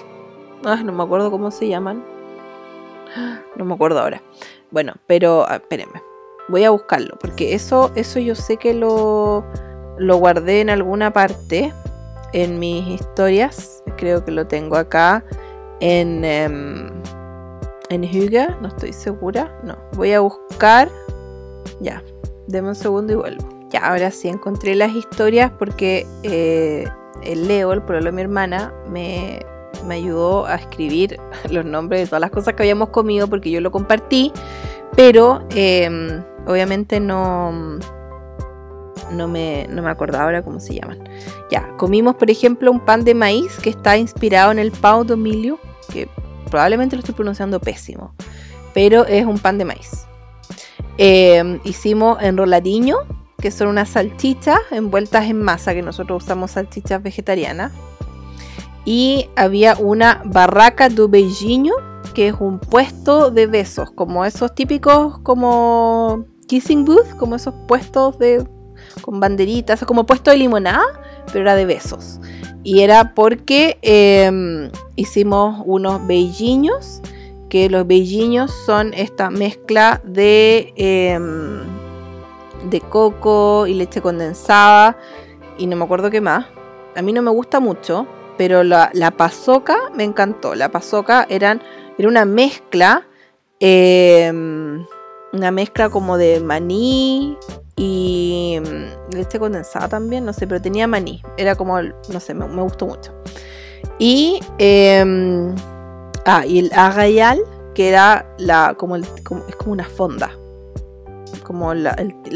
no 0.84 0.92
me 0.92 1.02
acuerdo 1.02 1.30
cómo 1.30 1.50
se 1.50 1.68
llaman. 1.68 2.04
No 3.56 3.64
me 3.64 3.74
acuerdo 3.74 4.00
ahora. 4.00 4.22
Bueno, 4.70 4.94
pero 5.06 5.46
ah, 5.48 5.56
espérenme. 5.56 6.02
Voy 6.48 6.64
a 6.64 6.70
buscarlo. 6.70 7.16
Porque 7.20 7.54
eso, 7.54 7.92
eso 7.94 8.18
yo 8.18 8.34
sé 8.34 8.56
que 8.56 8.74
lo, 8.74 9.44
lo 9.96 10.16
guardé 10.16 10.60
en 10.60 10.70
alguna 10.70 11.12
parte. 11.12 11.72
En 12.32 12.58
mis 12.58 12.86
historias. 12.86 13.82
Creo 13.96 14.24
que 14.24 14.32
lo 14.32 14.46
tengo 14.46 14.76
acá. 14.76 15.24
En, 15.80 16.24
em, 16.24 16.90
en. 17.88 18.00
No 18.60 18.68
estoy 18.68 18.92
segura. 18.92 19.58
No. 19.62 19.76
Voy 19.94 20.12
a 20.12 20.20
buscar. 20.20 20.90
Ya. 21.80 22.02
Deme 22.48 22.68
un 22.68 22.74
segundo 22.74 23.12
y 23.12 23.16
vuelvo. 23.16 23.55
Ya, 23.70 23.80
ahora 23.80 24.10
sí 24.10 24.28
encontré 24.28 24.74
las 24.74 24.94
historias 24.94 25.50
porque 25.58 26.06
eh, 26.22 26.88
el 27.22 27.48
Leo, 27.48 27.72
el 27.72 27.82
pueblo 27.82 28.04
de 28.04 28.12
mi 28.12 28.22
hermana, 28.22 28.72
me, 28.88 29.40
me 29.86 29.96
ayudó 29.96 30.46
a 30.46 30.56
escribir 30.56 31.18
los 31.50 31.64
nombres 31.64 32.02
de 32.02 32.06
todas 32.06 32.20
las 32.20 32.30
cosas 32.30 32.54
que 32.54 32.62
habíamos 32.62 32.90
comido 32.90 33.28
porque 33.28 33.50
yo 33.50 33.60
lo 33.60 33.70
compartí, 33.70 34.32
pero 34.94 35.44
em, 35.50 36.22
obviamente 36.46 37.00
no, 37.00 37.78
no, 39.10 39.28
me, 39.28 39.66
no 39.68 39.82
me 39.82 39.90
acordaba 39.90 40.24
ahora 40.24 40.42
cómo 40.42 40.60
se 40.60 40.74
llaman. 40.74 41.02
Ya, 41.50 41.68
comimos 41.76 42.16
por 42.16 42.30
ejemplo 42.30 42.70
un 42.70 42.80
pan 42.80 43.04
de 43.04 43.14
maíz 43.14 43.58
que 43.58 43.70
está 43.70 43.96
inspirado 43.96 44.52
en 44.52 44.58
el 44.58 44.72
pão 44.72 45.04
de 45.04 45.16
milho, 45.16 45.58
que 45.92 46.08
probablemente 46.50 46.96
lo 46.96 47.00
estoy 47.00 47.14
pronunciando 47.14 47.60
pésimo, 47.60 48.14
pero 48.74 49.04
es 49.06 49.24
un 49.26 49.38
pan 49.38 49.58
de 49.58 49.64
maíz. 49.64 50.06
Em, 50.98 51.60
hicimos 51.64 52.22
enroladiño, 52.22 52.98
que 53.46 53.52
son 53.52 53.68
unas 53.68 53.90
salchichas 53.90 54.58
envueltas 54.72 55.26
en 55.26 55.40
masa, 55.40 55.72
que 55.72 55.80
nosotros 55.80 56.24
usamos 56.24 56.50
salchichas 56.50 57.00
vegetarianas 57.00 57.70
y 58.84 59.30
había 59.36 59.76
una 59.76 60.20
barraca 60.24 60.88
do 60.88 61.08
beijinho, 61.08 61.72
que 62.12 62.26
es 62.26 62.34
un 62.40 62.58
puesto 62.58 63.30
de 63.30 63.46
besos, 63.46 63.92
como 63.92 64.24
esos 64.24 64.52
típicos 64.52 65.20
como 65.20 66.24
kissing 66.48 66.84
booth, 66.84 67.08
como 67.18 67.36
esos 67.36 67.54
puestos 67.68 68.18
de 68.18 68.44
con 69.00 69.20
banderitas, 69.20 69.84
como 69.84 70.06
puesto 70.06 70.32
de 70.32 70.38
limonada, 70.38 70.82
pero 71.26 71.42
era 71.42 71.54
de 71.54 71.66
besos. 71.66 72.18
Y 72.64 72.80
era 72.80 73.14
porque 73.14 73.78
em, 73.82 74.72
hicimos 74.96 75.62
unos 75.66 76.04
beijinhos, 76.04 77.00
que 77.48 77.70
los 77.70 77.86
beijinhos 77.86 78.52
son 78.66 78.92
esta 78.92 79.30
mezcla 79.30 80.02
de, 80.04 80.72
em, 80.74 81.75
de 82.70 82.80
coco 82.80 83.66
y 83.66 83.74
leche 83.74 84.00
condensada 84.00 84.96
y 85.58 85.66
no 85.66 85.76
me 85.76 85.84
acuerdo 85.84 86.10
qué 86.10 86.20
más. 86.20 86.46
A 86.94 87.02
mí 87.02 87.12
no 87.12 87.22
me 87.22 87.30
gusta 87.30 87.60
mucho, 87.60 88.06
pero 88.36 88.62
la, 88.62 88.90
la 88.92 89.10
pasoca 89.10 89.76
me 89.94 90.04
encantó. 90.04 90.54
La 90.54 90.70
pasoca 90.70 91.26
eran, 91.28 91.62
era 91.98 92.08
una 92.08 92.24
mezcla, 92.24 93.06
em, 93.60 94.84
una 95.32 95.50
mezcla 95.50 95.88
como 95.90 96.16
de 96.16 96.40
maní 96.40 97.36
y 97.76 98.58
mm, 98.60 99.14
leche 99.14 99.38
condensada 99.38 99.88
también, 99.88 100.24
no 100.24 100.32
sé, 100.32 100.46
pero 100.46 100.60
tenía 100.60 100.86
maní. 100.86 101.22
Era 101.36 101.54
como, 101.54 101.80
no 101.80 102.20
sé, 102.20 102.34
me, 102.34 102.46
gustó 102.62 102.86
mucho. 102.86 103.12
Y, 103.98 104.40
em, 104.58 105.54
ah, 106.24 106.44
y 106.46 106.58
el 106.60 106.70
arrayal, 106.74 107.40
que 107.74 107.88
era 107.88 108.26
la, 108.38 108.74
como, 108.74 108.96
es 108.96 109.10
como 109.20 109.72
una 109.72 109.84
fonda, 109.84 110.30
como 111.42 111.74
la, 111.74 111.94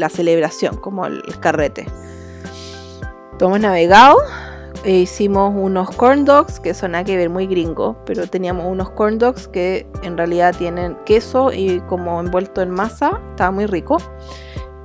celebración, 0.09 0.77
como 0.77 1.05
el, 1.05 1.21
carrete. 1.39 1.87
hemos 3.39 3.59
navegado, 3.59 4.17
e 4.83 4.99
hicimos 4.99 5.53
unos 5.55 5.89
corn 5.91 6.25
dogs, 6.25 6.59
que 6.59 6.73
son 6.73 6.95
a 6.95 7.03
que 7.03 7.17
ver 7.17 7.29
muy 7.29 7.47
gringo, 7.47 7.97
pero 8.05 8.27
teníamos 8.27 8.65
unos 8.65 8.89
corn 8.91 9.17
dogs 9.19 9.47
que 9.47 9.87
en 10.03 10.17
realidad 10.17 10.55
tienen 10.57 10.97
queso 11.05 11.51
y 11.51 11.81
como 11.81 12.19
envuelto 12.19 12.61
en 12.61 12.71
masa, 12.71 13.21
estaba 13.31 13.51
muy 13.51 13.65
rico. 13.65 13.97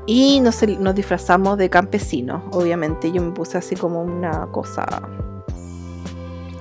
Y 0.07 0.41
nos, 0.41 0.63
nos 0.79 0.95
disfrazamos 0.95 1.59
de 1.59 1.69
campesinos, 1.69 2.43
obviamente. 2.53 3.11
Yo 3.11 3.21
me 3.23 3.33
puse 3.33 3.59
así 3.59 3.75
como 3.75 4.03
una 4.03 4.47
cosa 4.53 4.87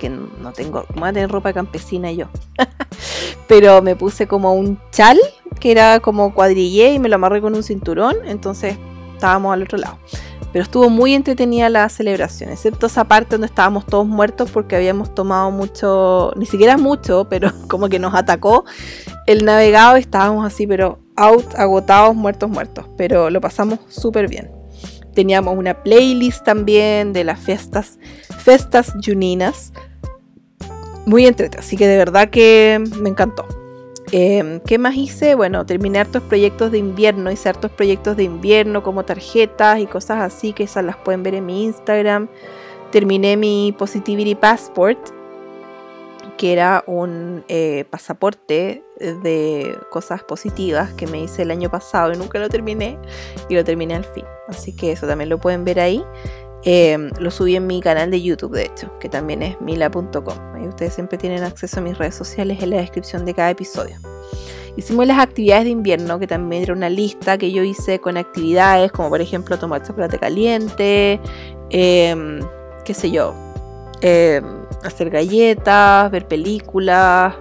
que 0.00 0.10
no 0.10 0.52
tengo, 0.52 0.84
voy 0.94 1.08
a 1.08 1.12
tener 1.12 1.30
ropa 1.30 1.52
campesina 1.52 2.10
yo. 2.12 2.26
Pero 3.48 3.82
me 3.82 3.96
puse 3.96 4.26
como 4.26 4.54
un 4.54 4.78
chal, 4.90 5.18
que 5.60 5.70
era 5.70 6.00
como 6.00 6.34
cuadrillé 6.34 6.92
y 6.92 6.98
me 6.98 7.08
lo 7.08 7.14
amarré 7.14 7.40
con 7.40 7.54
un 7.54 7.62
cinturón, 7.62 8.16
entonces 8.26 8.76
estábamos 9.14 9.52
al 9.52 9.62
otro 9.62 9.78
lado. 9.78 9.98
Pero 10.52 10.62
estuvo 10.62 10.88
muy 10.88 11.14
entretenida 11.14 11.68
la 11.68 11.88
celebración, 11.88 12.50
excepto 12.50 12.86
esa 12.86 13.04
parte 13.04 13.32
donde 13.32 13.46
estábamos 13.46 13.84
todos 13.84 14.06
muertos 14.06 14.50
porque 14.50 14.74
habíamos 14.74 15.14
tomado 15.14 15.50
mucho, 15.50 16.32
ni 16.36 16.46
siquiera 16.46 16.76
mucho, 16.76 17.26
pero 17.28 17.52
como 17.68 17.88
que 17.88 17.98
nos 17.98 18.14
atacó 18.14 18.64
el 19.26 19.44
navegado, 19.44 19.96
estábamos 19.96 20.46
así, 20.46 20.66
pero 20.66 21.00
out, 21.16 21.54
agotados, 21.56 22.14
muertos, 22.14 22.48
muertos. 22.48 22.86
Pero 22.96 23.28
lo 23.30 23.40
pasamos 23.40 23.80
súper 23.88 24.28
bien. 24.28 24.50
Teníamos 25.14 25.56
una 25.56 25.82
playlist 25.82 26.44
también 26.44 27.12
de 27.12 27.24
las 27.24 27.40
fiestas, 27.40 27.98
festas 28.38 28.92
juninas. 29.04 29.72
Muy 31.06 31.24
entrete, 31.24 31.58
así 31.58 31.76
que 31.76 31.86
de 31.86 31.96
verdad 31.96 32.30
que 32.30 32.82
me 33.00 33.08
encantó. 33.08 33.46
Em, 34.10 34.60
¿Qué 34.60 34.76
más 34.76 34.96
hice? 34.96 35.36
Bueno, 35.36 35.64
terminé 35.64 36.00
hartos 36.00 36.22
proyectos 36.24 36.72
de 36.72 36.78
invierno, 36.78 37.30
hice 37.30 37.48
hartos 37.48 37.70
proyectos 37.70 38.16
de 38.16 38.24
invierno 38.24 38.82
como 38.82 39.04
tarjetas 39.04 39.78
y 39.78 39.86
cosas 39.86 40.20
así, 40.20 40.52
que 40.52 40.64
esas 40.64 40.84
las 40.84 40.96
pueden 40.96 41.22
ver 41.22 41.34
en 41.34 41.46
mi 41.46 41.64
Instagram. 41.64 42.28
Terminé 42.90 43.36
mi 43.36 43.72
Positivity 43.78 44.34
Passport, 44.34 44.98
que 46.36 46.52
era 46.52 46.82
un 46.88 47.44
eh, 47.48 47.84
pasaporte 47.88 48.82
de 48.98 49.78
cosas 49.90 50.24
positivas 50.24 50.92
que 50.94 51.06
me 51.06 51.22
hice 51.22 51.42
el 51.42 51.50
año 51.50 51.70
pasado 51.70 52.12
y 52.12 52.16
nunca 52.16 52.38
lo 52.38 52.48
terminé 52.48 52.98
y 53.48 53.54
lo 53.54 53.64
terminé 53.64 53.94
al 53.94 54.04
fin. 54.04 54.24
Así 54.48 54.74
que 54.74 54.92
eso 54.92 55.06
también 55.06 55.30
lo 55.30 55.38
pueden 55.38 55.64
ver 55.64 55.80
ahí. 55.80 56.04
Em, 56.68 57.12
lo 57.20 57.30
subí 57.30 57.54
en 57.54 57.64
mi 57.68 57.80
canal 57.80 58.10
de 58.10 58.20
YouTube, 58.20 58.56
de 58.56 58.64
hecho, 58.64 58.90
que 58.98 59.08
también 59.08 59.40
es 59.40 59.60
mila.com. 59.60 60.36
Ahí 60.52 60.66
ustedes 60.66 60.94
siempre 60.94 61.16
tienen 61.16 61.44
acceso 61.44 61.78
a 61.78 61.82
mis 61.82 61.96
redes 61.96 62.16
sociales 62.16 62.60
en 62.60 62.70
la 62.70 62.78
descripción 62.78 63.24
de 63.24 63.34
cada 63.34 63.50
episodio. 63.50 63.96
Hicimos 64.76 65.06
las 65.06 65.20
actividades 65.20 65.64
de 65.64 65.70
invierno, 65.70 66.18
que 66.18 66.26
también 66.26 66.64
era 66.64 66.72
una 66.72 66.90
lista 66.90 67.38
que 67.38 67.52
yo 67.52 67.62
hice 67.62 68.00
con 68.00 68.16
actividades, 68.16 68.90
como 68.90 69.10
por 69.10 69.20
ejemplo 69.20 69.56
tomar 69.60 69.86
chocolate 69.86 70.18
caliente, 70.18 71.20
em, 71.70 72.40
qué 72.84 72.94
sé 72.94 73.12
yo, 73.12 73.32
em, 74.00 74.44
hacer 74.82 75.08
galletas, 75.10 76.10
ver 76.10 76.26
películas, 76.26 77.32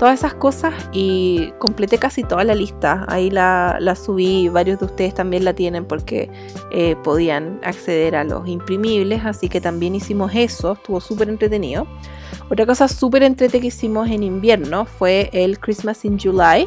todas 0.00 0.18
esas 0.20 0.32
cosas 0.32 0.72
y 0.92 1.52
completé 1.58 1.98
casi 1.98 2.22
toda 2.22 2.42
la 2.42 2.54
lista. 2.54 3.04
Ahí 3.06 3.28
la, 3.28 3.78
subí, 4.02 4.48
varios 4.48 4.78
de 4.80 4.86
ustedes 4.86 5.12
también 5.12 5.44
la 5.44 5.52
tienen 5.52 5.84
porque 5.84 6.30
eh, 6.72 6.96
podían 7.04 7.60
acceder 7.62 8.16
a 8.16 8.24
los 8.24 8.48
imprimibles, 8.48 9.20
así 9.26 9.50
que 9.50 9.60
también 9.60 9.94
hicimos 9.94 10.32
eso, 10.34 10.72
estuvo 10.72 11.02
súper 11.02 11.28
entretenido. 11.28 11.86
Otra 12.50 12.64
cosa 12.64 12.88
súper 12.88 13.24
entretenida 13.24 13.60
que 13.60 13.66
hicimos 13.66 14.08
en 14.08 14.22
invierno 14.22 14.86
fue 14.86 15.28
el 15.34 15.60
Christmas 15.60 16.02
in 16.06 16.18
July, 16.18 16.66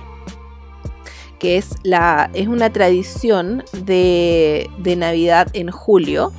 que 1.40 1.58
es, 1.58 1.72
la, 1.82 2.30
es 2.36 2.48
una 2.48 2.72
tradición 2.72 3.64
de, 3.84 4.70
de 4.78 4.96
Navidad 4.96 5.48
en 5.54 5.72
julio 5.72 6.32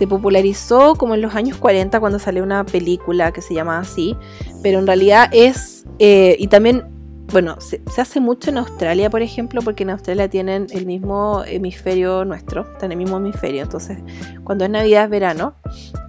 se 0.00 0.06
popularizó 0.06 0.94
como 0.94 1.14
en 1.14 1.20
los 1.20 1.34
años 1.34 1.58
40 1.58 2.00
cuando 2.00 2.18
salió 2.18 2.42
una 2.42 2.64
película 2.64 3.32
que 3.32 3.42
se 3.42 3.52
llama 3.52 3.78
así, 3.78 4.16
pero 4.62 4.78
en 4.78 4.86
realidad 4.86 5.28
es, 5.30 5.84
eh, 5.98 6.36
y 6.38 6.46
también, 6.46 6.86
bueno, 7.30 7.60
se, 7.60 7.82
hace 7.98 8.18
mucho 8.18 8.48
en 8.48 8.56
Australia, 8.56 9.10
por 9.10 9.20
ejemplo, 9.20 9.60
porque 9.60 9.82
en 9.82 9.90
Australia 9.90 10.30
tienen 10.30 10.68
el 10.70 10.86
mismo 10.86 11.42
hemisferio 11.46 12.24
nuestro, 12.24 12.62
están 12.62 12.84
en 12.84 12.92
el 12.92 12.96
mismo 12.96 13.18
hemisferio, 13.18 13.60
entonces 13.60 13.98
cuando 14.42 14.64
es 14.64 14.70
Navidad 14.70 15.04
es 15.04 15.10
verano, 15.10 15.54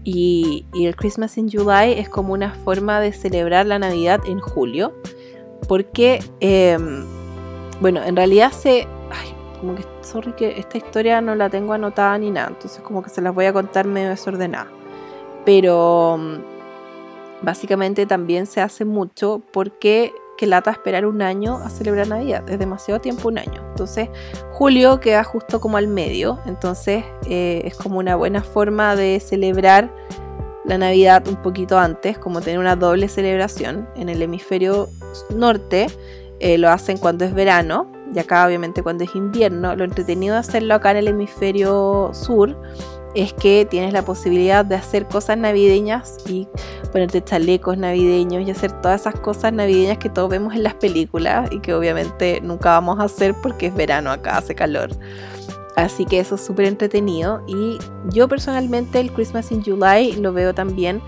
y, 0.06 0.66
el 0.74 0.96
Christmas 0.96 1.38
in 1.38 1.52
July 1.52 1.92
es 1.98 2.08
como 2.08 2.32
una 2.32 2.54
forma 2.64 3.02
de 3.02 3.12
celebrar 3.12 3.66
la 3.66 3.78
Navidad 3.78 4.22
en 4.26 4.40
julio, 4.40 4.94
porque, 5.68 6.24
em, 6.40 7.04
bueno, 7.82 8.02
en 8.06 8.16
realidad 8.16 8.54
se 8.54 8.88
como 9.60 9.76
que, 9.76 9.84
sorry 10.12 10.34
que 10.34 10.60
esta 10.60 10.78
historia 10.78 11.22
no 11.22 11.36
la 11.36 11.50
tengo 11.50 11.74
anotada 11.74 12.18
ni 12.18 12.32
nada, 12.32 12.50
entonces 12.50 12.82
como 12.82 13.02
que 13.02 13.10
se 13.10 13.22
las 13.22 13.34
voy 13.34 13.46
a 13.46 13.54
contar 13.54 13.86
medio 13.88 14.10
desordenada. 14.10 14.68
Pero 15.46 16.18
mm, 16.20 17.44
básicamente 17.44 18.06
también 18.06 18.46
se 18.46 18.62
hace 18.62 18.86
mucho 18.86 19.42
porque 19.52 20.14
que 20.38 20.48
lata 20.48 20.72
esperar 20.72 21.06
un 21.06 21.22
año 21.22 21.58
a 21.58 21.70
celebrar 21.70 22.08
Navidad, 22.08 22.50
es 22.50 22.58
demasiado 22.58 23.00
tiempo 23.00 23.28
un 23.28 23.38
año. 23.38 23.64
Entonces 23.70 24.10
julio 24.52 25.00
queda 25.00 25.24
justo 25.24 25.62
como 25.62 25.78
al 25.78 25.88
medio, 25.88 26.40
entonces 26.46 27.04
eh, 27.28 27.62
es 27.64 27.76
como 27.76 28.00
una 28.00 28.16
buena 28.16 28.42
forma 28.42 28.96
de 28.96 29.20
celebrar 29.20 29.92
la 30.66 30.78
Navidad 30.78 31.28
un 31.28 31.36
poquito 31.38 31.78
antes, 31.78 32.18
como 32.18 32.42
tener 32.42 32.60
una 32.60 32.76
doble 32.76 33.08
celebración. 33.08 33.88
En 33.96 34.10
el 34.10 34.22
hemisferio 34.22 34.90
norte 35.30 35.88
eh, 36.40 36.58
lo 36.58 36.70
hacen 36.70 36.98
cuando 36.98 37.24
es 37.26 37.34
verano 37.34 38.01
y 38.14 38.20
acá 38.20 38.46
obviamente 38.46 38.84
cuando 38.84 39.04
es 39.04 39.16
invierno, 39.16 39.76
lo 39.76 39.84
entretenido 39.84 40.34
de 40.34 40.40
hacerlo 40.40 40.76
acá 40.76 40.92
en 40.92 40.98
el 40.98 41.08
hemisferio 41.08 42.12
sur 42.14 42.58
es 43.16 43.34
que 43.34 43.68
tienes 43.70 43.94
la 43.94 44.04
posibilidad 44.04 44.64
de 44.64 44.76
hacer 44.76 45.08
cosas 45.08 45.38
navideñas 45.38 46.18
y 46.28 46.48
ponerte 46.92 47.24
chalecos 47.24 47.78
navideños 47.78 48.48
y 48.48 48.52
hacer 48.52 48.72
todas 48.82 49.02
esas 49.02 49.20
cosas 49.20 49.54
navideñas 49.54 49.98
que 49.98 50.10
todos 50.10 50.30
vemos 50.30 50.56
en 50.56 50.64
las 50.64 50.76
películas 50.76 51.50
y 51.52 51.60
que 51.60 51.74
obviamente 51.74 52.40
nunca 52.42 52.72
vamos 52.72 53.00
a 53.00 53.04
hacer 53.04 53.36
porque 53.42 53.68
es 53.68 53.76
verano 53.76 54.12
acá, 54.12 54.38
hace 54.38 54.56
calor. 54.56 54.90
Así 55.76 56.06
que 56.06 56.20
eso 56.20 56.36
es 56.36 56.42
súper 56.42 56.66
entretenido 56.66 57.44
y 57.48 57.80
yo 58.10 58.28
personalmente 58.28 59.00
el 59.00 59.12
Christmas 59.12 59.52
in 59.52 59.64
July 59.64 60.14
lo 60.14 60.34
veo 60.34 60.54
también 60.54 61.02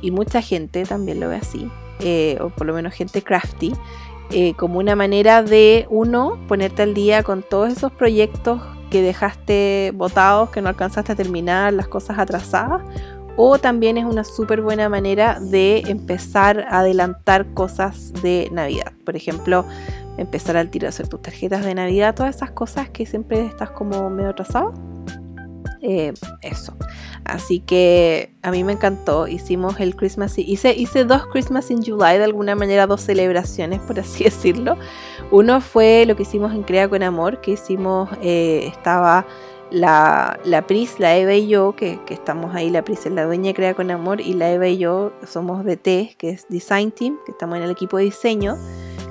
y 0.00 0.10
mucha 0.10 0.40
gente 0.40 0.84
también 0.84 1.18
lo 1.18 1.28
ve 1.28 1.36
así, 1.36 1.70
eh, 2.00 2.38
o 2.40 2.50
por 2.50 2.66
lo 2.66 2.74
menos 2.74 2.94
gente 2.94 3.22
crafty, 3.22 3.72
eh, 4.30 4.54
como 4.54 4.78
una 4.78 4.96
manera 4.96 5.42
de, 5.42 5.86
uno, 5.90 6.38
ponerte 6.48 6.82
al 6.82 6.94
día 6.94 7.22
con 7.22 7.42
todos 7.42 7.72
esos 7.72 7.92
proyectos 7.92 8.60
que 8.90 9.02
dejaste 9.02 9.92
botados, 9.94 10.50
que 10.50 10.62
no 10.62 10.68
alcanzaste 10.68 11.12
a 11.12 11.14
terminar, 11.14 11.72
las 11.72 11.88
cosas 11.88 12.18
atrasadas, 12.18 12.82
o 13.36 13.58
también 13.58 13.98
es 13.98 14.04
una 14.04 14.24
súper 14.24 14.62
buena 14.62 14.88
manera 14.88 15.40
de 15.40 15.78
empezar 15.86 16.66
a 16.68 16.80
adelantar 16.80 17.52
cosas 17.54 18.12
de 18.22 18.48
Navidad. 18.52 18.92
Por 19.04 19.16
ejemplo, 19.16 19.64
empezar 20.16 20.56
al 20.56 20.70
tiro 20.70 20.86
a 20.86 20.90
hacer 20.90 21.08
tus 21.08 21.20
tarjetas 21.22 21.64
de 21.64 21.74
Navidad, 21.74 22.14
todas 22.14 22.36
esas 22.36 22.52
cosas 22.52 22.88
que 22.90 23.06
siempre 23.06 23.44
estás 23.44 23.70
como 23.70 24.08
medio 24.10 24.30
atrasado. 24.30 24.72
Eh, 25.82 26.14
eso. 26.42 26.76
Así 27.24 27.60
que 27.60 28.30
a 28.42 28.50
mí 28.50 28.64
me 28.64 28.72
encantó. 28.72 29.26
Hicimos 29.26 29.80
el 29.80 29.96
Christmas. 29.96 30.38
Hice, 30.38 30.74
hice 30.74 31.04
dos 31.04 31.26
Christmas 31.26 31.70
in 31.70 31.82
July, 31.82 32.18
de 32.18 32.24
alguna 32.24 32.54
manera, 32.54 32.86
dos 32.86 33.00
celebraciones, 33.00 33.80
por 33.80 33.98
así 33.98 34.24
decirlo. 34.24 34.76
Uno 35.30 35.60
fue 35.60 36.04
lo 36.06 36.16
que 36.16 36.22
hicimos 36.22 36.54
en 36.54 36.62
Crea 36.62 36.88
con 36.88 37.02
Amor, 37.02 37.40
que 37.40 37.52
hicimos, 37.52 38.10
eh, 38.22 38.66
estaba 38.66 39.26
la, 39.70 40.38
la 40.44 40.66
Pris, 40.66 41.00
la 41.00 41.16
Eva 41.16 41.34
y 41.34 41.48
yo, 41.48 41.74
que, 41.74 41.98
estamos 42.08 42.54
ahí, 42.54 42.70
la 42.70 42.84
Pris 42.84 43.06
es 43.06 43.12
la 43.12 43.24
dueña 43.24 43.48
de 43.48 43.54
Crea 43.54 43.74
con 43.74 43.90
Amor, 43.90 44.20
y 44.20 44.34
la 44.34 44.50
Eva 44.50 44.68
y 44.68 44.78
yo 44.78 45.12
somos 45.26 45.64
de 45.64 45.76
T, 45.76 46.14
que 46.18 46.30
es 46.30 46.46
Design 46.48 46.92
Team, 46.92 47.18
que 47.24 47.32
estamos 47.32 47.56
en 47.56 47.64
el 47.64 47.70
equipo 47.70 47.96
de 47.96 48.04
diseño, 48.04 48.56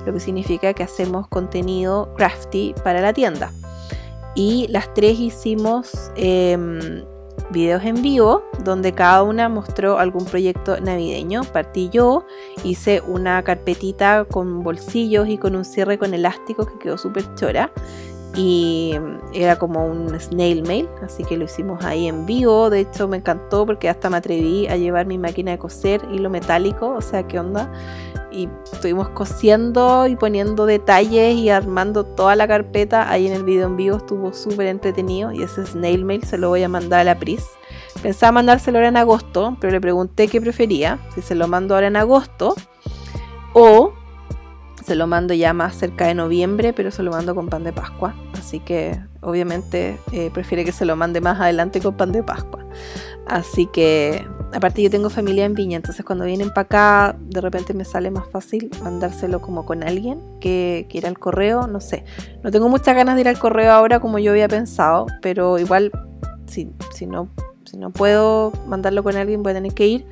lo 0.06 0.12
que 0.12 0.20
significa 0.20 0.72
que 0.72 0.82
hacemos 0.82 1.26
contenido 1.28 2.14
crafty 2.14 2.74
para 2.84 3.00
la 3.00 3.12
tienda 3.12 3.52
y 4.34 4.66
las 4.68 4.92
tres 4.94 5.18
hicimos 5.18 6.10
em, 6.16 7.04
videos 7.50 7.84
en 7.84 8.02
vivo 8.02 8.42
donde 8.64 8.92
cada 8.92 9.22
una 9.22 9.48
mostró 9.48 9.98
algún 9.98 10.24
proyecto 10.24 10.80
navideño. 10.80 11.42
Partí 11.44 11.88
yo, 11.90 12.24
hice 12.62 13.02
una 13.06 13.42
carpetita 13.42 14.24
con 14.24 14.62
bolsillos 14.62 15.28
y 15.28 15.38
con 15.38 15.56
un 15.56 15.64
cierre 15.64 15.98
con 15.98 16.14
elástico 16.14 16.66
que 16.66 16.78
quedó 16.78 16.98
súper 16.98 17.34
chora 17.34 17.70
y 18.36 18.94
era 19.32 19.56
como 19.56 19.86
un 19.86 20.18
snail 20.18 20.62
mail, 20.62 20.88
así 21.02 21.24
que 21.24 21.36
lo 21.36 21.44
hicimos 21.44 21.84
ahí 21.84 22.08
en 22.08 22.26
vivo. 22.26 22.70
De 22.70 22.80
hecho, 22.80 23.06
me 23.08 23.18
encantó 23.18 23.64
porque 23.64 23.88
hasta 23.88 24.10
me 24.10 24.16
atreví 24.16 24.66
a 24.66 24.76
llevar 24.76 25.06
mi 25.06 25.18
máquina 25.18 25.52
de 25.52 25.58
coser 25.58 26.02
hilo 26.12 26.30
metálico, 26.30 26.88
o 26.88 27.00
sea, 27.00 27.26
¿qué 27.26 27.38
onda? 27.38 27.70
Y 28.34 28.48
estuvimos 28.72 29.08
cosiendo 29.10 30.06
y 30.06 30.16
poniendo 30.16 30.66
detalles 30.66 31.36
y 31.36 31.50
armando 31.50 32.04
toda 32.04 32.34
la 32.34 32.48
carpeta. 32.48 33.10
Ahí 33.10 33.26
en 33.26 33.32
el 33.32 33.44
video 33.44 33.66
en 33.68 33.76
vivo 33.76 33.96
estuvo 33.96 34.32
súper 34.32 34.66
entretenido 34.66 35.32
y 35.32 35.42
ese 35.42 35.64
snail 35.64 36.04
mail 36.04 36.24
se 36.24 36.36
lo 36.36 36.48
voy 36.48 36.62
a 36.64 36.68
mandar 36.68 37.00
a 37.00 37.04
la 37.04 37.18
Pris. 37.18 37.44
Pensaba 38.02 38.32
mandárselo 38.32 38.78
ahora 38.78 38.88
en 38.88 38.96
agosto, 38.96 39.56
pero 39.60 39.72
le 39.72 39.80
pregunté 39.80 40.28
qué 40.28 40.40
prefería, 40.40 40.98
si 41.14 41.22
se 41.22 41.34
lo 41.34 41.48
mando 41.48 41.74
ahora 41.74 41.86
en 41.86 41.96
agosto 41.96 42.54
o 43.54 43.94
Se 44.84 44.96
lo 44.96 45.06
mando 45.06 45.32
ya 45.32 45.54
más 45.54 45.76
cerca 45.76 46.06
de 46.06 46.14
noviembre, 46.14 46.74
pero 46.74 46.90
se 46.90 47.02
lo 47.02 47.10
mando 47.10 47.34
con 47.34 47.48
pan 47.48 47.64
de 47.64 47.72
Pascua. 47.72 48.14
Así 48.38 48.60
que 48.60 49.00
obviamente 49.22 49.98
eh, 50.12 50.30
prefiere 50.30 50.62
que 50.66 50.72
se 50.72 50.84
lo 50.84 50.94
mande 50.94 51.22
más 51.22 51.40
adelante 51.40 51.80
con 51.80 51.96
pan 51.96 52.12
de 52.12 52.22
Pascua. 52.22 52.66
Así 53.26 53.64
que, 53.66 54.26
aparte 54.54 54.82
yo 54.82 54.90
tengo 54.90 55.10
familia 55.10 55.44
en 55.44 55.54
Viña, 55.54 55.76
entonces 55.76 56.04
cuando 56.04 56.24
vienen 56.24 56.50
para 56.50 56.62
acá, 56.62 57.16
de 57.18 57.40
repente 57.40 57.74
me 57.74 57.84
sale 57.84 58.10
más 58.10 58.28
fácil 58.30 58.70
mandárselo 58.82 59.40
como 59.40 59.66
con 59.66 59.82
alguien 59.82 60.20
que, 60.40 60.86
que 60.88 60.98
ir 60.98 61.06
al 61.06 61.18
correo, 61.18 61.66
no 61.66 61.80
sé. 61.80 62.04
No 62.42 62.50
tengo 62.50 62.68
muchas 62.68 62.94
ganas 62.94 63.16
de 63.16 63.22
ir 63.22 63.28
al 63.28 63.38
correo 63.38 63.72
ahora 63.72 64.00
como 64.00 64.18
yo 64.18 64.30
había 64.30 64.48
pensado, 64.48 65.06
pero 65.20 65.58
igual, 65.58 65.90
si, 66.46 66.70
si, 66.94 67.06
no, 67.06 67.28
si 67.64 67.76
no 67.76 67.90
puedo 67.90 68.52
mandarlo 68.66 69.02
con 69.02 69.16
alguien, 69.16 69.42
voy 69.42 69.52
a 69.52 69.54
tener 69.54 69.74
que 69.74 69.86
ir. 69.86 70.06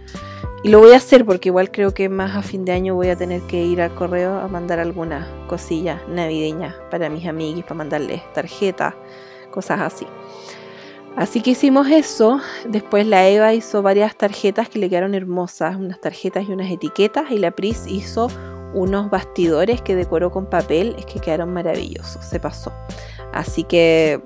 Y 0.64 0.68
lo 0.68 0.78
voy 0.78 0.92
a 0.92 0.96
hacer 0.96 1.24
porque 1.24 1.48
igual 1.48 1.72
creo 1.72 1.92
que 1.92 2.08
más 2.08 2.36
a 2.36 2.42
fin 2.42 2.64
de 2.64 2.72
año 2.72 2.94
voy 2.94 3.08
a 3.08 3.16
tener 3.16 3.40
que 3.42 3.64
ir 3.64 3.80
al 3.80 3.94
correo 3.94 4.38
a 4.38 4.46
mandar 4.46 4.78
algunas 4.78 5.26
cosillas 5.48 6.00
navideñas 6.08 6.74
para 6.90 7.08
mis 7.08 7.26
amigos, 7.26 7.64
para 7.64 7.74
mandarles 7.74 8.22
tarjetas, 8.32 8.94
cosas 9.50 9.80
así. 9.80 10.06
Así 11.16 11.42
que 11.42 11.50
hicimos 11.50 11.88
eso. 11.88 12.40
Después 12.66 13.06
la 13.06 13.28
Eva 13.28 13.52
hizo 13.52 13.82
varias 13.82 14.16
tarjetas 14.16 14.68
que 14.68 14.78
le 14.78 14.88
quedaron 14.88 15.14
hermosas, 15.14 15.76
unas 15.76 16.00
tarjetas 16.00 16.48
y 16.48 16.52
unas 16.52 16.70
etiquetas. 16.70 17.30
Y 17.30 17.38
la 17.38 17.50
Pris 17.50 17.84
hizo 17.86 18.28
unos 18.74 19.10
bastidores 19.10 19.82
que 19.82 19.94
decoró 19.94 20.30
con 20.30 20.46
papel, 20.46 20.96
es 20.98 21.04
que 21.04 21.20
quedaron 21.20 21.52
maravillosos, 21.52 22.24
se 22.24 22.40
pasó. 22.40 22.72
Así 23.32 23.64
que 23.64 24.22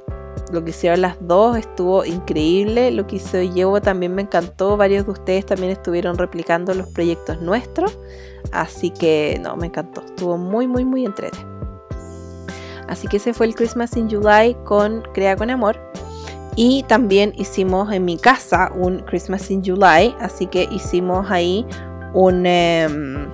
lo 0.53 0.62
que 0.62 0.70
hicieron 0.70 1.01
las 1.01 1.16
dos 1.20 1.57
estuvo 1.57 2.05
increíble. 2.05 2.91
Lo 2.93 3.07
que 3.07 3.16
hizo 3.16 3.43
Llevo 3.43 3.80
también 3.80 4.14
me 4.14 4.22
encantó. 4.22 4.76
Varios 4.76 5.07
de 5.07 5.12
ustedes 5.12 5.47
también 5.47 5.72
estuvieron 5.72 6.16
replicando 6.16 6.72
los 6.74 6.89
proyectos 6.89 7.41
nuestros. 7.41 7.99
Así 8.53 8.91
que 8.91 9.41
no, 9.43 9.57
me 9.57 9.66
encantó. 9.66 10.03
Estuvo 10.03 10.39
muy, 10.39 10.66
muy, 10.68 10.84
muy 10.84 11.05
entretenido. 11.05 11.57
Así 12.89 13.09
que 13.09 13.16
ese 13.16 13.34
fue 13.34 13.47
el 13.47 13.57
Christmas 13.57 13.97
in 13.97 14.09
July 14.09 14.57
con 14.64 15.03
Crea 15.12 15.37
con 15.37 15.51
Amor. 15.51 15.80
Y 16.57 16.84
también 16.84 17.34
hicimos 17.36 17.92
en 17.92 18.07
mi 18.07 18.16
casa 18.16 18.72
un 18.74 19.00
Christmas 19.00 19.50
in 19.50 19.62
July, 19.62 20.14
así 20.20 20.46
que 20.46 20.66
hicimos 20.72 21.30
ahí 21.30 21.66
un, 22.14 22.46
em, 22.46 23.28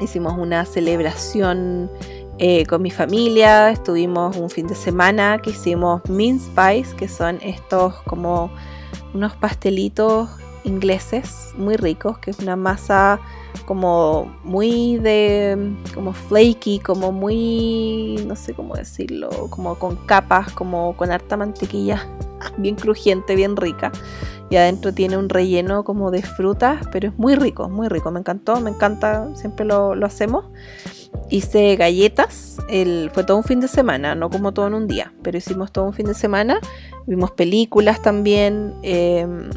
hicimos 0.00 0.32
una 0.38 0.64
celebración 0.64 1.90
eh, 2.38 2.64
con 2.64 2.80
mi 2.80 2.90
familia. 2.90 3.70
Estuvimos 3.70 4.36
un 4.38 4.48
fin 4.48 4.66
de 4.66 4.74
semana 4.74 5.38
que 5.38 5.50
hicimos 5.50 6.00
mince 6.08 6.50
pies, 6.56 6.94
que 6.94 7.08
son 7.08 7.38
estos 7.42 7.94
como 8.04 8.50
unos 9.12 9.36
pastelitos 9.36 10.30
ingleses 10.64 11.52
muy 11.56 11.76
ricos, 11.76 12.18
que 12.18 12.30
es 12.30 12.38
una 12.38 12.56
masa 12.56 13.20
como 13.66 14.34
muy 14.44 14.98
de 14.98 15.74
como 15.94 16.12
flaky, 16.12 16.80
como 16.80 17.12
muy 17.12 18.22
no 18.26 18.36
sé 18.36 18.54
cómo 18.54 18.74
decirlo, 18.74 19.30
como 19.50 19.76
con 19.76 19.96
capas, 20.06 20.52
como 20.52 20.96
con 20.96 21.10
harta 21.10 21.36
mantequilla, 21.36 22.06
bien 22.58 22.76
crujiente, 22.76 23.34
bien 23.34 23.56
rica. 23.56 23.92
Y 24.50 24.56
adentro 24.56 24.92
tiene 24.92 25.16
un 25.16 25.28
relleno 25.28 25.84
como 25.84 26.10
de 26.10 26.22
frutas, 26.22 26.86
pero 26.92 27.08
es 27.08 27.18
muy 27.18 27.34
rico, 27.34 27.68
muy 27.68 27.88
rico. 27.88 28.10
Me 28.10 28.20
encantó, 28.20 28.60
me 28.60 28.70
encanta, 28.70 29.28
siempre 29.34 29.64
lo, 29.64 29.92
hacemos. 30.04 30.44
Hice 31.30 31.74
galletas, 31.76 32.58
el, 32.68 33.10
fue 33.12 33.24
todo 33.24 33.38
un 33.38 33.44
fin 33.44 33.60
de 33.60 33.68
semana, 33.68 34.14
no 34.14 34.28
como 34.28 34.52
todo 34.52 34.66
en 34.66 34.74
un 34.74 34.86
día, 34.86 35.12
pero 35.22 35.38
hicimos 35.38 35.72
todo 35.72 35.86
un 35.86 35.94
fin 35.94 36.06
de 36.06 36.14
semana. 36.14 36.60
Vimos 37.06 37.30
películas 37.32 38.02
también. 38.02 38.74
Em, 38.82 39.48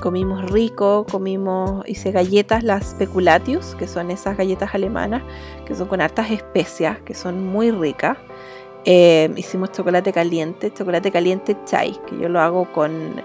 comimos 0.00 0.50
rico, 0.50 1.06
comimos, 1.10 1.86
hice 1.88 2.12
galletas, 2.12 2.62
las 2.62 2.90
speculatius, 2.90 3.74
que 3.74 3.88
son 3.88 4.10
esas 4.10 4.36
galletas 4.36 4.74
alemanas, 4.74 5.22
que 5.66 5.74
son 5.74 5.88
con 5.88 6.00
hartas 6.00 6.30
especias, 6.30 6.98
que 7.00 7.14
son 7.14 7.46
muy 7.46 7.70
ricas. 7.70 8.18
Eh, 8.84 9.30
hicimos 9.36 9.72
chocolate 9.72 10.12
caliente, 10.12 10.72
chocolate 10.72 11.10
caliente 11.10 11.56
chai, 11.64 11.98
que 12.06 12.18
yo 12.18 12.28
lo 12.28 12.40
hago 12.40 12.72
con, 12.72 13.22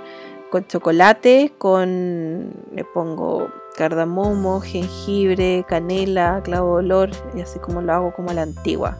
con 0.49 0.66
chocolate, 0.68 1.53
con, 1.57 2.53
le 2.74 2.84
pongo 2.93 3.49
cardamomo, 3.76 4.61
jengibre, 4.61 5.66
canela, 5.68 6.41
clavo 6.43 6.78
de 6.78 6.86
olor, 6.86 7.09
y 7.36 7.41
así 7.41 7.59
como 7.59 7.82
lo 7.82 7.93
hago 7.93 8.14
como 8.14 8.32
a 8.32 8.34
la 8.34 8.43
antigua. 8.43 8.97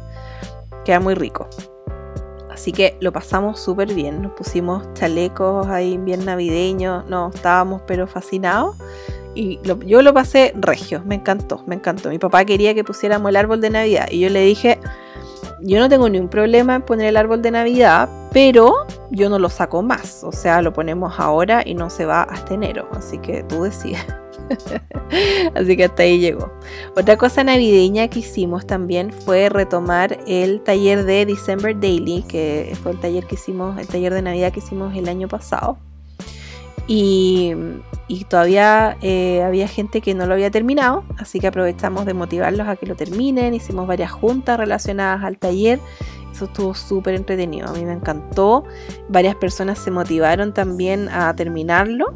Queda 0.86 1.00
muy 1.00 1.16
rico. 1.16 1.48
Así 2.54 2.72
que 2.72 2.96
lo 3.00 3.12
pasamos 3.12 3.60
súper 3.60 3.94
bien, 3.94 4.22
nos 4.22 4.34
pusimos 4.34 4.84
chalecos 4.94 5.68
ahí 5.68 5.98
bien 5.98 6.24
navideños, 6.24 7.04
no, 7.10 7.32
estábamos 7.34 7.82
pero 7.88 8.06
fascinados. 8.06 8.76
Y 9.36 9.60
yo 9.88 10.04
lo 10.04 10.14
pasé 10.14 10.54
regio, 10.56 11.02
me 11.06 11.16
encantó, 11.16 11.64
me 11.66 11.74
encantó. 11.74 12.10
Mi 12.10 12.20
papá 12.20 12.46
quería 12.46 12.76
que 12.76 12.84
pusiéramos 12.84 13.30
el 13.30 13.38
árbol 13.38 13.60
de 13.60 13.72
Navidad 13.72 14.08
y 14.12 14.20
yo 14.20 14.30
le 14.30 14.42
dije, 14.42 14.80
yo 15.62 15.80
no 15.80 15.90
tengo 15.90 16.08
ningún 16.08 16.30
problema 16.30 16.76
en 16.76 16.84
poner 16.84 17.08
el 17.08 17.18
árbol 17.18 17.42
de 17.42 17.50
Navidad, 17.50 18.08
pero 18.32 18.86
yo 19.10 19.30
no 19.30 19.40
lo 19.40 19.50
saco 19.50 19.82
más. 19.82 20.24
O 20.24 20.32
sea, 20.32 20.62
lo 20.62 20.74
ponemos 20.74 21.20
ahora 21.20 21.64
y 21.66 21.74
no 21.74 21.90
se 21.90 22.06
va 22.06 22.22
hasta 22.22 22.54
enero. 22.54 22.88
Así 22.92 23.18
que 23.18 23.44
tú 23.44 23.64
decides. 23.64 24.06
Así 25.56 25.78
que 25.78 25.86
hasta 25.86 26.04
ahí 26.04 26.20
llegó. 26.20 26.52
Otra 26.96 27.18
cosa 27.18 27.44
navideña 27.44 28.08
que 28.08 28.20
hicimos 28.20 28.66
también 28.66 29.12
fue 29.12 29.50
retomar 29.50 30.20
el 30.28 30.62
taller 30.62 31.06
de 31.06 31.26
December 31.26 31.80
Daily, 31.80 32.24
que 32.24 32.76
fue 32.82 32.94
el 32.94 33.00
taller 33.00 33.26
que 33.26 33.36
hicimos, 33.36 33.80
el 33.80 33.88
taller 33.88 34.14
de 34.14 34.22
Navidad 34.22 34.52
que 34.52 34.60
hicimos 34.60 34.96
el 34.96 35.08
año 35.08 35.28
pasado. 35.28 35.78
Y, 36.88 37.54
todavía 38.30 38.98
eh, 39.02 39.42
había 39.44 39.68
gente 39.68 40.02
que 40.02 40.14
no 40.14 40.26
lo 40.26 40.34
había 40.34 40.52
terminado, 40.52 41.04
así 41.18 41.40
que 41.40 41.48
aprovechamos 41.48 42.06
de 42.06 42.14
motivarlos 42.14 42.68
a 42.68 42.76
que 42.76 42.86
lo 42.86 42.96
terminen. 42.96 43.54
Hicimos 43.54 43.88
varias 43.88 44.12
juntas 44.12 44.58
relacionadas 44.58 45.24
al 45.24 45.38
taller. 45.38 45.80
Eso 46.32 46.46
estuvo 46.46 46.74
súper 46.74 47.14
entretenido, 47.14 47.70
a 47.70 47.74
mí 47.74 47.86
me 47.86 47.94
encantó. 47.94 48.64
Varias 49.08 49.36
personas 49.36 49.80
se 49.80 49.92
motivaron 49.92 50.54
también 50.54 51.10
a 51.10 51.34
terminarlo 51.36 52.14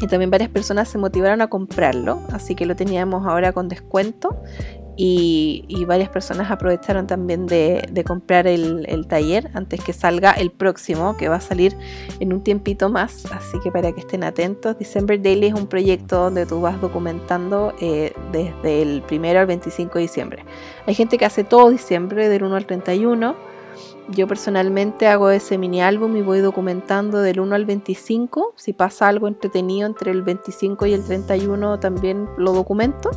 y 0.00 0.06
también 0.06 0.30
varias 0.30 0.50
personas 0.50 0.88
se 0.88 0.98
motivaron 0.98 1.40
a 1.40 1.48
comprarlo, 1.48 2.20
así 2.32 2.54
que 2.54 2.66
lo 2.66 2.76
teníamos 2.76 3.26
ahora 3.26 3.52
con 3.52 3.68
descuento 3.68 4.42
y, 5.00 5.84
varias 5.86 6.08
personas 6.08 6.50
aprovecharon 6.50 7.06
también 7.06 7.46
de, 7.46 8.04
comprar 8.04 8.46
el, 8.48 9.06
taller 9.08 9.48
antes 9.54 9.82
que 9.82 9.92
salga 9.92 10.32
el 10.32 10.50
próximo, 10.50 11.16
que 11.16 11.28
va 11.28 11.36
a 11.36 11.40
salir 11.40 11.76
en 12.18 12.32
un 12.32 12.42
tiempito 12.42 12.90
más, 12.90 13.24
así 13.32 13.58
que 13.62 13.70
para 13.70 13.92
que 13.92 14.00
estén 14.00 14.24
atentos, 14.24 14.76
December 14.76 15.22
Daily 15.22 15.46
es 15.46 15.54
un 15.54 15.68
proyecto 15.68 16.24
donde 16.24 16.46
tú 16.46 16.60
vas 16.60 16.80
documentando 16.80 17.72
eh, 17.80 18.12
desde 18.32 18.82
el 18.82 19.02
primero 19.02 19.38
al 19.38 19.46
25 19.46 19.94
de 19.94 20.00
diciembre. 20.00 20.44
Hay 20.86 20.94
gente 20.94 21.16
que 21.16 21.24
hace 21.24 21.44
todo 21.44 21.70
diciembre, 21.70 22.28
del 22.28 22.42
1 22.42 22.56
al 22.56 22.66
31 22.66 23.57
yo 24.10 24.26
personalmente 24.26 25.06
hago 25.06 25.30
ese 25.30 25.58
mini 25.58 25.82
álbum 25.82 26.16
y 26.16 26.22
voy 26.22 26.40
documentando 26.40 27.20
del 27.20 27.40
1 27.40 27.54
al 27.54 27.66
25. 27.66 28.54
Si 28.56 28.72
pasa 28.72 29.08
algo 29.08 29.28
entretenido 29.28 29.86
entre 29.86 30.10
el 30.10 30.22
25 30.22 30.86
y 30.86 30.94
el 30.94 31.04
31 31.04 31.78
también 31.78 32.28
lo 32.36 32.52
documento. 32.52 33.10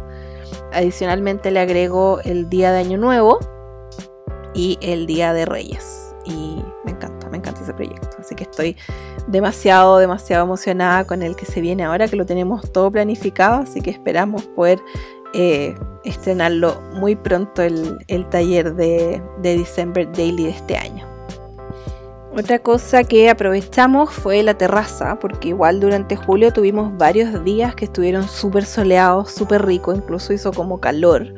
Adicionalmente 0.74 1.50
le 1.52 1.62
agrego 1.62 2.20
el 2.24 2.50
día 2.50 2.72
de 2.72 2.80
Año 2.80 2.98
Nuevo 2.98 3.40
y 4.54 4.78
el 4.82 5.06
día 5.06 5.34
de 5.34 5.46
Reyes. 5.46 6.14
Y 6.26 6.62
me 6.84 6.92
encanta, 6.92 7.30
me 7.30 7.38
encanta 7.38 7.62
ese 7.62 7.74
proyecto. 7.74 8.18
Así 8.20 8.36
que 8.36 8.44
estoy 8.44 8.76
demasiado, 9.28 9.98
demasiado 9.98 10.44
emocionada 10.44 11.06
con 11.06 11.24
el 11.24 11.36
que 11.36 11.46
se 11.46 11.62
viene 11.62 11.84
ahora, 11.84 12.08
que 12.08 12.18
lo 12.18 12.26
tenemos 12.26 12.72
todo 12.72 12.92
planificado. 12.92 13.62
Así 13.62 13.82
que 13.82 13.92
esperamos 13.92 14.44
poder 14.48 14.80
eh, 15.34 15.76
estrenarlo 16.04 16.82
muy 16.94 17.16
pronto 17.16 17.62
el, 17.62 18.26
taller 18.30 18.76
de, 18.76 19.22
de, 19.42 19.58
December 19.58 20.12
Daily 20.12 20.46
de 20.46 20.50
este 20.50 20.78
año. 20.78 21.06
Otra 22.34 22.60
cosa 22.60 23.04
que 23.04 23.30
aprovechamos 23.30 24.10
fue 24.10 24.42
la 24.42 24.54
terraza, 24.54 25.20
porque 25.20 25.50
igual 25.50 25.82
durante 25.82 26.16
julio 26.16 26.54
tuvimos 26.54 26.98
varios 26.98 27.44
días 27.44 27.76
que 27.76 27.86
estuvieron 27.86 28.28
súper 28.28 28.64
soleados, 28.64 29.32
súper 29.32 29.66
ricos, 29.66 29.98
incluso 29.98 30.32
hizo 30.32 30.54
como 30.54 30.80
calor, 30.80 31.34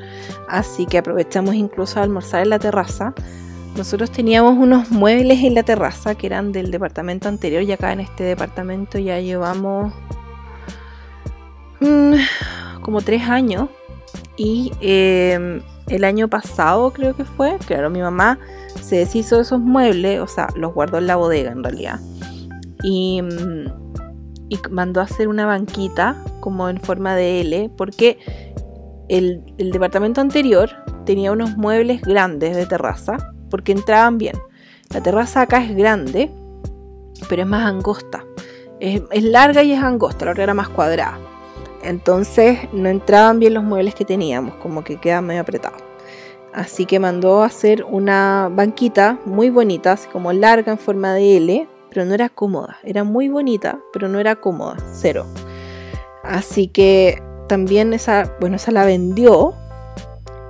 así 0.48 0.86
que 0.86 1.00
aprovechamos 1.00 1.56
incluso 1.56 2.00
a 2.00 2.04
almorzar 2.04 2.44
en 2.44 2.50
la 2.50 2.60
terraza. 2.60 3.16
Nosotros 3.76 4.12
teníamos 4.12 4.56
unos 4.56 4.91
muebles 4.91 5.44
en 5.44 5.56
la 5.56 5.64
terraza 5.64 6.14
que 6.14 6.28
eran 6.28 6.52
del 6.52 6.70
departamento 6.70 7.28
anterior 7.28 7.64
y 7.64 7.72
acá 7.72 7.91
en 7.91 8.02
este 8.02 8.24
departamento 8.24 9.00
ya 9.00 9.20
llevamos 9.20 9.91
mm, 11.80 12.14
como 12.82 13.02
tres 13.02 13.24
años 13.24 13.70
y 14.38 14.71
em, 14.81 15.61
el 15.88 16.03
año 16.03 16.27
pasado 16.27 16.91
creo 16.91 17.15
que 17.15 17.25
fue, 17.25 17.57
claro, 17.65 17.89
mi 17.89 18.01
mamá 18.01 18.39
se 18.81 18.97
deshizo 18.97 19.36
de 19.36 19.43
esos 19.43 19.59
muebles, 19.59 20.19
o 20.19 20.27
sea, 20.27 20.47
los 20.55 20.73
guardó 20.73 20.97
en 20.97 21.07
la 21.07 21.15
bodega 21.15 21.51
en 21.51 21.63
realidad. 21.63 21.99
Y, 22.84 23.21
mm, 23.21 23.84
mandó 24.69 25.01
a 25.01 25.05
hacer 25.05 25.27
una 25.27 25.45
banquita 25.47 26.15
como 26.39 26.69
en 26.69 26.79
forma 26.79 27.15
de 27.15 27.41
L, 27.41 27.71
porque 27.75 28.19
el, 29.09 29.41
el 29.57 29.71
departamento 29.71 30.21
anterior 30.21 30.69
tenía 31.05 31.31
unos 31.31 31.57
muebles 31.57 32.01
grandes 32.01 32.55
de 32.55 32.65
terraza, 32.65 33.17
porque 33.49 33.71
entraban 33.71 34.17
bien. 34.17 34.36
La 34.91 35.01
terraza 35.01 35.41
acá 35.41 35.63
es 35.63 35.75
grande, 35.75 36.31
pero 37.29 37.43
es 37.43 37.47
más 37.47 37.65
angosta. 37.65 38.25
Es, 38.79 39.01
es 39.11 39.23
larga 39.23 39.63
y 39.63 39.71
es 39.71 39.81
angosta, 39.81 40.25
la 40.25 40.31
otra 40.31 40.43
era 40.43 40.53
más 40.53 40.69
cuadrada. 40.69 41.17
Entonces 41.84 42.59
no 42.73 42.89
entraban 42.89 43.39
bien 43.39 43.53
los 43.53 43.63
muebles 43.63 43.95
que 43.95 44.05
teníamos, 44.05 44.55
como 44.55 44.84
que 44.84 44.97
quedaban 44.97 45.27
medio 45.27 45.41
apretados. 45.41 45.81
Así 46.53 46.86
que 46.86 46.99
mandó 46.99 47.41
a 47.41 47.47
hacer 47.47 47.84
una 47.84 48.49
banquita 48.51 49.19
muy 49.25 49.49
bonita, 49.49 49.93
así 49.93 50.07
como 50.09 50.31
larga 50.34 50.71
en 50.71 50.77
forma 50.77 51.13
de 51.13 51.38
L, 51.38 51.67
pero 51.89 52.05
no 52.05 52.13
era 52.13 52.29
cómoda. 52.29 52.77
Era 52.84 53.03
muy 53.03 53.27
bonita, 53.27 53.79
pero 53.91 54.07
no 54.07 54.19
era 54.19 54.36
cómoda, 54.36 54.77
cero. 54.93 55.25
Así 56.23 56.67
que 56.67 57.21
también 57.47 57.93
esa, 57.93 58.36
bueno, 58.39 58.55
esa 58.55 58.71
la 58.71 58.86
vendió 58.86 59.53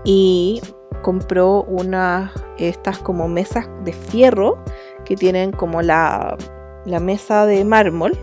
y 0.04 0.62
compró 1.02 1.64
unas, 1.64 2.32
estas 2.58 3.00
como 3.00 3.28
mesas 3.28 3.68
de 3.84 3.94
fierro 3.94 4.58
que 5.06 5.16
tienen 5.16 5.52
como 5.52 5.82
la, 5.82 6.38
la 6.86 7.00
mesa 7.00 7.46
de 7.46 7.64
mármol, 7.64 8.18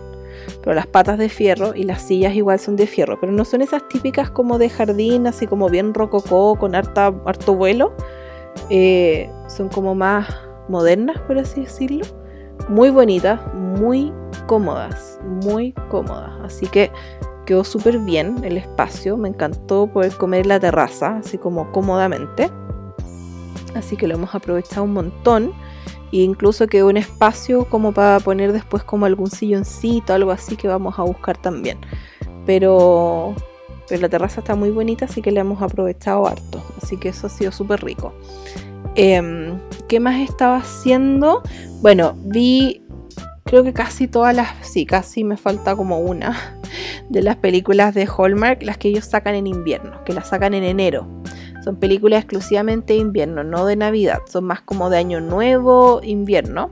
pero 0.61 0.73
las 0.75 0.87
patas 0.87 1.17
de 1.17 1.29
fierro 1.29 1.75
y 1.75 1.83
las 1.83 2.01
sillas 2.01 2.35
igual 2.35 2.59
son 2.59 2.75
de 2.75 2.87
fierro, 2.87 3.19
pero 3.19 3.31
no 3.31 3.45
son 3.45 3.61
esas 3.61 3.87
típicas 3.87 4.29
como 4.29 4.57
de 4.57 4.69
jardín, 4.69 5.27
así 5.27 5.47
como 5.47 5.69
bien 5.69 5.93
rococó, 5.93 6.55
con 6.55 6.75
harta, 6.75 7.13
harto 7.25 7.55
vuelo. 7.55 7.93
Eh, 8.69 9.29
son 9.47 9.69
como 9.69 9.95
más 9.95 10.27
modernas, 10.69 11.19
por 11.21 11.37
así 11.37 11.61
decirlo. 11.61 12.05
Muy 12.69 12.89
bonitas, 12.89 13.41
muy 13.53 14.13
cómodas, 14.47 15.19
muy 15.43 15.73
cómodas. 15.89 16.31
Así 16.43 16.67
que 16.67 16.91
quedó 17.45 17.63
súper 17.63 17.99
bien 17.99 18.43
el 18.43 18.57
espacio. 18.57 19.17
Me 19.17 19.29
encantó 19.29 19.87
poder 19.87 20.15
comer 20.15 20.41
en 20.41 20.49
la 20.49 20.59
terraza, 20.59 21.17
así 21.17 21.37
como 21.37 21.71
cómodamente. 21.71 22.49
Así 23.75 23.95
que 23.95 24.07
lo 24.07 24.15
hemos 24.15 24.35
aprovechado 24.35 24.83
un 24.83 24.93
montón. 24.93 25.53
Incluso 26.11 26.67
quedó 26.67 26.87
un 26.87 26.97
espacio 26.97 27.65
como 27.65 27.93
para 27.93 28.19
poner 28.19 28.51
después 28.51 28.83
como 28.83 29.05
algún 29.05 29.31
silloncito, 29.31 30.13
algo 30.13 30.31
así 30.31 30.55
que 30.55 30.67
vamos 30.67 30.99
a 30.99 31.03
buscar 31.03 31.37
también. 31.37 31.77
Pero, 32.45 33.33
pero 33.87 34.01
la 34.01 34.09
terraza 34.09 34.41
está 34.41 34.55
muy 34.55 34.69
bonita, 34.71 35.05
así 35.05 35.21
que 35.21 35.31
le 35.31 35.39
hemos 35.39 35.61
aprovechado 35.61 36.27
harto. 36.27 36.61
Así 36.81 36.97
que 36.97 37.09
eso 37.09 37.27
ha 37.27 37.29
sido 37.29 37.51
súper 37.51 37.83
rico. 37.83 38.13
Em, 38.95 39.57
¿Qué 39.87 39.99
más 39.99 40.19
estaba 40.19 40.57
haciendo? 40.57 41.41
Bueno, 41.81 42.13
vi 42.17 42.81
creo 43.51 43.63
que 43.65 43.73
casi 43.73 44.07
todas 44.07 44.33
las, 44.33 44.49
sí, 44.61 44.85
casi 44.85 45.25
me 45.25 45.35
falta 45.35 45.75
como 45.75 45.99
una 45.99 46.59
de 47.09 47.21
las 47.21 47.35
películas 47.35 47.93
de 47.93 48.07
Hallmark, 48.07 48.63
las 48.63 48.77
que 48.77 48.87
ellos 48.87 49.05
sacan 49.05 49.35
en 49.35 49.45
invierno, 49.45 50.03
que 50.05 50.13
las 50.13 50.29
sacan 50.29 50.53
en 50.53 50.63
enero. 50.63 51.05
Son 51.63 51.75
películas 51.75 52.19
exclusivamente 52.19 52.93
de 52.93 52.99
invierno, 52.99 53.43
no 53.43 53.65
de 53.65 53.75
Navidad. 53.75 54.19
Son 54.27 54.43
más 54.43 54.61
como 54.61 54.89
de 54.89 54.97
Año 54.97 55.21
Nuevo, 55.21 56.01
invierno. 56.03 56.71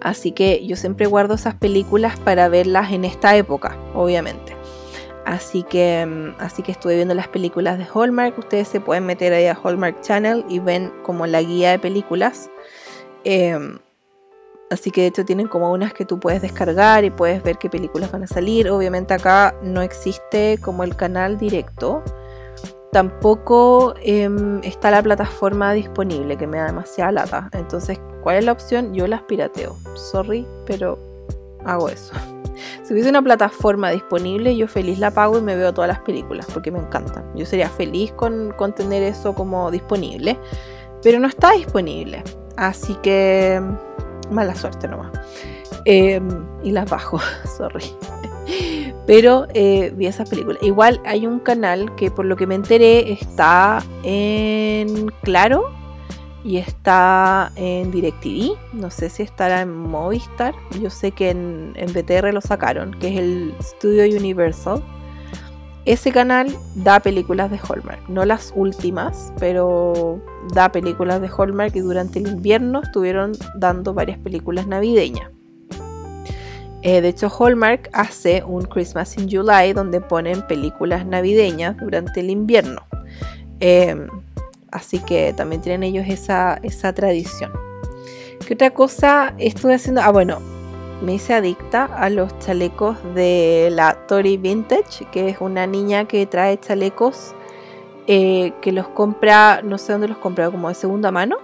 Así 0.00 0.32
que 0.32 0.66
yo 0.66 0.76
siempre 0.76 1.06
guardo 1.06 1.34
esas 1.34 1.54
películas 1.54 2.18
para 2.18 2.48
verlas 2.48 2.92
en 2.92 3.04
esta 3.04 3.36
época, 3.36 3.76
obviamente. 3.94 4.56
Así 5.24 5.62
que, 5.62 6.04
mm, 6.04 6.34
así 6.40 6.62
que 6.62 6.72
estuve 6.72 6.96
viendo 6.96 7.14
las 7.14 7.28
películas 7.28 7.78
de 7.78 7.86
Hallmark. 7.92 8.36
Ustedes 8.38 8.68
se 8.68 8.80
pueden 8.80 9.06
meter 9.06 9.32
ahí 9.32 9.46
a 9.46 9.54
Hallmark 9.62 10.00
Channel 10.00 10.44
y 10.48 10.58
ven 10.58 10.92
como 11.02 11.26
la 11.26 11.40
guía 11.40 11.70
de 11.70 11.78
películas. 11.78 12.50
Em, 13.24 13.78
así 14.70 14.90
que 14.90 15.02
de 15.02 15.06
hecho 15.08 15.24
tienen 15.24 15.46
como 15.46 15.72
unas 15.72 15.94
que 15.94 16.04
tú 16.04 16.18
puedes 16.18 16.42
descargar 16.42 17.04
y 17.04 17.10
puedes 17.10 17.42
ver 17.42 17.58
qué 17.58 17.70
películas 17.70 18.10
van 18.10 18.24
a 18.24 18.26
salir. 18.26 18.68
Obviamente 18.68 19.14
acá 19.14 19.54
no 19.62 19.82
existe 19.82 20.58
como 20.60 20.82
el 20.82 20.96
canal 20.96 21.38
directo 21.38 22.02
tampoco 22.92 23.94
em, 24.02 24.60
está 24.62 24.90
la 24.90 25.02
plataforma 25.02 25.72
disponible, 25.72 26.36
que 26.36 26.46
me 26.46 26.58
da 26.58 26.66
demasiada 26.66 27.10
lata. 27.10 27.48
Entonces, 27.52 27.98
¿cuál 28.22 28.36
es 28.36 28.44
la 28.44 28.52
opción? 28.52 28.94
Yo 28.94 29.06
las 29.06 29.22
pirateo. 29.22 29.76
Sorry, 29.94 30.46
pero 30.66 30.98
hago 31.64 31.88
eso. 31.88 32.14
Si 32.84 32.92
hubiese 32.92 33.08
una 33.08 33.22
plataforma 33.22 33.90
disponible, 33.90 34.54
yo 34.56 34.68
feliz 34.68 34.98
la 34.98 35.10
pago 35.10 35.38
y 35.38 35.40
me 35.40 35.56
veo 35.56 35.72
todas 35.72 35.88
las 35.88 36.00
películas 36.00 36.46
porque 36.52 36.70
me 36.70 36.78
encantan. 36.78 37.24
Yo 37.34 37.46
sería 37.46 37.68
feliz 37.68 38.12
con, 38.12 38.54
tener 38.76 39.02
eso 39.02 39.34
como 39.34 39.70
disponible, 39.70 40.38
pero 41.02 41.18
no 41.18 41.26
está 41.26 41.52
disponible. 41.52 42.22
Así 42.56 42.94
que 43.02 43.60
mala 44.30 44.54
suerte 44.54 44.86
nomás. 44.86 45.10
Em, 45.86 46.44
y 46.62 46.70
las 46.70 46.88
bajo, 46.88 47.18
sorry. 47.56 47.96
Pero 49.06 49.46
eh, 49.54 49.92
vi 49.96 50.06
esa 50.06 50.24
película. 50.24 50.58
Igual 50.62 51.00
hay 51.04 51.26
un 51.26 51.38
canal 51.38 51.94
que 51.96 52.10
por 52.10 52.24
lo 52.24 52.36
que 52.36 52.46
me 52.46 52.54
enteré 52.54 53.12
está 53.12 53.82
en 54.04 55.06
Claro 55.22 55.70
y 56.44 56.58
está 56.58 57.52
en 57.56 57.90
DirecTV. 57.90 58.56
No 58.72 58.90
sé 58.90 59.10
si 59.10 59.22
estará 59.22 59.62
en 59.62 59.76
Movistar. 59.76 60.54
Yo 60.80 60.90
sé 60.90 61.12
que 61.12 61.30
en, 61.30 61.72
en 61.76 61.92
BTR 61.92 62.32
lo 62.32 62.40
sacaron, 62.40 62.92
que 62.94 63.08
es 63.08 63.18
el 63.18 63.54
Studio 63.60 64.04
Universal. 64.16 64.82
Ese 65.84 66.12
canal 66.12 66.56
da 66.76 67.00
películas 67.00 67.50
de 67.50 67.58
Hallmark, 67.58 68.08
no 68.08 68.24
las 68.24 68.52
últimas, 68.54 69.32
pero 69.40 70.20
da 70.54 70.70
películas 70.70 71.20
de 71.20 71.28
Hallmark 71.28 71.74
y 71.74 71.80
durante 71.80 72.20
el 72.20 72.28
invierno 72.28 72.82
estuvieron 72.82 73.32
dando 73.56 73.92
varias 73.92 74.20
películas 74.20 74.68
navideñas. 74.68 75.32
Eh, 76.82 77.00
de 77.00 77.08
hecho, 77.08 77.28
Hallmark 77.28 77.88
hace 77.92 78.42
un 78.44 78.62
Christmas 78.62 79.16
in 79.16 79.30
July 79.30 79.72
donde 79.72 80.00
ponen 80.00 80.42
películas 80.46 81.06
navideñas 81.06 81.76
durante 81.76 82.20
el 82.20 82.30
invierno. 82.30 82.82
Em, 83.60 84.08
así 84.72 84.98
que 84.98 85.32
también 85.32 85.62
tienen 85.62 85.84
ellos 85.84 86.06
esa, 86.08 86.58
esa 86.62 86.92
tradición. 86.92 87.52
¿Qué 88.46 88.54
otra 88.54 88.70
cosa 88.70 89.34
estuve 89.38 89.74
haciendo? 89.74 90.02
Ah, 90.02 90.10
bueno, 90.10 90.40
me 91.02 91.14
hice 91.14 91.34
adicta 91.34 91.84
a 91.84 92.10
los 92.10 92.36
chalecos 92.40 92.96
de 93.14 93.68
la 93.70 94.06
Tori 94.06 94.36
Vintage, 94.36 95.06
que 95.12 95.28
es 95.28 95.40
una 95.40 95.66
niña 95.66 96.06
que 96.06 96.26
trae 96.26 96.58
chalecos 96.58 97.34
eh, 98.08 98.52
que 98.60 98.72
los 98.72 98.88
compra, 98.88 99.62
no 99.62 99.78
sé 99.78 99.92
dónde 99.92 100.08
los 100.08 100.18
compra, 100.18 100.50
como 100.50 100.68
de 100.68 100.74
segunda 100.74 101.12
mano. 101.12 101.36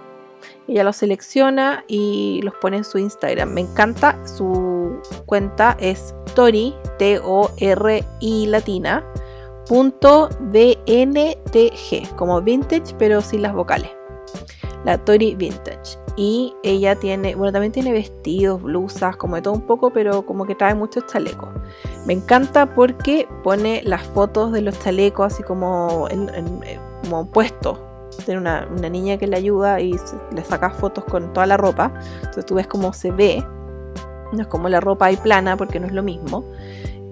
Ella 0.67 0.83
los 0.83 0.97
selecciona 0.97 1.83
y 1.87 2.41
los 2.43 2.53
pone 2.55 2.77
en 2.77 2.83
su 2.83 2.97
Instagram. 2.97 3.49
Me 3.53 3.61
encanta 3.61 4.17
su 4.25 4.78
cuenta, 5.25 5.75
es 5.79 6.15
Tori, 6.35 6.75
T-O-R-I 6.97 8.45
latina, 8.47 9.05
punto 9.67 10.29
B-N-T-G, 10.39 12.15
como 12.15 12.41
vintage, 12.41 12.95
pero 12.97 13.21
sin 13.21 13.41
las 13.41 13.53
vocales. 13.53 13.91
La 14.85 14.97
Tori 14.97 15.35
Vintage. 15.35 15.97
Y 16.15 16.53
ella 16.63 16.95
tiene, 16.95 17.35
bueno, 17.35 17.51
también 17.51 17.71
tiene 17.71 17.91
vestidos, 17.91 18.61
blusas, 18.61 19.15
como 19.15 19.35
de 19.35 19.41
todo 19.41 19.53
un 19.53 19.61
poco, 19.61 19.91
pero 19.91 20.25
como 20.25 20.45
que 20.45 20.55
trae 20.55 20.75
muchos 20.75 21.05
chalecos. 21.07 21.49
Me 22.05 22.13
encanta 22.13 22.73
porque 22.73 23.27
pone 23.43 23.81
las 23.85 24.03
fotos 24.03 24.51
de 24.51 24.61
los 24.61 24.79
chalecos 24.79 25.33
así 25.33 25.43
como, 25.43 26.07
en, 26.09 26.29
como 27.03 27.29
puestos 27.29 27.77
tiene 28.25 28.41
una, 28.41 28.65
niña 28.89 29.17
que 29.17 29.27
le 29.27 29.37
ayuda 29.37 29.79
y 29.79 29.95
le 30.31 30.43
saca 30.43 30.69
fotos 30.69 31.03
con 31.05 31.31
toda 31.33 31.45
la 31.45 31.57
ropa. 31.57 31.91
Entonces 32.17 32.45
tú 32.45 32.55
ves 32.55 32.67
cómo 32.67 32.93
se 32.93 33.11
ve. 33.11 33.45
No 34.31 34.41
es 34.41 34.47
como 34.47 34.69
la 34.69 34.79
ropa 34.79 35.07
ahí 35.07 35.17
plana 35.17 35.57
porque 35.57 35.79
no 35.79 35.87
es 35.87 35.93
lo 35.93 36.03
mismo. 36.03 36.43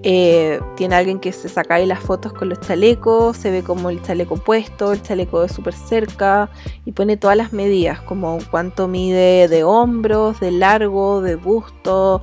Eh, 0.04 0.60
tiene 0.76 0.94
alguien 0.94 1.18
que 1.18 1.32
se 1.32 1.48
saca 1.48 1.74
ahí 1.74 1.86
las 1.86 1.98
fotos 1.98 2.32
con 2.32 2.48
los 2.48 2.60
chalecos, 2.60 3.36
se 3.36 3.50
ve 3.50 3.64
como 3.64 3.90
el 3.90 4.00
chaleco 4.00 4.36
puesto, 4.36 4.92
el 4.92 5.02
chaleco 5.02 5.42
de 5.42 5.48
súper 5.48 5.74
cerca 5.74 6.50
y 6.84 6.92
pone 6.92 7.16
todas 7.16 7.36
las 7.36 7.52
medidas, 7.52 8.00
como 8.02 8.38
cuánto 8.50 8.86
mide 8.86 9.48
de 9.48 9.64
hombros, 9.64 10.38
de 10.38 10.52
largo, 10.52 11.20
de 11.20 11.34
busto, 11.34 12.22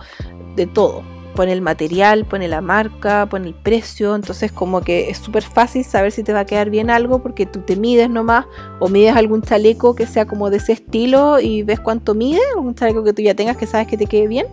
de 0.55 0.67
todo 0.67 1.14
pone 1.35 1.51
el 1.51 1.61
material, 1.61 2.25
pone 2.25 2.47
la 2.47 2.61
marca, 2.61 3.27
pone 3.27 3.49
el 3.49 3.53
precio, 3.53 4.15
entonces 4.15 4.51
como 4.51 4.81
que 4.81 5.09
es 5.09 5.17
súper 5.19 5.43
fácil 5.43 5.83
saber 5.83 6.11
si 6.11 6.23
te 6.23 6.33
va 6.33 6.39
a 6.41 6.45
quedar 6.45 6.69
bien 6.69 6.89
algo 6.89 7.19
porque 7.19 7.45
tú 7.45 7.59
te 7.59 7.75
mides 7.75 8.09
nomás 8.09 8.45
o 8.79 8.89
mides 8.89 9.15
algún 9.15 9.41
chaleco 9.41 9.95
que 9.95 10.07
sea 10.07 10.25
como 10.25 10.49
de 10.49 10.57
ese 10.57 10.73
estilo 10.73 11.39
y 11.39 11.63
ves 11.63 11.79
cuánto 11.79 12.15
mide, 12.15 12.41
un 12.57 12.73
chaleco 12.73 13.03
que 13.03 13.13
tú 13.13 13.21
ya 13.21 13.35
tengas 13.35 13.57
que 13.57 13.67
sabes 13.67 13.87
que 13.87 13.97
te 13.97 14.07
quede 14.07 14.27
bien. 14.27 14.47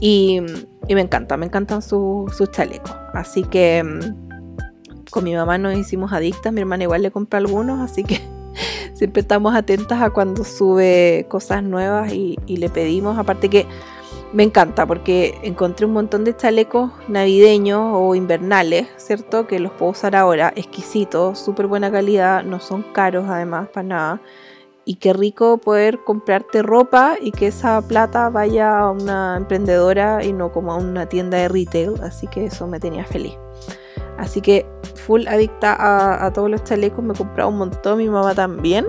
Y, 0.00 0.40
me 0.88 1.00
encanta, 1.00 1.36
me 1.36 1.46
encantan 1.46 1.80
sus 1.80 2.50
chalecos, 2.50 2.94
así 3.14 3.44
que 3.44 3.82
mm, 3.82 5.10
con 5.10 5.24
mi 5.24 5.34
mamá 5.34 5.58
nos 5.58 5.76
hicimos 5.76 6.12
adictas, 6.12 6.52
mi 6.52 6.60
hermana 6.60 6.84
igual 6.84 7.02
le 7.02 7.10
compra 7.10 7.38
algunos, 7.38 7.80
así 7.80 8.02
que 8.02 8.20
siempre 8.94 9.22
estamos 9.22 9.54
atentas 9.54 10.02
a 10.02 10.10
cuando 10.10 10.44
sube 10.44 11.26
cosas 11.28 11.62
nuevas 11.62 12.12
y 12.12 12.36
le 12.48 12.68
pedimos, 12.68 13.16
aparte 13.16 13.48
que 13.48 13.66
me 14.32 14.44
encanta 14.44 14.86
porque 14.86 15.38
encontré 15.42 15.86
un 15.86 15.92
montón 15.92 16.24
de 16.24 16.34
chalecos 16.34 16.90
navideños 17.08 17.80
o 17.94 18.14
invernales, 18.14 18.88
¿cierto? 18.96 19.46
Que 19.46 19.60
los 19.60 19.72
puedo 19.72 19.92
usar 19.92 20.16
ahora, 20.16 20.52
exquisitos, 20.56 21.38
súper 21.38 21.66
buena 21.66 21.90
calidad, 21.90 22.42
no 22.42 22.58
son 22.60 22.82
caros 22.82 23.26
además 23.28 23.68
para 23.68 23.86
nada. 23.86 24.20
Y 24.84 24.96
qué 24.96 25.12
rico 25.12 25.58
poder 25.58 26.00
comprarte 26.02 26.62
ropa 26.62 27.16
y 27.20 27.30
que 27.30 27.46
esa 27.46 27.80
plata 27.86 28.30
vaya 28.30 28.78
a 28.78 28.90
una 28.90 29.36
emprendedora 29.36 30.24
y 30.24 30.32
no 30.32 30.50
como 30.50 30.72
a 30.72 30.76
una 30.76 31.06
tienda 31.06 31.38
de 31.38 31.48
retail, 31.48 31.94
así 32.02 32.26
que 32.26 32.46
eso 32.46 32.66
me 32.66 32.80
tenía 32.80 33.04
feliz. 33.04 33.36
Así 34.18 34.40
que 34.40 34.66
full 34.94 35.26
adicta 35.28 35.74
a, 35.74 36.26
a 36.26 36.32
todos 36.32 36.50
los 36.50 36.64
chalecos, 36.64 37.04
me 37.04 37.12
he 37.12 37.16
comprado 37.16 37.50
un 37.50 37.58
montón, 37.58 37.98
mi 37.98 38.08
mamá 38.08 38.34
también. 38.34 38.86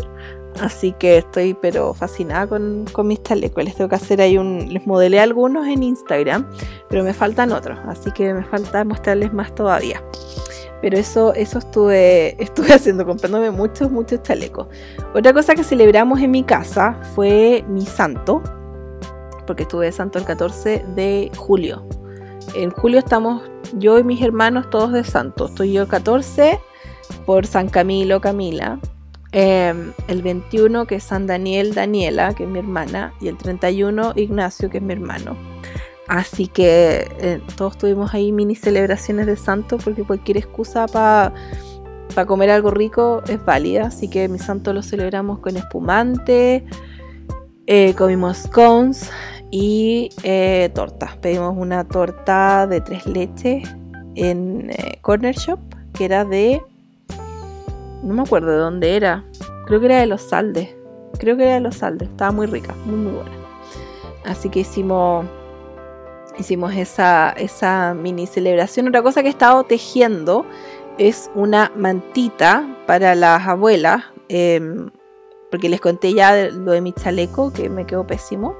Así 0.61 0.93
que 0.93 1.17
estoy 1.17 1.53
pero 1.53 1.93
fascinada 1.93 2.47
con, 2.47 2.85
mis 3.03 3.23
chalecos. 3.23 3.63
Les 3.63 3.75
tengo 3.75 3.89
que 3.89 3.95
hacer 3.95 4.21
ahí 4.21 4.37
un. 4.37 4.71
Les 4.73 4.85
modelé 4.85 5.19
algunos 5.19 5.67
en 5.67 5.83
Instagram, 5.83 6.49
pero 6.89 7.03
me 7.03 7.13
faltan 7.13 7.51
otros. 7.51 7.79
Así 7.87 8.11
que 8.11 8.33
me 8.33 8.43
falta 8.43 8.83
mostrarles 8.83 9.33
más 9.33 9.53
todavía. 9.55 10.03
Pero 10.81 10.97
eso, 10.97 11.33
eso 11.33 11.59
estuve, 11.59 12.35
estuve 12.43 12.73
haciendo, 12.73 13.05
comprándome 13.05 13.51
muchos, 13.51 13.89
muchos 13.91 14.21
chalecos. 14.21 14.67
Otra 15.13 15.33
cosa 15.33 15.55
que 15.55 15.63
celebramos 15.63 16.19
en 16.21 16.31
mi 16.31 16.43
casa 16.43 16.99
fue 17.15 17.63
mi 17.67 17.85
santo, 17.85 18.43
porque 19.47 19.63
estuve 19.63 19.85
de 19.87 19.91
santo 19.91 20.19
el 20.19 20.25
14 20.25 20.85
de 20.95 21.31
julio. 21.37 21.87
En 22.55 22.71
julio 22.71 22.99
estamos 22.99 23.41
yo 23.77 23.97
y 23.97 24.03
mis 24.03 24.21
hermanos 24.21 24.69
todos 24.69 24.91
de 24.91 25.03
santo. 25.03 25.47
Estoy 25.47 25.73
yo 25.73 25.83
el 25.83 25.87
14 25.87 26.59
por 27.25 27.47
San 27.47 27.69
Camilo, 27.69 28.21
Camila. 28.21 28.79
Em, 29.35 29.93
el 30.07 30.21
21 30.21 30.85
que 30.85 30.95
es 30.95 31.03
San 31.03 31.25
Daniel, 31.25 31.73
Daniela, 31.73 32.35
que 32.35 32.43
es 32.43 32.49
mi 32.49 32.59
hermana. 32.59 33.13
Y 33.19 33.27
el 33.27 33.37
31 33.37 34.13
Ignacio, 34.15 34.69
que 34.69 34.77
es 34.77 34.83
mi 34.83 34.93
hermano. 34.93 35.35
Así 36.07 36.47
que 36.47 37.07
eh, 37.19 37.41
todos 37.55 37.77
tuvimos 37.77 38.13
ahí 38.13 38.31
mini 38.31 38.55
celebraciones 38.55 39.25
de 39.25 39.35
santo 39.35 39.77
porque 39.77 40.03
cualquier 40.03 40.37
excusa 40.37 40.85
para 40.85 41.33
comer 42.27 42.51
algo 42.51 42.69
rico 42.69 43.23
es 43.27 43.43
válida. 43.43 43.87
Así 43.87 44.07
que 44.07 44.27
mi 44.27 44.37
santo 44.37 44.71
lo 44.71 44.83
celebramos 44.83 45.39
con 45.39 45.57
espumante, 45.57 46.65
eh, 47.65 47.95
comimos 47.95 48.37
scones 48.37 49.09
y 49.49 50.09
eh, 50.21 50.69
tortas. 50.75 51.17
Pedimos 51.17 51.55
una 51.57 51.87
torta 51.87 52.67
de 52.67 52.81
tres 52.81 53.07
leches 53.07 53.67
en 54.13 54.69
Corner 55.01 55.35
Shop 55.35 55.59
que 55.93 56.05
era 56.05 56.23
de... 56.23 56.61
No 58.03 58.13
me 58.13 58.21
acuerdo 58.21 58.51
de 58.51 58.57
dónde 58.57 58.95
era. 58.95 59.23
Creo 59.65 59.79
que 59.79 59.87
era 59.87 59.99
de 59.99 60.07
los 60.07 60.21
Saldes. 60.21 60.75
Creo 61.17 61.37
que 61.37 61.43
era 61.43 61.53
de 61.55 61.61
los 61.61 61.77
Saldes. 61.77 62.09
Estaba 62.09 62.31
muy 62.31 62.47
rica, 62.47 62.75
muy 62.85 62.95
muy 62.95 63.13
buena. 63.13 63.31
Así 64.25 64.49
que 64.49 64.59
hicimos 64.59 65.25
hicimos 66.37 66.73
esa, 66.73 67.31
esa 67.31 67.93
mini 67.93 68.27
celebración. 68.27 68.87
Otra 68.87 69.01
cosa 69.01 69.21
que 69.21 69.27
he 69.27 69.31
estado 69.31 69.63
tejiendo 69.63 70.45
es 70.97 71.29
una 71.35 71.71
mantita 71.75 72.77
para 72.85 73.15
las 73.15 73.47
abuelas, 73.47 74.03
em, 74.29 74.89
porque 75.53 75.69
les 75.69 75.79
conté 75.79 76.15
ya 76.15 76.49
lo 76.49 76.71
de 76.71 76.81
mi 76.81 76.93
chaleco, 76.93 77.53
que 77.53 77.69
me 77.69 77.85
quedó 77.85 78.07
pésimo. 78.07 78.55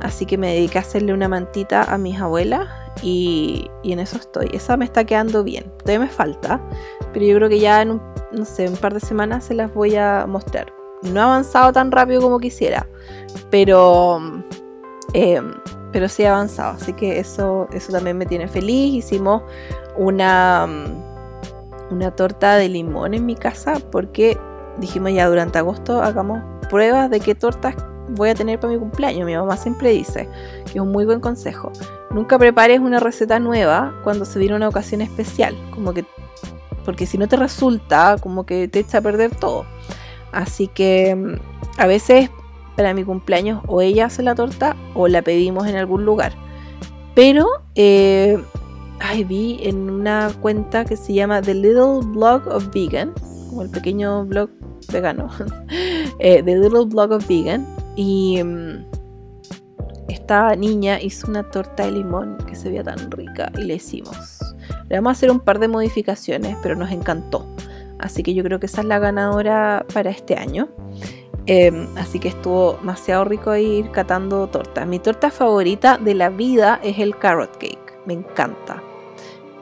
Así 0.00 0.26
que 0.26 0.36
me 0.36 0.52
dediqué 0.52 0.78
a 0.78 0.80
hacerle 0.80 1.14
una 1.14 1.28
mantita 1.28 1.84
a 1.84 1.96
mis 1.96 2.20
abuelas 2.20 2.68
y, 3.04 3.70
en 3.84 4.00
eso 4.00 4.16
estoy. 4.16 4.50
Esa 4.52 4.76
me 4.76 4.84
está 4.84 5.04
quedando 5.04 5.44
bien. 5.44 5.72
Todavía 5.78 6.00
me 6.00 6.08
falta, 6.08 6.60
pero 7.12 7.24
yo 7.24 7.36
creo 7.36 7.48
que 7.48 7.60
ya 7.60 7.82
en 7.82 7.92
un, 7.92 8.02
no 8.32 8.44
sé, 8.44 8.68
un 8.68 8.74
par 8.74 8.94
de 8.94 8.98
semanas 8.98 9.44
se 9.44 9.54
las 9.54 9.72
voy 9.72 9.94
a 9.94 10.26
mostrar. 10.26 10.74
No 11.02 11.20
ha 11.20 11.24
avanzado 11.26 11.72
tan 11.72 11.92
rápido 11.92 12.20
como 12.20 12.40
quisiera, 12.40 12.84
pero... 13.48 14.20
Em, 15.12 15.54
pero 15.92 16.08
sí 16.08 16.24
avanzado. 16.24 16.72
Así 16.72 16.94
que 16.94 17.20
eso, 17.20 17.68
eso 17.72 17.92
también 17.92 18.18
me 18.18 18.26
tiene 18.26 18.48
feliz. 18.48 19.04
Hicimos 19.04 19.44
una, 19.96 20.66
una 21.92 22.10
torta 22.10 22.56
de 22.56 22.68
limón 22.68 23.14
en 23.14 23.24
mi 23.24 23.36
casa 23.36 23.74
porque 23.92 24.36
dijimos 24.78 25.12
ya 25.12 25.28
durante 25.28 25.58
agosto 25.58 26.02
hagamos 26.02 26.42
pruebas 26.68 27.10
de 27.10 27.20
qué 27.20 27.34
tortas 27.34 27.74
voy 28.08 28.30
a 28.30 28.34
tener 28.34 28.60
para 28.60 28.72
mi 28.72 28.78
cumpleaños. 28.78 29.26
Mi 29.26 29.34
mamá 29.34 29.56
siempre 29.56 29.90
dice 29.90 30.28
que 30.66 30.72
es 30.72 30.80
un 30.80 30.92
muy 30.92 31.04
buen 31.04 31.20
consejo. 31.20 31.72
Nunca 32.10 32.38
prepares 32.38 32.80
una 32.80 33.00
receta 33.00 33.38
nueva 33.38 33.94
cuando 34.04 34.24
se 34.24 34.38
viene 34.38 34.54
una 34.54 34.68
ocasión 34.68 35.00
especial, 35.00 35.56
como 35.72 35.92
que 35.92 36.04
porque 36.84 37.06
si 37.06 37.16
no 37.16 37.26
te 37.28 37.36
resulta, 37.36 38.16
como 38.20 38.44
que 38.44 38.68
te 38.68 38.80
echa 38.80 38.98
a 38.98 39.00
perder 39.00 39.34
todo. 39.34 39.64
Así 40.32 40.68
que 40.68 41.14
mm, 41.14 41.80
a 41.80 41.86
veces 41.86 42.30
para 42.76 42.92
mi 42.92 43.04
cumpleaños 43.04 43.62
o 43.66 43.80
ella 43.80 44.06
hace 44.06 44.22
la 44.22 44.34
torta 44.34 44.76
o 44.94 45.08
la 45.08 45.22
pedimos 45.22 45.66
en 45.66 45.76
algún 45.76 46.04
lugar. 46.04 46.32
Pero 47.14 47.46
eh, 47.74 48.38
ay, 49.00 49.24
vi 49.24 49.60
en 49.62 49.90
una 49.90 50.30
cuenta 50.40 50.84
que 50.84 50.96
se 50.96 51.14
llama 51.14 51.40
The 51.40 51.54
Little 51.54 52.00
Blog 52.04 52.48
of 52.48 52.68
Vegan, 52.72 53.12
como 53.48 53.62
el 53.62 53.70
pequeño 53.70 54.24
blog 54.24 54.50
vegano, 54.86 55.30
eh, 56.18 56.42
The 56.42 56.58
Little 56.58 56.86
Blog 56.86 57.12
of 57.12 57.26
Vegan, 57.28 57.66
y 57.96 58.42
mm, 58.42 58.84
esta 60.08 60.54
niña 60.56 61.00
hizo 61.00 61.28
una 61.28 61.42
torta 61.42 61.84
de 61.84 61.92
limón 61.92 62.36
que 62.46 62.54
se 62.54 62.68
veía 62.68 62.84
tan 62.84 63.10
rica 63.10 63.50
y 63.56 63.62
le 63.62 63.74
hicimos. 63.74 64.38
Le 64.88 64.96
vamos 64.96 65.10
a 65.10 65.12
hacer 65.12 65.30
un 65.30 65.40
par 65.40 65.58
de 65.58 65.68
modificaciones, 65.68 66.56
pero 66.62 66.76
nos 66.76 66.90
encantó. 66.90 67.46
Así 67.98 68.22
que 68.22 68.34
yo 68.34 68.42
creo 68.42 68.60
que 68.60 68.66
esa 68.66 68.82
es 68.82 68.86
la 68.86 68.98
ganadora 68.98 69.84
para 69.92 70.10
este 70.10 70.36
año. 70.36 70.68
Em, 71.46 71.86
así 71.96 72.18
que 72.18 72.28
estuvo 72.28 72.74
demasiado 72.74 73.24
rico 73.24 73.54
ir 73.54 73.90
catando 73.90 74.46
tortas. 74.46 74.86
Mi 74.86 74.98
torta 74.98 75.30
favorita 75.30 75.98
de 75.98 76.14
la 76.14 76.30
vida 76.30 76.80
es 76.82 76.98
el 76.98 77.16
carrot 77.18 77.56
cake. 77.58 77.98
Me 78.06 78.14
encanta. 78.14 78.82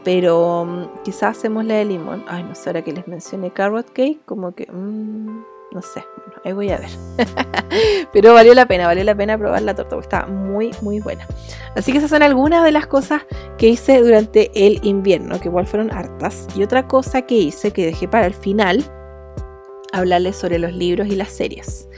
Pero 0.05 0.65
mm, 0.65 1.03
quizás 1.05 1.39
hacemos 1.39 1.65
la 1.65 1.75
de 1.75 1.85
limón. 1.85 2.25
Ay, 2.29 2.43
no 2.43 2.55
sé, 2.55 2.71
ahora 2.71 2.83
que 2.83 2.93
les 2.93 3.07
mencioné 3.07 3.51
carrot 3.51 3.93
cake, 3.93 4.25
como 4.25 4.55
que... 4.55 4.67
Mm, 4.71 5.43
no 5.73 5.81
sé, 5.81 6.05
ahí 6.45 6.53
voy 6.53 6.71
a 6.71 6.79
ver. 6.79 6.91
Pero 8.13 8.35
valió 8.35 8.55
la 8.55 8.67
pena, 8.67 8.87
valió 8.87 9.05
la 9.05 9.15
pena 9.15 9.39
probar 9.39 9.63
la 9.63 9.75
torta, 9.75 9.97
porque 9.97 10.05
está 10.05 10.27
muy, 10.27 10.71
muy 10.83 11.01
buena. 11.01 11.27
Así 11.75 11.93
que 11.93 11.99
esas 11.99 12.11
son 12.11 12.23
algunas 12.23 12.63
de 12.65 12.73
las 12.73 12.87
cosas 12.87 13.23
que 13.57 13.69
hice 13.69 14.01
durante 14.03 14.51
el 14.55 14.81
invierno, 14.83 15.41
que 15.41 15.49
igual 15.49 15.67
fueron 15.67 15.91
hartas. 15.91 16.47
Y 16.55 16.63
otra 16.63 16.87
cosa 16.87 17.23
que 17.23 17.37
hice, 17.37 17.73
que 17.73 17.87
dejé 17.87 18.07
para 18.07 18.27
el 18.27 18.35
final, 18.35 18.85
hablarles 19.93 20.37
sobre 20.37 20.59
los 20.59 20.73
libros 20.75 21.09
y 21.09 21.17
las 21.17 21.31
series. 21.31 21.89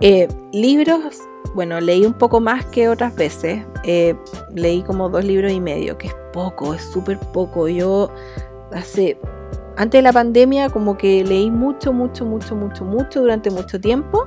Eh, 0.00 0.28
libros, 0.52 1.20
bueno, 1.54 1.80
leí 1.80 2.04
un 2.04 2.14
poco 2.14 2.40
más 2.40 2.64
que 2.66 2.88
otras 2.88 3.14
veces. 3.14 3.64
Eh, 3.84 4.14
leí 4.54 4.82
como 4.82 5.08
dos 5.08 5.24
libros 5.24 5.52
y 5.52 5.60
medio, 5.60 5.96
que 5.98 6.08
es 6.08 6.16
poco, 6.32 6.74
es 6.74 6.82
súper 6.82 7.18
poco. 7.32 7.68
Yo 7.68 8.10
hace, 8.72 9.18
antes 9.76 9.98
de 9.98 10.02
la 10.02 10.12
pandemia, 10.12 10.70
como 10.70 10.96
que 10.96 11.24
leí 11.24 11.50
mucho, 11.50 11.92
mucho, 11.92 12.24
mucho, 12.24 12.54
mucho, 12.54 12.84
mucho 12.84 13.20
durante 13.20 13.50
mucho 13.50 13.80
tiempo. 13.80 14.26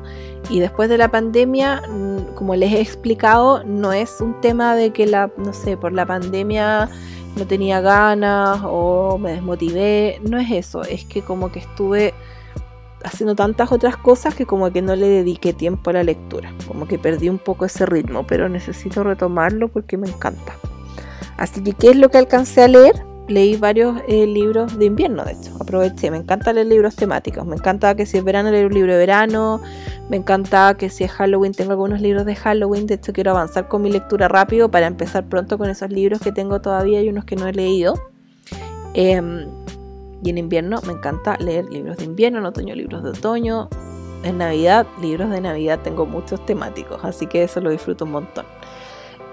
Y 0.50 0.60
después 0.60 0.90
de 0.90 0.98
la 0.98 1.10
pandemia, 1.10 1.82
mm, 1.90 2.36
como 2.36 2.56
les 2.56 2.74
he 2.74 2.82
explicado, 2.82 3.64
no 3.64 3.94
es 3.94 4.22
un 4.22 4.40
tema 4.42 4.76
de 4.76 4.92
que 4.92 5.06
la, 5.06 5.32
no 5.38 5.54
sé, 5.54 5.78
por 5.78 5.94
la 5.94 6.06
pandemia 6.06 6.90
no 7.36 7.48
tenía 7.48 7.82
ganas 7.82 8.60
o 8.64 9.18
me 9.18 9.34
desmotivé. 9.34 10.20
No 10.30 10.38
es 10.38 10.52
eso, 10.52 10.84
es 10.84 11.06
que 11.06 11.22
como 11.22 11.52
que 11.52 11.60
estuve 11.60 12.14
haciendo 13.04 13.36
tantas 13.36 13.72
otras 13.72 13.98
cosas 13.98 14.36
que 14.36 14.46
como 14.46 14.72
que 14.72 14.82
no 14.82 14.96
le 14.96 15.08
dediqué 15.08 15.54
tiempo 15.54 15.90
a 15.90 15.94
la 15.94 16.04
lectura. 16.04 16.54
Como 16.68 16.88
que 16.88 17.00
perdí 17.00 17.30
un 17.30 17.40
poco 17.40 17.66
ese 17.66 17.86
ritmo, 17.86 18.26
pero 18.26 18.50
necesito 18.50 19.04
retomarlo 19.04 19.68
porque 19.70 19.98
me 19.98 20.08
encanta. 20.08 20.56
Así 21.38 21.64
que, 21.64 21.74
¿qué 21.74 21.90
es 21.90 21.96
lo 21.96 22.10
que 22.10 22.18
alcancé 22.18 22.64
a 22.64 22.68
leer? 22.68 23.04
Leí 23.28 23.56
varios 23.56 24.02
eh, 24.08 24.28
libros 24.28 24.78
de 24.78 24.86
invierno, 24.86 25.24
de 25.24 25.34
hecho. 25.34 25.56
Aproveché. 25.60 26.12
Me 26.12 26.18
encanta 26.18 26.54
leer 26.54 26.68
libros 26.68 26.96
temáticos. 26.96 27.46
Me 27.46 27.56
encanta 27.56 27.96
que 27.96 28.06
si 28.06 28.18
es 28.18 28.24
verano 28.24 28.52
leer 28.52 28.66
un 28.66 28.74
libro 28.74 28.92
de 28.92 29.00
verano. 29.00 29.62
Me 30.10 30.18
encanta 30.18 30.76
que 30.76 30.90
si 30.90 31.04
es 31.04 31.12
Halloween 31.12 31.54
tengo 31.54 31.72
algunos 31.72 32.02
libros 32.02 32.26
de 32.26 32.36
Halloween. 32.36 32.88
De 32.88 32.96
hecho, 32.96 33.14
quiero 33.14 33.32
avanzar 33.32 33.68
con 33.68 33.82
mi 33.82 33.92
lectura 33.92 34.28
rápido 34.28 34.70
para 34.70 34.88
empezar 34.88 35.30
pronto 35.30 35.58
con 35.58 35.70
esos 35.70 35.90
libros 35.90 36.20
que 36.20 36.32
tengo 36.32 36.62
todavía 36.62 37.02
y 37.02 37.10
unos 37.10 37.26
que 37.26 37.36
no 37.36 37.48
he 37.48 37.54
leído. 37.54 37.94
Eh, 38.94 39.22
y 40.24 40.30
en 40.30 40.38
invierno 40.38 40.80
me 40.86 40.94
encanta 40.94 41.38
leer 41.38 41.66
libros 41.70 41.98
de 41.98 42.06
invierno, 42.06 42.40
en 42.40 42.46
otoño 42.46 42.76
libros 42.76 43.04
de 43.04 43.10
otoño. 43.10 43.70
En 44.24 44.38
Navidad, 44.38 44.86
libros 45.02 45.32
de 45.32 45.42
Navidad 45.42 45.80
tengo 45.84 46.06
muchos 46.06 46.46
temáticos, 46.46 47.04
así 47.04 47.26
que 47.26 47.44
eso 47.44 47.60
lo 47.60 47.72
disfruto 47.72 48.06
un 48.06 48.12
montón. 48.12 48.46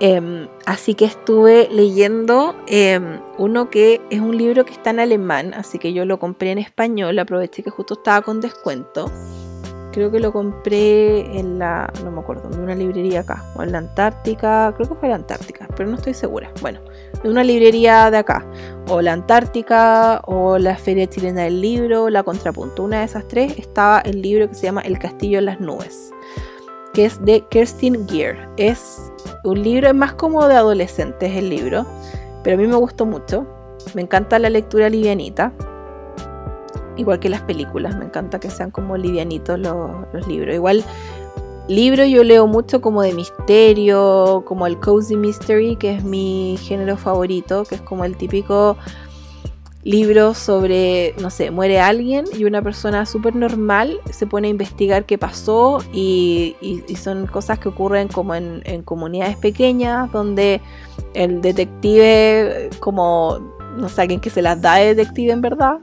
Em, 0.00 0.48
así 0.64 0.94
que 0.94 1.04
estuve 1.04 1.68
leyendo 1.70 2.54
em, 2.68 3.20
uno 3.36 3.68
que 3.68 4.00
es 4.10 4.20
un 4.20 4.38
libro 4.38 4.64
que 4.64 4.72
está 4.72 4.90
en 4.90 5.00
alemán, 5.00 5.52
así 5.54 5.78
que 5.78 5.92
yo 5.92 6.04
lo 6.04 6.18
compré 6.18 6.52
en 6.52 6.58
español, 6.58 7.18
aproveché 7.18 7.62
que 7.62 7.70
justo 7.70 7.94
estaba 7.94 8.22
con 8.22 8.40
descuento 8.40 9.10
creo 9.98 10.12
que 10.12 10.20
lo 10.20 10.32
compré 10.32 11.38
en 11.38 11.58
la, 11.58 11.92
no 12.04 12.12
me 12.12 12.20
acuerdo, 12.20 12.48
en 12.52 12.60
una 12.60 12.74
librería 12.76 13.20
acá, 13.20 13.44
o 13.56 13.64
en 13.64 13.72
la 13.72 13.78
Antártica, 13.78 14.72
creo 14.76 14.88
que 14.88 14.94
fue 14.94 15.08
la 15.08 15.16
Antártica, 15.16 15.66
pero 15.76 15.88
no 15.88 15.96
estoy 15.96 16.14
segura. 16.14 16.52
Bueno, 16.60 16.80
en 17.22 17.30
una 17.30 17.44
librería 17.44 18.10
de 18.10 18.18
acá, 18.18 18.46
o 18.88 19.00
la 19.00 19.12
Antártica, 19.12 20.20
o 20.26 20.58
la 20.58 20.76
Feria 20.76 21.06
Chilena 21.06 21.42
del 21.42 21.60
Libro, 21.60 22.08
la 22.08 22.22
Contrapunto, 22.22 22.84
una 22.84 23.00
de 23.00 23.04
esas 23.04 23.26
tres 23.28 23.58
estaba 23.58 24.00
el 24.00 24.22
libro 24.22 24.48
que 24.48 24.54
se 24.54 24.62
llama 24.62 24.82
El 24.82 24.98
Castillo 24.98 25.38
en 25.38 25.46
las 25.46 25.60
Nubes, 25.60 26.12
que 26.94 27.04
es 27.04 27.22
de 27.24 27.44
Kerstin 27.50 28.08
Gear. 28.08 28.48
Es 28.56 29.12
un 29.44 29.62
libro, 29.62 29.88
es 29.88 29.94
más 29.94 30.14
como 30.14 30.46
de 30.46 30.54
adolescentes 30.54 31.36
el 31.36 31.50
libro, 31.50 31.86
pero 32.44 32.56
a 32.56 32.60
mí 32.60 32.66
me 32.66 32.76
gustó 32.76 33.06
mucho. 33.06 33.46
Me 33.94 34.02
encanta 34.02 34.38
la 34.38 34.50
lectura 34.50 34.88
livianita 34.88 35.52
igual 36.98 37.20
que 37.20 37.28
las 37.28 37.42
películas, 37.42 37.96
me 37.96 38.04
encanta 38.04 38.38
que 38.38 38.50
sean 38.50 38.70
como 38.70 38.96
livianitos 38.96 39.58
los, 39.58 40.26
libros. 40.26 40.54
Igual, 40.54 40.84
libro 41.68 42.04
yo 42.04 42.24
leo 42.24 42.46
mucho 42.46 42.80
como 42.80 43.02
de 43.02 43.12
misterio, 43.12 44.42
como 44.46 44.66
el 44.66 44.78
cozy 44.80 45.16
mystery, 45.16 45.76
que 45.76 45.94
es 45.94 46.04
mi 46.04 46.58
género 46.62 46.96
favorito, 46.96 47.64
que 47.64 47.76
es 47.76 47.80
como 47.82 48.04
el 48.04 48.16
típico 48.16 48.76
libro 49.84 50.34
sobre, 50.34 51.14
no 51.20 51.30
sé, 51.30 51.50
muere 51.50 51.80
alguien 51.80 52.24
y 52.36 52.44
una 52.44 52.60
persona 52.60 53.06
súper 53.06 53.36
normal 53.36 54.00
se 54.10 54.26
pone 54.26 54.48
a 54.48 54.50
investigar 54.50 55.06
qué 55.06 55.18
pasó 55.18 55.78
y, 55.92 56.56
son 57.00 57.26
cosas 57.26 57.58
que 57.58 57.68
ocurren 57.68 58.08
como 58.08 58.34
en, 58.34 58.60
en, 58.64 58.82
comunidades 58.82 59.36
pequeñas 59.36 60.10
donde 60.10 60.60
el 61.14 61.40
detective 61.40 62.70
como 62.80 63.57
no 63.78 63.88
sé, 63.88 64.02
alguien 64.02 64.20
que 64.20 64.30
se 64.30 64.42
las 64.42 64.60
da 64.60 64.76
de 64.76 64.94
detective 64.94 65.32
en 65.32 65.40
verdad, 65.40 65.78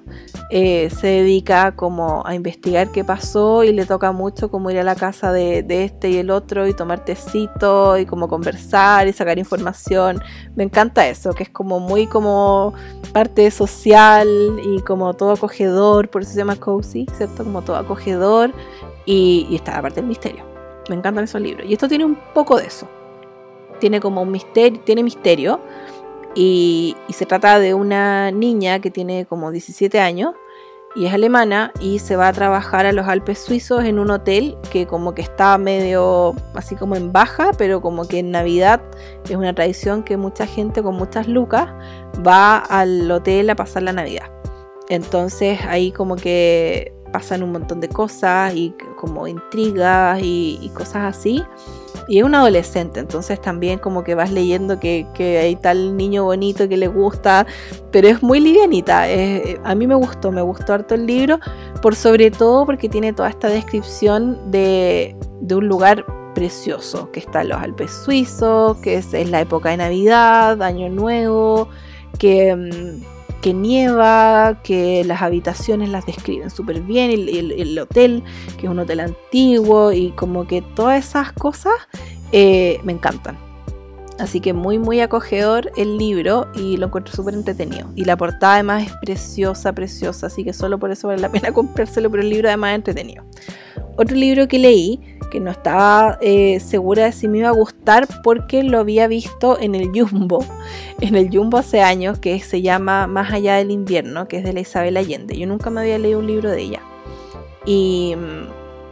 eh, 0.52 0.90
se 0.90 1.08
dedica 1.08 1.76
como 1.76 2.26
a 2.26 2.36
investigar 2.36 2.92
qué 2.92 3.04
pasó 3.04 3.64
y 3.64 3.72
le 3.72 3.86
toca 3.86 4.12
mucho 4.12 4.52
como 4.52 4.70
ir 4.70 4.80
a 4.80 4.84
la 4.84 4.96
casa 4.96 5.32
de, 5.32 5.66
este 5.68 6.10
y 6.10 6.18
el 6.18 6.30
otro 6.30 6.68
y 6.68 6.74
tomar 6.74 7.04
tecito 7.04 7.98
y 7.98 8.06
como 8.06 8.28
conversar 8.28 9.08
y 9.08 9.14
sacar 9.14 9.40
información. 9.40 10.22
Me 10.56 10.64
encanta 10.64 11.08
eso, 11.08 11.34
que 11.34 11.44
es 11.44 11.50
como 11.50 11.80
muy 11.80 12.08
como 12.08 12.74
parte 13.14 13.50
social 13.50 14.28
y 14.64 14.82
como 14.82 15.14
todo 15.14 15.32
acogedor, 15.32 16.10
por 16.10 16.22
eso 16.22 16.32
se 16.32 16.38
llama 16.38 16.58
cozy, 16.58 17.08
¿cierto? 17.18 17.44
Como 17.44 17.62
todo 17.62 17.78
acogedor 17.78 18.54
y, 19.06 19.48
y 19.50 19.56
está 19.56 19.74
la 19.76 19.82
parte 19.82 20.02
del 20.02 20.10
misterio. 20.10 20.44
Me 20.90 20.96
encantan 20.96 21.24
esos 21.24 21.42
libros. 21.42 21.68
Y 21.68 21.74
esto 21.74 21.88
tiene 21.88 22.06
un 22.06 22.18
poco 22.34 22.58
de 22.58 22.68
eso. 22.68 22.88
Tiene 23.80 24.00
como 24.00 24.22
un 24.22 24.32
misterio, 24.32 24.80
tiene 24.86 25.04
misterio 25.04 25.60
y, 26.36 26.96
se 27.10 27.26
trata 27.26 27.60
de 27.60 27.74
una 27.74 28.30
niña 28.32 28.80
que 28.80 28.92
tiene 28.92 29.26
como 29.26 29.52
17 29.52 30.00
años 30.00 30.34
y 30.94 31.06
es 31.06 31.14
alemana 31.14 31.72
y 31.80 32.00
se 32.00 32.16
va 32.16 32.28
a 32.28 32.34
trabajar 32.34 32.86
a 32.86 32.92
los 32.92 33.08
Alpes 33.08 33.40
suizos 33.40 33.84
en 33.86 34.00
un 34.00 34.12
hotel 34.12 34.58
que 34.72 34.86
como 34.86 35.14
que 35.14 35.22
está 35.22 35.58
medio 35.58 36.36
así 36.54 36.76
como 36.76 36.96
en 36.96 37.12
baja, 37.12 37.52
pero 37.58 37.82
como 37.82 38.08
que 38.08 38.20
en 38.20 38.32
Navidad 38.32 38.82
es 39.30 39.36
una 39.36 39.54
tradición 39.54 40.04
que 40.04 40.18
mucha 40.18 40.46
gente 40.46 40.84
con 40.84 40.96
muchas 40.96 41.28
lucas 41.28 41.70
va 42.26 42.58
al 42.58 43.10
hotel 43.10 43.50
a 43.50 43.56
pasar 43.56 43.84
la 43.84 43.94
Navidad. 43.94 44.30
Entonces 44.90 45.60
ahí 45.68 45.92
como 45.92 46.16
que 46.16 46.94
pasan 47.12 47.44
un 47.44 47.52
montón 47.52 47.80
de 47.80 47.90
cosas 47.90 48.54
y 48.56 48.76
como 48.98 49.28
intrigas 49.28 50.20
y 50.22 50.72
cosas 50.74 51.18
así 51.18 51.44
y 52.08 52.20
es 52.20 52.24
un 52.24 52.36
adolescente, 52.36 53.00
entonces 53.00 53.42
también 53.42 53.80
como 53.80 54.04
que 54.04 54.16
vas 54.16 54.32
leyendo 54.32 54.80
que, 54.80 55.08
hay 55.42 55.56
tal 55.56 55.98
niño 55.98 56.24
bonito 56.26 56.70
que 56.70 56.78
le 56.78 56.88
gusta, 56.88 57.46
pero 57.92 58.08
es 58.08 58.22
muy 58.22 58.40
livianita. 58.40 59.06
a 59.64 59.76
mí 59.76 59.88
me 59.88 59.96
gustó, 59.96 60.32
me 60.32 60.42
gustó 60.42 60.74
harto 60.74 60.96
el 60.96 61.08
libro, 61.08 61.40
por 61.82 61.96
sobre 61.96 62.32
todo 62.32 62.66
porque 62.66 62.90
tiene 62.90 63.14
toda 63.14 63.30
esta 63.30 63.48
descripción 63.48 64.52
de, 64.52 65.16
un 65.52 65.68
lugar 65.68 66.06
precioso, 66.36 67.12
que 67.12 67.22
está 67.22 67.42
en 67.42 67.50
los 67.50 67.62
Alpes 67.62 67.92
suizos, 67.92 68.78
que 68.78 68.98
es, 68.98 69.14
la 69.30 69.42
época 69.42 69.70
de 69.70 69.78
Navidad, 69.78 70.62
Año 70.62 70.90
Nuevo, 70.90 71.70
que... 72.20 73.02
Que 73.46 73.54
nieva, 73.54 74.60
que 74.64 75.04
las 75.06 75.22
habitaciones 75.22 75.90
las 75.90 76.08
describen 76.08 76.50
súper 76.50 76.82
bien, 76.82 77.12
el, 77.12 77.52
el, 77.52 77.78
hotel, 77.78 78.24
que 78.58 78.66
es 78.66 78.72
un 78.72 78.80
hotel 78.80 79.02
antiguo 79.02 79.92
y 79.92 80.14
como 80.14 80.48
que 80.48 80.64
todas 80.64 81.06
esas 81.06 81.32
cosas 81.32 81.76
eh, 82.32 82.80
me 82.84 82.94
encantan. 82.94 83.45
Así 84.18 84.40
que 84.40 84.54
muy 84.54 84.80
muy 84.80 85.02
acogedor 85.02 85.72
el 85.76 85.98
libro 85.98 86.48
y 86.56 86.78
lo 86.78 86.88
encuentro 86.88 87.14
súper 87.14 87.34
entretenido. 87.34 87.90
Y 87.96 88.06
la 88.06 88.16
portada 88.16 88.54
además 88.56 88.84
es 88.84 88.94
preciosa, 89.02 89.74
preciosa, 89.74 90.28
así 90.28 90.44
que 90.44 90.54
solo 90.54 90.80
por 90.80 90.92
eso 90.92 91.10
vale 91.10 91.22
la 91.22 91.30
pena 91.32 91.52
comprárselo, 91.52 92.10
pero 92.10 92.24
el 92.24 92.30
libro 92.30 92.48
además 92.48 92.72
es 92.72 92.76
entretenido. 92.76 93.24
Otro 93.98 94.16
libro 94.16 94.48
que 94.48 94.60
leí, 94.60 95.00
que 95.32 95.40
no 95.40 95.52
estaba 95.52 96.18
eh, 96.22 96.60
segura 96.60 97.06
de 97.06 97.12
si 97.12 97.28
me 97.28 97.40
iba 97.40 97.50
a 97.50 97.54
gustar 97.54 98.08
porque 98.24 98.64
lo 98.64 98.80
había 98.80 99.08
visto 99.08 99.60
en 99.60 99.76
el 99.76 99.90
Jumbo, 99.90 100.46
en 101.02 101.16
el 101.16 101.30
Jumbo 101.30 101.58
hace 101.58 101.82
años, 101.82 102.20
que 102.20 102.40
se 102.40 102.62
llama 102.62 103.08
Más 103.08 103.34
allá 103.34 103.56
del 103.56 103.72
invierno, 103.72 104.28
que 104.28 104.38
es 104.38 104.44
de 104.44 104.54
la 104.54 104.62
Isabel 104.62 104.96
Allende. 104.96 105.38
Yo 105.38 105.46
nunca 105.46 105.70
me 105.70 105.82
había 105.82 105.98
leído 105.98 106.20
un 106.20 106.28
libro 106.28 106.52
de 106.52 106.62
ella. 106.62 106.82
Y, 107.66 108.16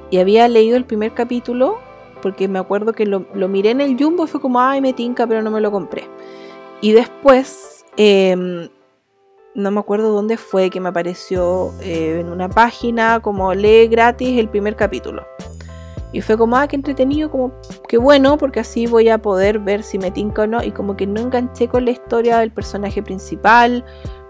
y 0.09 0.17
había 0.17 0.47
leído 0.47 0.75
el 0.75 0.85
primer 0.85 1.13
capítulo 1.13 1.77
porque 2.23 2.47
me 2.47 2.57
acuerdo 2.57 2.93
que 2.93 3.05
lo, 3.05 3.19
miré 3.49 3.71
en 3.71 3.81
el 3.81 4.01
Jumbo 4.01 4.25
fue 4.25 4.39
como, 4.39 4.61
ay, 4.61 4.79
me 4.79 4.93
tinca, 4.93 5.27
pero 5.27 5.41
no 5.41 5.51
me 5.51 5.59
lo 5.59 5.71
compré. 5.71 6.09
Y 6.81 6.93
después, 6.93 7.85
em, 7.97 8.69
no 9.53 9.69
me 9.69 9.79
acuerdo 9.79 10.11
dónde 10.13 10.37
fue 10.37 10.69
que 10.69 10.79
me 10.79 10.89
apareció 10.89 11.73
eh, 11.81 12.21
en 12.21 12.29
una 12.29 12.49
página 12.49 13.19
como 13.19 13.53
lee 13.53 13.87
gratis 13.87 14.39
el 14.39 14.47
primer 14.49 14.77
capítulo. 14.77 15.27
Y 16.13 16.21
fue 16.21 16.37
como, 16.37 16.55
ah, 16.55 16.67
qué 16.67 16.77
entretenido, 16.77 17.29
como, 17.29 17.51
qué 17.89 17.97
bueno, 17.97 18.37
porque 18.37 18.61
así 18.61 18.87
voy 18.87 19.09
a 19.09 19.17
poder 19.17 19.59
ver 19.59 19.83
si 19.83 19.97
me 19.99 20.09
tinca 20.09 20.43
o 20.43 20.47
no. 20.47 20.63
Y 20.63 20.71
como 20.71 20.95
que 20.95 21.05
no 21.05 21.19
enganché 21.19 21.67
con 21.67 21.83
la 21.85 21.91
historia 21.91 22.37
del 22.39 22.51
personaje 22.51 23.03
principal, 23.03 23.83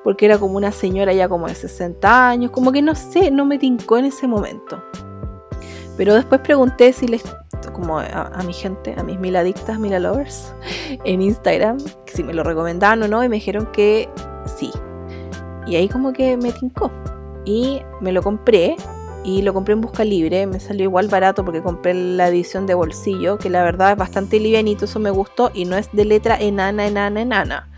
porque 0.03 0.25
era 0.25 0.39
como 0.39 0.57
una 0.57 0.71
señora 0.71 1.13
ya 1.13 1.29
como 1.29 1.47
de 1.47 1.55
60 1.55 2.29
años, 2.29 2.51
como 2.51 2.71
que 2.71 2.81
no 2.81 2.95
sé, 2.95 3.29
no 3.29 3.45
me 3.45 3.59
tincó 3.59 3.97
en 3.97 4.05
ese 4.05 4.27
momento. 4.27 4.81
Pero 5.95 6.15
después 6.15 6.41
pregunté 6.41 6.91
si 6.91 7.07
les, 7.07 7.23
como 7.71 7.99
a, 7.99 8.41
mi 8.45 8.53
gente, 8.53 8.95
a 8.97 9.03
mis 9.03 9.19
mil 9.19 9.35
adictas, 9.35 9.79
mil 9.79 10.01
lovers, 10.01 10.53
en 11.03 11.21
Instagram, 11.21 11.77
si 12.05 12.23
me 12.23 12.33
lo 12.33 12.43
recomendaban 12.43 13.03
o 13.03 13.07
no, 13.07 13.23
y 13.23 13.29
me 13.29 13.35
dijeron 13.35 13.67
que 13.67 14.09
sí. 14.57 14.71
Y 15.65 15.75
ahí 15.75 15.87
como 15.87 16.13
que 16.13 16.35
me 16.37 16.51
tincó. 16.51 16.91
Y 17.45 17.81
me 18.01 18.11
lo 18.11 18.21
compré, 18.21 18.75
y 19.23 19.41
lo 19.41 19.53
compré 19.53 19.73
en 19.73 19.81
busca 19.81 20.03
libre, 20.03 20.45
me 20.47 20.59
salió 20.59 20.83
igual 20.83 21.07
barato 21.07 21.45
porque 21.45 21.61
compré 21.61 21.93
la 21.93 22.27
edición 22.27 22.65
de 22.65 22.73
bolsillo, 22.73 23.37
que 23.37 23.49
la 23.49 23.63
verdad 23.63 23.91
es 23.91 23.97
bastante 23.97 24.39
livianito, 24.39 24.85
eso 24.85 24.99
me 24.99 25.11
gustó, 25.11 25.51
y 25.53 25.65
no 25.65 25.77
es 25.77 25.89
de 25.93 26.05
letra 26.05 26.37
enana, 26.37 26.87
enana, 26.87 27.21
enana. 27.21 27.69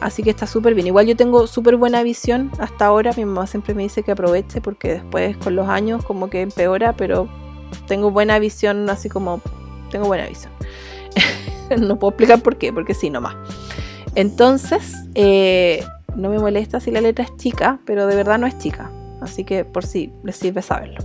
Así 0.00 0.22
que 0.22 0.30
está 0.30 0.46
súper 0.46 0.74
bien. 0.74 0.86
Igual 0.86 1.06
yo 1.06 1.16
tengo 1.16 1.46
súper 1.46 1.76
buena 1.76 2.02
visión 2.02 2.50
hasta 2.58 2.86
ahora. 2.86 3.12
Mi 3.16 3.24
mamá 3.24 3.46
siempre 3.46 3.74
me 3.74 3.82
dice 3.82 4.02
que 4.02 4.12
aproveche 4.12 4.60
porque 4.60 4.94
después 4.94 5.36
con 5.38 5.56
los 5.56 5.68
años 5.68 6.04
como 6.04 6.28
que 6.28 6.42
empeora, 6.42 6.94
pero 6.94 7.28
tengo 7.86 8.10
buena 8.10 8.38
visión, 8.38 8.88
así 8.90 9.08
como 9.08 9.40
tengo 9.90 10.06
buena 10.06 10.26
visión. 10.26 10.52
no 11.78 11.98
puedo 11.98 12.10
explicar 12.10 12.42
por 12.42 12.56
qué, 12.56 12.72
porque 12.72 12.94
sí, 12.94 13.10
nomás. 13.10 13.36
Entonces, 14.14 14.94
eh, 15.14 15.84
no 16.14 16.30
me 16.30 16.38
molesta 16.38 16.80
si 16.80 16.90
la 16.90 17.00
letra 17.00 17.24
es 17.24 17.36
chica, 17.36 17.78
pero 17.84 18.06
de 18.06 18.16
verdad 18.16 18.38
no 18.38 18.46
es 18.46 18.58
chica. 18.58 18.90
Así 19.20 19.44
que 19.44 19.64
por 19.64 19.84
si 19.84 20.12
les 20.22 20.36
sirve 20.36 20.62
saberlo. 20.62 20.98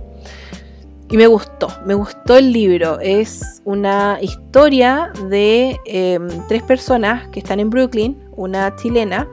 Y 1.10 1.18
me 1.18 1.26
gustó, 1.26 1.68
me 1.84 1.92
gustó 1.92 2.38
el 2.38 2.52
libro. 2.52 2.98
Es 3.00 3.60
una 3.64 4.18
historia 4.22 5.12
de 5.28 5.78
em, 5.84 6.26
tres 6.48 6.62
personas 6.62 7.28
que 7.28 7.40
están 7.40 7.60
en 7.60 7.68
Brooklyn, 7.68 8.18
una 8.32 8.74
chilena, 8.76 9.28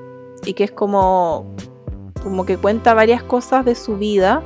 y 0.45 0.53
que 0.53 0.65
es 0.65 0.71
como, 0.71 1.45
como 2.21 2.45
que 2.45 2.57
cuenta 2.57 2.93
varias 2.93 3.23
cosas 3.23 3.63
de 3.63 3.75
su 3.75 3.97
vida, 3.97 4.41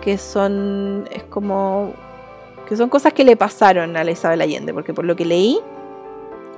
que 0.00 0.16
son, 0.16 1.06
es 1.12 1.24
como 1.24 1.92
que 2.72 2.78
son 2.78 2.88
cosas 2.88 3.12
que 3.12 3.22
le 3.22 3.36
pasaron 3.36 3.98
a 3.98 4.02
la 4.02 4.12
Isabel 4.12 4.40
Allende, 4.40 4.72
porque 4.72 4.94
por 4.94 5.04
lo 5.04 5.14
que 5.14 5.26
leí, 5.26 5.60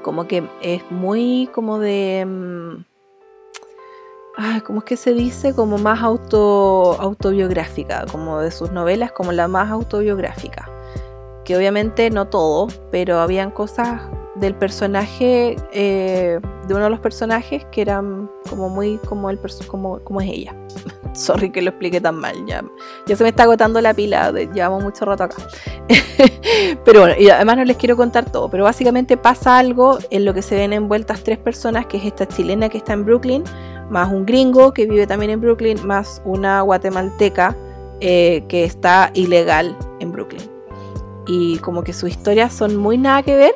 como 0.02 0.28
que 0.28 0.48
es 0.62 0.88
muy 0.88 1.50
como 1.52 1.80
de... 1.80 2.24
Mm, 2.24 2.84
ay, 4.36 4.60
¿Cómo 4.60 4.78
es 4.78 4.84
que 4.84 4.96
se 4.96 5.12
dice? 5.12 5.56
Como 5.56 5.76
más 5.76 6.04
auto, 6.04 6.96
autobiográfica, 7.00 8.06
como 8.12 8.38
de 8.38 8.52
sus 8.52 8.70
novelas, 8.70 9.10
como 9.10 9.32
la 9.32 9.48
más 9.48 9.72
autobiográfica. 9.72 10.70
Que 11.44 11.56
obviamente 11.56 12.08
no 12.10 12.28
todo, 12.28 12.68
pero 12.92 13.18
habían 13.18 13.50
cosas 13.50 14.02
del 14.36 14.54
personaje, 14.54 15.56
eh, 15.72 16.38
de 16.68 16.74
uno 16.74 16.84
de 16.84 16.90
los 16.90 17.00
personajes 17.00 17.64
que 17.72 17.82
eran 17.82 18.30
como 18.48 18.68
muy 18.68 18.98
como, 18.98 19.30
el 19.30 19.40
como, 19.66 19.98
como 20.04 20.20
es 20.20 20.30
ella. 20.30 20.54
Sorry 21.14 21.50
que 21.50 21.62
lo 21.62 21.70
explique 21.70 22.00
tan 22.00 22.16
mal, 22.16 22.44
ya, 22.46 22.64
ya 23.06 23.16
se 23.16 23.22
me 23.22 23.30
está 23.30 23.44
agotando 23.44 23.80
la 23.80 23.94
pila, 23.94 24.32
llevamos 24.32 24.82
mucho 24.82 25.04
rato 25.04 25.24
acá. 25.24 25.36
pero 26.84 27.00
bueno, 27.00 27.14
y 27.18 27.30
además 27.30 27.56
no 27.58 27.64
les 27.64 27.76
quiero 27.76 27.96
contar 27.96 28.30
todo, 28.30 28.50
pero 28.50 28.64
básicamente 28.64 29.16
pasa 29.16 29.58
algo 29.58 29.98
en 30.10 30.24
lo 30.24 30.34
que 30.34 30.42
se 30.42 30.56
ven 30.56 30.72
envueltas 30.72 31.22
tres 31.22 31.38
personas, 31.38 31.86
que 31.86 31.98
es 31.98 32.04
esta 32.04 32.26
chilena 32.26 32.68
que 32.68 32.78
está 32.78 32.94
en 32.94 33.04
Brooklyn, 33.04 33.44
más 33.90 34.10
un 34.10 34.26
gringo 34.26 34.72
que 34.72 34.86
vive 34.86 35.06
también 35.06 35.30
en 35.30 35.40
Brooklyn, 35.40 35.78
más 35.86 36.20
una 36.24 36.62
guatemalteca 36.62 37.56
eh, 38.00 38.44
que 38.48 38.64
está 38.64 39.10
ilegal 39.14 39.76
en 40.00 40.10
Brooklyn. 40.10 40.42
Y 41.26 41.58
como 41.58 41.84
que 41.84 41.92
sus 41.92 42.10
historias 42.10 42.52
son 42.52 42.76
muy 42.76 42.98
nada 42.98 43.22
que 43.22 43.36
ver, 43.36 43.54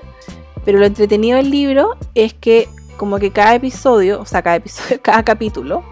pero 0.65 0.79
lo 0.79 0.87
entretenido 0.87 1.37
del 1.37 1.51
libro 1.51 1.97
es 2.15 2.35
que 2.35 2.69
como 2.97 3.19
que 3.19 3.31
cada 3.31 3.55
episodio, 3.55 4.21
o 4.21 4.27
sea, 4.27 4.43
cada 4.43 4.57
episodio, 4.57 5.01
cada 5.03 5.23
capítulo, 5.23 5.83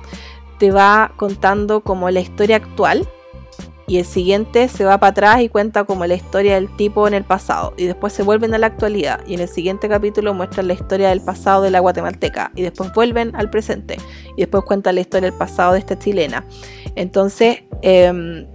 te 0.58 0.70
va 0.70 1.12
contando 1.16 1.80
como 1.80 2.10
la 2.10 2.20
historia 2.20 2.56
actual 2.56 3.08
y 3.86 3.98
el 3.98 4.04
siguiente 4.04 4.68
se 4.68 4.84
va 4.84 4.98
para 4.98 5.10
atrás 5.10 5.40
y 5.42 5.48
cuenta 5.48 5.84
como 5.84 6.06
la 6.06 6.14
historia 6.14 6.54
del 6.56 6.74
tipo 6.76 7.06
en 7.06 7.14
el 7.14 7.24
pasado 7.24 7.72
y 7.76 7.86
después 7.86 8.12
se 8.12 8.22
vuelven 8.22 8.52
a 8.54 8.58
la 8.58 8.66
actualidad 8.66 9.20
y 9.26 9.34
en 9.34 9.40
el 9.40 9.48
siguiente 9.48 9.88
capítulo 9.88 10.34
muestran 10.34 10.66
la 10.66 10.74
historia 10.74 11.10
del 11.10 11.20
pasado 11.20 11.62
de 11.62 11.70
la 11.70 11.80
guatemalteca 11.80 12.50
y 12.56 12.62
después 12.62 12.92
vuelven 12.92 13.34
al 13.36 13.48
presente 13.48 13.96
y 14.36 14.40
después 14.40 14.64
cuentan 14.64 14.96
la 14.96 15.02
historia 15.02 15.30
del 15.30 15.38
pasado 15.38 15.74
de 15.74 15.78
esta 15.78 15.98
chilena. 15.98 16.44
Entonces 16.96 17.62
em, 17.82 18.46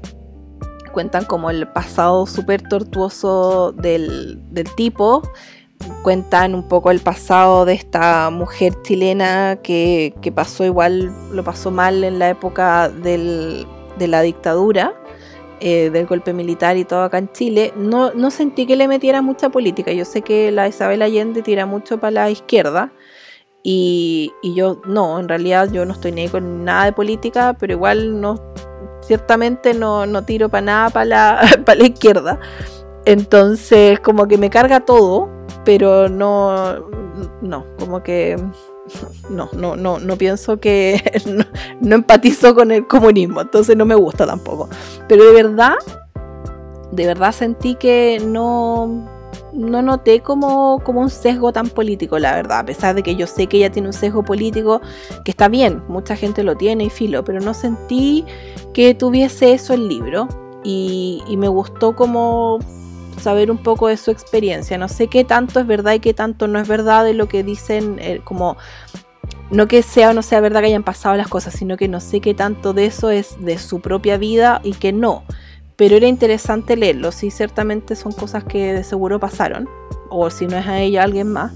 cuentan 0.92 1.24
como 1.26 1.50
el 1.50 1.68
pasado 1.68 2.26
súper 2.26 2.62
tortuoso 2.62 3.72
del, 3.72 4.42
del 4.54 4.74
tipo 4.76 5.22
cuentan 6.04 6.56
un 6.56 6.68
poco 6.68 6.92
el 6.92 7.00
pasado 7.00 7.66
de 7.66 7.74
esta 7.74 8.30
mujer 8.30 8.74
chilena 8.84 9.58
que, 9.62 10.14
pasó 10.34 10.66
igual, 10.66 11.12
lo 11.32 11.44
pasó 11.44 11.72
mal 11.72 12.04
en 12.04 12.20
la 12.20 12.30
época 12.30 12.90
de 12.90 13.66
la 14.00 14.22
dictadura, 14.22 14.94
eh, 15.64 15.92
del 15.92 16.08
golpe 16.08 16.34
militar 16.34 16.76
y 16.78 16.86
todo 16.86 17.04
acá 17.04 17.20
en 17.20 17.32
Chile. 17.32 17.72
No, 17.76 18.12
no 18.14 18.32
sentí 18.32 18.66
que 18.66 18.76
le 18.76 18.88
metiera 18.88 19.22
mucha 19.22 19.50
política. 19.50 19.92
Yo 19.92 20.06
sé 20.06 20.24
que 20.24 20.52
la 20.52 20.68
Isabel 20.68 21.04
Allende 21.04 21.44
tira 21.44 21.68
mucho 21.68 22.00
para 22.00 22.12
la 22.12 22.30
izquierda, 22.32 22.92
Y, 23.64 24.34
yo 24.56 24.82
no, 24.88 25.20
en 25.20 25.30
realidad 25.30 25.70
yo 25.72 25.86
no 25.86 25.94
estoy 25.94 26.14
ni 26.14 26.28
con 26.30 26.66
nada 26.66 26.86
de 26.86 26.94
política, 26.94 27.56
pero 27.60 27.74
igual 27.74 28.20
no, 28.20 28.36
ciertamente 29.02 29.76
no, 29.76 30.08
no 30.08 30.24
tiro 30.24 30.50
para 30.50 30.62
nada 30.62 30.90
para 30.90 31.06
la, 31.06 31.42
para 31.66 31.80
la 31.80 31.86
izquierda. 31.86 32.40
Entonces 33.06 34.00
como 34.00 34.28
que 34.28 34.38
me 34.38 34.50
carga 34.50 34.80
todo, 34.80 35.30
pero 35.64 36.10
no, 36.10 36.80
no, 37.42 37.66
como 37.78 38.02
que 38.04 38.38
no, 39.30 39.50
no, 39.54 39.76
no, 39.76 40.00
no 40.00 40.16
pienso 40.18 40.60
que 40.60 41.02
no, 41.82 41.96
empatizo 41.96 42.56
con 42.56 42.72
el 42.72 42.88
comunismo, 42.88 43.42
entonces 43.42 43.78
no 43.78 43.86
me 43.86 43.96
gusta 43.96 44.26
tampoco. 44.26 44.70
Pero 45.08 45.26
de 45.26 45.34
verdad, 45.34 45.76
de 46.92 47.06
verdad 47.06 47.32
sentí 47.32 47.76
que 47.76 48.22
no, 48.26 49.08
no 49.54 49.82
noté 49.82 50.22
como, 50.22 50.80
como 50.84 51.02
un 51.02 51.10
sesgo 51.10 51.54
tan 51.54 51.70
político, 51.70 52.18
la 52.20 52.36
verdad, 52.36 52.60
a 52.60 52.66
pesar 52.66 52.96
de 52.96 53.04
que 53.04 53.16
yo 53.16 53.28
sé 53.28 53.48
que 53.48 53.58
ella 53.58 53.72
tiene 53.72 53.88
un 53.88 53.94
sesgo 53.94 54.24
político 54.24 54.82
que 55.24 55.32
está 55.32 55.48
bien, 55.48 55.84
mucha 55.88 56.16
gente 56.16 56.44
lo 56.44 56.56
tiene 56.56 56.86
y 56.86 56.90
filo, 56.90 57.24
pero 57.24 57.40
no 57.40 57.54
sentí 57.54 58.26
que 58.74 58.96
tuviese 58.96 59.54
eso 59.54 59.74
el 59.74 59.88
libro 59.88 60.28
y 60.64 61.36
me 61.38 61.48
gustó 61.48 61.96
como 61.96 62.60
saber 63.22 63.52
un 63.52 63.58
poco 63.58 63.88
de 63.88 63.98
su 63.98 64.12
experiencia. 64.12 64.78
No 64.78 64.88
sé 64.88 65.08
qué 65.08 65.24
tanto 65.24 65.60
es 65.60 65.68
verdad 65.68 65.94
y 65.94 66.00
qué 66.00 66.14
tanto 66.14 66.48
no 66.48 66.60
es 66.60 66.68
verdad 66.68 67.06
de 67.06 67.14
lo 67.14 67.28
que 67.28 67.44
dicen, 67.44 67.98
eh, 68.00 68.22
como 68.24 68.58
no 69.50 69.68
que 69.68 69.84
sea 69.84 70.12
o 70.12 70.14
no 70.14 70.22
sea 70.22 70.40
verdad 70.40 70.62
que 70.62 70.68
hayan 70.68 70.84
pasado 70.84 71.16
las 71.16 71.28
cosas, 71.28 71.54
sino 71.54 71.78
que 71.78 71.88
no 71.88 72.00
sé 72.00 72.22
qué 72.22 72.34
tanto 72.34 72.74
de 72.74 72.86
eso 72.86 73.10
es 73.10 73.36
de 73.40 73.58
su 73.58 73.82
propia 73.82 74.18
vida 74.18 74.62
y 74.64 74.74
que 74.74 74.94
no. 74.94 75.24
Pero 75.76 75.96
era 75.96 76.08
interesante 76.08 76.76
leerlo, 76.76 77.12
sí, 77.12 77.32
ciertamente 77.32 77.96
son 77.96 78.12
cosas 78.12 78.44
que 78.44 78.74
de 78.74 78.84
seguro 78.84 79.20
pasaron, 79.20 79.68
o 80.10 80.30
si 80.30 80.48
no 80.48 80.58
es 80.58 80.68
a 80.68 80.80
ella, 80.80 81.04
alguien 81.04 81.32
más. 81.32 81.54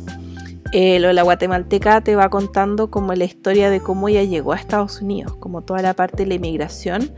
Eh, 0.71 0.99
lo 0.99 1.07
de 1.07 1.13
la 1.13 1.21
guatemalteca 1.21 2.01
te 2.01 2.15
va 2.15 2.29
contando 2.29 2.89
como 2.89 3.13
la 3.13 3.23
historia 3.23 3.69
de 3.69 3.79
cómo 3.79 4.09
ella 4.09 4.23
llegó 4.23 4.53
a 4.53 4.57
Estados 4.57 5.01
Unidos, 5.01 5.35
como 5.37 5.61
toda 5.61 5.81
la 5.81 5.93
parte 5.93 6.23
de 6.23 6.29
la 6.29 6.35
inmigración 6.35 7.11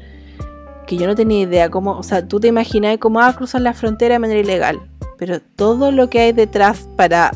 que 0.88 0.97
yo 0.97 1.05
no 1.05 1.14
tenía 1.14 1.41
idea 1.41 1.69
cómo, 1.69 1.97
o 1.97 2.03
sea, 2.03 2.27
tú 2.27 2.39
te 2.39 2.47
imaginas 2.47 2.97
cómo 2.97 3.19
va 3.19 3.27
a 3.27 3.35
cruzar 3.35 3.61
la 3.61 3.73
frontera 3.73 4.15
de 4.15 4.19
manera 4.19 4.39
ilegal, 4.39 4.80
pero 5.18 5.39
todo 5.39 5.91
lo 5.91 6.09
que 6.09 6.19
hay 6.22 6.31
detrás 6.31 6.89
para 6.95 7.31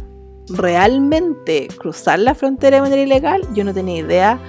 realmente 0.49 1.67
cruzar 1.77 2.19
la 2.19 2.33
frontera 2.33 2.77
de 2.77 2.81
manera 2.81 3.01
ilegal, 3.01 3.41
yo 3.53 3.63
no 3.63 3.73
tenía 3.73 3.99
idea 3.99 4.39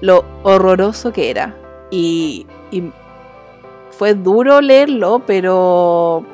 lo 0.00 0.24
horroroso 0.42 1.12
que 1.12 1.30
era. 1.30 1.56
Y, 1.90 2.46
y 2.70 2.90
fue 3.90 4.14
duro 4.14 4.60
leerlo, 4.60 5.22
pero, 5.26 6.24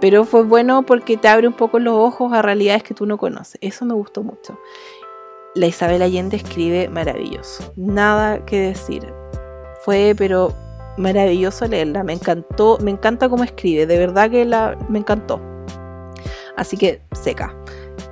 pero 0.00 0.24
fue 0.24 0.42
bueno 0.42 0.82
porque 0.82 1.16
te 1.16 1.28
abre 1.28 1.46
un 1.46 1.54
poco 1.54 1.78
los 1.78 1.94
ojos 1.94 2.32
a 2.32 2.42
realidades 2.42 2.82
que 2.82 2.94
tú 2.94 3.06
no 3.06 3.18
conoces. 3.18 3.58
Eso 3.60 3.84
me 3.84 3.94
gustó 3.94 4.22
mucho. 4.22 4.58
La 5.54 5.66
Isabel 5.66 6.02
Allende 6.02 6.36
escribe 6.36 6.88
maravilloso. 6.88 7.72
Nada 7.76 8.44
que 8.44 8.60
decir. 8.60 9.12
Fue, 9.84 10.14
pero 10.16 10.52
maravilloso 10.98 11.66
leerla, 11.66 12.04
me 12.04 12.12
encantó, 12.12 12.78
me 12.82 12.90
encanta 12.90 13.28
cómo 13.28 13.44
escribe, 13.44 13.86
de 13.86 13.98
verdad 13.98 14.30
que 14.30 14.44
la, 14.44 14.76
me 14.88 14.98
encantó. 14.98 15.40
Así 16.56 16.76
que 16.76 17.00
seca. 17.12 17.54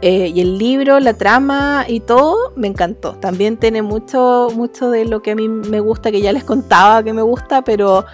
Eh, 0.03 0.29
y 0.29 0.41
el 0.41 0.59
libro, 0.59 1.01
la 1.01 1.15
trama 1.15 1.85
y 1.89 2.01
todo, 2.01 2.53
me 2.55 2.69
encantó. 2.69 3.15
También 3.15 3.57
tiene 3.57 3.83
mucho, 3.83 4.49
mucho 4.55 4.91
de 4.91 5.05
lo 5.05 5.21
que 5.21 5.33
a 5.33 5.35
mí 5.35 5.49
me 5.49 5.81
gusta, 5.81 6.11
que 6.11 6.21
ya 6.21 6.33
les 6.33 6.45
contaba 6.45 7.03
que 7.03 7.13
me 7.13 7.23
gusta, 7.23 7.63
pero 7.63 8.05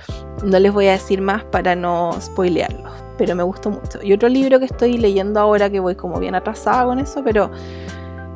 no 0.45 0.59
les 0.59 0.73
voy 0.73 0.87
a 0.87 0.93
decir 0.93 1.21
más 1.21 1.45
para 1.45 1.75
no 1.75 2.13
spoilearlo. 2.21 2.91
Pero 3.19 3.35
me 3.35 3.43
gustó 3.43 3.71
mucho. 3.71 3.99
Y 4.03 4.13
otro 4.13 4.29
libro 4.29 4.59
que 4.59 4.67
estoy 4.67 4.97
leyendo 4.97 5.41
ahora, 5.41 5.69
que 5.69 5.81
voy 5.81 5.95
como 5.95 6.19
bien 6.19 6.35
atrasada 6.35 6.85
con 6.85 6.99
eso, 6.99 7.23
pero 7.25 7.51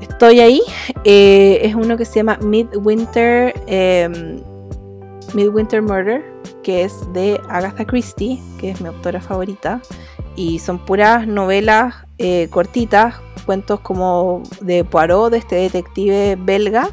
estoy 0.00 0.40
ahí, 0.40 0.60
eh, 1.04 1.60
es 1.62 1.74
uno 1.74 1.96
que 1.96 2.04
se 2.04 2.16
llama 2.16 2.38
Midwinter. 2.42 3.54
Em, 3.66 4.40
Midwinter 5.34 5.82
Murder, 5.82 6.24
que 6.62 6.84
es 6.84 7.12
de 7.12 7.40
Agatha 7.48 7.84
Christie, 7.84 8.40
que 8.58 8.70
es 8.70 8.80
mi 8.80 8.88
autora 8.88 9.20
favorita. 9.20 9.80
Y 10.34 10.58
son 10.58 10.78
puras 10.78 11.26
novelas 11.26 11.94
eh, 12.18 12.48
cortitas, 12.50 13.16
cuentos 13.44 13.80
como 13.80 14.42
de 14.60 14.84
Poirot, 14.84 15.30
de 15.30 15.38
este 15.38 15.56
detective 15.56 16.36
belga, 16.36 16.90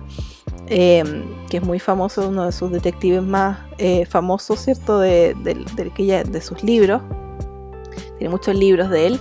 em, 0.68 1.24
que 1.50 1.58
es 1.58 1.64
muy 1.64 1.80
famoso, 1.80 2.30
uno 2.30 2.46
de 2.46 2.52
sus 2.52 2.72
detectives 2.72 3.22
más 3.22 3.60
eh, 3.78 4.06
famosos, 4.06 4.60
¿cierto? 4.60 5.00
De, 5.00 5.36
de 5.36 6.42
sus 6.42 6.64
libros. 6.64 7.02
Tiene 8.18 8.32
muchos 8.32 8.56
libros 8.56 8.90
de 8.90 9.08
él 9.08 9.20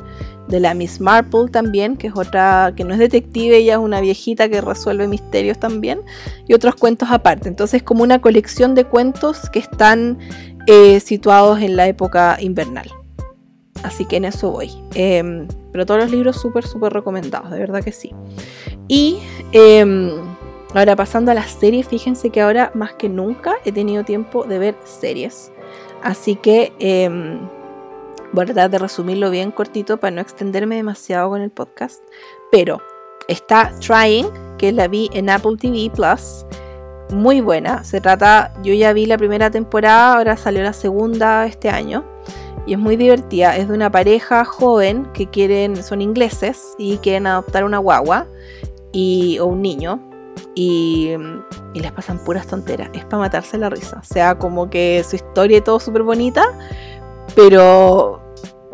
de 0.49 0.61
la 0.61 0.75
Miss 0.75 1.01
Marple 1.01 1.49
también, 1.51 1.97
que 1.97 2.09
es 2.09 2.17
otra, 2.17 2.73
que 2.77 2.85
no 2.85 2.93
es 2.93 2.99
detective, 2.99 3.57
ella 3.57 3.75
es 3.75 3.79
una 3.79 4.01
viejita 4.01 4.49
que 4.49 4.61
resuelve 4.61 5.09
misterios 5.09 5.59
también, 5.59 6.03
y 6.47 6.55
otros 6.55 6.75
cuentos 6.75 7.11
aparte. 7.11 7.49
Entonces 7.49 7.83
como 7.83 8.03
una 8.03 8.21
colección 8.21 8.75
de 8.75 8.85
cuentos 8.85 9.49
que 9.51 9.61
están 9.61 10.19
eh, 10.67 11.01
situados 11.01 11.61
en 11.61 11.77
la 11.77 11.87
época 11.87 12.37
invernal. 12.41 12.91
Así 13.83 14.05
que 14.05 14.17
en 14.17 14.25
eso 14.25 14.51
voy. 14.51 14.71
Em, 14.95 15.49
pero 15.73 15.87
todos 15.87 16.01
los 16.03 16.11
libros 16.11 16.41
súper, 16.41 16.67
súper 16.67 16.93
recomendados, 16.93 17.51
de 17.51 17.59
verdad 17.59 17.83
que 17.83 17.93
sí. 17.93 18.15
Y 18.89 19.19
em, 19.53 20.11
ahora 20.75 20.95
pasando 20.97 21.31
a 21.31 21.35
las 21.35 21.51
series, 21.51 21.89
fíjense 21.89 22.31
que 22.31 22.41
ahora 22.41 22.71
más 22.75 22.95
que 22.95 23.09
nunca 23.09 23.55
he 23.65 23.73
tenido 23.73 24.05
tiempo 24.05 24.45
de 24.45 24.59
ver 24.59 24.77
series. 24.85 25.51
Así 26.03 26.37
que 26.37 26.73
em, 26.79 27.41
Voy 28.33 28.45
a 28.45 28.47
tratar 28.47 28.71
de 28.71 28.79
resumirlo 28.79 29.31
bien 29.31 29.51
cortito 29.51 29.99
para 29.99 30.11
no 30.13 30.23
extenderme 30.23 30.77
demasiado 30.77 31.29
con 31.29 31.43
el 31.43 31.51
podcast. 31.51 32.03
Pero 32.51 32.81
está 33.29 33.71
Trying, 33.81 34.27
que 34.57 34.73
la 34.73 34.89
vi 34.89 35.11
en 35.13 35.29
Apple 35.29 35.57
TV 35.61 35.91
Plus. 35.95 36.47
Muy 37.11 37.43
buena. 37.43 37.85
Se 37.85 38.01
trata, 38.01 38.55
yo 38.63 38.73
ya 38.73 38.95
vi 38.95 39.05
la 39.05 39.19
primera 39.19 39.51
temporada, 39.51 40.15
ahora 40.15 40.39
salió 40.39 40.63
la 40.63 40.73
segunda 40.73 41.45
este 41.45 41.69
año. 41.69 42.05
Y 42.67 42.73
es 42.73 42.79
muy 42.79 42.97
divertida. 42.97 43.55
Es 43.57 43.69
de 43.69 43.75
una 43.75 43.91
pareja 43.91 44.47
joven 44.47 45.07
que 45.13 45.27
quieren, 45.27 45.83
son 45.83 46.01
ingleses 46.01 46.75
y 46.79 46.97
quieren 46.99 47.27
adoptar 47.27 47.65
una 47.65 47.79
guagua 47.79 48.27
y, 48.93 49.39
o 49.41 49.47
un 49.47 49.61
niño. 49.61 50.01
Y, 50.55 51.11
y 51.75 51.81
les 51.81 51.93
pasan 51.93 52.19
puras 52.25 52.47
tonteras. 52.47 52.89
Es 52.95 53.05
para 53.05 53.19
matarse 53.19 53.59
la 53.59 53.69
risa. 53.69 53.99
O 54.01 54.05
sea, 54.05 54.39
como 54.39 54.71
que 54.71 55.05
su 55.07 55.17
historia 55.17 55.59
y 55.59 55.61
todo 55.61 55.79
súper 55.81 56.03
bonita. 56.03 56.47
Pero 57.35 58.23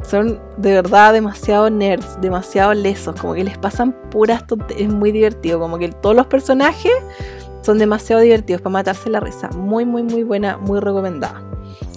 son 0.03 0.41
de 0.57 0.73
verdad 0.73 1.13
demasiado 1.13 1.71
nerds, 1.71 2.21
demasiado 2.21 2.75
lesos, 2.75 3.21
como 3.21 3.35
que 3.35 3.45
les 3.45 3.59
pasan 3.59 3.93
puras 4.11 4.45
es 4.77 4.89
muy 4.89 5.13
divertido, 5.13 5.61
como 5.61 5.79
que 5.79 5.89
todos 5.89 6.17
los 6.17 6.27
personajes 6.27 6.93
son 7.63 7.79
demasiado 7.79 8.23
divertidos 8.23 8.63
para 8.63 8.73
matarse 8.73 9.11
la 9.11 9.21
risa, 9.21 9.49
muy 9.51 9.85
muy 9.85 10.03
muy 10.03 10.23
buena, 10.23 10.57
muy 10.57 10.81
recomendada. 10.81 11.43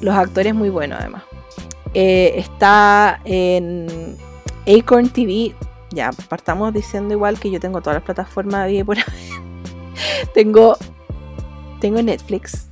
Los 0.02 0.16
actores 0.16 0.54
muy 0.54 0.70
buenos 0.70 1.00
además. 1.00 1.24
Eh, 1.94 2.34
está 2.38 3.22
en 3.26 4.18
Acorn 4.68 5.10
TV, 5.10 5.54
ya 5.92 6.12
partamos 6.30 6.74
diciendo 6.74 7.14
igual 7.14 7.40
que 7.40 7.52
yo 7.52 7.60
tengo 7.60 7.82
todas 7.82 7.96
las 7.96 8.04
plataformas 8.04 8.68
de 8.68 8.84
por 8.84 8.98
tengo, 10.34 10.78
tengo 11.80 12.02
Netflix, 12.02 12.68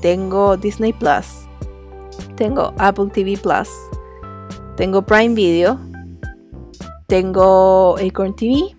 tengo 0.00 0.56
Disney 0.56 0.92
Plus, 0.92 1.47
tengo 2.38 2.72
Apple 2.78 3.08
TV 3.12 3.36
Plus, 3.36 3.68
tengo 4.76 5.02
Prime 5.02 5.34
Video, 5.34 5.78
tengo 7.08 7.96
Acorn 7.98 8.34
TV, 8.36 8.76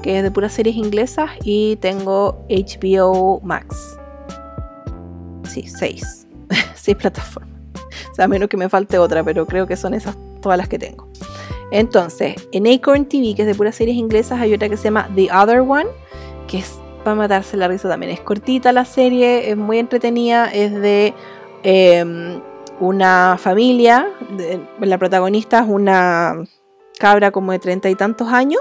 que 0.00 0.18
es 0.18 0.22
de 0.22 0.30
puras 0.30 0.52
series 0.52 0.76
inglesas, 0.76 1.30
y 1.42 1.76
tengo 1.76 2.46
HBO 2.48 3.40
Max. 3.42 3.98
Sí, 5.42 5.66
seis. 5.66 6.28
seis 6.74 6.96
plataformas. 6.96 7.52
O 8.12 8.14
sea, 8.14 8.26
a 8.26 8.28
menos 8.28 8.48
que 8.48 8.56
me 8.56 8.68
falte 8.68 8.96
otra, 8.98 9.24
pero 9.24 9.44
creo 9.44 9.66
que 9.66 9.76
son 9.76 9.92
esas 9.92 10.16
todas 10.40 10.56
las 10.56 10.68
que 10.68 10.78
tengo. 10.78 11.08
Entonces, 11.72 12.36
en 12.52 12.68
Acorn 12.68 13.06
TV, 13.06 13.34
que 13.34 13.42
es 13.42 13.48
de 13.48 13.56
puras 13.56 13.74
series 13.74 13.96
inglesas, 13.96 14.40
hay 14.40 14.54
otra 14.54 14.68
que 14.68 14.76
se 14.76 14.84
llama 14.84 15.08
The 15.16 15.32
Other 15.32 15.60
One, 15.60 15.88
que 16.46 16.58
es 16.58 16.78
para 17.02 17.16
matarse 17.16 17.56
la 17.56 17.66
risa 17.66 17.88
también. 17.88 18.12
Es 18.12 18.20
cortita 18.20 18.72
la 18.72 18.84
serie, 18.84 19.50
es 19.50 19.56
muy 19.56 19.78
entretenida, 19.78 20.46
es 20.46 20.72
de 20.72 21.12
em, 21.64 22.40
una 22.80 23.36
familia, 23.38 24.08
la 24.80 24.98
protagonista 24.98 25.60
es 25.60 25.68
una 25.68 26.44
cabra 26.98 27.30
como 27.30 27.52
de 27.52 27.58
treinta 27.58 27.90
y 27.90 27.94
tantos 27.94 28.28
años 28.28 28.60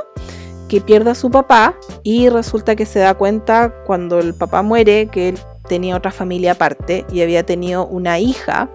que 0.67 0.81
pierde 0.81 1.11
a 1.11 1.15
su 1.15 1.29
papá 1.29 1.75
y 2.03 2.29
resulta 2.29 2.75
que 2.75 2.85
se 2.85 2.99
da 2.99 3.13
cuenta 3.13 3.73
cuando 3.85 4.19
el 4.19 4.33
papá 4.33 4.61
muere 4.61 5.07
que 5.07 5.29
él 5.29 5.39
tenía 5.67 5.95
otra 5.95 6.11
familia 6.11 6.53
aparte 6.53 7.05
y 7.11 7.21
había 7.21 7.45
tenido 7.45 7.85
una 7.85 8.19
hija, 8.19 8.69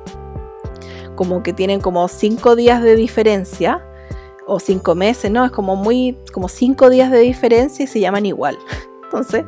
como 1.17 1.43
que 1.43 1.53
tienen 1.53 1.81
como 1.81 2.07
cinco 2.09 2.57
días 2.57 2.83
de 2.83 2.95
diferencia 2.95 3.85
o 4.47 4.61
cinco 4.61 4.95
meses, 4.95 5.31
¿no? 5.31 5.45
Es 5.45 5.51
como 5.51 5.77
muy, 5.77 6.17
como 6.33 6.49
cinco 6.49 6.89
días 6.89 7.11
de 7.11 7.19
diferencia 7.19 7.85
y 7.85 7.87
se 7.89 8.01
llaman 8.01 8.27
igual. 8.27 8.59
Entonces, 9.05 9.45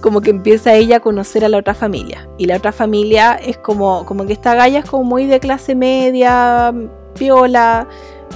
como 0.00 0.20
que 0.20 0.30
empieza 0.30 0.74
ella 0.74 0.96
a 0.96 1.00
conocer 1.00 1.44
a 1.44 1.48
la 1.48 1.58
otra 1.58 1.74
familia. 1.74 2.28
Y 2.38 2.46
la 2.46 2.56
otra 2.56 2.72
familia 2.72 3.34
es 3.34 3.58
como, 3.58 4.04
como 4.06 4.26
que 4.26 4.32
esta 4.32 4.54
galla 4.54 4.80
es 4.80 4.84
como 4.84 5.04
muy 5.04 5.26
de 5.26 5.40
clase 5.40 5.74
media, 5.74 6.72
piola, 7.18 7.88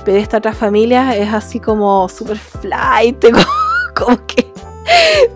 pero 0.05 0.19
esta 0.19 0.39
otra 0.39 0.53
familia 0.53 1.17
es 1.17 1.33
así 1.33 1.61
como 1.61 2.09
super 2.09 2.39
flight, 2.39 3.25
como, 3.95 4.27
que 4.27 4.51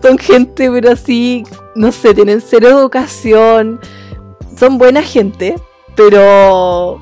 son 0.01 0.17
gente, 0.17 0.69
pero 0.69 0.91
así, 0.91 1.43
no 1.75 1.91
sé, 1.91 2.13
tienen 2.13 2.41
cero 2.41 2.69
educación. 2.69 3.79
Son 4.57 4.77
buena 4.77 5.01
gente, 5.01 5.55
pero. 5.95 7.01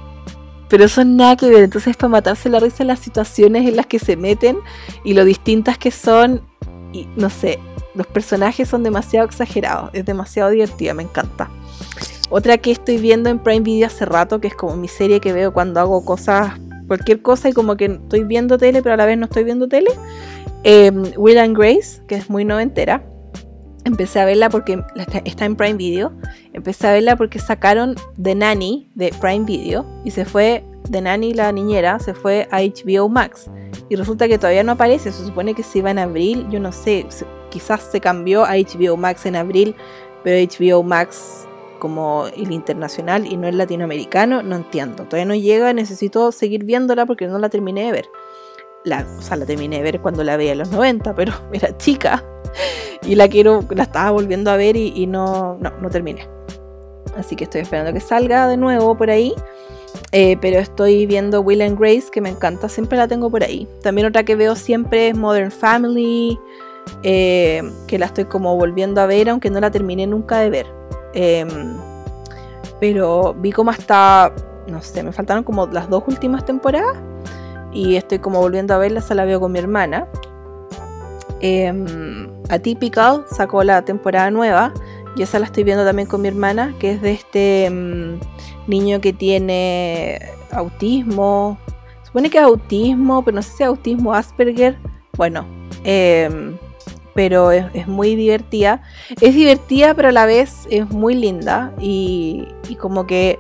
Pero 0.70 0.88
son 0.88 1.18
nada 1.18 1.36
que 1.36 1.50
ver. 1.50 1.64
Entonces, 1.64 1.96
para 1.96 2.10
matarse 2.10 2.50
la 2.50 2.60
risa 2.60 2.84
en 2.84 2.88
las 2.88 3.00
situaciones 3.00 3.68
en 3.68 3.76
las 3.76 3.86
que 3.86 4.00
se 4.00 4.18
meten 4.18 4.58
y 5.04 5.14
lo 5.14 5.24
distintas 5.24 5.78
que 5.78 5.92
son, 5.92 6.42
y 6.92 7.08
no 7.16 7.30
sé, 7.30 7.60
los 7.96 8.08
personajes 8.08 8.68
son 8.68 8.84
demasiado 8.84 9.26
exagerados. 9.26 9.90
Es 9.94 10.06
demasiado 10.06 10.50
divertida, 10.50 10.94
me 10.94 11.04
encanta. 11.04 11.50
Otra 12.30 12.58
que 12.58 12.72
estoy 12.72 12.98
viendo 12.98 13.30
en 13.30 13.40
Prime 13.40 13.62
Video 13.62 13.88
hace 13.88 14.06
rato, 14.06 14.42
que 14.42 14.48
es 14.48 14.56
como 14.56 14.76
mi 14.76 14.88
serie 14.88 15.20
que 15.20 15.34
veo 15.34 15.54
cuando 15.54 15.80
hago 15.80 16.04
cosas, 16.04 16.54
cualquier 16.88 17.22
cosa 17.22 17.50
y 17.50 17.54
como 17.54 17.78
que 17.78 17.86
estoy 17.86 18.24
viendo 18.24 18.58
tele, 18.58 18.82
pero 18.82 18.94
a 18.94 18.98
la 18.98 19.06
vez 19.06 19.18
no 19.18 19.26
estoy 19.26 19.44
viendo 19.44 19.68
tele. 19.68 19.92
Em, 20.64 21.04
Will 21.18 21.38
and 21.38 21.58
Grace, 21.58 22.02
que 22.08 22.16
es 22.16 22.30
muy 22.30 22.46
noventera. 22.46 23.04
Empecé 23.86 24.22
a 24.22 24.26
verla 24.26 24.50
porque 24.50 24.82
está 25.26 25.46
en 25.46 25.56
Prime 25.56 25.76
Video. 25.76 26.14
Empecé 26.54 26.88
a 26.88 26.94
verla 26.94 27.18
porque 27.18 27.38
sacaron 27.40 27.96
The 28.22 28.34
Nanny 28.34 28.90
de 28.96 29.14
Prime 29.20 29.46
Video 29.46 29.86
y 30.06 30.12
se 30.12 30.26
fue, 30.26 30.64
The 30.90 31.02
Nanny, 31.02 31.34
la 31.34 31.52
niñera, 31.52 32.00
se 32.00 32.14
fue 32.14 32.48
a 32.50 32.62
HBO 32.62 33.10
Max. 33.10 33.50
Y 33.90 33.96
resulta 33.96 34.28
que 34.28 34.38
todavía 34.38 34.64
no 34.64 34.72
aparece, 34.72 35.12
se 35.12 35.26
supone 35.26 35.54
que 35.54 35.64
se 35.64 35.80
iba 35.80 35.92
en 35.92 36.00
abril, 36.00 36.48
yo 36.50 36.60
no 36.60 36.72
sé, 36.72 37.06
quizás 37.54 37.84
se 37.84 38.02
cambió 38.02 38.44
a 38.44 38.56
HBO 38.56 38.98
Max 38.98 39.26
en 39.26 39.36
abril, 39.36 39.76
pero 40.24 40.38
HBO 40.38 40.84
Max 40.84 41.48
como 41.80 42.28
el 42.28 42.52
internacional 42.52 43.26
y 43.26 43.38
no 43.38 43.48
el 43.48 43.58
latinoamericano, 43.58 44.42
no 44.42 44.56
entiendo. 44.56 45.04
Todavía 45.04 45.26
no 45.26 45.36
llega, 45.36 45.74
necesito 45.74 46.32
seguir 46.32 46.64
viéndola 46.64 47.06
porque 47.06 47.28
no 47.28 47.38
la 47.40 47.50
terminé 47.50 47.86
de 47.86 47.92
ver 47.92 48.10
o 49.18 49.22
sea, 49.22 49.38
la 49.38 49.46
terminé 49.46 49.78
de 49.78 49.84
ver 49.84 50.02
cuando 50.02 50.24
la 50.24 50.38
veía 50.38 50.54
en 50.54 50.60
los 50.60 50.72
90, 50.72 51.16
pero 51.16 51.34
era 51.52 51.76
chica 51.78 52.24
y 53.04 53.16
la 53.16 53.28
quiero, 53.28 53.64
la 53.70 53.84
estaba 53.84 54.12
volviendo 54.12 54.52
a 54.52 54.58
ver 54.58 54.76
y, 54.76 55.08
no, 55.08 55.58
no, 55.60 55.72
no, 55.82 55.90
terminé. 55.90 56.28
Así 57.18 57.36
que 57.36 57.44
estoy 57.44 57.62
esperando 57.62 57.94
que 57.94 58.00
salga 58.00 58.48
de 58.48 58.58
nuevo 58.58 58.96
por 58.98 59.10
ahí. 59.10 59.34
Eh, 60.12 60.38
pero 60.42 60.60
estoy 60.60 61.06
viendo 61.06 61.42
Will 61.42 61.62
and 61.62 61.80
Grace, 61.80 62.06
que 62.12 62.22
me 62.22 62.30
encanta, 62.30 62.68
siempre 62.70 62.98
la 62.98 63.08
tengo 63.08 63.30
por 63.30 63.44
ahí. 63.44 63.68
También 63.82 64.08
otra 64.08 64.24
que 64.24 64.36
veo 64.36 64.56
siempre 64.56 65.10
es 65.10 65.16
Modern 65.16 65.52
Family, 65.52 66.40
eh, 67.04 67.62
que 67.88 68.00
la 68.00 68.08
estoy 68.08 68.26
como 68.26 68.56
volviendo 68.56 69.02
a 69.02 69.06
ver, 69.06 69.30
aunque 69.30 69.50
no 69.50 69.60
la 69.60 69.72
terminé 69.72 70.08
nunca 70.08 70.40
de 70.40 70.50
ver. 70.50 70.68
Em, 71.14 71.78
pero 72.80 73.34
vi 73.34 73.52
como 73.52 73.72
hasta, 73.72 74.34
no 74.68 74.82
sé, 74.82 75.04
me 75.04 75.12
faltaron 75.12 75.44
como 75.44 75.68
las 75.68 75.90
dos 75.90 76.04
últimas 76.08 76.46
temporadas 76.46 76.98
y 77.72 77.96
estoy 77.96 78.20
como 78.20 78.40
volviendo 78.40 78.74
a 78.74 78.78
verla, 78.78 79.02
se 79.02 79.16
la 79.16 79.26
veo 79.26 79.40
con 79.40 79.52
mi 79.52 79.60
hermana. 79.60 80.08
Eh, 81.42 81.74
Atypical 82.50 83.26
sacó 83.30 83.64
la 83.64 83.84
temporada 83.84 84.32
nueva 84.32 84.74
y 85.16 85.22
esa 85.22 85.40
la 85.40 85.46
estoy 85.46 85.64
viendo 85.64 85.86
también 85.86 86.08
con 86.08 86.22
mi 86.22 86.28
hermana, 86.28 86.74
que 86.80 86.92
es 86.92 87.02
de 87.02 87.12
este 87.12 87.66
em, 87.66 88.20
niño 88.68 89.02
que 89.02 89.14
tiene 89.14 90.20
autismo. 90.52 91.58
Supone 92.04 92.30
que 92.30 92.38
es 92.38 92.44
autismo, 92.44 93.24
pero 93.24 93.36
no 93.36 93.42
sé 93.42 93.50
si 93.50 93.64
es 93.64 93.70
autismo 93.70 94.14
Asperger. 94.14 94.78
Bueno, 95.18 95.46
em, 95.84 96.58
pero 97.14 97.52
es, 97.52 97.88
muy 97.88 98.16
divertida. 98.16 98.82
Es 99.22 99.36
divertida, 99.36 99.94
pero 99.94 100.10
a 100.10 100.12
la 100.12 100.26
vez 100.26 100.68
es 100.70 100.90
muy 100.90 101.16
linda 101.16 101.74
y, 101.80 102.48
como 102.80 103.06
que 103.06 103.40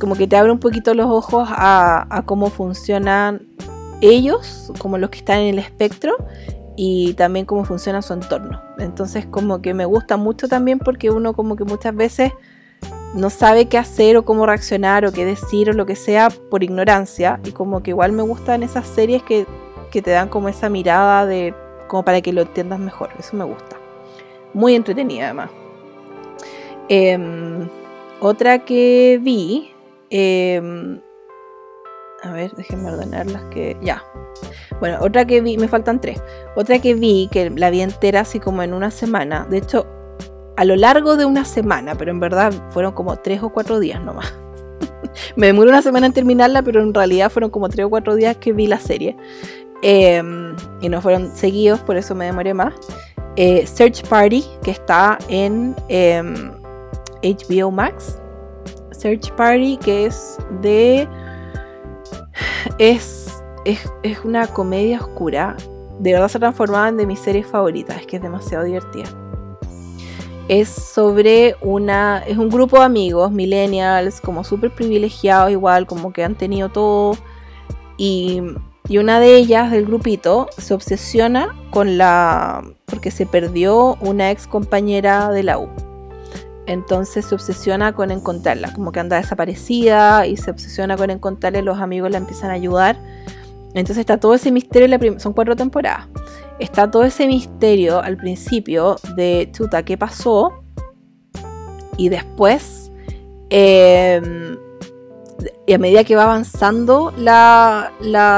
como 0.00 0.16
que 0.16 0.26
te 0.26 0.36
abre 0.36 0.50
un 0.50 0.58
poquito 0.58 0.94
los 0.94 1.06
ojos 1.06 1.48
a, 1.52 2.22
cómo 2.26 2.50
funcionan 2.50 3.46
ellos, 4.00 4.72
como 4.78 4.98
los 4.98 5.10
que 5.10 5.18
están 5.18 5.38
en 5.38 5.54
el 5.54 5.58
espectro, 5.60 6.16
y 6.76 7.14
también 7.14 7.46
cómo 7.46 7.64
funciona 7.64 8.02
su 8.02 8.12
entorno. 8.12 8.60
Entonces 8.78 9.26
como 9.26 9.62
que 9.62 9.74
me 9.74 9.84
gusta 9.84 10.16
mucho 10.16 10.48
también 10.48 10.80
porque 10.80 11.10
uno 11.10 11.34
como 11.34 11.54
que 11.54 11.62
muchas 11.62 11.94
veces 11.94 12.32
no 13.14 13.30
sabe 13.30 13.66
qué 13.66 13.78
hacer 13.78 14.16
o 14.16 14.24
cómo 14.24 14.46
reaccionar 14.46 15.04
o 15.04 15.12
qué 15.12 15.24
decir 15.24 15.70
o 15.70 15.72
lo 15.72 15.86
que 15.86 15.96
sea 15.96 16.30
por 16.50 16.64
ignorancia 16.64 17.40
y 17.44 17.52
como 17.52 17.82
que 17.82 17.90
igual 17.90 18.12
me 18.12 18.22
gustan 18.22 18.62
esas 18.62 18.86
series 18.86 19.22
que, 19.22 19.46
te 19.92 20.10
dan 20.10 20.30
como 20.30 20.48
esa 20.48 20.70
mirada 20.70 21.26
de 21.26 21.54
como 21.92 22.04
para 22.04 22.20
que 22.20 22.32
lo 22.32 22.42
entiendas 22.42 22.80
mejor. 22.80 23.10
Eso 23.20 23.36
me 23.36 23.44
gusta. 23.44 23.76
Muy 24.52 24.74
entretenida 24.74 25.26
además. 25.26 25.50
Em, 26.88 27.68
otra 28.20 28.64
que 28.64 29.20
vi 29.22 29.72
Em, 30.14 31.00
a 32.22 32.32
ver, 32.32 32.52
déjenme 32.52 32.90
ordenar 32.90 33.26
las 33.26 33.42
que. 33.44 33.78
Ya. 33.80 34.04
Bueno, 34.78 34.98
otra 35.00 35.24
que 35.24 35.40
vi, 35.40 35.56
me 35.56 35.68
faltan 35.68 36.02
tres. 36.02 36.22
Otra 36.54 36.78
que 36.80 36.92
vi, 36.92 37.30
que 37.32 37.48
la 37.48 37.70
vi 37.70 37.80
entera 37.80 38.20
así 38.20 38.38
como 38.38 38.62
en 38.62 38.74
una 38.74 38.90
semana. 38.90 39.46
De 39.48 39.56
hecho, 39.56 39.86
a 40.58 40.66
lo 40.66 40.76
largo 40.76 41.16
de 41.16 41.24
una 41.24 41.46
semana, 41.46 41.94
pero 41.94 42.10
en 42.10 42.20
verdad 42.20 42.52
fueron 42.72 42.92
como 42.92 43.16
tres 43.16 43.42
o 43.42 43.48
cuatro 43.48 43.80
días 43.80 44.02
nomás. 44.02 44.34
me 45.36 45.46
demoró 45.46 45.70
una 45.70 45.80
semana 45.80 46.06
en 46.06 46.12
terminarla, 46.12 46.60
pero 46.60 46.82
en 46.82 46.92
realidad 46.92 47.30
fueron 47.30 47.50
como 47.50 47.70
tres 47.70 47.86
o 47.86 47.90
cuatro 47.90 48.14
días 48.14 48.36
que 48.36 48.52
vi 48.52 48.66
la 48.66 48.78
serie. 48.78 49.16
Em, 49.82 50.54
y 50.80 50.88
no 50.88 51.02
fueron 51.02 51.34
seguidos, 51.34 51.80
por 51.80 51.96
eso 51.96 52.14
me 52.14 52.26
demoré 52.26 52.54
más. 52.54 52.74
Eh, 53.36 53.66
Search 53.66 54.06
Party, 54.08 54.44
que 54.62 54.70
está 54.70 55.18
en 55.28 55.74
HBO 57.22 57.68
em, 57.68 57.74
Max. 57.74 58.18
Search 58.92 59.32
Party, 59.32 59.76
que 59.78 60.06
es 60.06 60.38
de... 60.60 61.08
Es, 62.78 63.42
es, 63.64 64.24
una 64.24 64.46
comedia 64.46 65.00
oscura. 65.00 65.56
De 65.98 66.12
verdad 66.12 66.28
se 66.28 66.38
transformaba 66.38 66.88
en 66.88 66.96
de 66.96 67.06
mis 67.06 67.18
series 67.18 67.46
favoritas, 67.46 68.00
es 68.00 68.06
que 68.06 68.16
es 68.16 68.22
demasiado 68.22 68.64
divertida. 68.64 69.06
Es 70.46 70.68
sobre 70.68 71.56
una... 71.60 72.22
Es 72.26 72.38
un 72.38 72.50
grupo 72.50 72.78
de 72.78 72.84
amigos, 72.84 73.32
millennials, 73.32 74.20
como 74.20 74.44
súper 74.44 74.70
privilegiados 74.72 75.50
igual, 75.50 75.86
como 75.86 76.12
que 76.12 76.22
han 76.22 76.36
tenido 76.36 76.68
todo. 76.68 77.16
Y, 77.96 78.42
y 78.92 78.98
una 78.98 79.20
de 79.20 79.36
ellas, 79.36 79.70
del 79.70 79.86
grupito, 79.86 80.50
se 80.58 80.74
obsesiona 80.74 81.56
con 81.70 81.96
la... 81.96 82.62
porque 82.84 83.10
se 83.10 83.24
perdió 83.24 83.96
una 84.02 84.30
ex 84.30 84.46
compañera 84.46 85.30
de 85.30 85.42
la 85.42 85.58
U. 85.58 85.70
Entonces 86.66 87.24
se 87.24 87.34
obsesiona 87.34 87.94
con 87.94 88.10
encontrarla, 88.10 88.70
como 88.74 88.92
que 88.92 89.00
anda 89.00 89.16
desaparecida 89.16 90.26
y 90.26 90.36
se 90.36 90.50
obsesiona 90.50 90.98
con 90.98 91.08
encontrarla 91.08 91.60
y 91.60 91.62
los 91.62 91.80
amigos 91.80 92.10
la 92.10 92.18
empiezan 92.18 92.50
a 92.50 92.52
ayudar. 92.52 92.98
Entonces 93.68 93.96
está 93.96 94.20
todo 94.20 94.34
ese 94.34 94.52
misterio, 94.52 95.18
son 95.18 95.32
cuatro 95.32 95.56
temporadas. 95.56 96.06
Está 96.58 96.90
todo 96.90 97.04
ese 97.04 97.26
misterio 97.26 97.98
al 97.98 98.18
principio 98.18 98.96
de 99.16 99.48
chuta, 99.52 99.86
¿qué 99.86 99.96
pasó? 99.96 100.52
Y 101.96 102.10
después, 102.10 102.92
em, 103.48 104.58
y 105.66 105.72
a 105.72 105.78
medida 105.78 106.04
que 106.04 106.16
va 106.16 106.24
avanzando 106.24 107.12
la, 107.16 107.92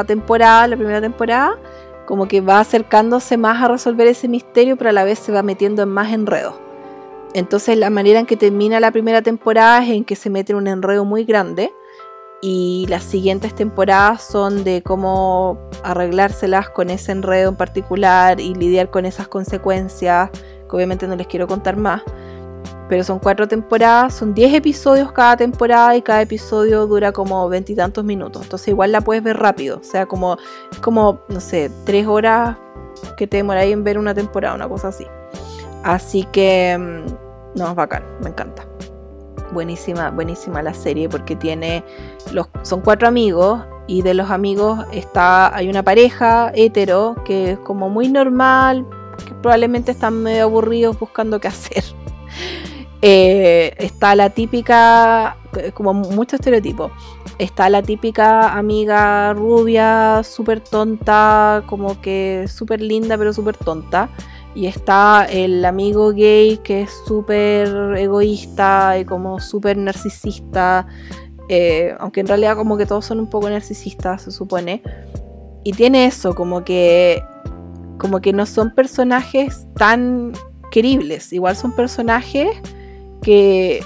temporada, 0.07 0.67
la 0.67 0.77
primera 0.77 1.01
temporada, 1.01 1.59
como 2.07 2.29
que 2.29 2.41
va 2.41 2.61
acercándose 2.61 3.37
más 3.37 3.63
a 3.63 3.69
resolver 3.69 4.07
ese 4.07 4.29
misterio, 4.29 4.77
pero 4.77 4.91
a 4.91 4.93
la 4.93 5.05
vez 5.05 5.19
se 5.19 5.33
va 5.33 5.43
metiendo 5.43 5.83
en 5.83 5.89
más 5.89 6.13
enredos. 6.13 6.55
Entonces 7.35 7.77
la 7.77 7.91
manera 7.91 8.21
en 8.21 8.27
que 8.27 8.37
termina 8.37 8.79
la 8.79 8.93
primera 8.93 9.23
temporada 9.23 9.83
es 9.83 9.91
en 9.91 10.05
que 10.05 10.15
se 10.15 10.31
mete 10.31 10.53
en 10.53 10.59
un 10.59 10.69
enredo 10.69 11.05
muy 11.05 11.25
grande 11.25 11.73
y 12.41 12.85
las 12.91 13.03
siguientes 13.03 13.55
temporadas 13.55 14.23
son 14.23 14.65
de 14.65 14.83
cómo 14.83 15.59
arreglárselas 15.83 16.69
con 16.69 16.91
ese 16.91 17.11
enredo 17.11 17.49
en 17.49 17.57
particular 17.57 18.39
y 18.39 18.55
lidiar 18.55 18.91
con 18.91 19.07
esas 19.07 19.29
consecuencias, 19.29 20.31
que 20.31 20.77
obviamente 20.77 21.09
no 21.09 21.17
les 21.17 21.27
quiero 21.27 21.47
contar 21.47 21.79
más. 21.79 22.03
Pero 22.89 23.03
son 23.03 23.19
cuatro 23.19 23.49
temporadas, 23.49 24.15
son 24.15 24.35
diez 24.35 24.53
episodios 24.53 25.11
cada 25.13 25.37
temporada 25.37 25.97
y 25.97 26.03
cada 26.03 26.23
episodio 26.23 26.87
dura 26.87 27.13
como 27.13 27.49
veintitantos 27.49 28.05
minutos. 28.05 28.43
Entonces 28.43 28.69
igual 28.69 28.93
la 28.93 29.01
puedes 29.01 29.23
ver 29.23 29.39
rápido. 29.39 29.79
O 29.79 29.85
sea, 29.85 30.07
como, 30.07 30.37
como 30.81 31.21
no 31.29 31.41
sé, 31.41 31.71
tres 31.85 32.07
horas 32.07 32.57
que 33.17 33.27
te 33.27 33.39
demoráis 33.39 33.73
en 33.73 33.85
ver 33.85 33.99
una 33.99 34.15
temporada, 34.15 34.55
una 34.55 34.69
cosa 34.69 34.89
así. 34.89 35.07
Así 35.83 36.25
que 36.33 36.77
mm, 36.79 37.59
no, 37.59 37.71
es 37.71 37.75
bacán, 37.75 38.05
me 38.23 38.31
encanta. 38.31 38.67
Buenísima, 39.53 40.11
buenísima 40.11 40.63
la 40.63 40.75
serie 40.75 41.09
porque 41.09 41.37
tiene 41.37 41.85
los 42.33 42.49
son 42.63 42.81
cuatro 42.81 43.07
amigos 43.07 43.61
y 43.87 44.03
de 44.03 44.15
los 44.15 44.31
amigos 44.31 44.85
está 44.91 45.55
hay 45.55 45.69
una 45.69 45.83
pareja 45.83 46.51
hetero 46.55 47.15
que 47.25 47.53
es 47.53 47.59
como 47.59 47.89
muy 47.89 48.09
normal, 48.09 48.87
que 49.25 49.35
probablemente 49.35 49.93
están 49.93 50.23
medio 50.23 50.45
aburridos 50.45 50.99
buscando 50.99 51.39
qué 51.39 51.49
hacer. 51.49 51.85
Eh, 53.07 53.75
está 53.81 54.15
la 54.15 54.31
típica, 54.31 55.37
como 55.75 55.93
mucho 55.93 56.37
estereotipo, 56.37 56.91
está 57.39 57.69
la 57.69 57.83
típica 57.83 58.55
amiga 58.57 59.35
rubia, 59.35 60.23
súper 60.25 60.61
tonta, 60.61 61.65
como 61.67 62.01
que 62.01 62.47
súper 62.49 62.81
linda 62.81 63.19
pero 63.19 63.35
súper 63.35 63.59
tonta. 63.59 64.09
Y 64.55 64.69
está 64.69 65.27
el 65.27 65.67
amigo 65.67 66.13
gay 66.13 66.57
que 66.65 66.83
es 66.83 66.91
súper 67.07 67.69
egoísta 67.99 68.99
y 68.99 69.05
como 69.05 69.39
súper 69.39 69.77
narcisista. 69.77 70.87
Eh, 71.51 71.95
aunque 71.99 72.21
en 72.21 72.27
realidad 72.27 72.57
como 72.57 72.79
que 72.79 72.87
todos 72.87 73.05
son 73.05 73.21
un 73.21 73.29
poco 73.29 73.51
narcisistas, 73.51 74.23
se 74.23 74.31
supone. 74.31 74.83
Y 75.63 75.73
tiene 75.73 76.07
eso, 76.07 76.35
como 76.35 76.65
que 76.65 77.23
como 77.99 78.23
que 78.23 78.33
no 78.33 78.47
son 78.47 78.75
personajes 78.75 79.67
tan 79.77 80.33
queribles, 80.71 81.35
igual 81.35 81.55
son 81.55 81.77
personajes 81.77 82.49
que 83.25 83.83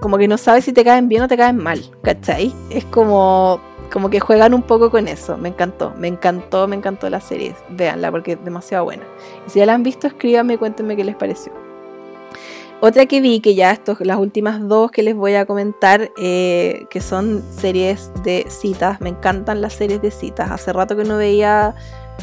como 0.00 0.18
que 0.18 0.28
no 0.28 0.38
sabes 0.38 0.64
si 0.64 0.72
te 0.72 0.84
caen 0.84 1.08
bien 1.08 1.22
o 1.22 1.28
te 1.28 1.36
caen 1.36 1.58
mal, 1.58 1.80
¿cachai? 2.02 2.54
Es 2.70 2.84
como, 2.84 3.60
como 3.92 4.10
que 4.10 4.20
juegan 4.20 4.54
un 4.54 4.62
poco 4.62 4.90
con 4.90 5.08
eso, 5.08 5.36
me 5.36 5.48
encantó, 5.48 5.92
me 5.96 6.08
encantó, 6.08 6.68
me 6.68 6.76
encantó 6.76 7.10
la 7.10 7.20
serie, 7.20 7.54
véanla 7.70 8.10
porque 8.10 8.32
es 8.32 8.44
demasiado 8.44 8.84
buena. 8.84 9.04
Y 9.46 9.50
si 9.50 9.58
ya 9.58 9.66
la 9.66 9.74
han 9.74 9.82
visto, 9.82 10.06
escríbanme 10.06 10.54
y 10.54 10.56
cuéntenme 10.56 10.96
qué 10.96 11.04
les 11.04 11.16
pareció. 11.16 11.52
Otra 12.80 13.06
que 13.06 13.20
vi, 13.20 13.40
que 13.40 13.56
ya 13.56 13.72
estos, 13.72 14.00
las 14.02 14.18
últimas 14.18 14.66
dos 14.68 14.92
que 14.92 15.02
les 15.02 15.16
voy 15.16 15.34
a 15.34 15.46
comentar, 15.46 16.12
eh, 16.16 16.86
que 16.90 17.00
son 17.00 17.42
series 17.50 18.12
de 18.22 18.46
citas, 18.48 19.00
me 19.00 19.08
encantan 19.08 19.60
las 19.60 19.72
series 19.72 20.00
de 20.00 20.12
citas, 20.12 20.52
hace 20.52 20.72
rato 20.72 20.96
que 20.96 21.02
no 21.02 21.16
veía 21.16 21.74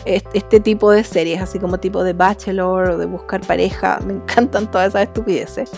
este 0.05 0.59
tipo 0.59 0.91
de 0.91 1.03
series, 1.03 1.41
así 1.41 1.59
como 1.59 1.77
tipo 1.77 2.03
de 2.03 2.13
Bachelor 2.13 2.91
o 2.91 2.97
de 2.97 3.05
buscar 3.05 3.41
pareja, 3.41 3.99
me 4.05 4.13
encantan 4.13 4.69
todas 4.71 4.89
esas 4.89 5.03
estupideces. 5.03 5.71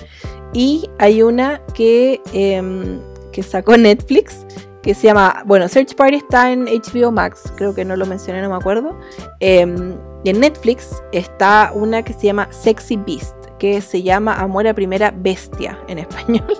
Y 0.57 0.89
hay 0.97 1.21
una 1.21 1.61
que, 1.75 2.19
em, 2.33 2.99
que 3.31 3.43
sacó 3.43 3.77
Netflix 3.77 4.43
que 4.81 4.95
se 4.95 5.05
llama, 5.05 5.43
bueno, 5.45 5.67
Search 5.67 5.93
Party 5.93 6.15
está 6.15 6.51
en 6.51 6.67
HBO 6.67 7.11
Max, 7.11 7.43
creo 7.57 7.75
que 7.75 7.85
no 7.85 7.95
lo 7.95 8.07
mencioné, 8.07 8.41
no 8.41 8.49
me 8.49 8.55
acuerdo. 8.55 8.97
Em, 9.39 9.95
y 10.23 10.31
en 10.31 10.39
Netflix 10.39 11.03
está 11.11 11.71
una 11.75 12.01
que 12.01 12.13
se 12.13 12.25
llama 12.25 12.47
Sexy 12.49 12.97
Beast, 12.97 13.35
que 13.59 13.81
se 13.81 14.01
llama 14.01 14.33
Amor 14.33 14.67
a 14.67 14.73
Primera 14.73 15.13
Bestia 15.15 15.77
en 15.87 15.99
español. 15.99 16.51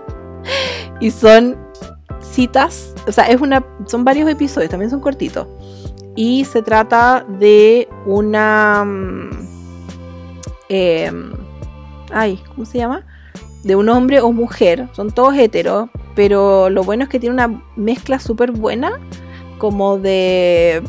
y 1.00 1.10
son 1.10 1.58
citas, 2.22 2.94
o 3.08 3.12
sea, 3.12 3.24
es 3.26 3.42
una, 3.42 3.66
son 3.88 4.04
varios 4.04 4.30
episodios, 4.30 4.70
también 4.70 4.92
son 4.92 5.00
cortitos. 5.00 5.48
Y 6.16 6.46
se 6.46 6.62
trata 6.62 7.26
de 7.28 7.90
una... 8.06 8.86
Eh, 10.70 11.12
ay, 12.12 12.44
¿cómo 12.54 12.64
se 12.64 12.78
llama? 12.78 13.04
De 13.68 13.76
un 13.76 13.90
hombre 13.90 14.22
o 14.22 14.32
mujer. 14.32 14.88
Son 14.94 15.12
todos 15.12 15.36
heteros. 15.36 15.90
Pero 16.16 16.70
lo 16.70 16.84
bueno 16.84 17.04
es 17.04 17.10
que 17.10 17.20
tiene 17.20 17.36
una 17.36 17.62
mezcla 17.76 18.20
súper 18.20 18.52
buena. 18.52 19.00
Como 19.60 20.00
de 20.00 20.82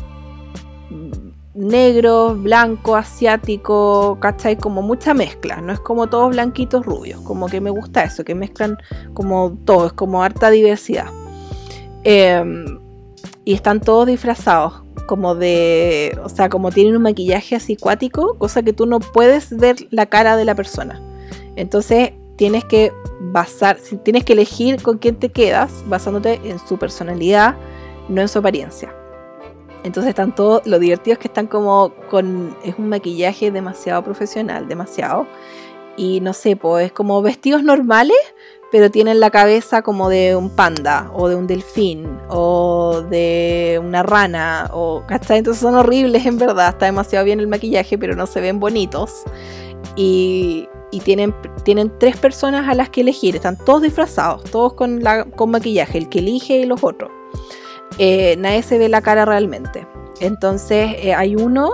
negro, 1.59 2.35
blanco, 2.35 2.95
asiático, 2.95 4.17
¿cachai? 4.21 4.55
Como 4.55 4.81
mucha 4.81 5.13
mezcla, 5.13 5.59
no 5.61 5.73
es 5.73 5.79
como 5.79 6.07
todos 6.07 6.29
blanquitos 6.29 6.85
rubios, 6.85 7.19
como 7.21 7.47
que 7.47 7.59
me 7.59 7.69
gusta 7.69 8.03
eso, 8.03 8.23
que 8.23 8.33
mezclan 8.33 8.77
como 9.13 9.57
todo, 9.65 9.87
es 9.87 9.93
como 9.93 10.23
harta 10.23 10.49
diversidad. 10.49 11.07
Em, 12.03 12.79
y 13.43 13.53
están 13.53 13.81
todos 13.81 14.07
disfrazados, 14.07 14.83
como 15.05 15.35
de, 15.35 16.17
o 16.23 16.29
sea, 16.29 16.49
como 16.49 16.71
tienen 16.71 16.95
un 16.95 17.01
maquillaje 17.03 17.55
así 17.55 17.75
cuático, 17.75 18.37
cosa 18.37 18.63
que 18.63 18.73
tú 18.73 18.85
no 18.85 18.99
puedes 18.99 19.55
ver 19.57 19.75
la 19.89 20.05
cara 20.05 20.37
de 20.37 20.45
la 20.45 20.55
persona. 20.55 21.01
Entonces 21.55 22.11
tienes 22.39 22.63
que 22.63 22.93
basar, 23.19 23.77
tienes 24.05 24.23
que 24.23 24.31
elegir 24.31 24.81
con 24.81 24.97
quién 24.97 25.17
te 25.17 25.27
quedas 25.27 25.83
basándote 25.87 26.39
en 26.45 26.57
su 26.57 26.77
personalidad, 26.77 27.57
no 28.07 28.21
en 28.21 28.29
su 28.29 28.39
apariencia. 28.39 28.95
Entonces 29.83 30.11
están 30.11 30.33
todos, 30.33 30.65
lo 30.65 30.79
divertido 30.79 31.15
es 31.15 31.19
que 31.19 31.27
están 31.27 31.47
como 31.47 31.93
con, 32.09 32.55
es 32.63 32.75
un 32.77 32.87
maquillaje 32.87 33.51
demasiado 33.51 34.05
profesional, 34.05 34.69
demasiado. 34.69 35.27
Y 35.97 36.21
no 36.21 36.31
sé, 36.31 36.55
pues 36.55 36.85
es 36.85 36.91
como 36.93 37.21
vestidos 37.21 37.61
normales, 37.61 38.15
pero 38.71 38.89
tienen 38.89 39.19
la 39.19 39.31
cabeza 39.31 39.81
como 39.81 40.07
de 40.07 40.37
un 40.37 40.49
panda 40.49 41.11
o 41.13 41.27
de 41.27 41.35
un 41.35 41.45
delfín 41.45 42.21
o 42.29 43.01
de 43.09 43.81
una 43.83 44.01
rana 44.01 44.69
o 44.71 45.03
¿cachai? 45.05 45.39
Entonces 45.39 45.59
son 45.59 45.75
horribles 45.75 46.25
en 46.25 46.37
verdad, 46.37 46.69
está 46.69 46.85
demasiado 46.85 47.25
bien 47.25 47.41
el 47.41 47.47
maquillaje, 47.47 47.97
pero 47.97 48.15
no 48.15 48.27
se 48.27 48.39
ven 48.39 48.61
bonitos. 48.61 49.23
Y, 49.97 50.69
tienen, 50.97 51.35
tienen 51.63 51.91
tres 51.99 52.17
personas 52.17 52.67
a 52.67 52.73
las 52.73 52.89
que 52.89 53.01
elegir, 53.01 53.35
están 53.35 53.57
todos 53.57 53.83
disfrazados, 53.83 54.43
todos 54.45 54.73
con, 54.73 55.03
la, 55.03 55.25
con 55.25 55.51
maquillaje, 55.51 55.99
el 55.99 56.09
que 56.09 56.19
elige 56.19 56.57
y 56.57 56.65
los 56.65 56.83
otros. 56.83 57.11
Eh, 57.99 58.35
nadie 58.37 58.63
se 58.63 58.77
ve 58.77 58.89
la 58.89 59.01
cara 59.01 59.25
realmente. 59.25 59.85
Entonces 60.19 60.95
eh, 60.99 61.13
hay 61.13 61.35
uno 61.35 61.73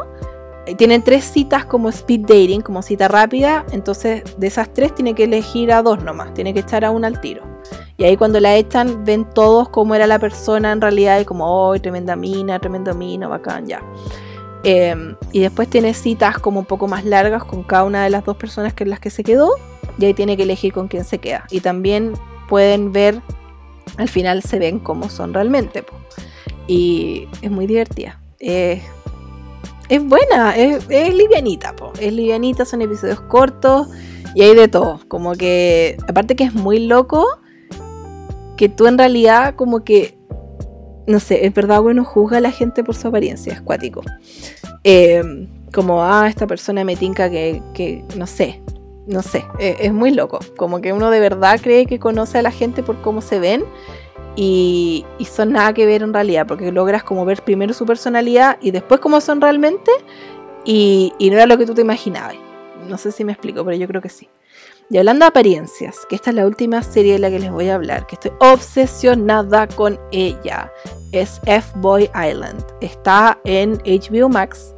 tienen 0.77 1.03
tres 1.03 1.23
citas 1.25 1.65
como 1.65 1.89
speed 1.89 2.21
dating, 2.21 2.61
como 2.61 2.81
cita 2.81 3.07
rápida, 3.07 3.65
entonces 3.71 4.23
de 4.37 4.47
esas 4.47 4.73
tres 4.73 4.95
tiene 4.95 5.13
que 5.13 5.25
elegir 5.25 5.71
a 5.71 5.83
dos 5.83 6.03
nomás, 6.03 6.33
tiene 6.33 6.53
que 6.53 6.61
echar 6.61 6.83
a 6.83 6.91
una 6.91 7.07
al 7.07 7.21
tiro. 7.21 7.43
Y 7.97 8.03
ahí 8.03 8.17
cuando 8.17 8.39
la 8.39 8.55
echan 8.55 9.05
ven 9.05 9.25
todos 9.29 9.69
cómo 9.69 9.95
era 9.95 10.07
la 10.07 10.19
persona 10.19 10.71
en 10.71 10.81
realidad 10.81 11.19
y 11.19 11.25
como, 11.25 11.45
oh, 11.45 11.79
tremenda 11.79 12.15
mina, 12.15 12.59
tremendo 12.59 12.93
mina, 12.93 13.27
bacán, 13.27 13.67
ya. 13.67 13.81
Em, 14.67 15.15
y 15.31 15.41
después 15.41 15.69
tiene 15.69 15.93
citas 15.93 16.39
como 16.39 16.59
un 16.59 16.65
poco 16.65 16.87
más 16.87 17.05
largas 17.05 17.43
con 17.43 17.61
cada 17.61 17.83
una 17.83 18.03
de 18.03 18.09
las 18.09 18.25
dos 18.25 18.35
personas 18.35 18.73
que 18.73 18.83
las 18.83 18.99
que 18.99 19.11
se 19.11 19.23
quedó 19.23 19.51
y 19.99 20.05
ahí 20.05 20.15
tiene 20.15 20.35
que 20.35 20.41
elegir 20.41 20.73
con 20.73 20.87
quién 20.87 21.03
se 21.03 21.19
queda. 21.19 21.45
Y 21.51 21.59
también 21.59 22.13
pueden 22.49 22.91
ver, 22.91 23.21
al 23.97 24.09
final 24.09 24.41
se 24.41 24.57
ven 24.57 24.79
cómo 24.79 25.07
son 25.09 25.35
realmente. 25.35 25.85
Y 26.65 27.27
es 27.43 27.51
muy 27.51 27.67
divertida. 27.67 28.19
Eh, 28.39 28.81
es 29.87 30.03
buena, 30.03 30.55
es, 30.55 30.89
livianita, 30.89 31.75
po. 31.75 31.93
es 31.99 32.11
livianita, 32.11 32.65
son 32.65 32.81
episodios 32.81 33.21
cortos 33.21 33.87
y 34.33 34.41
hay 34.41 34.55
de 34.55 34.67
todo. 34.67 34.99
Como 35.07 35.33
que, 35.33 35.95
aparte 36.09 36.35
que 36.35 36.45
es 36.45 36.55
muy 36.55 36.79
loco, 36.79 37.27
que 38.57 38.67
tú 38.67 38.87
en 38.87 38.97
realidad 38.97 39.53
como 39.55 39.83
que, 39.83 40.17
no 41.07 41.19
sé, 41.19 41.45
es 41.45 41.53
verdad 41.53 41.81
bueno 41.81 42.03
juzga 42.03 42.37
a 42.37 42.41
la 42.41 42.51
gente 42.51 42.83
por 42.83 42.95
su 42.95 43.07
apariencia, 43.07 43.53
es 43.53 43.61
cuático. 43.61 44.01
Em, 44.83 45.47
como, 45.73 46.03
ah, 46.03 46.27
esta 46.29 46.47
persona 46.47 46.83
me 46.83 46.95
tinca 46.95 47.29
que, 47.29 47.61
que 47.73 48.03
no 48.15 48.27
sé, 48.27 48.61
no 49.07 49.21
sé, 49.21 49.45
es, 49.59 49.77
es 49.79 49.93
muy 49.93 50.11
loco. 50.11 50.39
Como 50.57 50.81
que 50.81 50.93
uno 50.93 51.09
de 51.11 51.19
verdad 51.19 51.59
cree 51.61 51.85
que 51.85 51.99
conoce 51.99 52.39
a 52.39 52.41
la 52.41 52.51
gente 52.51 52.83
por 52.83 53.01
cómo 53.01 53.21
se 53.21 53.39
ven 53.39 53.63
y, 54.35 55.05
son 55.29 55.53
nada 55.53 55.73
que 55.73 55.85
ver 55.85 56.03
en 56.03 56.13
realidad, 56.13 56.45
porque 56.47 56.71
logras 56.71 57.03
como 57.03 57.25
ver 57.25 57.41
primero 57.41 57.73
su 57.73 57.85
personalidad 57.85 58.57
y 58.61 58.71
después 58.71 58.99
cómo 58.99 59.21
son 59.21 59.41
realmente 59.41 59.91
y, 60.65 61.13
no 61.19 61.35
era 61.35 61.45
lo 61.45 61.57
que 61.57 61.65
tú 61.65 61.73
te 61.73 61.81
imaginabas. 61.81 62.35
No 62.87 62.97
sé 62.97 63.11
si 63.11 63.23
me 63.23 63.31
explico, 63.31 63.63
pero 63.63 63.77
yo 63.77 63.87
creo 63.87 64.01
que 64.01 64.09
sí. 64.09 64.29
Y 64.89 64.97
hablando 64.99 65.23
de 65.23 65.29
apariencias, 65.29 66.05
que 66.07 66.15
esta 66.15 66.29
es 66.29 66.35
la 66.35 66.45
última 66.45 66.83
serie 66.83 67.13
de 67.13 67.19
la 67.19 67.31
que 67.31 67.39
les 67.39 67.51
voy 67.51 67.69
a 67.69 67.75
hablar, 67.75 68.05
que 68.05 68.15
estoy 68.15 68.31
obsesionada 68.39 69.67
con 69.67 69.99
ella, 70.11 70.71
es 71.11 71.41
F-Boy 71.45 72.03
Island. 72.13 72.63
Está 72.81 73.39
en 73.45 73.79
HBO 73.79 74.29
Max. 74.29 74.75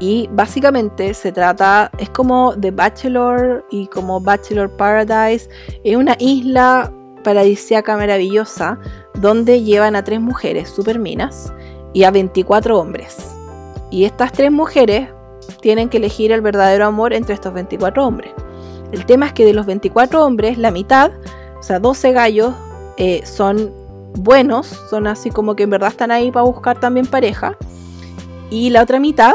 Y 0.00 0.28
básicamente 0.32 1.12
se 1.12 1.32
trata, 1.32 1.90
es 1.98 2.08
como 2.10 2.54
The 2.58 2.70
Bachelor 2.70 3.64
y 3.70 3.86
como 3.88 4.20
Bachelor 4.20 4.70
Paradise. 4.76 5.48
Es 5.84 5.94
una 5.94 6.16
isla 6.18 6.90
paradisíaca 7.22 7.96
maravillosa 7.96 8.78
donde 9.14 9.62
llevan 9.62 9.96
a 9.96 10.02
tres 10.02 10.20
mujeres 10.20 10.70
superminas 10.70 11.52
y 11.92 12.04
a 12.04 12.10
24 12.10 12.78
hombres. 12.78 13.36
Y 13.90 14.06
estas 14.06 14.32
tres 14.32 14.50
mujeres 14.50 15.10
tienen 15.60 15.90
que 15.90 15.98
elegir 15.98 16.32
el 16.32 16.40
verdadero 16.40 16.86
amor 16.86 17.12
entre 17.12 17.34
estos 17.34 17.52
24 17.52 18.04
hombres. 18.04 18.32
El 18.92 19.06
tema 19.06 19.26
es 19.26 19.32
que 19.32 19.44
de 19.44 19.54
los 19.54 19.66
24 19.66 20.24
hombres, 20.24 20.58
la 20.58 20.70
mitad, 20.70 21.10
o 21.58 21.62
sea, 21.62 21.80
12 21.80 22.12
gallos, 22.12 22.54
eh, 22.98 23.22
son 23.24 23.72
buenos, 24.14 24.66
son 24.90 25.06
así 25.06 25.30
como 25.30 25.56
que 25.56 25.62
en 25.62 25.70
verdad 25.70 25.88
están 25.88 26.10
ahí 26.10 26.30
para 26.30 26.44
buscar 26.44 26.78
también 26.78 27.06
pareja. 27.06 27.56
Y 28.50 28.70
la 28.70 28.82
otra 28.82 29.00
mitad 29.00 29.34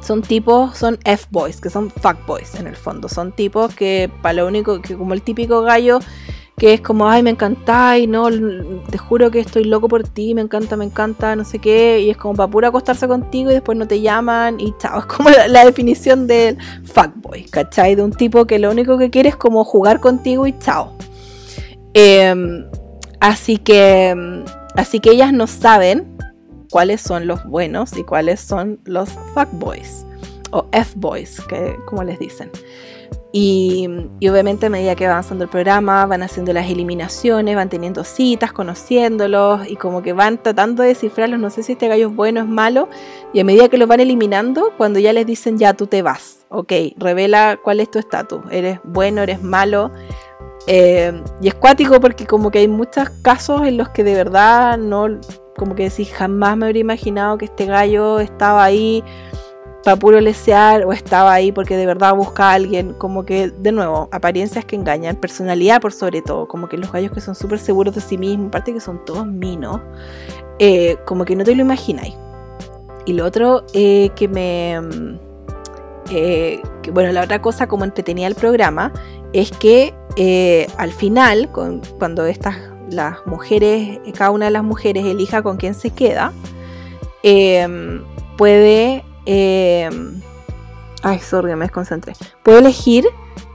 son 0.00 0.22
tipos, 0.22 0.76
son 0.76 0.98
F-boys, 1.04 1.60
que 1.60 1.70
son 1.70 1.90
fuckboys 1.90 2.54
en 2.56 2.66
el 2.66 2.76
fondo. 2.76 3.08
Son 3.08 3.32
tipos 3.32 3.74
que 3.74 4.10
para 4.22 4.34
lo 4.34 4.46
único 4.46 4.80
que 4.82 4.96
como 4.96 5.14
el 5.14 5.22
típico 5.22 5.62
gallo 5.62 6.00
que 6.56 6.72
es 6.72 6.80
como, 6.80 7.08
ay, 7.08 7.22
me 7.22 7.30
encanta, 7.30 7.98
y 7.98 8.06
no, 8.06 8.28
te 8.90 8.96
juro 8.96 9.30
que 9.30 9.40
estoy 9.40 9.64
loco 9.64 9.88
por 9.88 10.04
ti, 10.04 10.34
me 10.34 10.40
encanta, 10.40 10.76
me 10.76 10.86
encanta, 10.86 11.36
no 11.36 11.44
sé 11.44 11.58
qué, 11.58 12.00
y 12.00 12.08
es 12.08 12.16
como 12.16 12.34
para 12.34 12.50
pura 12.50 12.68
acostarse 12.68 13.06
contigo 13.06 13.50
y 13.50 13.54
después 13.54 13.76
no 13.76 13.86
te 13.86 14.00
llaman 14.00 14.58
y 14.58 14.74
chao, 14.78 14.98
es 15.00 15.06
como 15.06 15.28
la, 15.28 15.64
definición 15.66 16.26
del 16.26 16.56
fuckboy, 16.84 17.44
¿cachai? 17.44 17.94
De 17.94 18.02
un 18.02 18.12
tipo 18.12 18.46
que 18.46 18.58
lo 18.58 18.70
único 18.70 18.96
que 18.96 19.10
quiere 19.10 19.28
es 19.28 19.36
como 19.36 19.64
jugar 19.64 20.00
contigo 20.00 20.46
y 20.46 20.58
chao. 20.58 20.92
Em, 21.92 22.64
así 23.20 23.58
que, 23.58 24.14
así 24.76 25.00
que 25.00 25.10
ellas 25.10 25.34
no 25.34 25.46
saben 25.46 26.16
cuáles 26.70 27.02
son 27.02 27.26
los 27.26 27.44
buenos 27.44 27.96
y 27.96 28.02
cuáles 28.02 28.40
son 28.40 28.80
los 28.84 29.10
fuckboys 29.34 30.06
o 30.52 30.66
F-boys, 30.72 31.40
que 31.48 31.76
como 31.86 32.02
les 32.02 32.18
dicen. 32.18 32.50
Y, 33.38 33.86
obviamente 34.30 34.64
a 34.64 34.70
medida 34.70 34.94
que 34.94 35.04
va 35.04 35.12
avanzando 35.12 35.44
el 35.44 35.50
programa 35.50 36.06
van 36.06 36.22
haciendo 36.22 36.54
las 36.54 36.70
eliminaciones, 36.70 37.54
van 37.54 37.68
teniendo 37.68 38.02
citas, 38.02 38.50
conociéndolos 38.50 39.68
y 39.68 39.76
como 39.76 40.00
que 40.00 40.14
van 40.14 40.42
tratando 40.42 40.82
de 40.82 40.88
descifrarlos, 40.88 41.38
no 41.38 41.50
sé 41.50 41.62
si 41.62 41.72
este 41.72 41.86
gallo 41.86 42.08
es 42.08 42.16
bueno 42.16 42.40
o 42.40 42.44
es 42.44 42.48
malo, 42.48 42.88
y 43.34 43.40
a 43.40 43.44
medida 43.44 43.68
que 43.68 43.76
los 43.76 43.88
van 43.88 44.00
eliminando, 44.00 44.72
cuando 44.78 45.00
ya 45.00 45.12
les 45.12 45.26
dicen 45.26 45.58
ya 45.58 45.74
tú 45.74 45.86
te 45.86 46.00
vas, 46.00 46.46
ok, 46.48 46.72
revela 46.96 47.58
cuál 47.62 47.80
es 47.80 47.90
tu 47.90 47.98
estatus, 47.98 48.40
eres 48.50 48.80
bueno, 48.84 49.20
eres 49.20 49.42
malo. 49.42 49.92
Eh, 50.66 51.22
y 51.42 51.48
es 51.48 51.54
cuático 51.54 52.00
porque 52.00 52.26
como 52.26 52.50
que 52.50 52.60
hay 52.60 52.68
muchos 52.68 53.10
casos 53.20 53.66
en 53.66 53.76
los 53.76 53.90
que 53.90 54.02
de 54.02 54.14
verdad 54.14 54.78
no, 54.78 55.20
como 55.58 55.74
que 55.74 55.90
decís, 55.90 56.10
jamás 56.10 56.56
me 56.56 56.64
habría 56.64 56.80
imaginado 56.80 57.36
que 57.36 57.44
este 57.44 57.66
gallo 57.66 58.18
estaba 58.18 58.64
ahí 58.64 59.04
para 59.86 60.00
puro 60.00 60.20
lesear 60.20 60.84
o 60.84 60.92
estaba 60.92 61.32
ahí 61.32 61.52
porque 61.52 61.76
de 61.76 61.86
verdad 61.86 62.12
busca 62.16 62.50
a 62.50 62.54
alguien, 62.54 62.92
como 62.94 63.24
que, 63.24 63.50
de 63.50 63.70
nuevo, 63.70 64.08
apariencias 64.10 64.64
que 64.64 64.74
engañan, 64.74 65.14
personalidad 65.14 65.80
por 65.80 65.92
sobre 65.92 66.22
todo, 66.22 66.48
como 66.48 66.68
que 66.68 66.76
los 66.76 66.90
gallos 66.90 67.12
que 67.12 67.20
son 67.20 67.36
súper 67.36 67.60
seguros 67.60 67.94
de 67.94 68.00
sí 68.00 68.18
mismos, 68.18 68.48
aparte 68.48 68.72
que 68.72 68.80
son 68.80 69.04
todos 69.04 69.24
minos, 69.24 69.80
eh, 70.58 70.96
como 71.06 71.24
que 71.24 71.36
no 71.36 71.44
te 71.44 71.54
lo 71.54 71.62
imagináis. 71.62 72.14
Y 73.04 73.12
lo 73.12 73.24
otro 73.24 73.64
eh, 73.74 74.10
que 74.16 74.26
me... 74.26 74.80
Eh, 76.10 76.60
bueno, 76.92 77.12
la 77.12 77.22
otra 77.22 77.40
cosa 77.40 77.68
como 77.68 77.84
entretenía 77.84 78.26
el 78.26 78.34
programa 78.34 78.92
es 79.32 79.52
que 79.52 79.94
al 80.78 80.90
final, 80.90 81.48
cuando 81.52 82.26
estas 82.26 82.56
las 82.90 83.24
mujeres, 83.24 84.00
cada 84.18 84.32
una 84.32 84.46
de 84.46 84.50
las 84.50 84.64
mujeres 84.64 85.04
elija 85.04 85.42
con 85.42 85.58
quién 85.58 85.74
se 85.74 85.90
queda, 85.90 86.32
puede 88.36 89.04
eh, 89.26 89.90
ay, 91.02 91.18
sorry, 91.18 91.54
me 91.56 91.64
desconcentré. 91.64 92.14
Puedo 92.42 92.58
elegir 92.58 93.04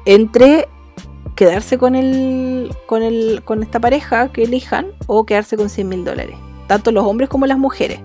entre 0.05 0.67
quedarse 1.35 1.77
con 1.77 1.95
el, 1.95 2.75
con 2.85 3.03
el, 3.03 3.41
con 3.43 3.63
esta 3.63 3.79
pareja 3.79 4.31
que 4.31 4.43
elijan 4.43 4.91
o 5.07 5.25
quedarse 5.25 5.57
con 5.57 5.69
100 5.69 5.89
mil 5.89 6.05
dólares. 6.05 6.35
Tanto 6.67 6.91
los 6.91 7.05
hombres 7.05 7.29
como 7.29 7.45
las 7.47 7.57
mujeres 7.57 7.99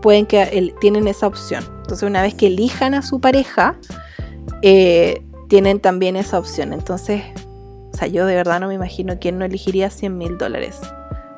pueden 0.00 0.26
que 0.26 0.74
tienen 0.80 1.06
esa 1.08 1.26
opción. 1.26 1.64
Entonces, 1.82 2.02
una 2.08 2.22
vez 2.22 2.34
que 2.34 2.46
elijan 2.46 2.94
a 2.94 3.02
su 3.02 3.20
pareja, 3.20 3.76
eh, 4.62 5.22
tienen 5.48 5.80
también 5.80 6.16
esa 6.16 6.38
opción. 6.38 6.72
Entonces, 6.72 7.22
o 7.92 7.96
sea, 7.96 8.08
yo 8.08 8.24
de 8.24 8.34
verdad 8.34 8.60
no 8.60 8.68
me 8.68 8.74
imagino 8.74 9.18
quién 9.20 9.38
no 9.38 9.44
elegiría 9.44 9.90
100 9.90 10.16
mil 10.16 10.38
dólares 10.38 10.80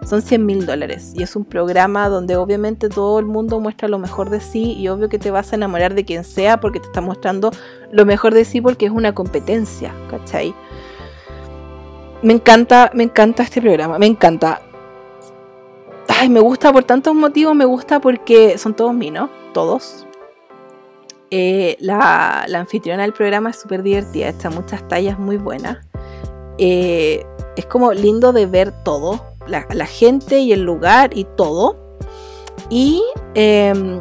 son 0.05 0.23
100 0.23 0.45
mil 0.45 0.67
dólares 0.67 1.13
y 1.15 1.23
es 1.23 1.37
un 1.37 1.45
programa 1.45 2.09
donde 2.09 2.37
obviamente 2.37 2.89
todo 2.89 3.19
el 3.19 3.27
mundo 3.27 3.61
muestra 3.61 3.89
lo 3.89 3.99
mejor 3.99 4.31
de 4.31 4.41
sí 4.41 4.73
y 4.73 4.89
obvio 4.89 5.09
que 5.09 5.19
te 5.19 5.31
vas 5.31 5.53
a 5.53 5.57
enamorar 5.57 5.95
de 5.95 6.05
quien 6.05 6.25
sea 6.25 6.61
porque 6.61 6.81
te 6.81 6.87
está 6.87 7.01
mostrando 7.01 7.51
lo 7.91 8.05
mejor 8.05 8.35
de 8.35 8.45
sí 8.45 8.61
porque 8.61 8.87
es 8.87 8.93
una 8.93 9.15
competencia, 9.15 9.95
¿cachai? 10.11 10.55
Me 12.23 12.35
encanta, 12.35 12.91
me 12.95 13.05
encanta 13.05 13.43
este 13.43 13.61
programa, 13.61 13.99
me 13.99 14.07
encanta. 14.07 14.63
Ay, 16.09 16.29
me 16.29 16.41
gusta 16.41 16.73
por 16.73 16.85
tantos 16.85 17.15
motivos, 17.15 17.55
me 17.55 17.65
gusta 17.65 18.01
porque 18.01 18.59
son 18.59 18.75
todos 18.75 18.95
míos, 18.95 19.29
todos. 19.53 20.07
Eh, 21.31 21.77
la, 21.81 22.45
anfitriona 22.55 23.03
del 23.03 23.13
programa 23.13 23.51
es 23.51 23.57
súper 23.57 23.83
divertida, 23.83 24.29
está 24.29 24.51
muchas 24.51 24.87
tallas 24.87 25.19
muy 25.19 25.37
buenas. 25.37 25.79
Eh, 26.59 27.25
es 27.57 27.67
como 27.67 27.93
lindo 27.93 28.33
de 28.33 28.47
ver 28.47 28.73
todo, 28.85 29.32
la, 29.47 29.87
gente 29.87 30.39
y 30.39 30.53
el 30.53 30.63
lugar 30.63 31.11
y 31.17 31.25
todo. 31.37 31.77
Y 32.71 33.03
em, 33.35 34.01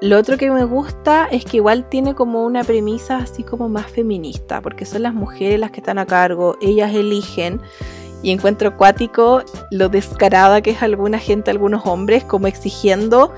lo 0.00 0.18
otro 0.18 0.36
que 0.36 0.50
me 0.50 0.64
gusta 0.64 1.26
es 1.30 1.44
que 1.44 1.58
igual 1.58 1.88
tiene 1.88 2.14
como 2.14 2.44
una 2.44 2.62
premisa 2.62 3.16
así 3.16 3.42
como 3.42 3.68
más 3.68 3.86
feminista, 3.90 4.60
porque 4.60 4.84
son 4.84 5.02
las 5.02 5.14
mujeres 5.14 5.58
las 5.58 5.70
que 5.70 5.80
están 5.80 5.98
a 5.98 6.06
cargo, 6.06 6.56
ellas 6.60 6.94
eligen 6.94 7.60
y 8.24 8.30
encuentro 8.30 8.70
acuático 8.70 9.42
lo 9.70 9.90
descarada 9.90 10.62
que 10.62 10.70
es 10.70 10.82
alguna 10.82 11.18
gente, 11.18 11.50
algunos 11.50 11.84
hombres, 11.84 12.24
como 12.24 12.46
exigiendo, 12.46 13.30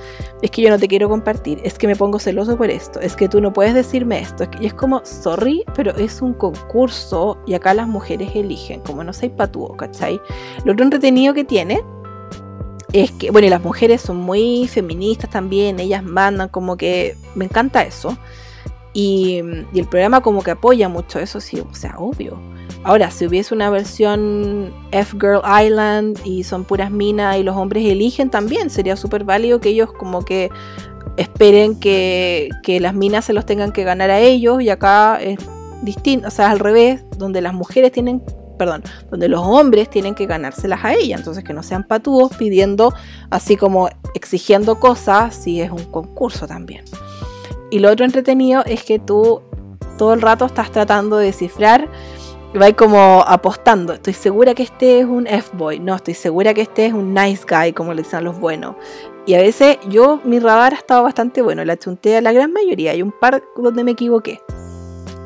es 0.43 0.53
que 0.53 0.63
yo 0.63 0.71
no 0.71 0.79
te 0.79 0.87
quiero 0.87 1.09
compartir, 1.09 1.61
es 1.65 1.77
que 1.77 1.89
me 1.89 1.97
pongo 1.97 2.21
celoso 2.21 2.57
por 2.57 2.71
esto, 2.71 3.01
es 3.01 3.17
que 3.17 3.29
tú 3.29 3.41
no 3.41 3.53
puedes 3.53 3.75
decirme 3.75 4.21
esto. 4.21 4.45
Y 4.61 4.67
es 4.67 4.75
como, 4.75 5.05
sorry, 5.05 5.65
pero 5.75 5.91
es 5.97 6.23
un 6.23 6.35
concurso 6.35 7.37
y 7.47 7.55
acá 7.55 7.75
las 7.75 7.89
mujeres 7.89 8.31
eligen, 8.37 8.81
como 8.81 9.03
no 9.03 9.13
soy 9.13 9.29
patúo, 9.29 9.77
¿cachai? 9.77 10.21
Lo 10.65 10.73
otro 10.73 10.85
entretenido 10.85 11.35
que 11.35 11.43
tiene 11.43 11.83
es 12.93 13.11
que, 13.11 13.33
bueno, 13.33 13.49
y 13.49 13.51
las 13.51 13.65
mujeres 13.65 14.01
son 14.03 14.19
muy 14.19 14.69
feministas 14.69 15.31
también, 15.31 15.81
ellas 15.81 16.05
mandan, 16.05 16.49
como 16.49 16.77
que 16.77 17.17
me 17.35 17.47
encanta 17.47 17.83
eso. 17.83 18.17
Y, 18.93 19.43
y 19.73 19.81
el 19.81 19.89
programa 19.89 20.21
como 20.21 20.43
que 20.43 20.53
apoya 20.53 20.89
mucho 20.89 21.19
eso, 21.19 21.41
sí, 21.41 21.59
o 21.61 21.75
sea, 21.75 21.97
obvio 21.99 22.39
Ahora, 22.87 23.11
si 23.11 23.27
hubiese 23.27 23.53
una 23.53 23.69
versión 23.69 24.73
F-Girl 24.93 25.43
Island 25.45 26.21
y 26.25 26.45
son 26.45 26.63
puras 26.63 26.93
minas 26.93 27.37
y 27.37 27.43
los 27.43 27.57
hombres 27.57 27.85
eligen 27.85 28.31
también, 28.31 28.71
sería 28.71 28.95
súper 28.95 29.25
válido 29.25 29.59
que 29.59 29.71
ellos 29.71 29.91
como 29.93 30.25
que 30.25 30.51
esperen 31.17 31.81
que, 31.81 32.49
las 32.81 32.95
minas 32.95 33.25
se 33.25 33.33
los 33.33 33.45
tengan 33.45 33.73
que 33.73 33.83
ganar 33.83 34.11
a 34.11 34.21
ellos 34.21 34.63
y 34.63 34.71
acá 34.71 35.21
es 35.21 35.37
distinto, 35.83 36.29
o 36.29 36.31
sea, 36.31 36.53
al 36.53 36.61
revés, 36.61 37.03
donde 37.19 37.41
las 37.41 37.55
mujeres 37.55 37.91
tienen, 37.91 38.23
perdón, 38.57 38.85
donde 39.11 39.27
los 39.27 39.41
hombres 39.41 39.91
tienen 39.91 40.15
que 40.15 40.27
ganárselas 40.27 40.85
a 40.85 40.95
ellas, 40.95 41.19
entonces 41.19 41.43
que 41.43 41.55
no 41.55 41.65
sean 41.65 41.83
patúos 41.83 42.37
pidiendo, 42.37 42.95
así 43.31 43.57
como 43.57 43.89
exigiendo 44.15 44.79
cosas, 44.79 45.35
si 45.35 45.61
es 45.61 45.73
un 45.73 45.87
concurso 45.87 46.47
también. 46.47 46.85
Y 47.73 47.81
lo 47.81 47.91
otro 47.91 48.05
entretenido 48.05 48.65
es 48.65 48.85
que 48.85 49.01
tú 49.01 49.43
todo 49.99 50.15
el 50.15 50.21
rato 50.21 50.45
estás 50.45 50.71
tratando 50.71 51.17
de 51.17 51.27
descifrar 51.27 51.89
va 52.59 52.73
como 52.73 53.23
apostando. 53.27 53.93
Estoy 53.93 54.13
segura 54.13 54.55
que 54.55 54.63
este 54.63 55.01
es 55.01 55.07
un 55.07 55.27
F-boy. 55.27 55.81
No, 55.81 55.95
estoy 55.97 56.15
segura 56.15 56.55
que 56.55 56.63
este 56.63 56.87
es 56.87 56.93
un 56.93 57.15
nice 57.15 57.45
guy, 57.49 57.73
como 57.73 57.93
le 57.95 58.03
dicen 58.03 58.25
los 58.25 58.39
buenos. 58.39 58.77
Y 59.27 59.35
a 59.35 59.39
veces 59.39 59.79
yo, 59.89 60.21
mi 60.25 60.39
radar 60.39 60.75
ha 60.75 60.77
estado 60.77 61.03
bastante 61.03 61.43
bueno. 61.43 61.65
La 61.65 61.77
chunté 61.77 62.17
a 62.17 62.21
la 62.21 62.33
gran 62.33 62.53
mayoría. 62.53 62.93
Hay 62.93 63.03
un 63.03 63.13
par 63.13 63.43
donde 63.57 63.85
me 63.85 63.93
equivoqué. 63.93 64.41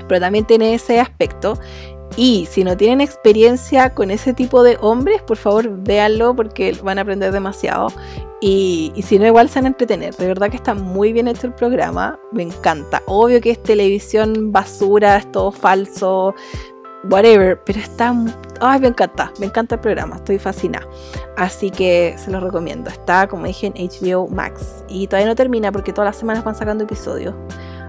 Pero 0.09 0.21
también 0.21 0.45
tiene 0.47 0.75
ese 0.75 1.01
aspecto. 1.01 1.59
Y 2.17 2.47
si 2.51 2.65
no 2.65 2.77
tienen 2.77 3.01
experiencia 3.01 3.95
con 3.95 4.11
ese 4.11 4.33
tipo 4.33 4.63
de 4.63 4.77
hombres, 4.81 5.23
por 5.23 5.37
favor 5.37 5.71
véanlo 5.71 6.35
porque 6.35 6.77
van 6.83 6.99
a 6.99 7.03
aprender 7.03 7.33
demasiado. 7.33 7.89
Y, 8.41 8.91
y, 8.95 9.03
si 9.03 9.19
no, 9.19 9.27
igual 9.27 9.51
se 9.51 9.59
van 9.59 9.67
a 9.67 9.69
entretener. 9.69 10.17
De 10.17 10.27
verdad 10.27 10.49
que 10.49 10.57
está 10.57 10.75
muy 10.75 11.13
bien 11.13 11.29
hecho 11.29 11.47
el 11.47 11.53
programa. 11.53 12.19
Me 12.33 12.43
encanta. 12.43 13.03
Obvio 13.07 13.41
que 13.41 13.51
es 13.51 13.63
televisión 13.63 14.51
basura, 14.51 15.19
es 15.19 15.31
todo 15.31 15.53
falso 15.53 16.35
whatever, 17.05 17.59
pero 17.65 17.79
está, 17.79 18.15
ay, 18.61 18.81
me 18.81 18.89
encanta, 18.89 19.33
me 19.39 19.47
encanta 19.47 19.77
el 19.77 19.81
programa, 19.81 20.17
estoy 20.17 20.39
fascinada. 20.39 20.87
Así 21.37 21.71
que 21.71 22.15
se 22.19 22.31
los 22.31 22.43
recomiendo. 22.43 22.91
Está, 22.91 23.27
como 23.27 23.47
dije, 23.47 23.67
en 23.67 23.75
HBO 23.75 24.29
Max. 24.29 24.85
Y 24.89 25.07
todavía 25.07 25.29
no 25.29 25.35
termina 25.35 25.73
porque 25.73 25.93
todas 25.93 26.09
las 26.09 26.17
semanas 26.17 26.45
van 26.45 26.55
sacando 26.55 26.85
episodios. 26.85 27.35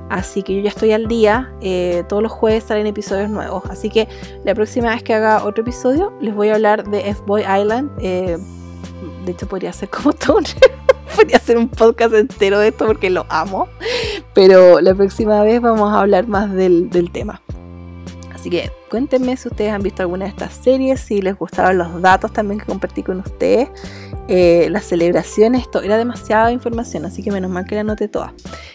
Así 0.09 0.43
que 0.43 0.55
yo 0.55 0.61
ya 0.61 0.69
estoy 0.69 0.91
al 0.91 1.07
día. 1.07 1.53
Eh, 1.61 2.03
todos 2.07 2.21
los 2.21 2.31
jueves 2.31 2.65
salen 2.65 2.87
episodios 2.87 3.29
nuevos. 3.29 3.63
Así 3.69 3.89
que 3.89 4.07
la 4.43 4.53
próxima 4.53 4.89
vez 4.89 5.03
que 5.03 5.13
haga 5.13 5.43
otro 5.43 5.63
episodio, 5.63 6.13
les 6.19 6.35
voy 6.35 6.49
a 6.49 6.55
hablar 6.55 6.89
de 6.89 7.09
F-Boy 7.09 7.41
Island. 7.41 7.91
Eh, 7.99 8.37
de 9.25 9.31
hecho, 9.31 9.47
podría 9.47 9.73
ser 9.73 9.89
como 9.89 10.13
todo 10.13 10.39
podría 11.15 11.37
hacer 11.37 11.57
un 11.57 11.67
podcast 11.69 12.13
entero 12.13 12.59
de 12.59 12.69
esto 12.69 12.85
porque 12.85 13.09
lo 13.09 13.25
amo. 13.29 13.67
Pero 14.33 14.81
la 14.81 14.93
próxima 14.93 15.43
vez 15.43 15.61
vamos 15.61 15.91
a 15.91 16.01
hablar 16.01 16.27
más 16.27 16.51
del 16.53 17.09
tema. 17.11 17.41
Así 18.41 18.49
que 18.49 18.71
cuéntenme 18.89 19.37
si 19.37 19.49
ustedes 19.49 19.71
han 19.71 19.83
visto 19.83 20.01
alguna 20.01 20.25
de 20.25 20.31
estas 20.31 20.51
series, 20.55 20.99
si 20.99 21.21
les 21.21 21.37
gustaron 21.37 21.77
los 21.77 22.01
datos 22.01 22.33
también 22.33 22.59
que 22.59 22.65
compartí 22.65 23.03
con 23.03 23.19
ustedes, 23.19 23.69
eh, 24.27 24.67
las 24.71 24.85
celebraciones, 24.85 25.61
esto 25.61 25.83
era 25.83 25.95
demasiada 25.95 26.51
información, 26.51 27.05
así 27.05 27.21
que 27.21 27.29
menos 27.29 27.51
mal 27.51 27.65
que 27.65 27.75
la 27.75 27.81
anoté 27.81 28.07
toda. 28.07 28.33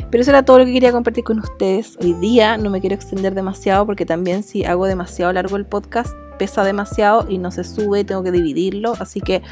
Pero 0.09 0.23
eso 0.23 0.31
era 0.31 0.45
todo 0.45 0.61
lo 0.61 0.67
que 0.67 0.73
quería 0.73 0.93
compartir 0.93 1.25
con 1.25 1.41
ustedes. 1.41 1.99
Hoy 2.01 2.13
día 2.13 2.57
no 2.59 2.71
me 2.71 2.81
quiero 2.81 2.95
extender 2.95 3.35
demasiado 3.35 3.85
porque 3.87 4.07
también 4.07 4.45
si 4.45 4.65
hago 4.65 4.87
demasiado 4.87 5.33
largo 5.33 5.57
el 5.57 5.67
podcast 5.67 6.15
pesa 6.39 6.63
demasiado 6.63 7.27
y 7.29 7.39
no 7.39 7.51
se 7.51 7.65
sube, 7.65 8.05
tengo 8.05 8.23
que 8.23 8.31
dividirlo, 8.31 8.93
así 9.01 9.21
que 9.21 9.43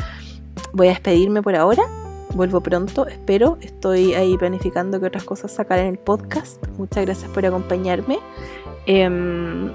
voy 0.72 0.86
a 0.86 0.90
despedirme 0.90 1.42
por 1.42 1.56
ahora. 1.56 1.82
Vuelvo 2.34 2.60
pronto, 2.60 3.08
espero. 3.08 3.58
Estoy 3.60 4.14
ahí 4.14 4.36
planificando 4.38 5.00
que 5.00 5.06
otras 5.06 5.24
cosas 5.24 5.50
sacar 5.50 5.80
en 5.80 5.86
el 5.88 5.98
podcast. 5.98 6.64
Muchas 6.78 7.04
gracias 7.04 7.28
por 7.32 7.44
acompañarme. 7.44 8.18
Em, 8.86 9.72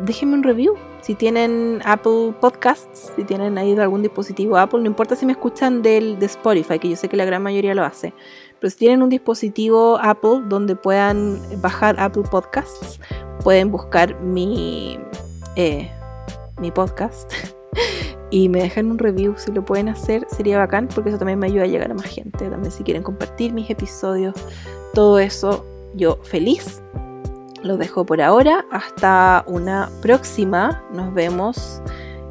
déjenme 0.00 0.34
un 0.34 0.42
review. 0.42 0.74
Si 1.00 1.14
tienen 1.14 1.80
Apple 1.84 2.34
Podcasts, 2.40 3.12
si 3.14 3.24
tienen 3.24 3.58
ahí 3.58 3.78
algún 3.78 4.02
dispositivo 4.02 4.56
Apple, 4.56 4.80
no 4.80 4.86
importa 4.86 5.16
si 5.16 5.26
me 5.26 5.32
escuchan 5.32 5.82
del, 5.82 6.18
de 6.18 6.26
Spotify, 6.26 6.78
que 6.78 6.88
yo 6.88 6.96
sé 6.96 7.08
que 7.08 7.16
la 7.16 7.26
gran 7.26 7.42
mayoría 7.42 7.74
lo 7.74 7.84
hace, 7.84 8.14
pero 8.58 8.70
si 8.70 8.78
tienen 8.78 9.02
un 9.02 9.10
dispositivo 9.10 9.98
Apple 10.00 10.42
donde 10.48 10.76
puedan 10.76 11.38
bajar 11.60 11.96
Apple 11.98 12.22
Podcasts, 12.30 13.00
pueden 13.42 13.70
buscar 13.70 14.18
mi, 14.20 14.98
eh, 15.56 15.90
mi 16.58 16.70
podcast 16.70 17.30
y 18.30 18.48
me 18.48 18.62
dejan 18.62 18.90
un 18.90 18.98
review 18.98 19.34
si 19.36 19.52
lo 19.52 19.62
pueden 19.62 19.90
hacer, 19.90 20.26
sería 20.30 20.56
bacán 20.56 20.88
porque 20.88 21.10
eso 21.10 21.18
también 21.18 21.38
me 21.38 21.48
ayuda 21.48 21.64
a 21.64 21.66
llegar 21.66 21.90
a 21.90 21.94
más 21.94 22.06
gente. 22.06 22.48
También 22.48 22.72
si 22.72 22.82
quieren 22.82 23.02
compartir 23.02 23.52
mis 23.52 23.68
episodios, 23.68 24.34
todo 24.94 25.18
eso, 25.18 25.66
yo 25.94 26.16
feliz 26.22 26.82
lo 27.64 27.76
dejo 27.76 28.04
por 28.04 28.20
ahora. 28.20 28.64
Hasta 28.70 29.42
una 29.46 29.90
próxima. 30.00 30.84
Nos 30.92 31.12
vemos. 31.12 31.82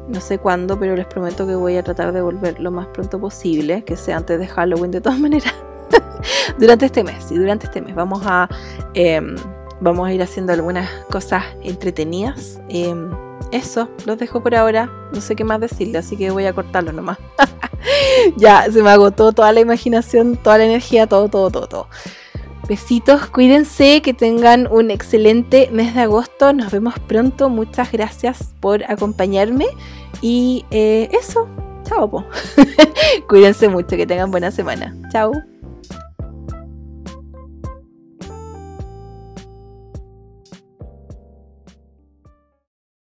No 0.08 0.20
sé 0.20 0.38
cuándo, 0.38 0.78
pero 0.78 0.96
les 0.96 1.06
prometo 1.06 1.46
que 1.46 1.54
voy 1.54 1.76
a 1.76 1.82
tratar 1.82 2.12
de 2.12 2.20
volver 2.20 2.60
lo 2.60 2.70
más 2.70 2.86
pronto 2.88 3.18
posible. 3.18 3.84
Que 3.84 3.96
sea 3.96 4.16
antes 4.16 4.38
de 4.38 4.46
Halloween 4.46 4.90
de 4.90 5.00
todas 5.00 5.18
maneras. 5.20 5.54
durante 6.58 6.86
este 6.86 7.04
mes. 7.04 7.30
Y 7.30 7.36
durante 7.36 7.66
este 7.66 7.82
mes 7.82 7.94
vamos 7.94 8.22
a, 8.24 8.48
em, 8.94 9.36
vamos 9.80 10.08
a 10.08 10.12
ir 10.12 10.22
haciendo 10.22 10.52
algunas 10.52 10.88
cosas 11.10 11.44
entretenidas. 11.62 12.60
Em, 12.68 13.10
eso, 13.50 13.88
los 14.06 14.18
dejo 14.18 14.42
por 14.42 14.54
ahora. 14.54 14.90
No 15.12 15.20
sé 15.20 15.36
qué 15.36 15.44
más 15.44 15.60
decirle, 15.60 15.98
así 15.98 16.16
que 16.16 16.30
voy 16.30 16.46
a 16.46 16.52
cortarlo 16.52 16.92
nomás. 16.92 17.18
ya, 18.36 18.70
se 18.70 18.82
me 18.82 18.90
agotó 18.90 19.32
toda 19.32 19.52
la 19.52 19.60
imaginación, 19.60 20.36
toda 20.36 20.58
la 20.58 20.64
energía, 20.64 21.06
todo, 21.06 21.28
todo, 21.28 21.50
todo, 21.50 21.66
todo. 21.66 21.88
Besitos, 22.68 23.26
cuídense, 23.26 24.00
que 24.02 24.14
tengan 24.14 24.66
un 24.70 24.90
excelente 24.90 25.68
mes 25.72 25.94
de 25.94 26.00
agosto. 26.02 26.52
Nos 26.52 26.72
vemos 26.72 26.94
pronto. 26.98 27.48
Muchas 27.48 27.92
gracias 27.92 28.54
por 28.60 28.84
acompañarme. 28.90 29.66
Y 30.22 30.64
eh, 30.70 31.08
eso, 31.12 31.48
chao. 31.84 32.24
cuídense 33.28 33.68
mucho, 33.68 33.96
que 33.96 34.06
tengan 34.06 34.30
buena 34.30 34.50
semana. 34.50 34.96
Chao. 35.10 35.32